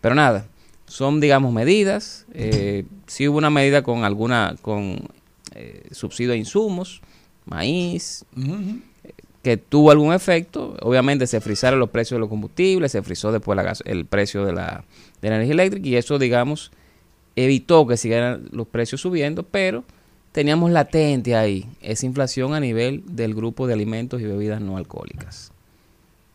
Pero 0.00 0.14
nada, 0.14 0.46
son, 0.86 1.20
digamos, 1.20 1.52
medidas. 1.52 2.26
Eh, 2.32 2.84
sí 3.06 3.26
hubo 3.26 3.38
una 3.38 3.50
medida 3.50 3.82
con 3.82 4.04
alguna, 4.04 4.54
con 4.62 5.08
eh, 5.54 5.88
subsidio 5.90 6.32
a 6.32 6.36
insumos, 6.36 7.00
maíz, 7.44 8.24
que 9.42 9.56
tuvo 9.56 9.90
algún 9.90 10.12
efecto. 10.12 10.76
Obviamente 10.82 11.26
se 11.26 11.40
frizaron 11.40 11.80
los 11.80 11.90
precios 11.90 12.16
de 12.16 12.20
los 12.20 12.28
combustibles, 12.28 12.92
se 12.92 13.02
frizó 13.02 13.32
después 13.32 13.56
la 13.56 13.62
gas- 13.64 13.82
el 13.86 14.06
precio 14.06 14.44
de 14.44 14.52
la, 14.52 14.84
de 15.20 15.30
la 15.30 15.36
energía 15.36 15.54
eléctrica 15.54 15.88
y 15.88 15.96
eso, 15.96 16.18
digamos, 16.18 16.70
evitó 17.34 17.86
que 17.86 17.96
siguieran 17.96 18.48
los 18.52 18.66
precios 18.68 19.00
subiendo, 19.00 19.42
pero 19.42 19.84
teníamos 20.36 20.70
latente 20.70 21.34
ahí 21.34 21.66
esa 21.80 22.04
inflación 22.04 22.52
a 22.52 22.60
nivel 22.60 23.02
del 23.06 23.34
grupo 23.34 23.66
de 23.66 23.72
alimentos 23.72 24.20
y 24.20 24.24
bebidas 24.24 24.60
no 24.60 24.76
alcohólicas. 24.76 25.50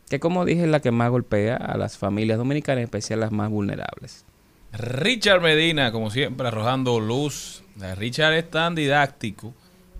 Que 0.09 0.19
como 0.19 0.43
dije 0.43 0.63
es 0.63 0.69
la 0.69 0.79
que 0.79 0.89
más 0.89 1.11
golpea 1.11 1.55
a 1.55 1.77
las 1.77 1.99
familias 1.99 2.39
dominicanas, 2.39 2.79
en 2.79 2.85
especial 2.85 3.19
las 3.19 3.31
más 3.31 3.51
vulnerables. 3.51 4.25
Richard 4.73 5.41
Medina, 5.43 5.91
como 5.91 6.09
siempre, 6.09 6.47
arrojando 6.47 6.99
luz. 6.99 7.63
Eh, 7.79 7.93
Richard 7.93 8.33
es 8.33 8.49
tan 8.49 8.73
didáctico 8.73 9.53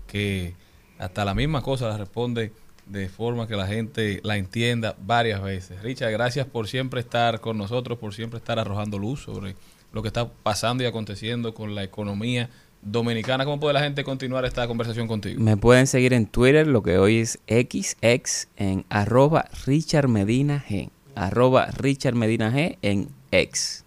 que 0.08 0.56
hasta 0.98 1.24
la 1.24 1.34
misma 1.34 1.62
cosa 1.62 1.86
la 1.86 1.96
responde 1.96 2.50
de 2.86 3.08
forma 3.08 3.46
que 3.46 3.54
la 3.54 3.68
gente 3.68 4.18
la 4.24 4.36
entienda 4.36 4.96
varias 4.98 5.40
veces. 5.40 5.80
Richard, 5.80 6.10
gracias 6.10 6.44
por 6.48 6.66
siempre 6.66 6.98
estar 6.98 7.40
con 7.40 7.56
nosotros, 7.56 7.98
por 7.98 8.14
siempre 8.14 8.38
estar 8.38 8.58
arrojando 8.58 8.98
luz 8.98 9.22
sobre 9.22 9.54
lo 9.92 10.02
que 10.02 10.08
está 10.08 10.28
pasando 10.28 10.82
y 10.82 10.86
aconteciendo 10.86 11.54
con 11.54 11.76
la 11.76 11.84
economía 11.84 12.50
dominicana. 12.82 13.44
¿Cómo 13.44 13.60
puede 13.60 13.74
la 13.74 13.80
gente 13.82 14.04
continuar 14.04 14.44
esta 14.44 14.66
conversación 14.66 15.08
contigo? 15.08 15.40
Me 15.40 15.56
pueden 15.56 15.86
seguir 15.86 16.12
en 16.12 16.26
Twitter, 16.26 16.66
lo 16.66 16.82
que 16.82 16.98
hoy 16.98 17.18
es 17.18 17.38
XX, 17.48 18.48
en 18.56 18.84
arroba 18.90 19.46
Richard 19.66 20.08
Medina 20.08 20.64
G. 20.68 20.90
Arroba 21.14 21.66
Richard 21.66 22.14
Medina 22.14 22.52
G 22.52 22.78
en 22.82 23.08
X. 23.30 23.84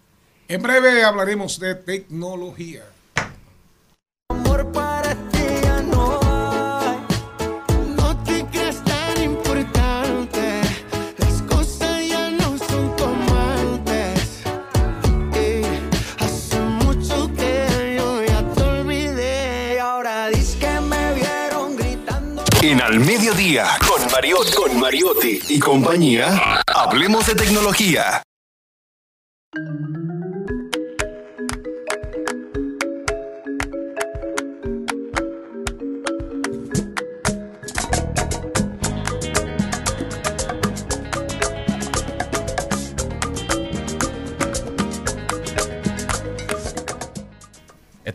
En 0.48 0.62
breve 0.62 1.02
hablaremos 1.02 1.58
de 1.58 1.74
tecnología. 1.74 2.84
En 22.68 22.82
Al 22.82 22.98
Mediodía, 22.98 23.64
con 23.86 24.10
Mariotti, 24.10 24.52
con 24.56 24.80
Mariotti 24.80 25.38
y 25.50 25.60
compañía, 25.60 26.64
hablemos 26.66 27.24
de 27.28 27.36
tecnología. 27.36 28.24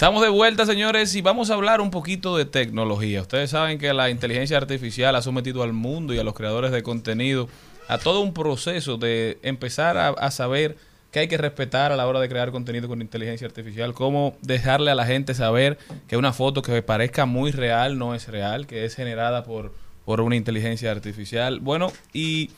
Estamos 0.02 0.24
de 0.24 0.30
vuelta, 0.30 0.66
señores, 0.66 1.14
y 1.14 1.22
vamos 1.22 1.52
a 1.52 1.54
hablar 1.54 1.80
un 1.80 1.92
poquito 1.92 2.36
de 2.36 2.46
tecnología. 2.46 3.22
Ustedes 3.22 3.52
saben 3.52 3.78
que 3.78 3.94
la 3.94 4.10
inteligencia 4.10 4.58
artificial 4.58 5.16
ha 5.16 5.22
sometido 5.22 5.62
al 5.62 5.74
mundo 5.74 6.12
y 6.12 6.18
a 6.18 6.24
los 6.24 6.34
creadores 6.34 6.72
de 6.72 6.82
contenido 6.82 7.48
a 7.88 8.00
todo 8.00 8.22
un 8.22 8.34
proceso 8.34 8.98
de 8.98 9.38
empezar 9.44 10.00
a, 10.00 10.32
saber 10.32 10.76
que 11.12 11.20
hay 11.20 11.28
que 11.28 11.38
respetar 11.38 11.92
a 11.92 11.96
la 11.96 12.08
hora 12.08 12.20
de 12.20 12.28
crear 12.30 12.50
contenido 12.50 12.88
con 12.88 13.00
inteligencia 13.00 13.46
artificial, 13.46 13.94
cómo 13.94 14.36
dejarle 14.42 14.90
a 14.90 14.96
la 14.96 15.06
gente 15.06 15.36
saber 15.36 15.78
que 16.08 16.18
una 16.18 16.34
foto 16.34 16.64
que 16.64 16.82
parezca 16.82 17.28
muy 17.28 17.52
real 17.52 18.00
no 18.00 18.16
es 18.16 18.28
real, 18.28 18.66
que 18.66 18.86
es 18.86 18.96
generada 18.96 19.44
por, 19.44 19.72
por 20.04 20.20
una 20.20 20.36
inteligencia 20.36 20.90
artificial. 20.90 21.60
Bueno, 21.60 21.94
y 22.12 22.50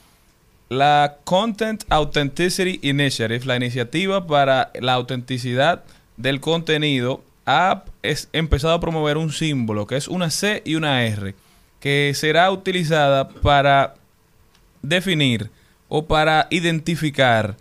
la 0.70 1.18
Content 1.26 1.84
Authenticity 1.90 2.80
Initiative, 2.84 3.44
la 3.44 3.58
iniciativa 3.58 4.26
para 4.26 4.72
la 4.80 4.94
autenticidad 4.94 5.84
del 6.16 6.40
contenido, 6.40 7.22
ha 7.46 7.84
es- 8.02 8.30
empezado 8.34 8.74
a 8.74 8.80
promover 8.80 9.18
un 9.18 9.32
símbolo 9.32 9.86
que 9.88 9.98
es 9.98 10.08
una 10.08 10.30
C 10.30 10.62
y 10.66 10.76
una 10.76 11.04
R, 11.06 11.36
que 11.80 12.12
será 12.16 12.50
utilizada 12.52 13.28
para 13.30 13.96
definir 14.82 15.50
o 15.90 16.06
para 16.06 16.48
identificar 16.50 17.56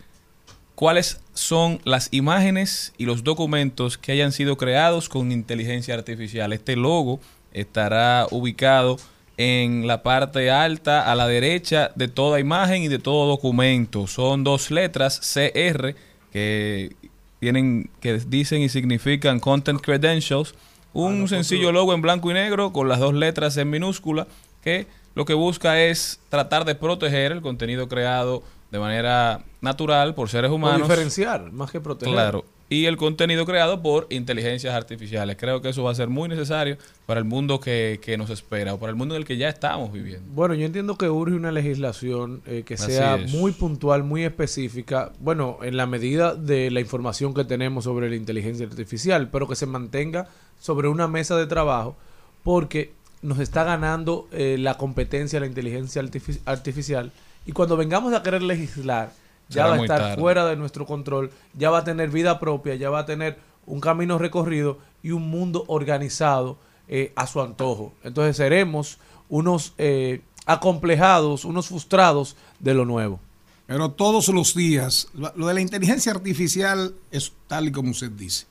cuáles 0.74 1.20
son 1.34 1.80
las 1.84 2.08
imágenes 2.12 2.92
y 2.98 3.04
los 3.06 3.24
documentos 3.24 3.98
que 3.98 4.12
hayan 4.12 4.32
sido 4.32 4.56
creados 4.56 5.08
con 5.08 5.32
inteligencia 5.32 5.94
artificial. 5.94 6.52
Este 6.52 6.76
logo 6.76 7.20
estará 7.52 8.26
ubicado 8.30 8.96
en 9.36 9.86
la 9.86 10.02
parte 10.02 10.50
alta 10.50 11.10
a 11.10 11.14
la 11.14 11.26
derecha 11.26 11.90
de 11.94 12.08
toda 12.08 12.38
imagen 12.40 12.82
y 12.82 12.88
de 12.88 12.98
todo 12.98 13.26
documento. 13.28 14.06
Son 14.06 14.44
dos 14.44 14.70
letras 14.70 15.20
CR 15.20 15.94
que 16.32 16.94
tienen 17.42 17.90
que 17.98 18.20
dicen 18.20 18.62
y 18.62 18.68
significan 18.68 19.40
Content 19.40 19.80
Credentials, 19.80 20.54
un 20.92 21.26
sencillo 21.26 21.72
logo 21.72 21.92
en 21.92 22.00
blanco 22.00 22.30
y 22.30 22.34
negro 22.34 22.72
con 22.72 22.88
las 22.88 23.00
dos 23.00 23.14
letras 23.14 23.56
en 23.56 23.68
minúscula 23.68 24.28
que 24.62 24.86
lo 25.16 25.24
que 25.24 25.34
busca 25.34 25.80
es 25.82 26.20
tratar 26.28 26.64
de 26.64 26.76
proteger 26.76 27.32
el 27.32 27.42
contenido 27.42 27.88
creado 27.88 28.44
de 28.70 28.78
manera 28.78 29.40
natural 29.60 30.14
por 30.14 30.28
seres 30.28 30.52
O 30.52 30.54
humanos. 30.54 30.88
diferenciar, 30.88 31.50
más 31.50 31.72
que 31.72 31.80
proteger. 31.80 32.14
Claro. 32.14 32.44
Y 32.68 32.86
el 32.86 32.96
contenido 32.96 33.44
creado 33.44 33.82
por 33.82 34.06
inteligencias 34.08 34.74
artificiales. 34.74 35.36
Creo 35.38 35.60
que 35.60 35.68
eso 35.68 35.82
va 35.82 35.90
a 35.90 35.94
ser 35.94 36.08
muy 36.08 36.26
necesario 36.28 36.78
para 37.04 37.20
el 37.20 37.26
mundo 37.26 37.60
que, 37.60 38.00
que 38.02 38.16
nos 38.16 38.30
espera 38.30 38.72
o 38.72 38.78
para 38.78 38.88
el 38.88 38.96
mundo 38.96 39.14
en 39.14 39.20
el 39.20 39.26
que 39.26 39.36
ya 39.36 39.50
estamos 39.50 39.92
viviendo. 39.92 40.24
Bueno, 40.32 40.54
yo 40.54 40.64
entiendo 40.64 40.96
que 40.96 41.10
urge 41.10 41.34
una 41.34 41.52
legislación 41.52 42.40
eh, 42.46 42.62
que 42.64 42.74
Así 42.74 42.92
sea 42.92 43.16
es. 43.16 43.30
muy 43.30 43.52
puntual, 43.52 44.04
muy 44.04 44.24
específica, 44.24 45.12
bueno, 45.20 45.58
en 45.62 45.76
la 45.76 45.86
medida 45.86 46.34
de 46.34 46.70
la 46.70 46.80
información 46.80 47.34
que 47.34 47.44
tenemos 47.44 47.84
sobre 47.84 48.08
la 48.08 48.16
inteligencia 48.16 48.66
artificial, 48.66 49.28
pero 49.30 49.46
que 49.46 49.54
se 49.54 49.66
mantenga 49.66 50.28
sobre 50.58 50.88
una 50.88 51.08
mesa 51.08 51.36
de 51.36 51.46
trabajo, 51.46 51.96
porque 52.42 52.92
nos 53.20 53.38
está 53.38 53.64
ganando 53.64 54.28
eh, 54.32 54.56
la 54.58 54.78
competencia 54.78 55.38
de 55.38 55.46
la 55.46 55.48
inteligencia 55.48 56.02
artifici- 56.02 56.40
artificial, 56.46 57.12
y 57.44 57.52
cuando 57.52 57.76
vengamos 57.76 58.14
a 58.14 58.22
querer 58.22 58.42
legislar, 58.42 59.12
ya 59.52 59.66
va 59.66 59.74
a 59.74 59.80
estar 59.80 60.00
tarde. 60.00 60.20
fuera 60.20 60.46
de 60.46 60.56
nuestro 60.56 60.86
control, 60.86 61.30
ya 61.54 61.70
va 61.70 61.78
a 61.78 61.84
tener 61.84 62.10
vida 62.10 62.38
propia, 62.38 62.74
ya 62.74 62.90
va 62.90 63.00
a 63.00 63.06
tener 63.06 63.38
un 63.66 63.80
camino 63.80 64.18
recorrido 64.18 64.78
y 65.02 65.10
un 65.12 65.28
mundo 65.28 65.64
organizado 65.68 66.58
eh, 66.88 67.12
a 67.16 67.26
su 67.26 67.40
antojo. 67.40 67.92
Entonces 68.02 68.36
seremos 68.36 68.98
unos 69.28 69.72
eh, 69.78 70.20
acomplejados, 70.46 71.44
unos 71.44 71.68
frustrados 71.68 72.36
de 72.58 72.74
lo 72.74 72.84
nuevo. 72.84 73.20
Pero 73.66 73.90
todos 73.90 74.28
los 74.28 74.54
días, 74.54 75.08
lo 75.14 75.32
lo 75.36 75.46
de 75.46 75.54
la 75.54 75.60
inteligencia 75.60 76.12
artificial 76.12 76.94
es 77.10 77.32
tal 77.46 77.68
y 77.68 77.72
como 77.72 77.90
usted 77.90 78.10
dice. 78.10 78.46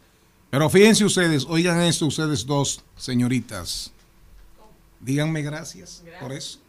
Pero 0.49 0.69
fíjense 0.69 1.05
ustedes, 1.05 1.45
oigan 1.47 1.79
esto 1.81 2.07
ustedes 2.07 2.45
dos, 2.45 2.81
señoritas. 2.97 3.91
Díganme 4.99 5.41
gracias, 5.41 6.03
por 6.19 6.31
eso. 6.33 6.59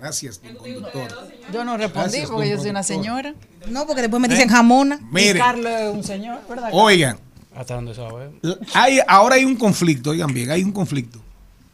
Gracias, 0.00 0.40
don 0.42 0.56
conductor. 0.56 1.32
Yo 1.52 1.64
no 1.64 1.76
respondí 1.76 2.10
Gracias, 2.10 2.30
porque 2.30 2.50
yo 2.50 2.58
soy 2.58 2.70
una 2.70 2.82
señora. 2.82 3.34
No, 3.68 3.86
porque 3.86 4.02
después 4.02 4.20
me 4.20 4.28
dicen 4.28 4.48
jamona. 4.48 5.00
Mire. 5.10 5.38
Y 5.38 5.42
Carlos 5.42 5.72
es 5.72 5.94
un 5.94 6.04
señor, 6.04 6.40
¿verdad? 6.48 6.70
Oigan, 6.72 7.18
Hasta 7.54 7.74
donde 7.74 7.94
sabe. 7.94 8.30
hay, 8.74 9.00
ahora 9.06 9.36
hay 9.36 9.44
un 9.44 9.56
conflicto, 9.56 10.10
oigan 10.10 10.32
bien, 10.34 10.50
hay 10.50 10.62
un 10.62 10.72
conflicto 10.72 11.20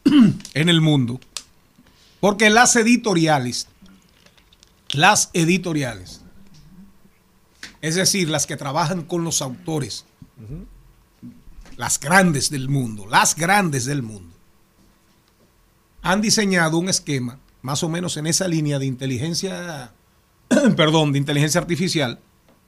en 0.53 0.69
el 0.69 0.81
mundo. 0.81 1.19
Porque 2.19 2.49
las 2.49 2.75
editoriales, 2.75 3.67
las 4.91 5.31
editoriales, 5.33 6.21
es 7.81 7.95
decir, 7.95 8.29
las 8.29 8.45
que 8.45 8.55
trabajan 8.55 9.01
con 9.01 9.23
los 9.23 9.41
autores, 9.41 10.05
las 11.77 11.99
grandes 11.99 12.51
del 12.51 12.69
mundo, 12.69 13.07
las 13.07 13.35
grandes 13.35 13.85
del 13.85 14.03
mundo, 14.03 14.35
han 16.03 16.21
diseñado 16.21 16.77
un 16.77 16.89
esquema 16.89 17.39
más 17.61 17.83
o 17.83 17.89
menos 17.89 18.17
en 18.17 18.27
esa 18.27 18.47
línea 18.47 18.79
de 18.79 18.85
inteligencia, 18.85 19.91
perdón, 20.75 21.11
de 21.11 21.19
inteligencia 21.19 21.61
artificial, 21.61 22.19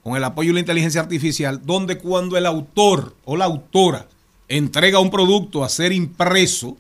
con 0.04 0.16
el 0.16 0.24
apoyo 0.24 0.50
de 0.50 0.56
la 0.56 0.60
inteligencia 0.60 1.02
artificial, 1.02 1.62
donde 1.66 1.98
cuando 1.98 2.38
el 2.38 2.46
autor 2.46 3.16
o 3.26 3.38
la 3.38 3.46
autora 3.46 4.08
entrega 4.50 5.00
un 5.00 5.10
producto 5.10 5.64
a 5.64 5.70
ser 5.70 5.94
impreso, 5.94 6.78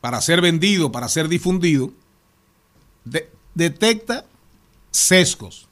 para 0.00 0.20
ser 0.20 0.40
vendido, 0.40 0.92
para 0.92 1.08
ser 1.08 1.28
difundido, 1.28 1.92
de- 3.04 3.30
detecta 3.54 4.24
sesgos, 4.90 5.66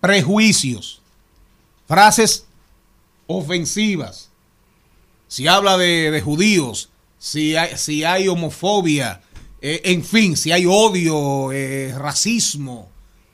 prejuicios, 0.00 1.00
frases 1.86 2.46
ofensivas. 3.26 4.30
Si 5.28 5.46
habla 5.48 5.76
de, 5.78 6.20
judíos, 6.24 6.90
si 7.18 7.54
hay 8.04 8.28
homofobia, 8.28 9.22
eh, 9.66 9.80
en 9.84 10.04
fin, 10.04 10.36
si 10.36 10.52
hay 10.52 10.66
odio, 10.66 11.50
eh, 11.50 11.94
racismo, 11.96 12.90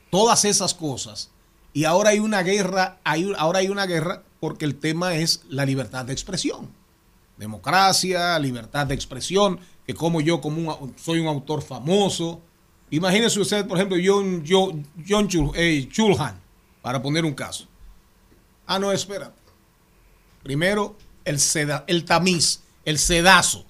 todas 0.09 0.45
esas 0.45 0.73
cosas. 0.73 1.29
Y 1.73 1.83
ahora 1.83 2.11
hay 2.11 2.19
una 2.19 2.41
guerra, 2.41 2.99
hay, 3.03 3.33
ahora 3.37 3.59
hay 3.59 3.67
una 3.67 3.85
guerra 3.85 4.23
porque 4.39 4.63
el 4.63 4.75
tema 4.75 5.13
es 5.15 5.43
la 5.49 5.65
libertad 5.65 6.05
de 6.05 6.13
expresión. 6.13 6.69
Democracia, 7.35 8.39
libertad 8.39 8.87
de 8.87 8.95
expresión, 8.95 9.59
que 9.85 9.93
como 9.93 10.21
yo 10.21 10.39
como 10.39 10.73
un 10.73 10.95
soy 10.97 11.19
un 11.19 11.27
autor 11.27 11.61
famoso. 11.61 12.39
Imagínese 12.91 13.41
usted, 13.41 13.67
por 13.67 13.75
ejemplo, 13.77 13.97
John, 14.01 14.41
John, 14.47 14.87
John 15.05 15.27
eh, 15.53 15.85
Chulhan, 15.91 16.39
para 16.81 17.01
poner 17.01 17.25
un 17.25 17.33
caso. 17.33 17.67
Ah, 18.65 18.79
no, 18.79 18.93
espérate. 18.93 19.35
Primero, 20.43 20.95
el, 21.25 21.41
seda, 21.41 21.83
el 21.87 22.05
tamiz, 22.05 22.61
el 22.85 22.99
sedazo. 22.99 23.65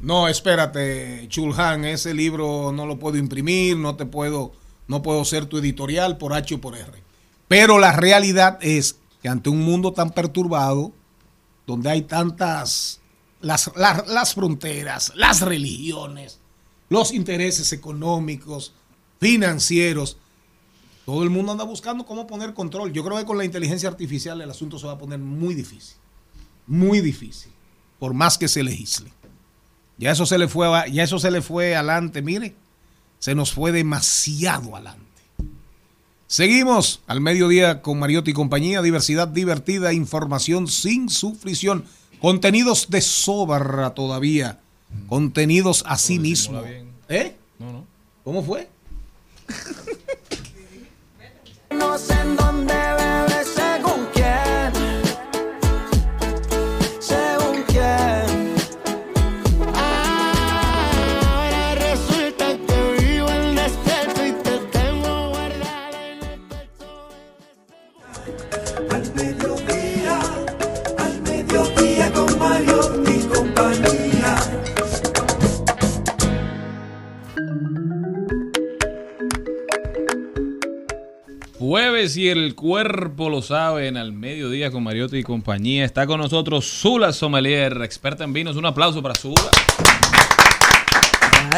No, 0.00 0.28
espérate, 0.28 1.26
Chulhan, 1.28 1.84
ese 1.84 2.14
libro 2.14 2.70
no 2.72 2.86
lo 2.86 2.98
puedo 2.98 3.16
imprimir, 3.18 3.76
no 3.76 3.96
te 3.96 4.06
puedo, 4.06 4.52
no 4.86 5.02
puedo 5.02 5.24
ser 5.24 5.46
tu 5.46 5.58
editorial 5.58 6.18
por 6.18 6.32
H 6.34 6.54
o 6.54 6.60
por 6.60 6.76
R. 6.76 7.02
Pero 7.48 7.78
la 7.78 7.92
realidad 7.92 8.58
es 8.60 8.98
que 9.22 9.28
ante 9.28 9.50
un 9.50 9.60
mundo 9.62 9.92
tan 9.92 10.10
perturbado, 10.10 10.92
donde 11.66 11.90
hay 11.90 12.02
tantas 12.02 13.00
las, 13.40 13.70
la- 13.74 14.04
las 14.06 14.34
fronteras, 14.34 15.12
las 15.16 15.40
religiones, 15.40 16.38
los 16.88 17.12
intereses 17.12 17.72
económicos, 17.72 18.72
financieros. 19.20 20.16
Todo 21.04 21.22
el 21.24 21.30
mundo 21.30 21.52
anda 21.52 21.64
buscando 21.64 22.06
cómo 22.06 22.26
poner 22.26 22.54
control. 22.54 22.92
Yo 22.92 23.02
creo 23.02 23.16
que 23.18 23.24
con 23.24 23.36
la 23.38 23.44
inteligencia 23.44 23.88
artificial 23.88 24.40
el 24.40 24.50
asunto 24.50 24.78
se 24.78 24.86
va 24.86 24.92
a 24.92 24.98
poner 24.98 25.18
muy 25.18 25.54
difícil. 25.54 25.96
Muy 26.66 27.00
difícil. 27.00 27.50
Por 27.98 28.14
más 28.14 28.38
que 28.38 28.46
se 28.46 28.62
legisle. 28.62 29.10
Ya 29.98 30.12
eso 30.12 30.26
se 30.26 30.38
le 30.38 30.48
fue, 30.48 30.68
ya 30.92 31.02
eso 31.02 31.18
se 31.18 31.30
le 31.30 31.42
fue 31.42 31.74
adelante, 31.74 32.22
mire. 32.22 32.54
Se 33.18 33.34
nos 33.34 33.52
fue 33.52 33.72
demasiado 33.72 34.76
adelante. 34.76 35.04
Seguimos 36.28 37.00
al 37.06 37.20
mediodía 37.20 37.82
con 37.82 37.98
Mariotti 37.98 38.30
y 38.30 38.34
compañía. 38.34 38.80
Diversidad 38.80 39.28
divertida, 39.28 39.92
información 39.92 40.68
sin 40.68 41.08
sufrición. 41.08 41.84
Contenidos 42.20 42.90
de 42.90 43.00
sobra 43.00 43.90
todavía. 43.94 44.60
Contenidos 45.08 45.84
a 45.86 45.98
sí 45.98 46.18
mismo. 46.18 46.62
¿Eh? 47.08 47.36
No, 47.58 47.72
no. 47.72 47.86
¿Cómo 48.24 48.42
fue? 48.42 48.68
No 51.70 51.98
sé 51.98 52.14
en 52.14 52.34
dónde 52.34 52.74
Jueves 81.98 82.16
y 82.16 82.28
el 82.28 82.54
cuerpo 82.54 83.28
lo 83.28 83.42
sabe 83.42 83.88
en 83.88 83.96
al 83.96 84.12
mediodía 84.12 84.70
con 84.70 84.84
Mariotti 84.84 85.16
y 85.16 85.22
compañía. 85.24 85.84
Está 85.84 86.06
con 86.06 86.20
nosotros 86.20 86.64
Zula 86.64 87.12
Sommelier, 87.12 87.82
experta 87.82 88.22
en 88.22 88.32
vinos. 88.32 88.54
Un 88.54 88.66
aplauso 88.66 89.02
para 89.02 89.16
Zula. 89.16 89.50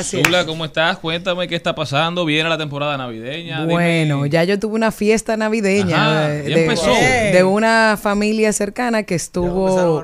Gracias. 0.00 0.22
Zula, 0.26 0.46
¿cómo 0.46 0.64
estás? 0.64 0.98
Cuéntame 0.98 1.46
qué 1.46 1.54
está 1.56 1.74
pasando. 1.74 2.24
Viene 2.24 2.48
la 2.48 2.56
temporada 2.58 2.96
navideña. 2.96 3.60
Dime- 3.60 3.72
Bueno, 3.72 4.26
ya 4.26 4.44
yo 4.44 4.58
tuve 4.58 4.74
una 4.74 4.90
fiesta 4.92 5.36
navideña 5.36 5.96
Ajá, 6.22 6.28
de, 6.28 6.62
empezó. 6.62 6.90
de 6.90 7.44
una 7.44 7.98
familia 8.00 8.52
cercana 8.52 9.02
que 9.02 9.14
estuvo 9.14 10.02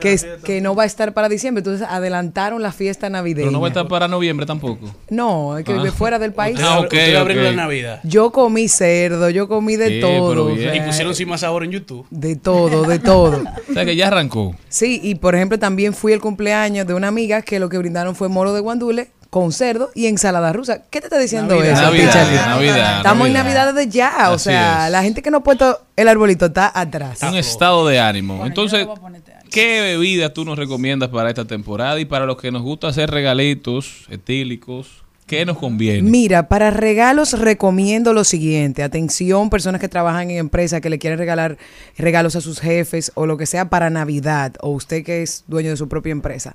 que, 0.00 0.18
que 0.44 0.60
no 0.60 0.74
va 0.74 0.84
a 0.84 0.86
estar 0.86 1.12
para 1.12 1.28
diciembre, 1.28 1.60
entonces 1.60 1.86
adelantaron 1.88 2.62
la 2.62 2.72
fiesta 2.72 3.10
navideña. 3.10 3.46
Pero 3.46 3.52
no 3.52 3.60
va 3.60 3.66
a 3.66 3.70
estar 3.70 3.86
para 3.88 4.08
noviembre 4.08 4.46
tampoco. 4.46 4.94
No, 5.10 5.58
es 5.58 5.64
que 5.64 5.72
Ah. 5.72 5.76
vive 5.76 5.90
fuera 5.92 6.18
del 6.18 6.32
país. 6.32 6.58
Ah, 6.62 6.80
ok, 6.80 6.94
la 7.12 7.52
Navidad. 7.52 8.00
Yo 8.04 8.30
comí 8.30 8.68
cerdo, 8.68 9.28
yo 9.30 9.48
comí 9.48 9.76
de 9.76 9.88
Sí, 9.88 10.00
todo. 10.00 10.52
o 10.52 10.56
sea, 10.56 10.74
Y 10.74 10.80
pusieron 10.80 11.14
sin 11.14 11.28
más 11.28 11.40
sabor 11.40 11.64
en 11.64 11.70
YouTube. 11.70 12.06
de 12.10 12.36
todo, 12.36 12.84
de 12.84 12.98
todo. 12.98 13.42
O 13.70 13.72
sea 13.74 13.84
que 13.84 13.96
ya 13.96 14.06
arrancó. 14.08 14.54
Sí, 14.68 15.00
y 15.02 15.16
por 15.16 15.34
ejemplo 15.34 15.58
también 15.58 15.94
fui 15.94 16.12
el 16.12 16.20
cumpleaños 16.20 16.86
de 16.86 16.94
una 16.94 17.08
amiga 17.08 17.42
que 17.42 17.58
lo 17.58 17.68
que 17.68 17.78
brindaron 17.78 18.14
fue 18.14 18.28
moro 18.28 18.52
de 18.54 18.60
guandule 18.60 19.08
con 19.34 19.50
cerdo 19.50 19.90
y 19.96 20.06
ensalada 20.06 20.52
rusa. 20.52 20.82
¿Qué 20.90 21.00
te 21.00 21.08
está 21.08 21.18
diciendo 21.18 21.56
Navidad, 21.56 21.72
eso? 21.72 21.82
Navidad? 21.82 22.46
Navidad, 22.46 22.96
Estamos 22.98 23.26
en 23.26 23.32
Navidad. 23.32 23.74
Desde 23.74 23.90
ya, 23.90 24.30
o 24.30 24.34
Así 24.34 24.44
sea, 24.44 24.86
es. 24.86 24.92
la 24.92 25.02
gente 25.02 25.22
que 25.22 25.30
no 25.32 25.38
ha 25.38 25.42
puesto 25.42 25.80
el 25.96 26.06
arbolito 26.06 26.46
está 26.46 26.70
atrás. 26.72 27.20
Un 27.24 27.34
estado 27.34 27.84
de 27.88 27.98
ánimo. 27.98 28.46
Entonces, 28.46 28.86
¿qué 29.50 29.80
bebidas 29.80 30.32
tú 30.32 30.44
nos 30.44 30.56
recomiendas 30.56 31.08
para 31.08 31.30
esta 31.30 31.44
temporada 31.46 31.98
y 31.98 32.04
para 32.04 32.26
los 32.26 32.36
que 32.36 32.52
nos 32.52 32.62
gusta 32.62 32.86
hacer 32.86 33.10
regalitos 33.10 34.06
etílicos? 34.08 35.02
¿Qué 35.26 35.44
nos 35.44 35.58
conviene? 35.58 36.08
Mira, 36.08 36.46
para 36.46 36.70
regalos 36.70 37.36
recomiendo 37.36 38.12
lo 38.12 38.22
siguiente. 38.22 38.84
Atención, 38.84 39.50
personas 39.50 39.80
que 39.80 39.88
trabajan 39.88 40.30
en 40.30 40.38
empresas 40.38 40.80
que 40.80 40.90
le 40.90 41.00
quieren 41.00 41.18
regalar 41.18 41.58
regalos 41.98 42.36
a 42.36 42.40
sus 42.40 42.60
jefes 42.60 43.10
o 43.16 43.26
lo 43.26 43.36
que 43.36 43.46
sea 43.46 43.68
para 43.68 43.90
Navidad 43.90 44.52
o 44.60 44.68
usted 44.70 45.02
que 45.02 45.22
es 45.22 45.42
dueño 45.48 45.70
de 45.70 45.76
su 45.76 45.88
propia 45.88 46.12
empresa. 46.12 46.54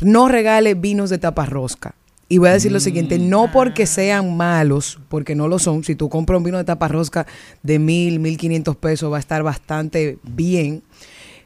No 0.00 0.28
regale 0.28 0.74
vinos 0.74 1.10
de 1.10 1.18
tapa 1.18 1.46
rosca. 1.46 1.96
Y 2.32 2.38
voy 2.38 2.48
a 2.48 2.52
decir 2.54 2.72
lo 2.72 2.80
siguiente, 2.80 3.18
no 3.18 3.52
porque 3.52 3.84
sean 3.84 4.34
malos, 4.38 4.98
porque 5.10 5.34
no 5.34 5.48
lo 5.48 5.58
son. 5.58 5.84
Si 5.84 5.94
tú 5.94 6.08
compras 6.08 6.38
un 6.38 6.44
vino 6.44 6.56
de 6.56 6.64
tapa 6.64 6.88
rosca 6.88 7.26
de 7.62 7.78
mil, 7.78 8.20
mil 8.20 8.38
quinientos 8.38 8.74
pesos, 8.74 9.12
va 9.12 9.18
a 9.18 9.20
estar 9.20 9.42
bastante 9.42 10.16
bien. 10.22 10.82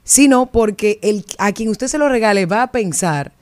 Sino 0.05 0.47
porque 0.47 1.01
el, 1.03 1.25
a 1.39 1.51
quien 1.51 1.71
usted 1.71 1.89
se 1.89 1.99
lo 1.99 2.09
regale 2.09 2.47
va 2.47 2.63
a 2.63 2.71
pensar 2.71 3.33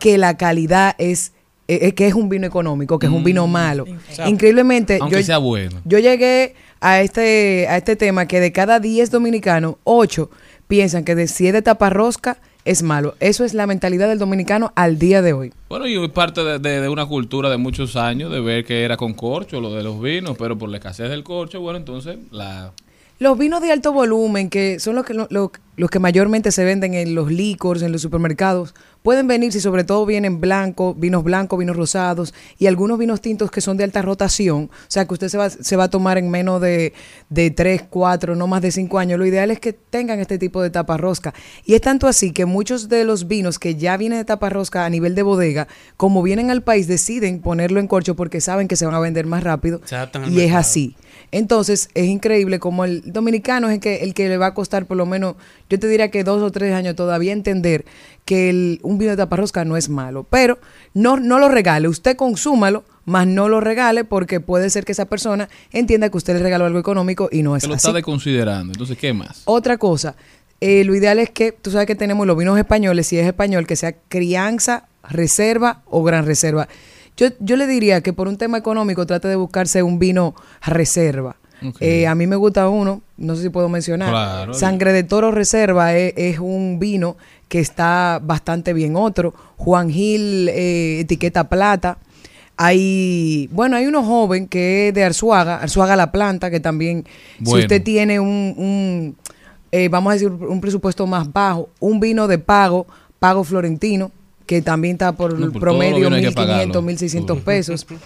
que 0.00 0.16
la 0.16 0.38
calidad 0.38 0.94
es 0.96 1.32
eh, 1.68 1.80
eh, 1.82 1.92
que 1.92 2.06
es 2.06 2.14
un 2.14 2.30
vino 2.30 2.46
económico, 2.46 2.98
que 2.98 3.04
es 3.04 3.12
un 3.12 3.22
vino 3.22 3.46
malo. 3.46 3.84
Increíblemente, 4.26 4.96
Aunque 4.98 5.16
yo, 5.16 5.22
sea 5.24 5.36
bueno. 5.36 5.82
yo 5.84 5.98
llegué 5.98 6.54
a 6.80 7.02
este, 7.02 7.66
a 7.68 7.76
este 7.76 7.96
tema 7.96 8.24
que 8.24 8.40
de 8.40 8.50
cada 8.50 8.80
10 8.80 9.10
dominicanos, 9.10 9.74
8 9.84 10.30
piensan 10.68 11.04
que 11.04 11.14
de 11.14 11.28
7 11.28 11.60
taparrosca 11.60 12.38
es 12.64 12.82
malo. 12.82 13.14
Eso 13.20 13.44
es 13.44 13.54
la 13.54 13.66
mentalidad 13.66 14.08
del 14.08 14.18
dominicano 14.18 14.72
al 14.74 14.98
día 14.98 15.20
de 15.22 15.32
hoy. 15.32 15.52
Bueno, 15.68 15.86
y 15.86 16.08
parte 16.08 16.42
de, 16.44 16.58
de- 16.58 16.80
de 16.80 16.88
una 16.88 17.06
cultura 17.06 17.50
de 17.50 17.56
muchos 17.56 17.96
años 17.96 18.32
de 18.32 18.40
ver 18.40 18.64
que 18.64 18.84
era 18.84 18.96
con 18.96 19.14
corcho 19.14 19.60
lo 19.60 19.72
de 19.74 19.82
los 19.82 20.00
vinos, 20.00 20.36
pero 20.38 20.56
por 20.56 20.68
la 20.68 20.78
escasez 20.78 21.10
del 21.10 21.22
corcho, 21.24 21.60
bueno, 21.60 21.78
entonces 21.78 22.16
la... 22.30 22.72
Los 23.20 23.38
vinos 23.38 23.62
de 23.62 23.70
alto 23.70 23.92
volumen, 23.92 24.50
que 24.50 24.80
son 24.80 24.96
los 24.96 25.04
que, 25.06 25.14
lo- 25.14 25.28
lo- 25.30 25.52
los 25.76 25.88
que 25.90 25.98
mayormente 26.00 26.50
se 26.50 26.64
venden 26.64 26.94
en 26.94 27.14
los 27.14 27.30
licors, 27.30 27.82
en 27.82 27.92
los 27.92 28.02
supermercados, 28.02 28.74
pueden 29.04 29.28
venir 29.28 29.52
si 29.52 29.60
sobre 29.60 29.84
todo 29.84 30.06
vienen 30.06 30.40
blancos, 30.40 30.98
vinos 30.98 31.22
blancos, 31.22 31.58
vinos 31.58 31.76
rosados 31.76 32.32
y 32.58 32.68
algunos 32.68 32.98
vinos 32.98 33.20
tintos 33.20 33.50
que 33.50 33.60
son 33.60 33.76
de 33.76 33.84
alta 33.84 34.00
rotación. 34.00 34.70
O 34.72 34.86
sea, 34.88 35.04
que 35.04 35.12
usted 35.12 35.28
se 35.28 35.36
va, 35.36 35.50
se 35.50 35.76
va 35.76 35.84
a 35.84 35.90
tomar 35.90 36.16
en 36.16 36.30
menos 36.30 36.58
de, 36.62 36.94
de 37.28 37.50
3, 37.50 37.82
4, 37.90 38.34
no 38.34 38.46
más 38.46 38.62
de 38.62 38.72
5 38.72 38.98
años. 38.98 39.18
Lo 39.18 39.26
ideal 39.26 39.50
es 39.50 39.60
que 39.60 39.74
tengan 39.74 40.20
este 40.20 40.38
tipo 40.38 40.62
de 40.62 40.70
tapa 40.70 40.96
rosca. 40.96 41.34
Y 41.66 41.74
es 41.74 41.82
tanto 41.82 42.06
así 42.06 42.32
que 42.32 42.46
muchos 42.46 42.88
de 42.88 43.04
los 43.04 43.28
vinos 43.28 43.58
que 43.58 43.74
ya 43.74 43.98
vienen 43.98 44.20
de 44.20 44.24
tapa 44.24 44.48
rosca 44.48 44.86
a 44.86 44.88
nivel 44.88 45.14
de 45.14 45.22
bodega, 45.22 45.68
como 45.98 46.22
vienen 46.22 46.50
al 46.50 46.62
país, 46.62 46.88
deciden 46.88 47.42
ponerlo 47.42 47.80
en 47.80 47.88
corcho 47.88 48.16
porque 48.16 48.40
saben 48.40 48.68
que 48.68 48.76
se 48.76 48.86
van 48.86 48.94
a 48.94 49.00
vender 49.00 49.26
más 49.26 49.44
rápido. 49.44 49.82
Se 49.84 49.96
Y 50.30 50.40
es 50.40 50.54
así. 50.54 50.96
Entonces, 51.36 51.88
es 51.94 52.04
increíble 52.06 52.60
como 52.60 52.84
el 52.84 53.02
dominicano 53.04 53.68
es 53.68 53.74
el 53.74 53.80
que, 53.80 53.96
el 54.04 54.14
que 54.14 54.28
le 54.28 54.36
va 54.38 54.46
a 54.46 54.54
costar 54.54 54.86
por 54.86 54.96
lo 54.96 55.04
menos, 55.04 55.34
yo 55.68 55.80
te 55.80 55.88
diría 55.88 56.08
que 56.08 56.22
dos 56.22 56.40
o 56.42 56.52
tres 56.52 56.72
años 56.72 56.94
todavía 56.94 57.32
entender 57.32 57.84
que 58.24 58.50
el- 58.50 58.78
un 58.84 58.98
vino 58.98 59.10
de 59.10 59.16
taparrosca 59.16 59.64
no 59.64 59.76
es 59.76 59.88
malo. 59.88 60.24
Pero 60.30 60.60
no, 60.94 61.16
no 61.18 61.40
lo 61.40 61.48
regale, 61.48 61.88
usted 61.88 62.14
consúmalo, 62.16 62.84
más 63.04 63.26
no 63.26 63.48
lo 63.48 63.60
regale 63.60 64.04
porque 64.04 64.38
puede 64.38 64.70
ser 64.70 64.84
que 64.84 64.92
esa 64.92 65.06
persona 65.06 65.48
entienda 65.72 66.08
que 66.08 66.16
usted 66.18 66.34
le 66.34 66.42
regaló 66.42 66.66
algo 66.66 66.78
económico 66.78 67.28
y 67.32 67.42
no 67.42 67.56
es 67.56 67.66
lo 67.66 67.74
está 67.74 67.92
desconsiderando. 67.92 68.72
Entonces, 68.72 68.96
¿qué 68.96 69.12
más? 69.12 69.42
Otra 69.46 69.76
cosa, 69.76 70.14
eh, 70.60 70.84
lo 70.84 70.94
ideal 70.94 71.18
es 71.18 71.30
que, 71.30 71.50
tú 71.50 71.72
sabes 71.72 71.88
que 71.88 71.96
tenemos 71.96 72.28
los 72.28 72.38
vinos 72.38 72.56
españoles, 72.56 73.08
si 73.08 73.18
es 73.18 73.26
español, 73.26 73.66
que 73.66 73.74
sea 73.74 73.92
crianza, 74.08 74.86
reserva 75.10 75.82
o 75.86 76.04
gran 76.04 76.26
reserva. 76.26 76.68
Yo, 77.16 77.28
yo 77.40 77.56
le 77.56 77.66
diría 77.66 78.00
que 78.00 78.12
por 78.12 78.28
un 78.28 78.36
tema 78.36 78.58
económico 78.58 79.06
trate 79.06 79.28
de 79.28 79.36
buscarse 79.36 79.82
un 79.82 79.98
vino 79.98 80.34
reserva. 80.64 81.36
Eh, 81.80 82.06
a 82.06 82.14
mí 82.14 82.26
me 82.26 82.36
gusta 82.36 82.68
uno, 82.68 83.00
no 83.16 83.36
sé 83.36 83.42
si 83.44 83.48
puedo 83.48 83.68
mencionar. 83.68 84.10
Claro. 84.10 84.54
Sangre 84.54 84.92
de 84.92 85.02
Toro 85.02 85.30
Reserva 85.30 85.94
es, 85.94 86.12
es 86.16 86.38
un 86.38 86.78
vino 86.78 87.16
que 87.48 87.60
está 87.60 88.20
bastante 88.22 88.72
bien. 88.72 88.96
Otro, 88.96 89.32
Juan 89.56 89.88
Gil, 89.88 90.48
eh, 90.50 91.00
etiqueta 91.00 91.48
plata. 91.48 91.98
Hay, 92.56 93.48
bueno, 93.50 93.76
hay 93.76 93.86
uno 93.86 94.02
joven 94.04 94.46
que 94.46 94.88
es 94.88 94.94
de 94.94 95.04
Arzuaga, 95.04 95.56
Arzuaga 95.56 95.96
La 95.96 96.12
Planta, 96.12 96.50
que 96.50 96.60
también, 96.60 97.04
si 97.42 97.54
usted 97.54 97.82
tiene 97.82 98.20
un, 98.20 98.54
un, 98.56 99.16
eh, 99.72 99.88
vamos 99.88 100.10
a 100.10 100.14
decir, 100.14 100.30
un 100.30 100.60
presupuesto 100.60 101.06
más 101.06 101.32
bajo, 101.32 101.70
un 101.80 101.98
vino 101.98 102.28
de 102.28 102.38
pago, 102.38 102.86
pago 103.18 103.42
florentino, 103.42 104.12
que 104.46 104.60
también 104.62 104.94
está 104.96 105.12
por 105.12 105.38
No, 105.38 105.50
por 105.52 105.60
promedio 105.60 105.96
vinos 105.96 106.12
hay 106.14 106.22
que 106.22 106.28
1.500, 106.30 106.34
pagarlo. 106.34 106.82
1.600 106.82 107.40
pesos. 107.42 107.86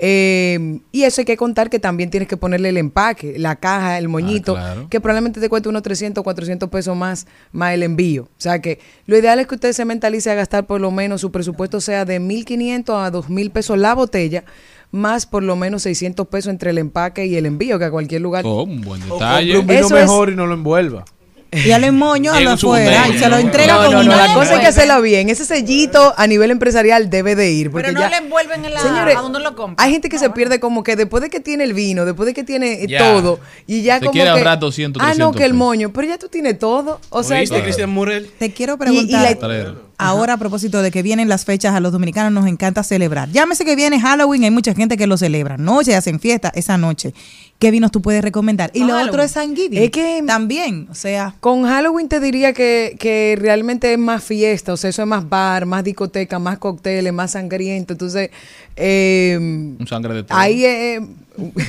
Eh, 0.00 0.78
y 0.92 1.02
eso 1.02 1.20
hay 1.22 1.24
que 1.24 1.36
contar 1.36 1.70
que 1.70 1.80
también 1.80 2.08
tienes 2.10 2.28
que 2.28 2.36
ponerle 2.36 2.68
el 2.68 2.76
empaque, 2.76 3.36
la 3.36 3.56
caja, 3.56 3.98
el 3.98 4.08
moñito, 4.08 4.52
Ah, 4.56 4.60
claro. 4.74 4.86
que 4.88 5.00
probablemente 5.00 5.40
te 5.40 5.48
cueste 5.48 5.68
unos 5.68 5.82
300, 5.82 6.22
400 6.22 6.68
pesos 6.68 6.96
más, 6.96 7.26
más 7.50 7.74
el 7.74 7.82
envío. 7.82 8.24
O 8.24 8.28
sea 8.40 8.60
que 8.60 8.78
lo 9.06 9.18
ideal 9.18 9.40
es 9.40 9.48
que 9.48 9.56
usted 9.56 9.72
se 9.72 9.84
mentalice 9.84 10.30
a 10.30 10.34
gastar 10.34 10.66
por 10.66 10.80
lo 10.80 10.92
menos, 10.92 11.20
su 11.20 11.32
presupuesto 11.32 11.80
sea 11.80 12.04
de 12.04 12.20
1.500 12.20 12.90
a 13.04 13.10
2.000 13.10 13.50
pesos 13.50 13.76
la 13.78 13.94
botella, 13.94 14.44
más 14.92 15.26
por 15.26 15.42
lo 15.42 15.56
menos 15.56 15.82
600 15.82 16.28
pesos 16.28 16.50
entre 16.50 16.70
el 16.70 16.78
empaque 16.78 17.26
y 17.26 17.34
el 17.34 17.46
envío, 17.46 17.76
que 17.80 17.86
a 17.86 17.90
cualquier 17.90 18.20
lugar... 18.20 18.44
Oh, 18.46 18.62
un 18.62 18.82
buen 18.82 19.02
O 19.10 19.14
detalle. 19.14 19.58
un 19.58 19.66
vino 19.66 19.80
Eso 19.80 19.96
es- 19.96 20.02
mejor 20.04 20.30
y 20.30 20.36
no 20.36 20.46
lo 20.46 20.54
envuelva. 20.54 21.04
Y 21.50 21.70
al 21.70 21.90
moño 21.92 22.32
Llega 22.34 22.44
lo 22.44 22.50
en 22.52 22.58
su 22.58 22.66
afuera 22.74 23.08
y 23.08 23.18
se 23.18 23.28
lo 23.28 23.38
entrega 23.38 23.74
No, 23.76 23.84
con 23.86 24.06
no, 24.06 24.16
la 24.16 24.34
cosa 24.34 24.54
es 24.56 24.60
que 24.60 24.66
hacerla 24.66 25.00
bien. 25.00 25.30
Ese 25.30 25.46
sellito 25.46 26.12
a 26.16 26.26
nivel 26.26 26.50
empresarial 26.50 27.08
debe 27.08 27.34
de 27.34 27.50
ir. 27.50 27.70
Porque 27.70 27.88
Pero 27.88 27.94
no 27.94 28.00
ya- 28.00 28.10
le 28.10 28.16
envuelven 28.26 28.64
en 28.66 28.74
la... 28.74 28.80
Señores, 28.80 29.16
¿A 29.16 29.20
dónde 29.22 29.40
lo 29.40 29.56
compran? 29.56 29.76
Hay 29.86 29.92
gente 29.92 30.10
que 30.10 30.18
se 30.18 30.28
pierde 30.30 30.60
como 30.60 30.82
que 30.82 30.94
después 30.94 31.22
de 31.22 31.30
que 31.30 31.40
tiene 31.40 31.64
el 31.64 31.72
vino, 31.72 32.04
después 32.04 32.26
de 32.26 32.34
que 32.34 32.44
tiene 32.44 32.82
eh, 32.82 32.86
Ya. 32.86 32.98
todo, 32.98 33.40
y 33.66 33.80
ya 33.82 33.94
Se 33.94 34.00
como 34.00 34.12
quiere 34.12 34.26
que... 34.26 34.38
ahorrar 34.38 34.58
200, 34.58 35.00
Ah, 35.02 35.06
no, 35.06 35.30
300 35.30 35.36
que 35.36 35.44
el 35.46 35.54
moño, 35.54 35.90
pero 35.90 36.06
ya 36.06 36.18
tú 36.18 36.28
tienes 36.28 36.58
todo. 36.58 37.00
O 37.08 37.22
sea, 37.22 37.38
¿Oíste, 37.38 37.56
que- 37.56 37.62
Cristian 37.62 37.88
Murel? 37.90 38.30
Te 38.38 38.52
quiero 38.52 38.74
y- 38.74 38.76
y 38.76 38.78
preguntar. 38.78 39.38
la- 39.40 39.74
Ahora, 39.98 40.34
a 40.34 40.36
propósito 40.36 40.80
de 40.80 40.90
que 40.92 41.02
vienen 41.02 41.28
las 41.28 41.44
fechas, 41.44 41.74
a 41.74 41.80
los 41.80 41.90
dominicanos 41.92 42.32
nos 42.32 42.46
encanta 42.46 42.84
celebrar. 42.84 43.30
Llámese 43.30 43.64
que 43.64 43.74
viene 43.74 44.00
Halloween, 44.00 44.44
hay 44.44 44.50
mucha 44.50 44.72
gente 44.72 44.96
que 44.96 45.08
lo 45.08 45.16
celebra. 45.16 45.56
Noche, 45.56 45.96
hacen 45.96 46.20
fiesta 46.20 46.52
esa 46.54 46.78
noche. 46.78 47.12
¿Qué 47.58 47.72
vinos 47.72 47.90
tú 47.90 48.00
puedes 48.00 48.22
recomendar? 48.22 48.70
Y 48.72 48.84
lo 48.84 48.96
otro 48.96 49.20
es 49.20 49.32
San 49.32 49.56
Giving. 49.56 49.82
Es 49.82 49.90
que 49.90 50.22
también, 50.24 50.86
o 50.90 50.94
sea, 50.94 51.34
Con 51.40 51.64
Halloween 51.64 52.08
te 52.08 52.20
diría 52.20 52.52
que, 52.52 52.96
que 53.00 53.36
realmente 53.36 53.92
es 53.92 53.98
más 53.98 54.22
fiesta, 54.22 54.72
o 54.72 54.76
sea, 54.76 54.90
eso 54.90 55.02
es 55.02 55.08
más 55.08 55.28
bar, 55.28 55.66
más 55.66 55.82
discoteca, 55.82 56.38
más 56.38 56.58
cócteles, 56.58 57.12
más 57.12 57.32
sangriento. 57.32 57.94
Entonces, 57.94 58.30
eh, 58.76 59.36
Un 59.40 59.86
sangre 59.88 60.14
de 60.14 60.22
toro. 60.22 60.38
ahí 60.38 60.64
es 60.64 61.00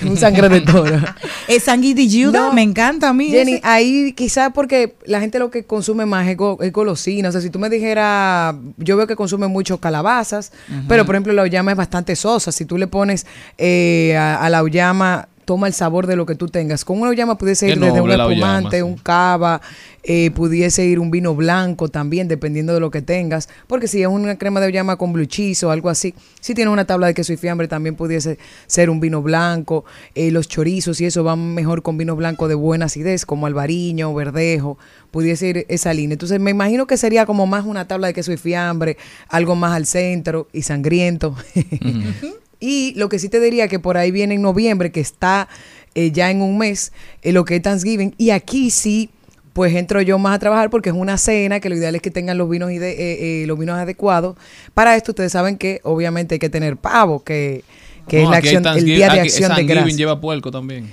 un 0.05 0.17
sangre 0.17 0.49
de 0.49 0.61
toro. 0.61 0.97
es 1.47 1.63
San 1.63 1.81
de 1.81 2.07
Judas, 2.09 2.53
me 2.53 2.61
encanta 2.61 3.09
a 3.09 3.13
mí. 3.13 3.29
Jenny, 3.29 3.53
ese. 3.53 3.61
ahí 3.67 4.13
quizás 4.13 4.51
porque 4.53 4.95
la 5.05 5.19
gente 5.19 5.39
lo 5.39 5.49
que 5.51 5.63
consume 5.65 6.05
más 6.05 6.27
es, 6.27 6.35
go- 6.37 6.57
es 6.61 6.71
golosina. 6.73 7.29
O 7.29 7.31
sea, 7.31 7.41
si 7.41 7.49
tú 7.49 7.59
me 7.59 7.69
dijeras, 7.69 8.55
yo 8.77 8.97
veo 8.97 9.07
que 9.07 9.15
consume 9.15 9.47
mucho 9.47 9.77
calabazas, 9.79 10.51
pero 10.87 11.05
por 11.05 11.15
ejemplo 11.15 11.33
la 11.33 11.43
auyama 11.43 11.71
es 11.71 11.77
bastante 11.77 12.15
sosa. 12.15 12.51
Si 12.51 12.65
tú 12.65 12.77
le 12.77 12.87
pones 12.87 13.25
eh, 13.57 14.15
a, 14.17 14.43
a 14.43 14.49
la 14.49 14.57
auyama, 14.59 15.27
toma 15.49 15.65
el 15.65 15.73
sabor 15.73 16.05
de 16.05 16.15
lo 16.15 16.27
que 16.27 16.35
tú 16.35 16.47
tengas. 16.47 16.85
Con 16.85 16.99
una 16.99 17.09
auyama 17.09 17.35
pudiese 17.35 17.67
ir 17.67 17.79
desde 17.79 18.01
un 18.01 18.11
espumante, 18.11 18.77
sí. 18.77 18.83
un 18.83 18.95
cava, 18.97 19.61
eh, 20.03 20.29
pudiese 20.29 20.85
ir 20.85 20.99
un 20.99 21.09
vino 21.09 21.33
blanco 21.33 21.87
también, 21.87 22.27
dependiendo 22.27 22.71
de 22.71 22.79
lo 22.79 22.91
que 22.91 23.01
tengas. 23.01 23.49
Porque 23.65 23.87
si 23.87 24.03
es 24.03 24.07
una 24.07 24.37
crema 24.37 24.59
de 24.59 24.67
auyama 24.67 24.97
con 24.97 25.11
blue 25.11 25.25
cheese 25.25 25.63
o 25.63 25.71
algo 25.71 25.89
así, 25.89 26.13
si 26.39 26.53
tienes 26.53 26.71
una 26.71 26.85
tabla 26.85 27.07
de 27.07 27.15
queso 27.15 27.33
y 27.33 27.37
fiambre, 27.37 27.67
también 27.67 27.95
pudiese 27.95 28.37
ser 28.67 28.91
un 28.91 28.99
vino 28.99 29.23
blanco. 29.23 29.85
Eh, 30.13 30.29
los 30.29 30.47
chorizos 30.47 31.01
y 31.01 31.05
eso 31.05 31.23
van 31.23 31.55
mejor 31.55 31.81
con 31.81 31.97
vino 31.97 32.15
blanco 32.15 32.47
de 32.47 32.53
buena 32.53 32.85
acidez, 32.85 33.25
como 33.25 33.47
albariño, 33.47 34.13
verdejo, 34.13 34.77
pudiese 35.09 35.47
ir 35.47 35.65
esa 35.67 35.95
línea. 35.95 36.13
Entonces 36.13 36.39
me 36.39 36.51
imagino 36.51 36.85
que 36.85 36.95
sería 36.95 37.25
como 37.25 37.47
más 37.47 37.65
una 37.65 37.87
tabla 37.87 38.05
de 38.05 38.13
queso 38.13 38.31
y 38.31 38.37
fiambre, 38.37 38.97
algo 39.27 39.55
más 39.55 39.73
al 39.75 39.87
centro 39.87 40.47
y 40.53 40.61
sangriento. 40.61 41.35
Y 42.59 42.93
lo 42.95 43.07
que 43.09 43.19
sí 43.19 43.29
te 43.29 43.39
diría 43.39 43.67
que 43.67 43.79
por 43.79 43.97
ahí 43.97 44.11
viene 44.11 44.35
en 44.35 44.41
noviembre, 44.41 44.91
que 44.91 44.99
está 44.99 45.47
eh, 45.95 46.11
ya 46.11 46.29
en 46.31 46.41
un 46.41 46.57
mes, 46.57 46.91
eh, 47.21 47.31
lo 47.31 47.45
que 47.45 47.55
es 47.57 47.61
Thanksgiving. 47.61 48.13
Y 48.17 48.31
aquí 48.31 48.69
sí, 48.69 49.09
pues 49.53 49.73
entro 49.75 50.01
yo 50.01 50.19
más 50.19 50.35
a 50.35 50.39
trabajar 50.39 50.69
porque 50.69 50.89
es 50.89 50.95
una 50.95 51.17
cena, 51.17 51.59
que 51.59 51.69
lo 51.69 51.75
ideal 51.75 51.95
es 51.95 52.01
que 52.01 52.11
tengan 52.11 52.37
los 52.37 52.49
vinos, 52.49 52.69
ide- 52.71 52.91
eh, 52.97 53.43
eh, 53.43 53.47
los 53.47 53.57
vinos 53.57 53.77
adecuados. 53.77 54.35
Para 54.73 54.95
esto 54.95 55.11
ustedes 55.13 55.31
saben 55.31 55.57
que 55.57 55.79
obviamente 55.83 56.35
hay 56.35 56.39
que 56.39 56.49
tener 56.49 56.77
pavo, 56.77 57.23
que, 57.23 57.63
que 58.07 58.17
No, 58.17 58.23
es 58.25 58.29
la 58.29 58.37
acción, 58.37 58.65
el 58.67 58.85
día 58.85 59.05
de 59.07 59.19
aquí 59.19 59.19
acción 59.21 59.49
de 59.49 59.55
Thanksgiving 59.55 59.75
gracias. 59.77 59.97
lleva 59.97 60.21
puerco 60.21 60.51
también. 60.51 60.89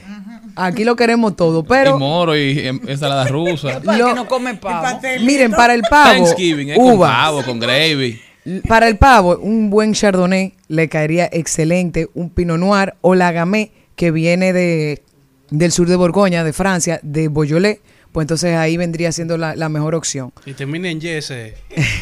Aquí 0.59 0.85
lo 0.85 0.97
queremos 0.97 1.37
todo, 1.37 1.61
y 1.61 1.65
pero 1.69 1.99
moro 1.99 2.35
y 2.37 2.59
em, 2.61 2.81
ensalada 2.89 3.25
rusa. 3.29 3.81
Lo- 3.81 4.15
no 4.15 4.27
come 4.27 4.55
pavo. 4.55 4.99
miren, 5.23 5.51
para 5.53 5.75
el 5.75 5.83
pavo, 5.83 6.25
Thanksgiving 6.25 6.71
es 6.71 6.79
con 6.79 6.95
uvas. 6.95 7.11
pavo, 7.11 7.43
con 7.45 7.59
gravy. 7.61 8.21
Para 8.69 8.89
el 8.89 8.97
pavo, 8.97 9.39
un 9.39 9.71
buen 9.71 9.93
chardonnay 9.93 10.55
le 10.69 10.89
caería 10.89 11.29
excelente, 11.33 12.09
un 12.15 12.31
pinot 12.31 12.59
noir 12.59 12.95
o 13.01 13.15
la 13.15 13.33
gamay 13.33 13.73
que 13.97 14.11
viene 14.11 14.53
de, 14.53 15.03
del 15.51 15.73
sur 15.73 15.89
de 15.89 15.97
Borgoña, 15.97 16.45
de 16.45 16.53
Francia, 16.53 17.01
de 17.03 17.29
Beaujolais, 17.29 17.79
pues 18.13 18.25
entonces 18.25 18.55
ahí 18.57 18.77
vendría 18.77 19.11
siendo 19.13 19.37
la, 19.37 19.57
la 19.57 19.69
mejor 19.69 19.95
opción. 19.95 20.33
Y 20.47 20.53
termina 20.55 20.89
en 20.91 21.01
Y 21.03 21.09
ese. 21.09 21.55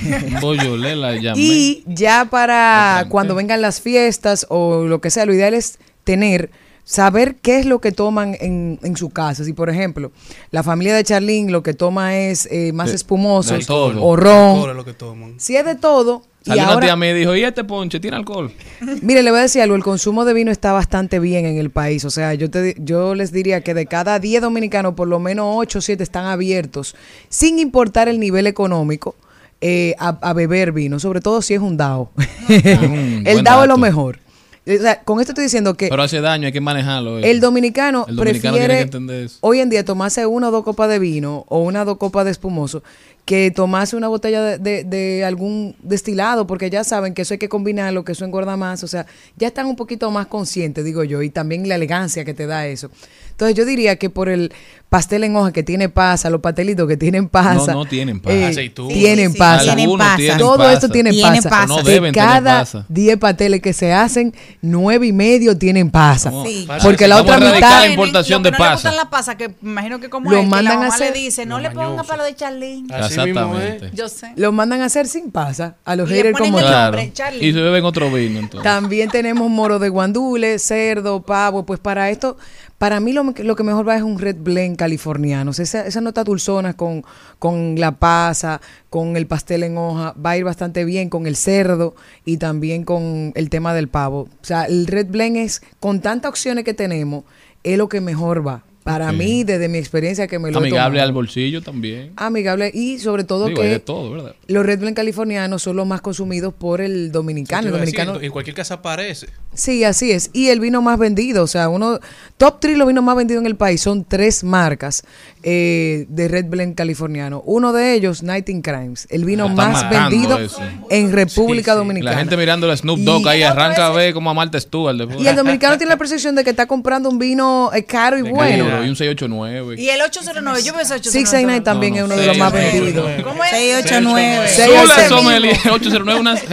Un 0.05 0.41
Beaujolais 0.41 0.97
la 0.97 1.17
llamé. 1.17 1.41
Y 1.41 1.85
ya 1.87 2.27
para 2.31 3.07
cuando 3.09 3.35
vengan 3.35 3.61
las 3.63 3.81
fiestas 3.81 4.47
o 4.51 4.85
lo 4.85 5.01
que 5.01 5.11
sea, 5.11 5.27
lo 5.27 5.35
ideal 5.35 5.55
es 5.55 5.79
tener, 6.05 6.51
saber 6.85 7.37
qué 7.37 7.59
es 7.59 7.67
lo 7.67 7.81
que 7.81 7.91
toman 7.91 8.37
en, 8.41 8.79
en 8.83 8.97
su 8.97 9.09
casa. 9.11 9.45
Si, 9.45 9.53
por 9.55 9.71
ejemplo, 9.71 10.13
la 10.51 10.63
familia 10.63 10.95
de 10.95 11.03
Charlene 11.05 11.51
lo 11.51 11.63
que 11.63 11.75
toma 11.75 12.17
es 12.17 12.47
eh, 12.51 12.73
más 12.73 12.91
De- 12.91 12.97
espumoso 12.97 13.55
de 13.57 13.65
todo. 13.65 14.05
o 14.05 14.15
ron. 14.17 14.69
es 14.71 14.77
lo 14.77 14.85
que 14.85 14.93
toman. 14.93 15.35
Si 15.41 15.57
es 15.57 15.65
de 15.65 15.75
todo, 15.75 16.23
y 16.45 16.49
Salió 16.51 16.65
una 16.65 16.73
ahora, 16.75 16.95
tía 16.95 17.11
y 17.11 17.15
dijo, 17.15 17.35
¿y 17.35 17.43
este 17.43 17.65
ponche 17.65 18.01
tiene 18.01 18.19
alcohol? 18.19 18.53
Mire, 19.01 19.23
le 19.23 19.31
voy 19.31 19.41
a 19.41 19.43
decir 19.45 19.63
algo, 19.63 19.77
el 19.77 19.83
consumo 19.83 20.27
de 20.27 20.35
vino 20.35 20.51
está 20.51 20.73
bastante 20.73 21.19
bien 21.19 21.47
en 21.47 21.57
el 21.57 21.71
país. 21.71 22.05
O 22.05 22.11
sea, 22.11 22.35
yo, 22.35 22.51
te, 22.51 22.77
yo 22.79 23.15
les 23.15 23.33
diría 23.33 23.63
que 23.63 23.73
de 23.73 23.87
cada 23.87 24.19
10 24.19 24.43
dominicanos, 24.43 24.93
por 24.93 25.09
lo 25.09 25.19
menos 25.19 25.47
8 25.57 25.79
o 25.79 25.81
7 25.81 26.03
están 26.03 26.27
abiertos, 26.27 26.97
sin 27.31 27.59
importar 27.59 28.09
el 28.09 28.21
nivel 28.21 28.47
económico, 28.47 29.17
eh, 29.63 29.95
a, 29.99 30.19
a 30.21 30.33
beber 30.35 30.73
vino, 30.73 31.01
sobre 31.01 31.23
todo 31.23 31.41
si 31.41 31.55
es 31.55 31.61
un 31.61 31.79
DAO. 31.79 32.11
el 32.49 33.43
DAO 33.43 33.63
es 33.63 33.69
lo 33.69 33.79
mejor. 33.79 34.19
O 34.67 34.79
sea, 34.81 35.03
con 35.03 35.21
esto 35.21 35.33
estoy 35.33 35.45
diciendo 35.45 35.75
que 35.75 35.89
Pero 35.89 36.03
hace 36.03 36.23
daño, 36.23 36.47
hay 36.47 36.53
que 36.53 36.61
manejarlo. 36.61 37.19
eso. 37.19 37.27
el 37.27 37.41
dominicano, 37.41 38.07
El 38.09 38.17
dominicano 38.17 38.57
prefiere 38.57 39.31
hoy 39.41 39.61
en 39.61 39.69
día 39.69 39.85
tomarse 39.85 40.25
una 40.25 40.49
o 40.49 40.51
dos 40.51 40.65
copas 40.65 40.89
de 40.89 40.99
vino 40.99 41.45
o 41.49 41.63
una 41.63 41.83
o 41.83 41.85
dos 41.85 41.99
copas 41.99 42.25
de 42.25 42.31
espumoso 42.31 42.83
que 43.25 43.51
tomarse 43.51 43.97
una 43.97 44.09
botella 44.09 44.43
de, 44.43 44.59
de- 44.59 44.85
de 44.85 45.25
algún 45.25 45.75
destilado, 45.83 46.47
porque 46.47 46.69
ya 46.69 46.85
saben 46.85 47.15
que 47.15 47.23
eso 47.23 47.33
hay 47.35 47.39
que 47.39 47.49
combinarlo, 47.49 48.05
que 48.05 48.13
eso 48.13 48.25
engorda 48.25 48.57
más, 48.57 48.85
o 48.85 48.87
sea, 48.87 49.07
ya 49.37 49.49
están 49.49 49.67
un 49.67 49.77
poquito 49.77 50.11
más 50.11 50.27
conscientes, 50.27 50.85
digo 50.85 51.05
yo, 51.05 51.23
y 51.23 51.31
también 51.31 51.67
la 51.69 51.77
elegancia 51.77 52.25
que 52.25 52.35
te 52.35 52.47
da 52.47 52.67
eso. 52.67 52.91
Entonces 53.31 53.57
yo 53.57 53.65
diría 53.65 53.97
que 53.97 54.11
por 54.11 54.29
el 54.29 54.53
pastel 54.89 55.25
en 55.25 55.35
hoja 55.35 55.51
que 55.53 55.65
tiene 55.65 55.89
pasa, 55.89 56.31
los 56.31 56.41
pastelitos 56.41 56.87
que 56.87 56.97
tienen 56.97 57.29
pasa, 57.29 57.73
No, 57.73 57.81
no 57.81 57.85
tienen 57.85 58.21
pasa. 58.21 58.37
eh, 58.61 58.73
tienen 58.93 59.33
Sí, 59.33 59.39
pasa, 59.39 59.75
tienen 59.75 59.99
pasa. 59.99 60.17
tienen 60.17 60.39
todo 60.39 60.57
pasa. 60.59 60.73
esto 60.75 60.89
tiene 60.89 61.11
Tienen 61.11 61.43
pasa, 61.43 61.51
pasa. 61.51 61.67
No 61.67 61.83
de 61.83 61.93
deben 61.93 62.13
tener 62.13 62.29
cada 62.29 62.59
pasa. 62.61 62.87
10 62.89 63.17
pasteles 63.19 63.61
que 63.61 63.73
se 63.73 63.93
hacen, 63.93 64.33
nueve 64.63 65.09
y 65.09 65.13
medio 65.13 65.59
tienen 65.59 65.91
pasa, 65.91 66.31
Sí. 66.45 66.69
porque 66.85 67.09
la 67.09 67.21
otra 67.23 67.39
mitad 67.39 67.81
la 67.81 67.89
importación 67.89 68.41
Lo 68.41 68.51
que 68.51 68.51
de 68.53 68.59
no 68.59 68.65
le 68.65 68.71
pasa. 68.71 68.75
gustan 68.91 68.97
la 69.05 69.11
pasa, 69.11 69.37
que 69.37 69.49
me 69.63 69.71
imagino 69.73 69.99
que 69.99 70.09
como 70.09 70.31
Lo 70.31 70.37
es, 70.37 70.43
que 70.45 70.49
mandan 70.51 70.79
la 70.79 70.87
a 70.87 70.89
mamá 70.91 70.99
le 70.99 71.11
dice, 71.11 71.45
no 71.45 71.59
le 71.59 71.71
ponga 71.73 72.05
para 72.05 72.19
lo 72.19 72.25
de 72.25 72.37
Charlene. 72.37 72.87
Exactamente. 73.15 73.91
Yo 73.95 74.09
sé. 74.09 74.33
Lo 74.37 74.53
mandan 74.53 74.81
a 74.81 74.87
hacer 74.87 75.07
sin 75.07 75.31
pasa 75.31 75.77
a 75.85 75.97
los 75.97 76.11
Y 76.11 76.15
haters 76.15 76.39
como. 76.39 76.59
Claro. 76.59 76.99
Y 77.01 77.53
se 77.53 77.61
beben 77.61 77.85
otro 77.85 78.11
vino, 78.11 78.41
entonces. 78.41 78.63
También 78.63 79.11
tenemos 79.11 79.49
moro 79.51 79.79
de 79.79 79.89
guandule, 79.89 80.59
cerdo, 80.59 81.23
pavo. 81.23 81.65
Pues 81.65 81.81
para 81.81 82.11
esto, 82.11 82.37
para 82.79 83.01
mí 83.01 83.13
lo, 83.13 83.25
lo 83.25 83.57
que 83.57 83.63
mejor 83.63 83.89
va 83.89 83.97
es 83.97 84.03
un 84.03 84.19
red 84.19 84.37
blend 84.39 84.77
californiano. 84.77 85.51
O 85.51 85.55
sea, 85.55 85.63
esa, 85.63 85.87
esa 85.87 86.01
nota 86.01 86.25
dulzona 86.25 86.75
con, 86.75 87.05
con 87.39 87.79
la 87.79 87.93
pasa, 87.93 88.61
con 88.91 89.17
el 89.17 89.27
pastel 89.27 89.63
en 89.63 89.79
hoja, 89.79 90.15
va 90.15 90.31
a 90.31 90.37
ir 90.37 90.45
bastante 90.45 90.85
bien 90.85 91.09
con 91.09 91.27
el 91.27 91.37
cerdo 91.37 91.95
y 92.25 92.37
también 92.37 92.85
con 92.85 93.33
el 93.35 93.51
tema 93.51 93.75
del 93.75 93.89
pavo. 93.89 94.29
O 94.43 94.45
sea, 94.45 94.65
el 94.65 94.87
red 94.87 95.07
blend 95.09 95.37
es, 95.37 95.63
con 95.81 96.01
tantas 96.01 96.31
opciones 96.31 96.65
que 96.65 96.75
tenemos, 96.75 97.25
es 97.63 97.79
lo 97.79 97.89
que 97.89 98.01
mejor 98.01 98.47
va. 98.47 98.63
Para 98.85 99.09
Ok. 99.09 99.17
mí, 99.17 99.45
desde 99.45 99.69
mi 99.69 99.79
experiencia 99.79 100.27
que 100.29 100.39
me 100.39 100.51
lo 100.51 100.59
he 100.59 100.61
Amigable 100.61 100.99
tomado. 100.99 101.09
al 101.09 101.13
bolsillo 101.15 101.63
también. 101.63 102.13
Amigable 102.17 102.71
y 102.73 102.99
sobre 102.99 103.25
todo 103.25 103.47
Digo, 103.47 103.63
que 103.63 103.67
de 103.69 103.81
todo, 103.81 104.11
¿verdad? 104.11 104.37
los 104.47 104.67
Red 104.67 104.81
Blend 104.81 104.95
californianos 104.95 105.63
son 105.63 105.77
los 105.77 105.87
más 105.87 106.03
consumidos 106.03 106.53
por 106.53 106.83
el 106.83 107.11
dominicano. 107.11 107.69
El 107.69 107.75
a 107.75 107.79
decir, 107.79 107.97
dominicano 107.97 108.23
en 108.25 108.31
cualquier 108.31 108.55
casa 108.55 108.75
aparece. 108.75 109.29
Sí, 109.55 109.85
así 109.85 110.11
es. 110.13 110.31
Y 110.33 110.49
el 110.49 110.61
vino 110.61 110.83
más 110.83 110.99
vendido, 110.99 111.43
o 111.43 111.47
sea, 111.47 111.69
uno, 111.69 112.01
top 112.37 112.59
3 112.61 112.77
los 112.77 112.87
vinos 112.89 113.05
más 113.05 113.17
vendidos 113.17 113.41
en 113.43 113.47
el 113.47 113.57
país 113.57 113.81
son 113.81 114.05
tres 114.05 114.45
marcas 114.45 115.05
eh, 115.43 116.07
de 116.09 116.29
Red 116.29 116.47
Blend 116.47 116.75
californiano. 116.75 117.43
Uno 117.47 117.73
de 117.73 117.95
ellos, 117.95 118.23
Nighting 118.23 118.63
Crimes, 118.63 119.07
el 119.11 119.25
vino 119.25 119.45
Ah, 119.45 119.51
está 119.51 119.69
más 119.69 119.91
vendido 119.91 120.39
eso. 120.39 120.61
en 120.91 121.13
República 121.13 121.75
Dominicana. 121.75 122.13
La 122.13 122.19
gente 122.19 122.37
mirando 122.37 122.71
a 122.71 122.77
Snoop 122.77 122.99
Dogg 123.01 123.23
Y- 123.27 123.29
ahí 123.29 123.43
arranca 123.43 123.87
a 123.87 123.91
ver 123.91 124.13
como 124.15 124.31
a 124.31 124.35
Marta 124.35 124.59
Stewart. 124.59 124.97
después. 124.97 125.21
Y 125.21 125.29
el 125.29 125.37
dominicano 125.37 125.77
tiene 125.77 125.91
la 125.91 125.97
percepción 125.99 126.35
de 126.35 126.45
que 126.45 126.51
está 126.51 126.67
comprando 126.67 127.09
un 127.09 127.19
vino 127.19 127.71
eh, 127.75 127.85
caro 127.85 128.19
y 128.19 128.23
bueno. 128.23 128.65
Y 128.85 128.89
un 128.89 128.97
689. 128.97 129.77
Y 129.81 129.89
el 129.89 130.01
809, 130.01 130.63
yo 130.63 130.73
veo 130.73 130.83
ese 130.83 130.95
809. 130.95 131.13
669 131.13 131.61
también 131.61 131.97
es 131.97 132.03
uno 132.05 132.17
de 132.17 132.27
los 132.27 132.39
más 132.39 132.53
vendidos. 132.53 133.11
¿Cómo 133.23 133.45
es? 133.45 133.51
689. 133.51 134.49
Zula 134.49 135.09
Sommelier, 135.09 135.57
809 135.71 136.21
una 136.21 136.35
G, 136.37 136.49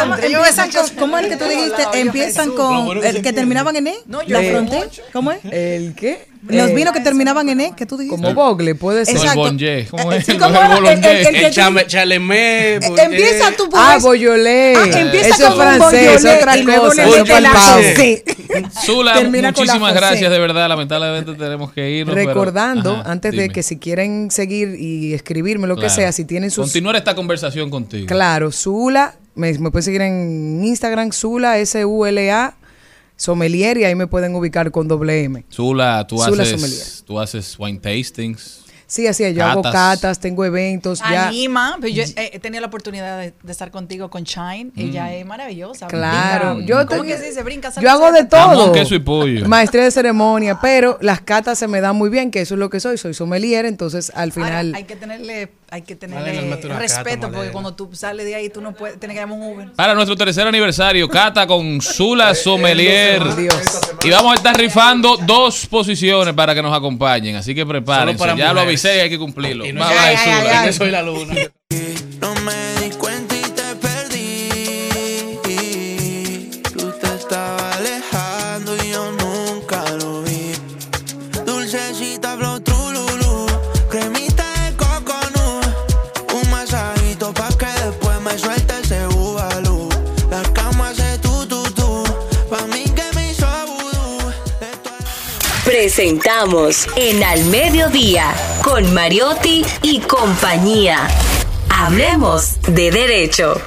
¿cómo, 0.00 0.16
¿cómo 0.98 1.18
es 1.18 1.24
el 1.24 1.30
que 1.30 1.36
tú 1.36 1.44
dijiste? 1.48 1.82
Empiezan 2.42 2.50
con 2.56 3.04
el 3.04 3.22
que 3.22 3.32
terminaban 3.32 3.76
en 3.76 3.86
E. 3.88 3.94
yo 4.06 4.22
la 4.28 4.40
veo 4.40 4.50
frontera. 4.52 4.86
¿Cómo 5.12 5.32
es? 5.32 5.38
¿El 5.44 5.94
qué? 5.94 6.26
Los 6.46 6.68
Eh, 6.70 6.74
vinos 6.74 6.92
que 6.92 7.00
terminaban 7.00 7.48
en 7.48 7.60
E, 7.60 7.72
que 7.74 7.86
tú 7.86 7.96
dijiste. 7.96 8.20
Como 8.20 8.34
Bogle, 8.34 8.74
puede 8.74 9.06
ser. 9.06 9.14
No, 9.14 9.20
el 9.20 9.26
Exacto. 9.28 9.40
Bonje. 9.40 9.86
¿Cómo 9.90 10.12
Eh, 10.12 10.16
es? 10.18 10.28
No, 10.28 10.38
¿cómo 10.52 10.58
el? 10.60 10.86
El- 10.86 11.04
el- 11.04 11.26
el 11.36 12.12
El. 12.12 12.32
Eh, 12.32 12.80
Empieza 12.98 13.50
tú 13.56 13.70
por 13.70 13.80
Ah. 13.80 13.98
Boyolé. 14.00 14.74
Ah, 14.76 14.84
empieza 14.84 15.28
Eso 15.28 15.48
es 15.48 15.54
francés, 15.54 16.24
otra 16.24 16.54
cosa. 16.80 17.04
Zula, 18.84 19.14
muchísimas 19.24 19.94
gracias, 19.94 20.30
de 20.30 20.38
verdad. 20.38 20.68
Lamentablemente 20.68 21.32
tenemos 21.34 21.72
que 21.72 21.90
irnos. 21.90 22.14
pero- 22.14 22.28
Recordando, 22.28 22.92
Ajá, 22.96 23.10
antes 23.10 23.32
de 23.34 23.48
que 23.48 23.62
si 23.62 23.78
quieren 23.78 24.30
seguir 24.30 24.76
y 24.78 25.14
escribirme 25.14 25.66
lo 25.66 25.76
que 25.76 25.80
Claro. 25.82 25.94
sea, 25.94 26.12
si 26.12 26.24
tienen 26.24 26.50
sus... 26.50 26.64
Continuar 26.66 26.96
esta 26.96 27.14
conversación 27.14 27.70
contigo. 27.70 28.06
Claro, 28.06 28.50
Zula, 28.52 29.14
me, 29.34 29.52
me 29.58 29.70
pueden 29.70 29.82
seguir 29.84 30.02
en 30.02 30.62
Instagram, 30.64 31.12
Zula, 31.12 31.58
S-U-L-A, 31.58 32.56
Sommelier, 33.16 33.78
y 33.78 33.84
ahí 33.84 33.94
me 33.94 34.06
pueden 34.06 34.34
ubicar 34.34 34.70
con 34.70 34.88
doble 34.88 35.24
M. 35.24 35.44
Zula, 35.52 36.06
tú 36.06 36.18
Zula 36.18 36.44
Sommelier. 36.44 36.54
haces, 36.54 37.04
tú 37.06 37.20
haces 37.20 37.56
wine 37.58 37.78
tastings. 37.78 38.60
Sí, 38.86 39.06
así 39.06 39.24
es. 39.24 39.34
Yo 39.34 39.44
hago 39.44 39.62
Catas. 39.62 39.96
catas, 39.96 40.20
tengo 40.20 40.44
eventos. 40.44 41.00
ya. 41.00 41.28
Anima, 41.28 41.76
pero 41.80 41.92
yo 41.92 42.02
eh, 42.02 42.30
he 42.34 42.38
tenido 42.38 42.60
la 42.60 42.66
oportunidad 42.66 43.18
de, 43.18 43.32
de 43.42 43.50
estar 43.52 43.70
contigo 43.70 44.10
con 44.10 44.24
Shine. 44.24 44.72
Ella 44.76 45.12
es 45.14 45.24
maravillosa. 45.24 45.86
Claro, 45.88 46.56
brinca. 46.56 46.68
yo 46.68 46.76
¿Cómo 46.86 46.88
tengo- 47.02 47.04
que 47.04 47.16
se 47.18 47.28
dice? 47.30 47.42
Brinca, 47.42 47.72
Yo 47.80 47.90
hago 47.90 48.12
de 48.12 48.26
Jamón, 48.30 48.56
todo. 48.56 48.72
queso 48.72 48.94
y 48.94 48.98
pollo. 49.00 49.48
Maestría 49.48 49.84
de 49.84 49.90
ceremonia, 49.90 50.58
pero 50.60 50.98
las 51.00 51.20
catas 51.22 51.58
se 51.58 51.66
me 51.66 51.80
dan 51.80 51.96
muy 51.96 52.10
bien, 52.10 52.30
que 52.30 52.42
eso 52.42 52.54
es 52.54 52.58
lo 52.60 52.68
que 52.70 52.78
soy. 52.78 52.98
Soy 52.98 53.14
sommelier, 53.14 53.64
entonces 53.64 54.10
al 54.14 54.30
Ahora, 54.30 54.32
final. 54.32 54.74
hay 54.76 54.84
que 54.84 54.96
tenerle, 54.96 55.50
hay 55.74 55.82
que 55.82 55.96
mete 56.06 56.66
una 56.68 56.78
respeto, 56.78 57.32
porque 57.32 57.50
cuando 57.50 57.74
tú 57.74 57.90
sales 57.94 58.24
de 58.24 58.36
ahí, 58.36 58.48
tú 58.48 58.60
no 58.60 58.72
puedes, 58.72 58.96
tienes 59.00 59.16
que 59.16 59.20
llamar 59.20 59.38
un 59.40 59.54
Uber. 59.54 59.72
Para 59.72 59.92
nuestro 59.92 60.14
tercer 60.14 60.46
aniversario, 60.46 61.08
Cata 61.08 61.48
con 61.48 61.80
Zula 61.80 62.32
Sommelier. 62.36 63.34
Dios. 63.34 63.80
Y 64.04 64.10
vamos 64.10 64.32
a 64.32 64.34
estar 64.36 64.56
rifando 64.56 65.16
dos 65.16 65.66
posiciones 65.66 66.32
para 66.32 66.54
que 66.54 66.62
nos 66.62 66.72
acompañen. 66.76 67.34
Así 67.34 67.56
que 67.56 67.66
prepárense. 67.66 68.24
Ya 68.36 68.52
lo 68.52 68.60
avisé 68.60 68.98
y 68.98 69.00
hay 69.00 69.10
que 69.10 69.18
cumplirlo. 69.18 69.66
Y 69.66 69.72
no 69.72 69.84
Zula. 69.84 70.62
ay, 70.62 70.72
soy 70.72 70.90
la 70.92 71.02
luna. 71.02 71.34
Presentamos 95.84 96.88
en 96.96 97.22
Al 97.22 97.44
Mediodía 97.44 98.32
con 98.62 98.94
Mariotti 98.94 99.62
y 99.82 100.00
compañía. 100.00 101.06
Hablemos 101.68 102.58
de 102.62 102.90
derecho. 102.90 103.60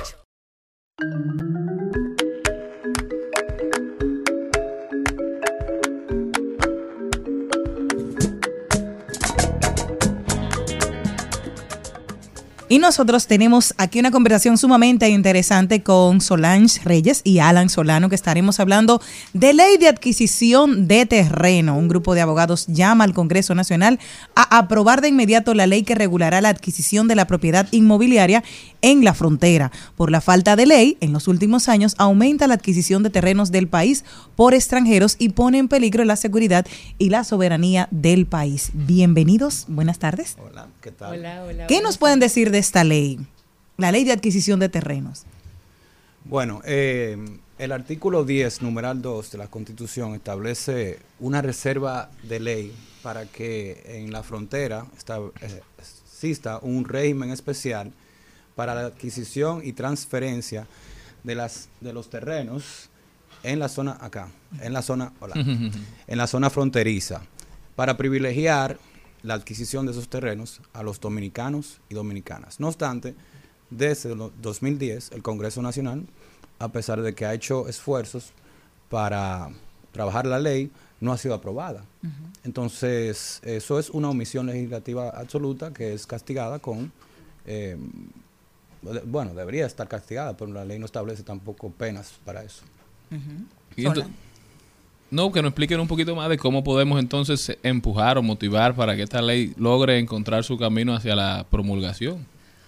Y 12.70 12.80
nosotros 12.80 13.28
tenemos 13.28 13.74
aquí 13.78 13.98
una 13.98 14.12
conversación 14.12 14.58
sumamente 14.58 15.08
interesante 15.08 15.84
con 15.84 16.20
Solange 16.20 16.82
Reyes 16.84 17.22
y 17.24 17.40
Alan 17.40 17.70
Solano, 17.70 18.10
que 18.10 18.16
estaremos 18.16 18.60
hablando 18.60 19.02
de 19.32 19.54
ley 19.54 19.78
de 19.78 19.88
adquisición 19.88 20.86
de 20.86 21.06
terreno. 21.06 21.78
Un 21.78 21.88
grupo 21.88 22.14
de 22.14 22.20
abogados 22.20 22.68
llama 22.68 23.06
al 23.06 23.14
Congreso 23.14 23.56
Nacional 23.56 24.00
a 24.36 24.58
aprobar 24.58 25.00
de 25.00 25.08
inmediato 25.08 25.54
la 25.54 25.66
ley 25.66 25.84
que 25.84 25.96
regulará 25.96 26.42
la 26.42 26.50
adquisición 26.50 27.08
de 27.08 27.16
la 27.16 27.26
propiedad 27.26 27.70
inmobiliaria 27.72 28.44
en 28.82 29.06
la 29.06 29.14
frontera. 29.14 29.72
Por 29.96 30.12
la 30.12 30.20
falta 30.20 30.58
de 30.58 30.66
ley, 30.66 30.98
en 31.00 31.14
los 31.14 31.30
últimos 31.30 31.70
años 31.70 31.96
aumenta 31.98 32.48
la 32.48 32.56
adquisición 32.56 33.02
de 33.02 33.10
terrenos 33.10 33.50
del 33.50 33.70
país 33.70 34.04
por 34.36 34.54
extranjeros 34.54 35.16
y 35.20 35.30
pone 35.30 35.58
en 35.58 35.70
peligro 35.70 36.04
la 36.04 36.18
seguridad 36.18 36.68
y 36.98 37.12
la 37.12 37.24
soberanía 37.24 37.88
del 37.92 38.26
país. 38.26 38.72
Bienvenidos, 38.74 39.66
buenas 39.70 40.00
tardes. 40.00 40.36
Hola, 40.38 40.68
¿qué 40.82 40.92
tal? 40.92 41.14
Hola, 41.14 41.46
hola. 41.48 41.68
¿Qué 41.68 41.82
nos 41.82 41.98
pueden 41.98 42.20
decir 42.20 42.52
de 42.52 42.57
esta 42.58 42.84
ley? 42.84 43.20
La 43.78 43.92
ley 43.92 44.04
de 44.04 44.12
adquisición 44.12 44.60
de 44.60 44.70
terrenos. 44.70 45.26
Bueno, 46.26 46.62
eh, 46.66 47.18
el 47.58 47.72
artículo 47.72 48.26
10, 48.26 48.62
numeral 48.62 49.02
2 49.02 49.32
de 49.32 49.38
la 49.38 49.48
Constitución 49.48 50.14
establece 50.14 51.00
una 51.20 51.42
reserva 51.42 52.12
de 52.24 52.40
ley 52.40 52.76
para 53.02 53.26
que 53.26 53.82
en 53.86 54.12
la 54.12 54.24
frontera 54.24 54.86
eh, 55.42 55.62
exista 55.80 56.60
un 56.62 56.86
régimen 56.86 57.32
especial 57.32 57.94
para 58.56 58.76
la 58.76 58.88
adquisición 58.88 59.62
y 59.64 59.74
transferencia 59.74 60.68
de, 61.24 61.36
las, 61.36 61.70
de 61.80 61.94
los 61.94 62.10
terrenos 62.10 62.90
en 63.44 63.60
la 63.60 63.70
zona 63.70 63.98
acá, 64.02 64.30
en 64.62 64.74
la 64.74 64.82
zona, 64.82 65.14
hola, 65.20 65.36
en 65.36 66.18
la 66.18 66.28
zona 66.28 66.50
fronteriza, 66.50 67.22
para 67.76 67.98
privilegiar 67.98 68.78
la 69.28 69.34
adquisición 69.36 69.86
de 69.86 69.92
esos 69.92 70.08
terrenos 70.10 70.62
a 70.74 70.84
los 70.84 71.00
dominicanos 71.00 71.80
y 71.90 71.94
dominicanas. 71.96 72.60
No 72.60 72.68
obstante, 72.68 73.14
desde 73.70 74.14
el 74.14 74.32
2010 74.42 75.12
el 75.12 75.22
Congreso 75.22 75.62
Nacional, 75.62 76.06
a 76.60 76.70
pesar 76.70 77.02
de 77.02 77.14
que 77.14 77.26
ha 77.26 77.34
hecho 77.34 77.68
esfuerzos 77.68 78.32
para 78.90 79.50
trabajar 79.92 80.26
la 80.26 80.40
ley, 80.40 80.72
no 81.02 81.12
ha 81.12 81.18
sido 81.18 81.36
aprobada. 81.36 81.84
Entonces, 82.44 83.40
eso 83.44 83.78
es 83.78 83.90
una 83.90 84.10
omisión 84.10 84.46
legislativa 84.48 85.10
absoluta 85.10 85.74
que 85.74 85.94
es 85.94 86.08
castigada 86.08 86.60
con, 86.60 86.92
eh, 87.46 87.78
bueno, 89.06 89.34
debería 89.34 89.66
estar 89.66 89.88
castigada, 89.88 90.38
pero 90.38 90.52
la 90.54 90.64
ley 90.66 90.80
no 90.80 90.86
establece 90.86 91.24
tampoco 91.24 91.70
penas 91.72 92.14
para 92.26 92.44
eso. 92.44 92.64
Y 93.76 93.84
ento- 94.02 94.08
no, 95.12 95.32
que 95.32 95.42
nos 95.42 95.50
expliquen 95.50 95.80
un 95.80 95.88
poquito 95.88 96.16
más 96.16 96.30
de 96.30 96.38
cómo 96.38 96.64
podemos 96.64 97.00
entonces 97.00 97.58
empujar 97.64 98.18
o 98.18 98.24
motivar 98.24 98.76
para 98.76 98.96
que 98.96 99.04
esta 99.04 99.22
ley 99.22 99.54
logre 99.58 100.00
encontrar 100.00 100.44
su 100.44 100.58
camino 100.58 100.94
hacia 100.96 101.16
la 101.16 101.46
promulgación. 101.50 102.26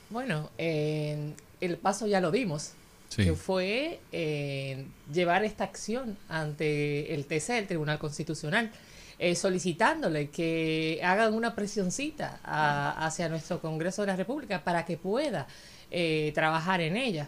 Bueno, 0.10 0.49
eh, 0.57 1.34
el 1.61 1.78
paso 1.78 2.07
ya 2.07 2.22
lo 2.22 2.32
dimos, 2.32 2.72
Sí. 3.10 3.24
que 3.24 3.34
fue 3.34 3.99
eh, 4.11 4.86
llevar 5.11 5.44
esta 5.44 5.64
acción 5.64 6.16
ante 6.30 7.14
el 7.16 7.26
TC, 7.26 7.57
el 7.57 7.68
Tribunal 7.68 7.98
Constitucional, 7.98 8.72
eh, 9.18 9.36
solicitándole 9.36 10.30
que 10.30 11.02
hagan 11.03 11.34
una 11.34 11.56
presioncita 11.56 12.40
a- 12.44 13.06
hacia 13.06 13.28
nuestro 13.28 13.60
Congreso 13.61 14.03
de 14.03 14.07
la 14.07 14.16
República 14.16 14.64
para 14.64 14.86
que 14.86 14.95
pueda 14.98 15.48
eh, 15.91 16.32
trabajar 16.36 16.82
en 16.82 16.95
ella. 16.98 17.28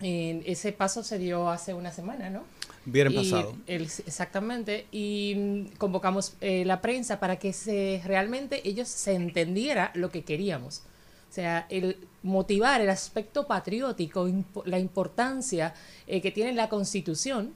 Ese 0.00 0.72
paso 0.72 1.02
se 1.02 1.18
dio 1.18 1.50
hace 1.50 1.74
una 1.74 1.92
semana, 1.92 2.30
¿no? 2.30 2.44
Viernes 2.92 3.24
pasado. 3.30 3.56
el- 3.66 3.82
exactamente. 3.82 4.86
Y 4.92 5.66
convocamos 5.78 6.34
eh, 6.40 6.64
la 6.64 6.80
prensa 6.80 7.18
para 7.20 7.38
que 7.38 7.52
se 7.52 8.00
realmente 8.04 8.66
ellos 8.68 8.88
se 8.88 9.14
entendiera 9.14 9.90
lo 9.94 10.10
que 10.10 10.22
queríamos. 10.24 10.82
O 11.30 11.32
sea, 11.32 11.66
el 11.68 11.98
motivar 12.22 12.80
el 12.80 12.88
aspecto 12.90 13.46
patriótico, 13.46 14.28
la 14.64 14.78
importancia 14.78 15.74
eh, 16.06 16.20
que 16.20 16.30
tiene 16.30 16.52
la 16.54 16.68
Constitución, 16.68 17.52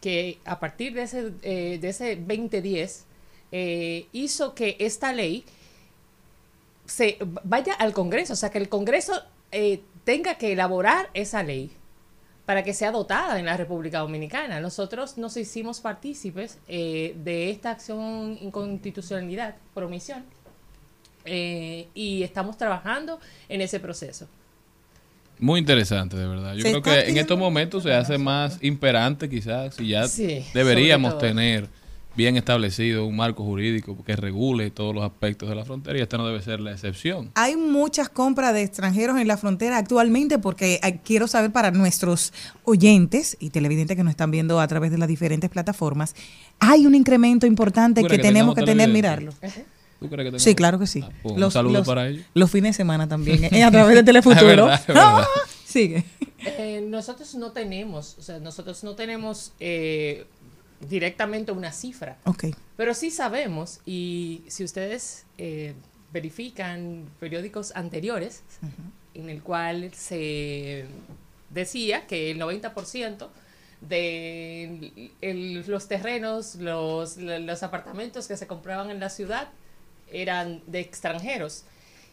que 0.00 0.38
a 0.44 0.60
partir 0.60 0.92
de 0.94 1.02
ese, 1.02 1.32
eh, 1.42 1.78
de 1.80 1.88
ese 1.88 2.16
2010 2.16 3.06
eh, 3.52 4.06
hizo 4.12 4.54
que 4.54 4.76
esta 4.80 5.12
ley 5.14 5.44
se 6.86 7.16
vaya 7.44 7.72
al 7.74 7.92
Congreso, 7.94 8.34
o 8.34 8.36
sea, 8.36 8.50
que 8.50 8.58
el 8.58 8.68
Congreso 8.68 9.14
eh, 9.52 9.80
tenga 10.04 10.34
que 10.36 10.52
elaborar 10.52 11.08
esa 11.14 11.42
ley 11.42 11.70
para 12.46 12.62
que 12.62 12.74
sea 12.74 12.90
dotada 12.90 13.38
en 13.38 13.46
la 13.46 13.56
República 13.56 14.00
Dominicana. 14.00 14.60
Nosotros 14.60 15.16
nos 15.16 15.36
hicimos 15.36 15.80
partícipes 15.80 16.58
eh, 16.68 17.14
de 17.24 17.50
esta 17.50 17.70
acción 17.70 18.38
inconstitucionalidad 18.40 19.56
por 19.72 19.84
omisión 19.84 20.24
eh, 21.24 21.88
y 21.94 22.22
estamos 22.22 22.58
trabajando 22.58 23.18
en 23.48 23.60
ese 23.60 23.80
proceso. 23.80 24.28
Muy 25.38 25.58
interesante, 25.58 26.16
de 26.16 26.28
verdad. 26.28 26.54
Yo 26.54 26.62
Se 26.62 26.70
creo 26.70 26.82
que 26.82 27.10
en 27.10 27.16
estos 27.16 27.38
momentos 27.38 27.82
se 27.82 27.92
hace 27.92 28.18
más 28.18 28.58
imperante 28.62 29.28
quizás 29.28 29.80
y 29.80 29.88
ya 29.88 30.06
Sí, 30.06 30.44
deberíamos 30.54 31.18
tener 31.18 31.68
bien 32.16 32.36
establecido 32.36 33.06
un 33.06 33.16
marco 33.16 33.44
jurídico 33.44 33.96
que 34.04 34.16
regule 34.16 34.70
todos 34.70 34.94
los 34.94 35.04
aspectos 35.04 35.48
de 35.48 35.54
la 35.54 35.64
frontera 35.64 35.98
y 35.98 36.02
esta 36.02 36.16
no 36.16 36.26
debe 36.26 36.40
ser 36.42 36.60
la 36.60 36.72
excepción. 36.72 37.30
Hay 37.34 37.56
muchas 37.56 38.08
compras 38.08 38.54
de 38.54 38.62
extranjeros 38.62 39.18
en 39.18 39.26
la 39.26 39.36
frontera 39.36 39.78
actualmente 39.78 40.38
porque 40.38 40.80
eh, 40.82 41.00
quiero 41.04 41.26
saber 41.26 41.50
para 41.52 41.70
nuestros 41.70 42.32
oyentes 42.64 43.36
y 43.40 43.50
televidentes 43.50 43.96
que 43.96 44.04
nos 44.04 44.12
están 44.12 44.30
viendo 44.30 44.60
a 44.60 44.68
través 44.68 44.90
de 44.90 44.98
las 44.98 45.08
diferentes 45.08 45.50
plataformas, 45.50 46.14
hay 46.60 46.86
un 46.86 46.94
incremento 46.94 47.46
importante 47.46 48.02
¿Tú 48.02 48.08
que 48.08 48.18
tenemos 48.18 48.54
que 48.54 48.62
tener, 48.62 48.88
mirarlo. 48.88 49.32
¿Tú 50.00 50.08
crees 50.08 50.32
que 50.32 50.38
Sí, 50.38 50.54
claro 50.54 50.78
que 50.78 50.86
sí. 50.86 51.00
Ah, 51.02 51.10
pues, 51.22 51.36
un 51.36 51.50
saludo 51.50 51.82
para 51.84 52.08
ellos. 52.08 52.24
Los 52.34 52.50
fines 52.50 52.74
de 52.74 52.76
semana 52.76 53.08
también, 53.08 53.44
eh, 53.54 53.64
a 53.64 53.70
través 53.70 53.94
de 53.94 54.00
Es 54.00 54.06
Telefuturo. 54.06 54.46
verdad, 54.46 54.74
es 54.74 54.86
verdad. 54.86 55.24
Sigue. 55.64 56.04
Eh, 56.46 56.84
nosotros 56.86 57.34
no 57.34 57.52
tenemos, 57.52 58.16
o 58.18 58.22
sea, 58.22 58.38
nosotros 58.38 58.84
no 58.84 58.94
tenemos 58.94 59.52
eh, 59.60 60.26
directamente 60.88 61.52
una 61.52 61.72
cifra. 61.72 62.18
Ok. 62.24 62.46
Pero 62.76 62.94
sí 62.94 63.10
sabemos, 63.10 63.80
y 63.86 64.42
si 64.48 64.64
ustedes 64.64 65.24
eh, 65.38 65.74
verifican 66.12 67.08
periódicos 67.20 67.72
anteriores, 67.74 68.42
en 69.14 69.30
el 69.30 69.42
cual 69.42 69.92
se 69.94 70.86
decía 71.50 72.06
que 72.06 72.30
el 72.30 72.38
90% 72.40 73.28
de 73.80 75.10
el- 75.20 75.64
los 75.66 75.88
terrenos, 75.88 76.56
los, 76.56 77.16
los 77.18 77.62
apartamentos 77.62 78.26
que 78.26 78.36
se 78.36 78.46
compraban 78.46 78.90
en 78.90 79.00
la 79.00 79.10
ciudad 79.10 79.48
eran 80.10 80.62
de 80.66 80.80
extranjeros. 80.80 81.64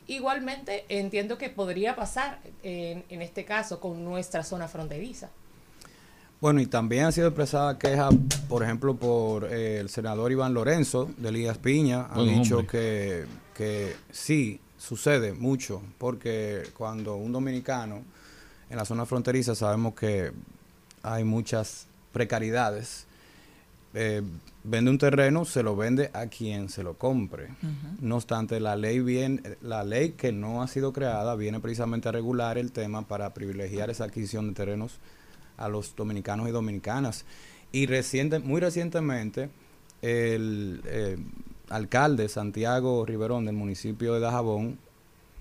Igualmente, 0.07 0.85
entiendo 0.89 1.37
que 1.37 1.49
podría 1.49 1.95
pasar 1.95 2.39
en, 2.63 3.03
en 3.09 3.21
este 3.21 3.45
caso 3.45 3.79
con 3.79 4.03
nuestra 4.03 4.43
zona 4.43 4.67
fronteriza. 4.67 5.29
Bueno, 6.41 6.59
y 6.59 6.65
también 6.65 7.05
ha 7.05 7.11
sido 7.11 7.27
expresada 7.27 7.77
queja, 7.77 8.09
por 8.49 8.63
ejemplo, 8.63 8.95
por 8.95 9.45
eh, 9.45 9.79
el 9.79 9.89
senador 9.89 10.31
Iván 10.31 10.53
Lorenzo 10.53 11.09
de 11.17 11.29
Elías 11.29 11.59
Piña. 11.59 12.07
Ha 12.11 12.21
dicho 12.23 12.65
que 12.65 13.25
que 13.61 13.95
sí 14.11 14.59
sucede 14.77 15.33
mucho, 15.33 15.83
porque 15.99 16.63
cuando 16.75 17.15
un 17.15 17.31
dominicano 17.31 18.01
en 18.71 18.77
la 18.77 18.85
zona 18.85 19.05
fronteriza 19.05 19.53
sabemos 19.53 19.93
que 19.93 20.31
hay 21.03 21.23
muchas 21.23 21.85
precariedades, 22.11 23.05
eh, 23.93 24.23
vende 24.63 24.89
un 24.89 24.97
terreno, 24.97 25.45
se 25.45 25.61
lo 25.61 25.75
vende 25.75 26.09
a 26.13 26.25
quien 26.25 26.69
se 26.69 26.81
lo 26.81 26.95
compre. 26.95 27.49
No 27.99 28.15
obstante, 28.15 28.59
la 28.59 28.75
ley 28.75 28.99
bien, 28.99 29.57
la 29.61 29.83
ley 29.83 30.13
que 30.13 30.31
no 30.31 30.63
ha 30.63 30.67
sido 30.67 30.93
creada 30.93 31.35
viene 31.35 31.59
precisamente 31.59 32.09
a 32.09 32.11
regular 32.11 32.57
el 32.57 32.71
tema 32.71 33.07
para 33.07 33.33
privilegiar 33.33 33.91
esa 33.91 34.05
adquisición 34.05 34.47
de 34.47 34.55
terrenos 34.55 34.99
a 35.63 35.69
los 35.69 35.95
dominicanos 35.95 36.47
y 36.47 36.51
dominicanas. 36.51 37.25
Y 37.71 37.85
reciente, 37.85 38.39
muy 38.39 38.59
recientemente, 38.59 39.49
el 40.01 40.81
eh, 40.85 41.17
alcalde 41.69 42.27
Santiago 42.27 43.05
Riverón 43.05 43.45
del 43.45 43.55
municipio 43.55 44.13
de 44.13 44.19
Dajabón 44.19 44.77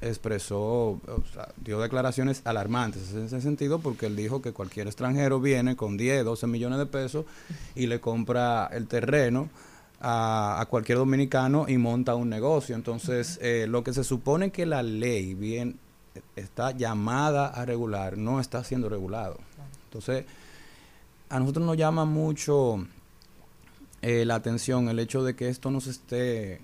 expresó, 0.01 0.63
o 0.63 1.23
sea, 1.33 1.49
dio 1.63 1.81
declaraciones 1.81 2.43
alarmantes 2.45 3.13
en 3.13 3.25
ese 3.25 3.41
sentido 3.41 3.81
porque 3.81 4.07
él 4.07 4.17
dijo 4.17 4.41
que 4.41 4.53
cualquier 4.53 4.87
extranjero 4.87 5.41
viene 5.41 5.77
con 5.77 5.97
10, 5.97 6.25
12 6.25 6.47
millones 6.47 6.79
de 6.79 6.87
pesos 6.87 7.27
y 7.75 7.87
le 7.87 8.01
compra 8.01 8.71
el 8.73 8.87
terreno 8.87 9.51
a, 10.01 10.61
a 10.61 10.67
cualquier 10.67 10.99
dominicano 10.99 11.67
y 11.69 11.77
monta 11.77 12.15
un 12.15 12.31
negocio. 12.31 12.75
Entonces, 12.75 13.39
eh, 13.43 13.67
lo 13.69 13.85
que 13.85 13.93
se 13.93 14.05
supone 14.05 14.51
que 14.51 14.65
la 14.65 14.83
ley 14.83 15.35
bien 15.35 15.79
está 16.37 16.73
llamada 16.73 17.49
a 17.49 17.65
regular 17.65 18.17
no 18.17 18.41
está 18.41 18.65
siendo 18.65 18.89
regulado. 18.89 19.39
Entonces, 19.91 20.25
a 21.29 21.41
nosotros 21.41 21.67
nos 21.67 21.77
llama 21.77 22.05
mucho 22.05 22.87
eh, 24.03 24.25
la 24.25 24.37
atención 24.37 24.89
el 24.89 25.01
hecho 25.01 25.25
de 25.25 25.35
que 25.35 25.49
esto 25.49 25.73
no 25.73 25.81
se 25.81 25.91
esté, 25.91 26.61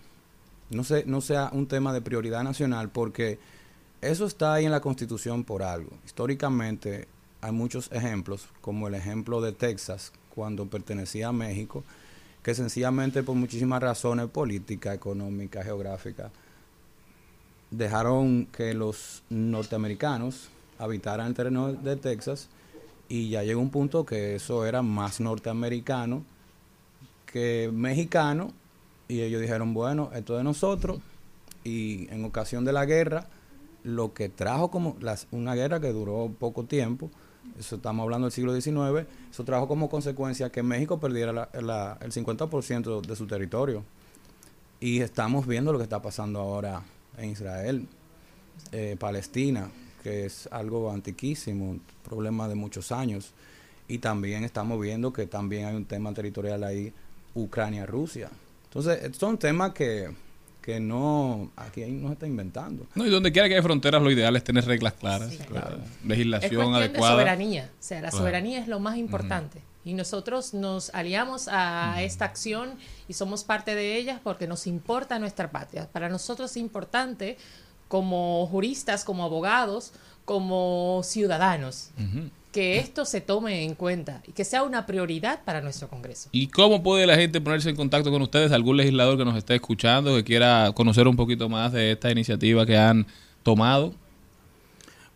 no, 0.70 0.84
se, 0.84 1.04
no 1.06 1.20
sea 1.20 1.50
un 1.52 1.66
tema 1.66 1.92
de 1.92 2.00
prioridad 2.00 2.44
nacional, 2.44 2.88
porque 2.88 3.40
eso 4.00 4.26
está 4.26 4.54
ahí 4.54 4.64
en 4.64 4.70
la 4.70 4.80
Constitución 4.80 5.42
por 5.42 5.64
algo. 5.64 5.90
Históricamente 6.04 7.08
hay 7.40 7.50
muchos 7.50 7.90
ejemplos, 7.90 8.46
como 8.60 8.86
el 8.86 8.94
ejemplo 8.94 9.40
de 9.40 9.50
Texas, 9.50 10.12
cuando 10.32 10.66
pertenecía 10.66 11.28
a 11.28 11.32
México, 11.32 11.82
que 12.44 12.54
sencillamente 12.54 13.24
por 13.24 13.34
muchísimas 13.34 13.82
razones 13.82 14.28
políticas, 14.28 14.94
económicas, 14.94 15.64
geográficas, 15.64 16.30
dejaron 17.72 18.46
que 18.46 18.72
los 18.72 19.24
norteamericanos 19.30 20.48
habitaran 20.78 21.26
el 21.26 21.34
terreno 21.34 21.72
de 21.72 21.96
Texas 21.96 22.48
y 23.08 23.30
ya 23.30 23.42
llegó 23.42 23.60
un 23.60 23.70
punto 23.70 24.04
que 24.04 24.36
eso 24.36 24.66
era 24.66 24.82
más 24.82 25.20
norteamericano 25.20 26.24
que 27.26 27.70
mexicano 27.72 28.52
y 29.08 29.20
ellos 29.20 29.40
dijeron, 29.40 29.74
bueno, 29.74 30.10
esto 30.14 30.34
es 30.34 30.38
de 30.38 30.44
nosotros 30.44 31.00
y 31.64 32.08
en 32.10 32.24
ocasión 32.24 32.64
de 32.64 32.72
la 32.72 32.84
guerra, 32.86 33.26
lo 33.82 34.14
que 34.14 34.28
trajo 34.28 34.70
como 34.70 34.96
una 35.30 35.54
guerra 35.54 35.80
que 35.80 35.92
duró 35.92 36.32
poco 36.38 36.64
tiempo, 36.64 37.10
eso 37.58 37.76
estamos 37.76 38.04
hablando 38.04 38.26
del 38.26 38.32
siglo 38.32 38.58
XIX, 38.58 39.06
eso 39.30 39.44
trajo 39.44 39.68
como 39.68 39.88
consecuencia 39.88 40.50
que 40.50 40.62
México 40.62 40.98
perdiera 40.98 41.48
el 41.52 42.12
50% 42.12 43.00
de 43.00 43.16
su 43.16 43.26
territorio. 43.26 43.84
Y 44.78 45.00
estamos 45.00 45.46
viendo 45.46 45.72
lo 45.72 45.78
que 45.78 45.84
está 45.84 46.02
pasando 46.02 46.40
ahora 46.40 46.82
en 47.16 47.30
Israel, 47.30 47.86
eh, 48.72 48.96
Palestina, 48.98 49.70
que 50.06 50.24
es 50.26 50.48
algo 50.52 50.92
antiquísimo, 50.92 51.68
un 51.70 51.82
problema 52.04 52.46
de 52.46 52.54
muchos 52.54 52.92
años. 52.92 53.32
Y 53.88 53.98
también 53.98 54.44
estamos 54.44 54.80
viendo 54.80 55.12
que 55.12 55.26
también 55.26 55.64
hay 55.66 55.74
un 55.74 55.84
tema 55.84 56.14
territorial 56.14 56.62
ahí, 56.62 56.92
Ucrania-Rusia. 57.34 58.30
Entonces, 58.64 59.16
son 59.16 59.36
temas 59.36 59.72
que, 59.72 60.08
que 60.62 60.78
no, 60.78 61.50
aquí 61.56 61.84
no 61.86 62.06
se 62.08 62.12
está 62.14 62.26
inventando. 62.28 62.86
No, 62.94 63.04
y 63.04 63.10
donde 63.10 63.32
quiera 63.32 63.48
que 63.48 63.54
haya 63.54 63.62
fronteras, 63.64 64.00
lo 64.00 64.10
ideal 64.12 64.36
es 64.36 64.44
tener 64.44 64.64
reglas 64.64 64.92
claras, 64.92 65.34
claro. 65.48 65.78
Es 66.02 66.06
legislación 66.06 66.50
cuestión 66.50 66.74
adecuada. 66.74 67.12
de 67.14 67.18
soberanía. 67.18 67.70
O 67.72 67.82
sea, 67.82 68.00
la 68.00 68.08
Claro. 68.10 68.18
soberanía 68.18 68.60
es 68.60 68.68
lo 68.68 68.78
más 68.78 68.96
importante. 68.96 69.60
Y 69.84 69.94
nosotros 69.94 70.54
nos 70.54 70.90
aliamos 70.94 71.48
a 71.50 72.00
esta 72.02 72.24
acción 72.24 72.74
y 73.08 73.12
somos 73.14 73.42
parte 73.44 73.74
de 73.74 73.96
ella 73.96 74.20
porque 74.24 74.46
nos 74.46 74.66
importa 74.68 75.18
nuestra 75.18 75.50
patria. 75.50 75.88
Para 75.92 76.08
nosotros 76.08 76.50
es 76.52 76.56
importante 76.56 77.38
como 77.88 78.46
juristas, 78.46 79.04
como 79.04 79.24
abogados, 79.24 79.92
como 80.24 81.02
ciudadanos, 81.04 81.90
que 82.52 82.78
esto 82.78 83.04
se 83.04 83.20
tome 83.20 83.64
en 83.64 83.74
cuenta 83.74 84.22
y 84.26 84.32
que 84.32 84.44
sea 84.44 84.62
una 84.62 84.86
prioridad 84.86 85.44
para 85.44 85.60
nuestro 85.60 85.88
Congreso. 85.88 86.28
¿Y 86.32 86.48
cómo 86.48 86.82
puede 86.82 87.06
la 87.06 87.16
gente 87.16 87.40
ponerse 87.40 87.70
en 87.70 87.76
contacto 87.76 88.10
con 88.10 88.22
ustedes? 88.22 88.52
¿Algún 88.52 88.78
legislador 88.78 89.18
que 89.18 89.24
nos 89.24 89.36
esté 89.36 89.54
escuchando, 89.54 90.16
que 90.16 90.24
quiera 90.24 90.72
conocer 90.74 91.06
un 91.06 91.16
poquito 91.16 91.48
más 91.48 91.72
de 91.72 91.92
esta 91.92 92.10
iniciativa 92.10 92.66
que 92.66 92.76
han 92.76 93.06
tomado? 93.42 93.94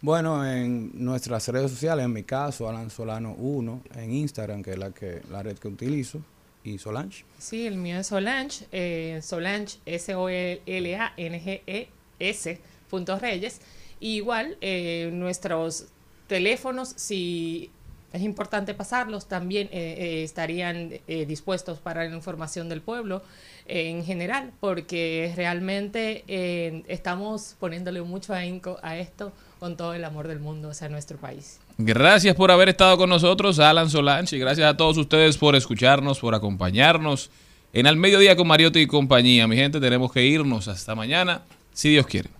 Bueno, 0.02 0.47
en 0.47 0.92
nuestras 0.94 1.47
redes 1.48 1.70
sociales, 1.70 2.06
en 2.06 2.12
mi 2.12 2.22
caso, 2.22 2.68
Alan 2.68 2.88
Solano 2.88 3.34
1, 3.34 3.82
en 3.97 4.14
Instagram, 4.14 4.62
que 4.62 4.70
es 4.70 4.78
la, 4.78 4.92
que, 4.92 5.20
la 5.30 5.42
red 5.42 5.59
que 5.59 5.68
utilizo, 5.68 6.22
y 6.64 6.78
Solange. 6.78 7.24
Sí, 7.38 7.66
el 7.66 7.76
mío 7.76 7.98
es 7.98 8.06
Solange, 8.06 8.66
eh, 8.72 9.20
Solange, 9.22 9.76
S-O-L-A-N-G-E-S, 9.84 11.88
E 12.20 12.59
punto 12.88 13.18
Reyes. 13.18 13.60
Y 13.98 14.16
igual, 14.16 14.56
eh, 14.60 15.10
nuestros 15.12 15.86
teléfonos, 16.28 16.92
si 16.97 17.70
es 18.12 18.22
importante 18.22 18.74
pasarlos, 18.74 19.28
también 19.28 19.68
eh, 19.72 19.94
eh, 19.98 20.22
estarían 20.24 20.90
eh, 21.06 21.26
dispuestos 21.26 21.78
para 21.78 22.05
la 22.05 22.14
información 22.16 22.68
del 22.68 22.80
pueblo 22.80 23.22
eh, 23.66 23.88
en 23.90 24.05
general, 24.05 24.52
porque 24.59 25.32
realmente 25.36 26.24
eh, 26.26 26.82
estamos 26.88 27.56
poniéndole 27.60 28.02
mucho 28.02 28.34
ahínco 28.34 28.78
a 28.82 28.97
esto 28.97 29.32
con 29.60 29.76
todo 29.76 29.94
el 29.94 30.05
amor 30.05 30.26
del 30.26 30.40
mundo 30.40 30.70
hacia 30.70 30.88
nuestro 30.88 31.18
país. 31.18 31.60
Gracias 31.78 32.34
por 32.34 32.51
haber 32.51 32.70
estado 32.70 32.97
con 32.97 33.10
nosotros, 33.10 33.59
Alan 33.60 33.90
Solange, 33.90 34.34
y 34.36 34.38
gracias 34.40 34.68
a 34.68 34.76
todos 34.76 34.97
ustedes 34.97 35.36
por 35.36 35.55
escucharnos, 35.55 36.18
por 36.18 36.34
acompañarnos 36.34 37.30
en 37.72 37.86
Al 37.86 37.97
Mediodía 37.97 38.34
con 38.34 38.48
Mariotti 38.48 38.80
y 38.80 38.86
compañía. 38.86 39.47
Mi 39.47 39.56
gente, 39.56 39.78
tenemos 39.78 40.10
que 40.10 40.26
irnos 40.26 40.66
hasta 40.66 40.97
mañana, 40.97 41.42
si 41.72 41.90
Dios 41.90 42.06
quiere. 42.06 42.30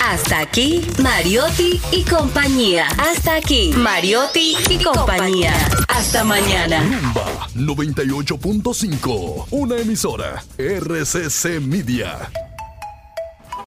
Hasta 0.00 0.40
aquí, 0.40 0.82
Mariotti 1.02 1.80
y 1.92 2.02
compañía. 2.02 2.86
Hasta 2.98 3.36
aquí, 3.36 3.72
Mariotti 3.74 4.56
y 4.68 4.82
compañía. 4.82 5.54
Hasta 5.88 6.24
mañana. 6.24 6.80
Rumba 6.82 7.48
98.5, 7.54 9.46
una 9.50 9.76
emisora 9.78 10.44
RCC 10.58 11.60
Media. 11.60 12.30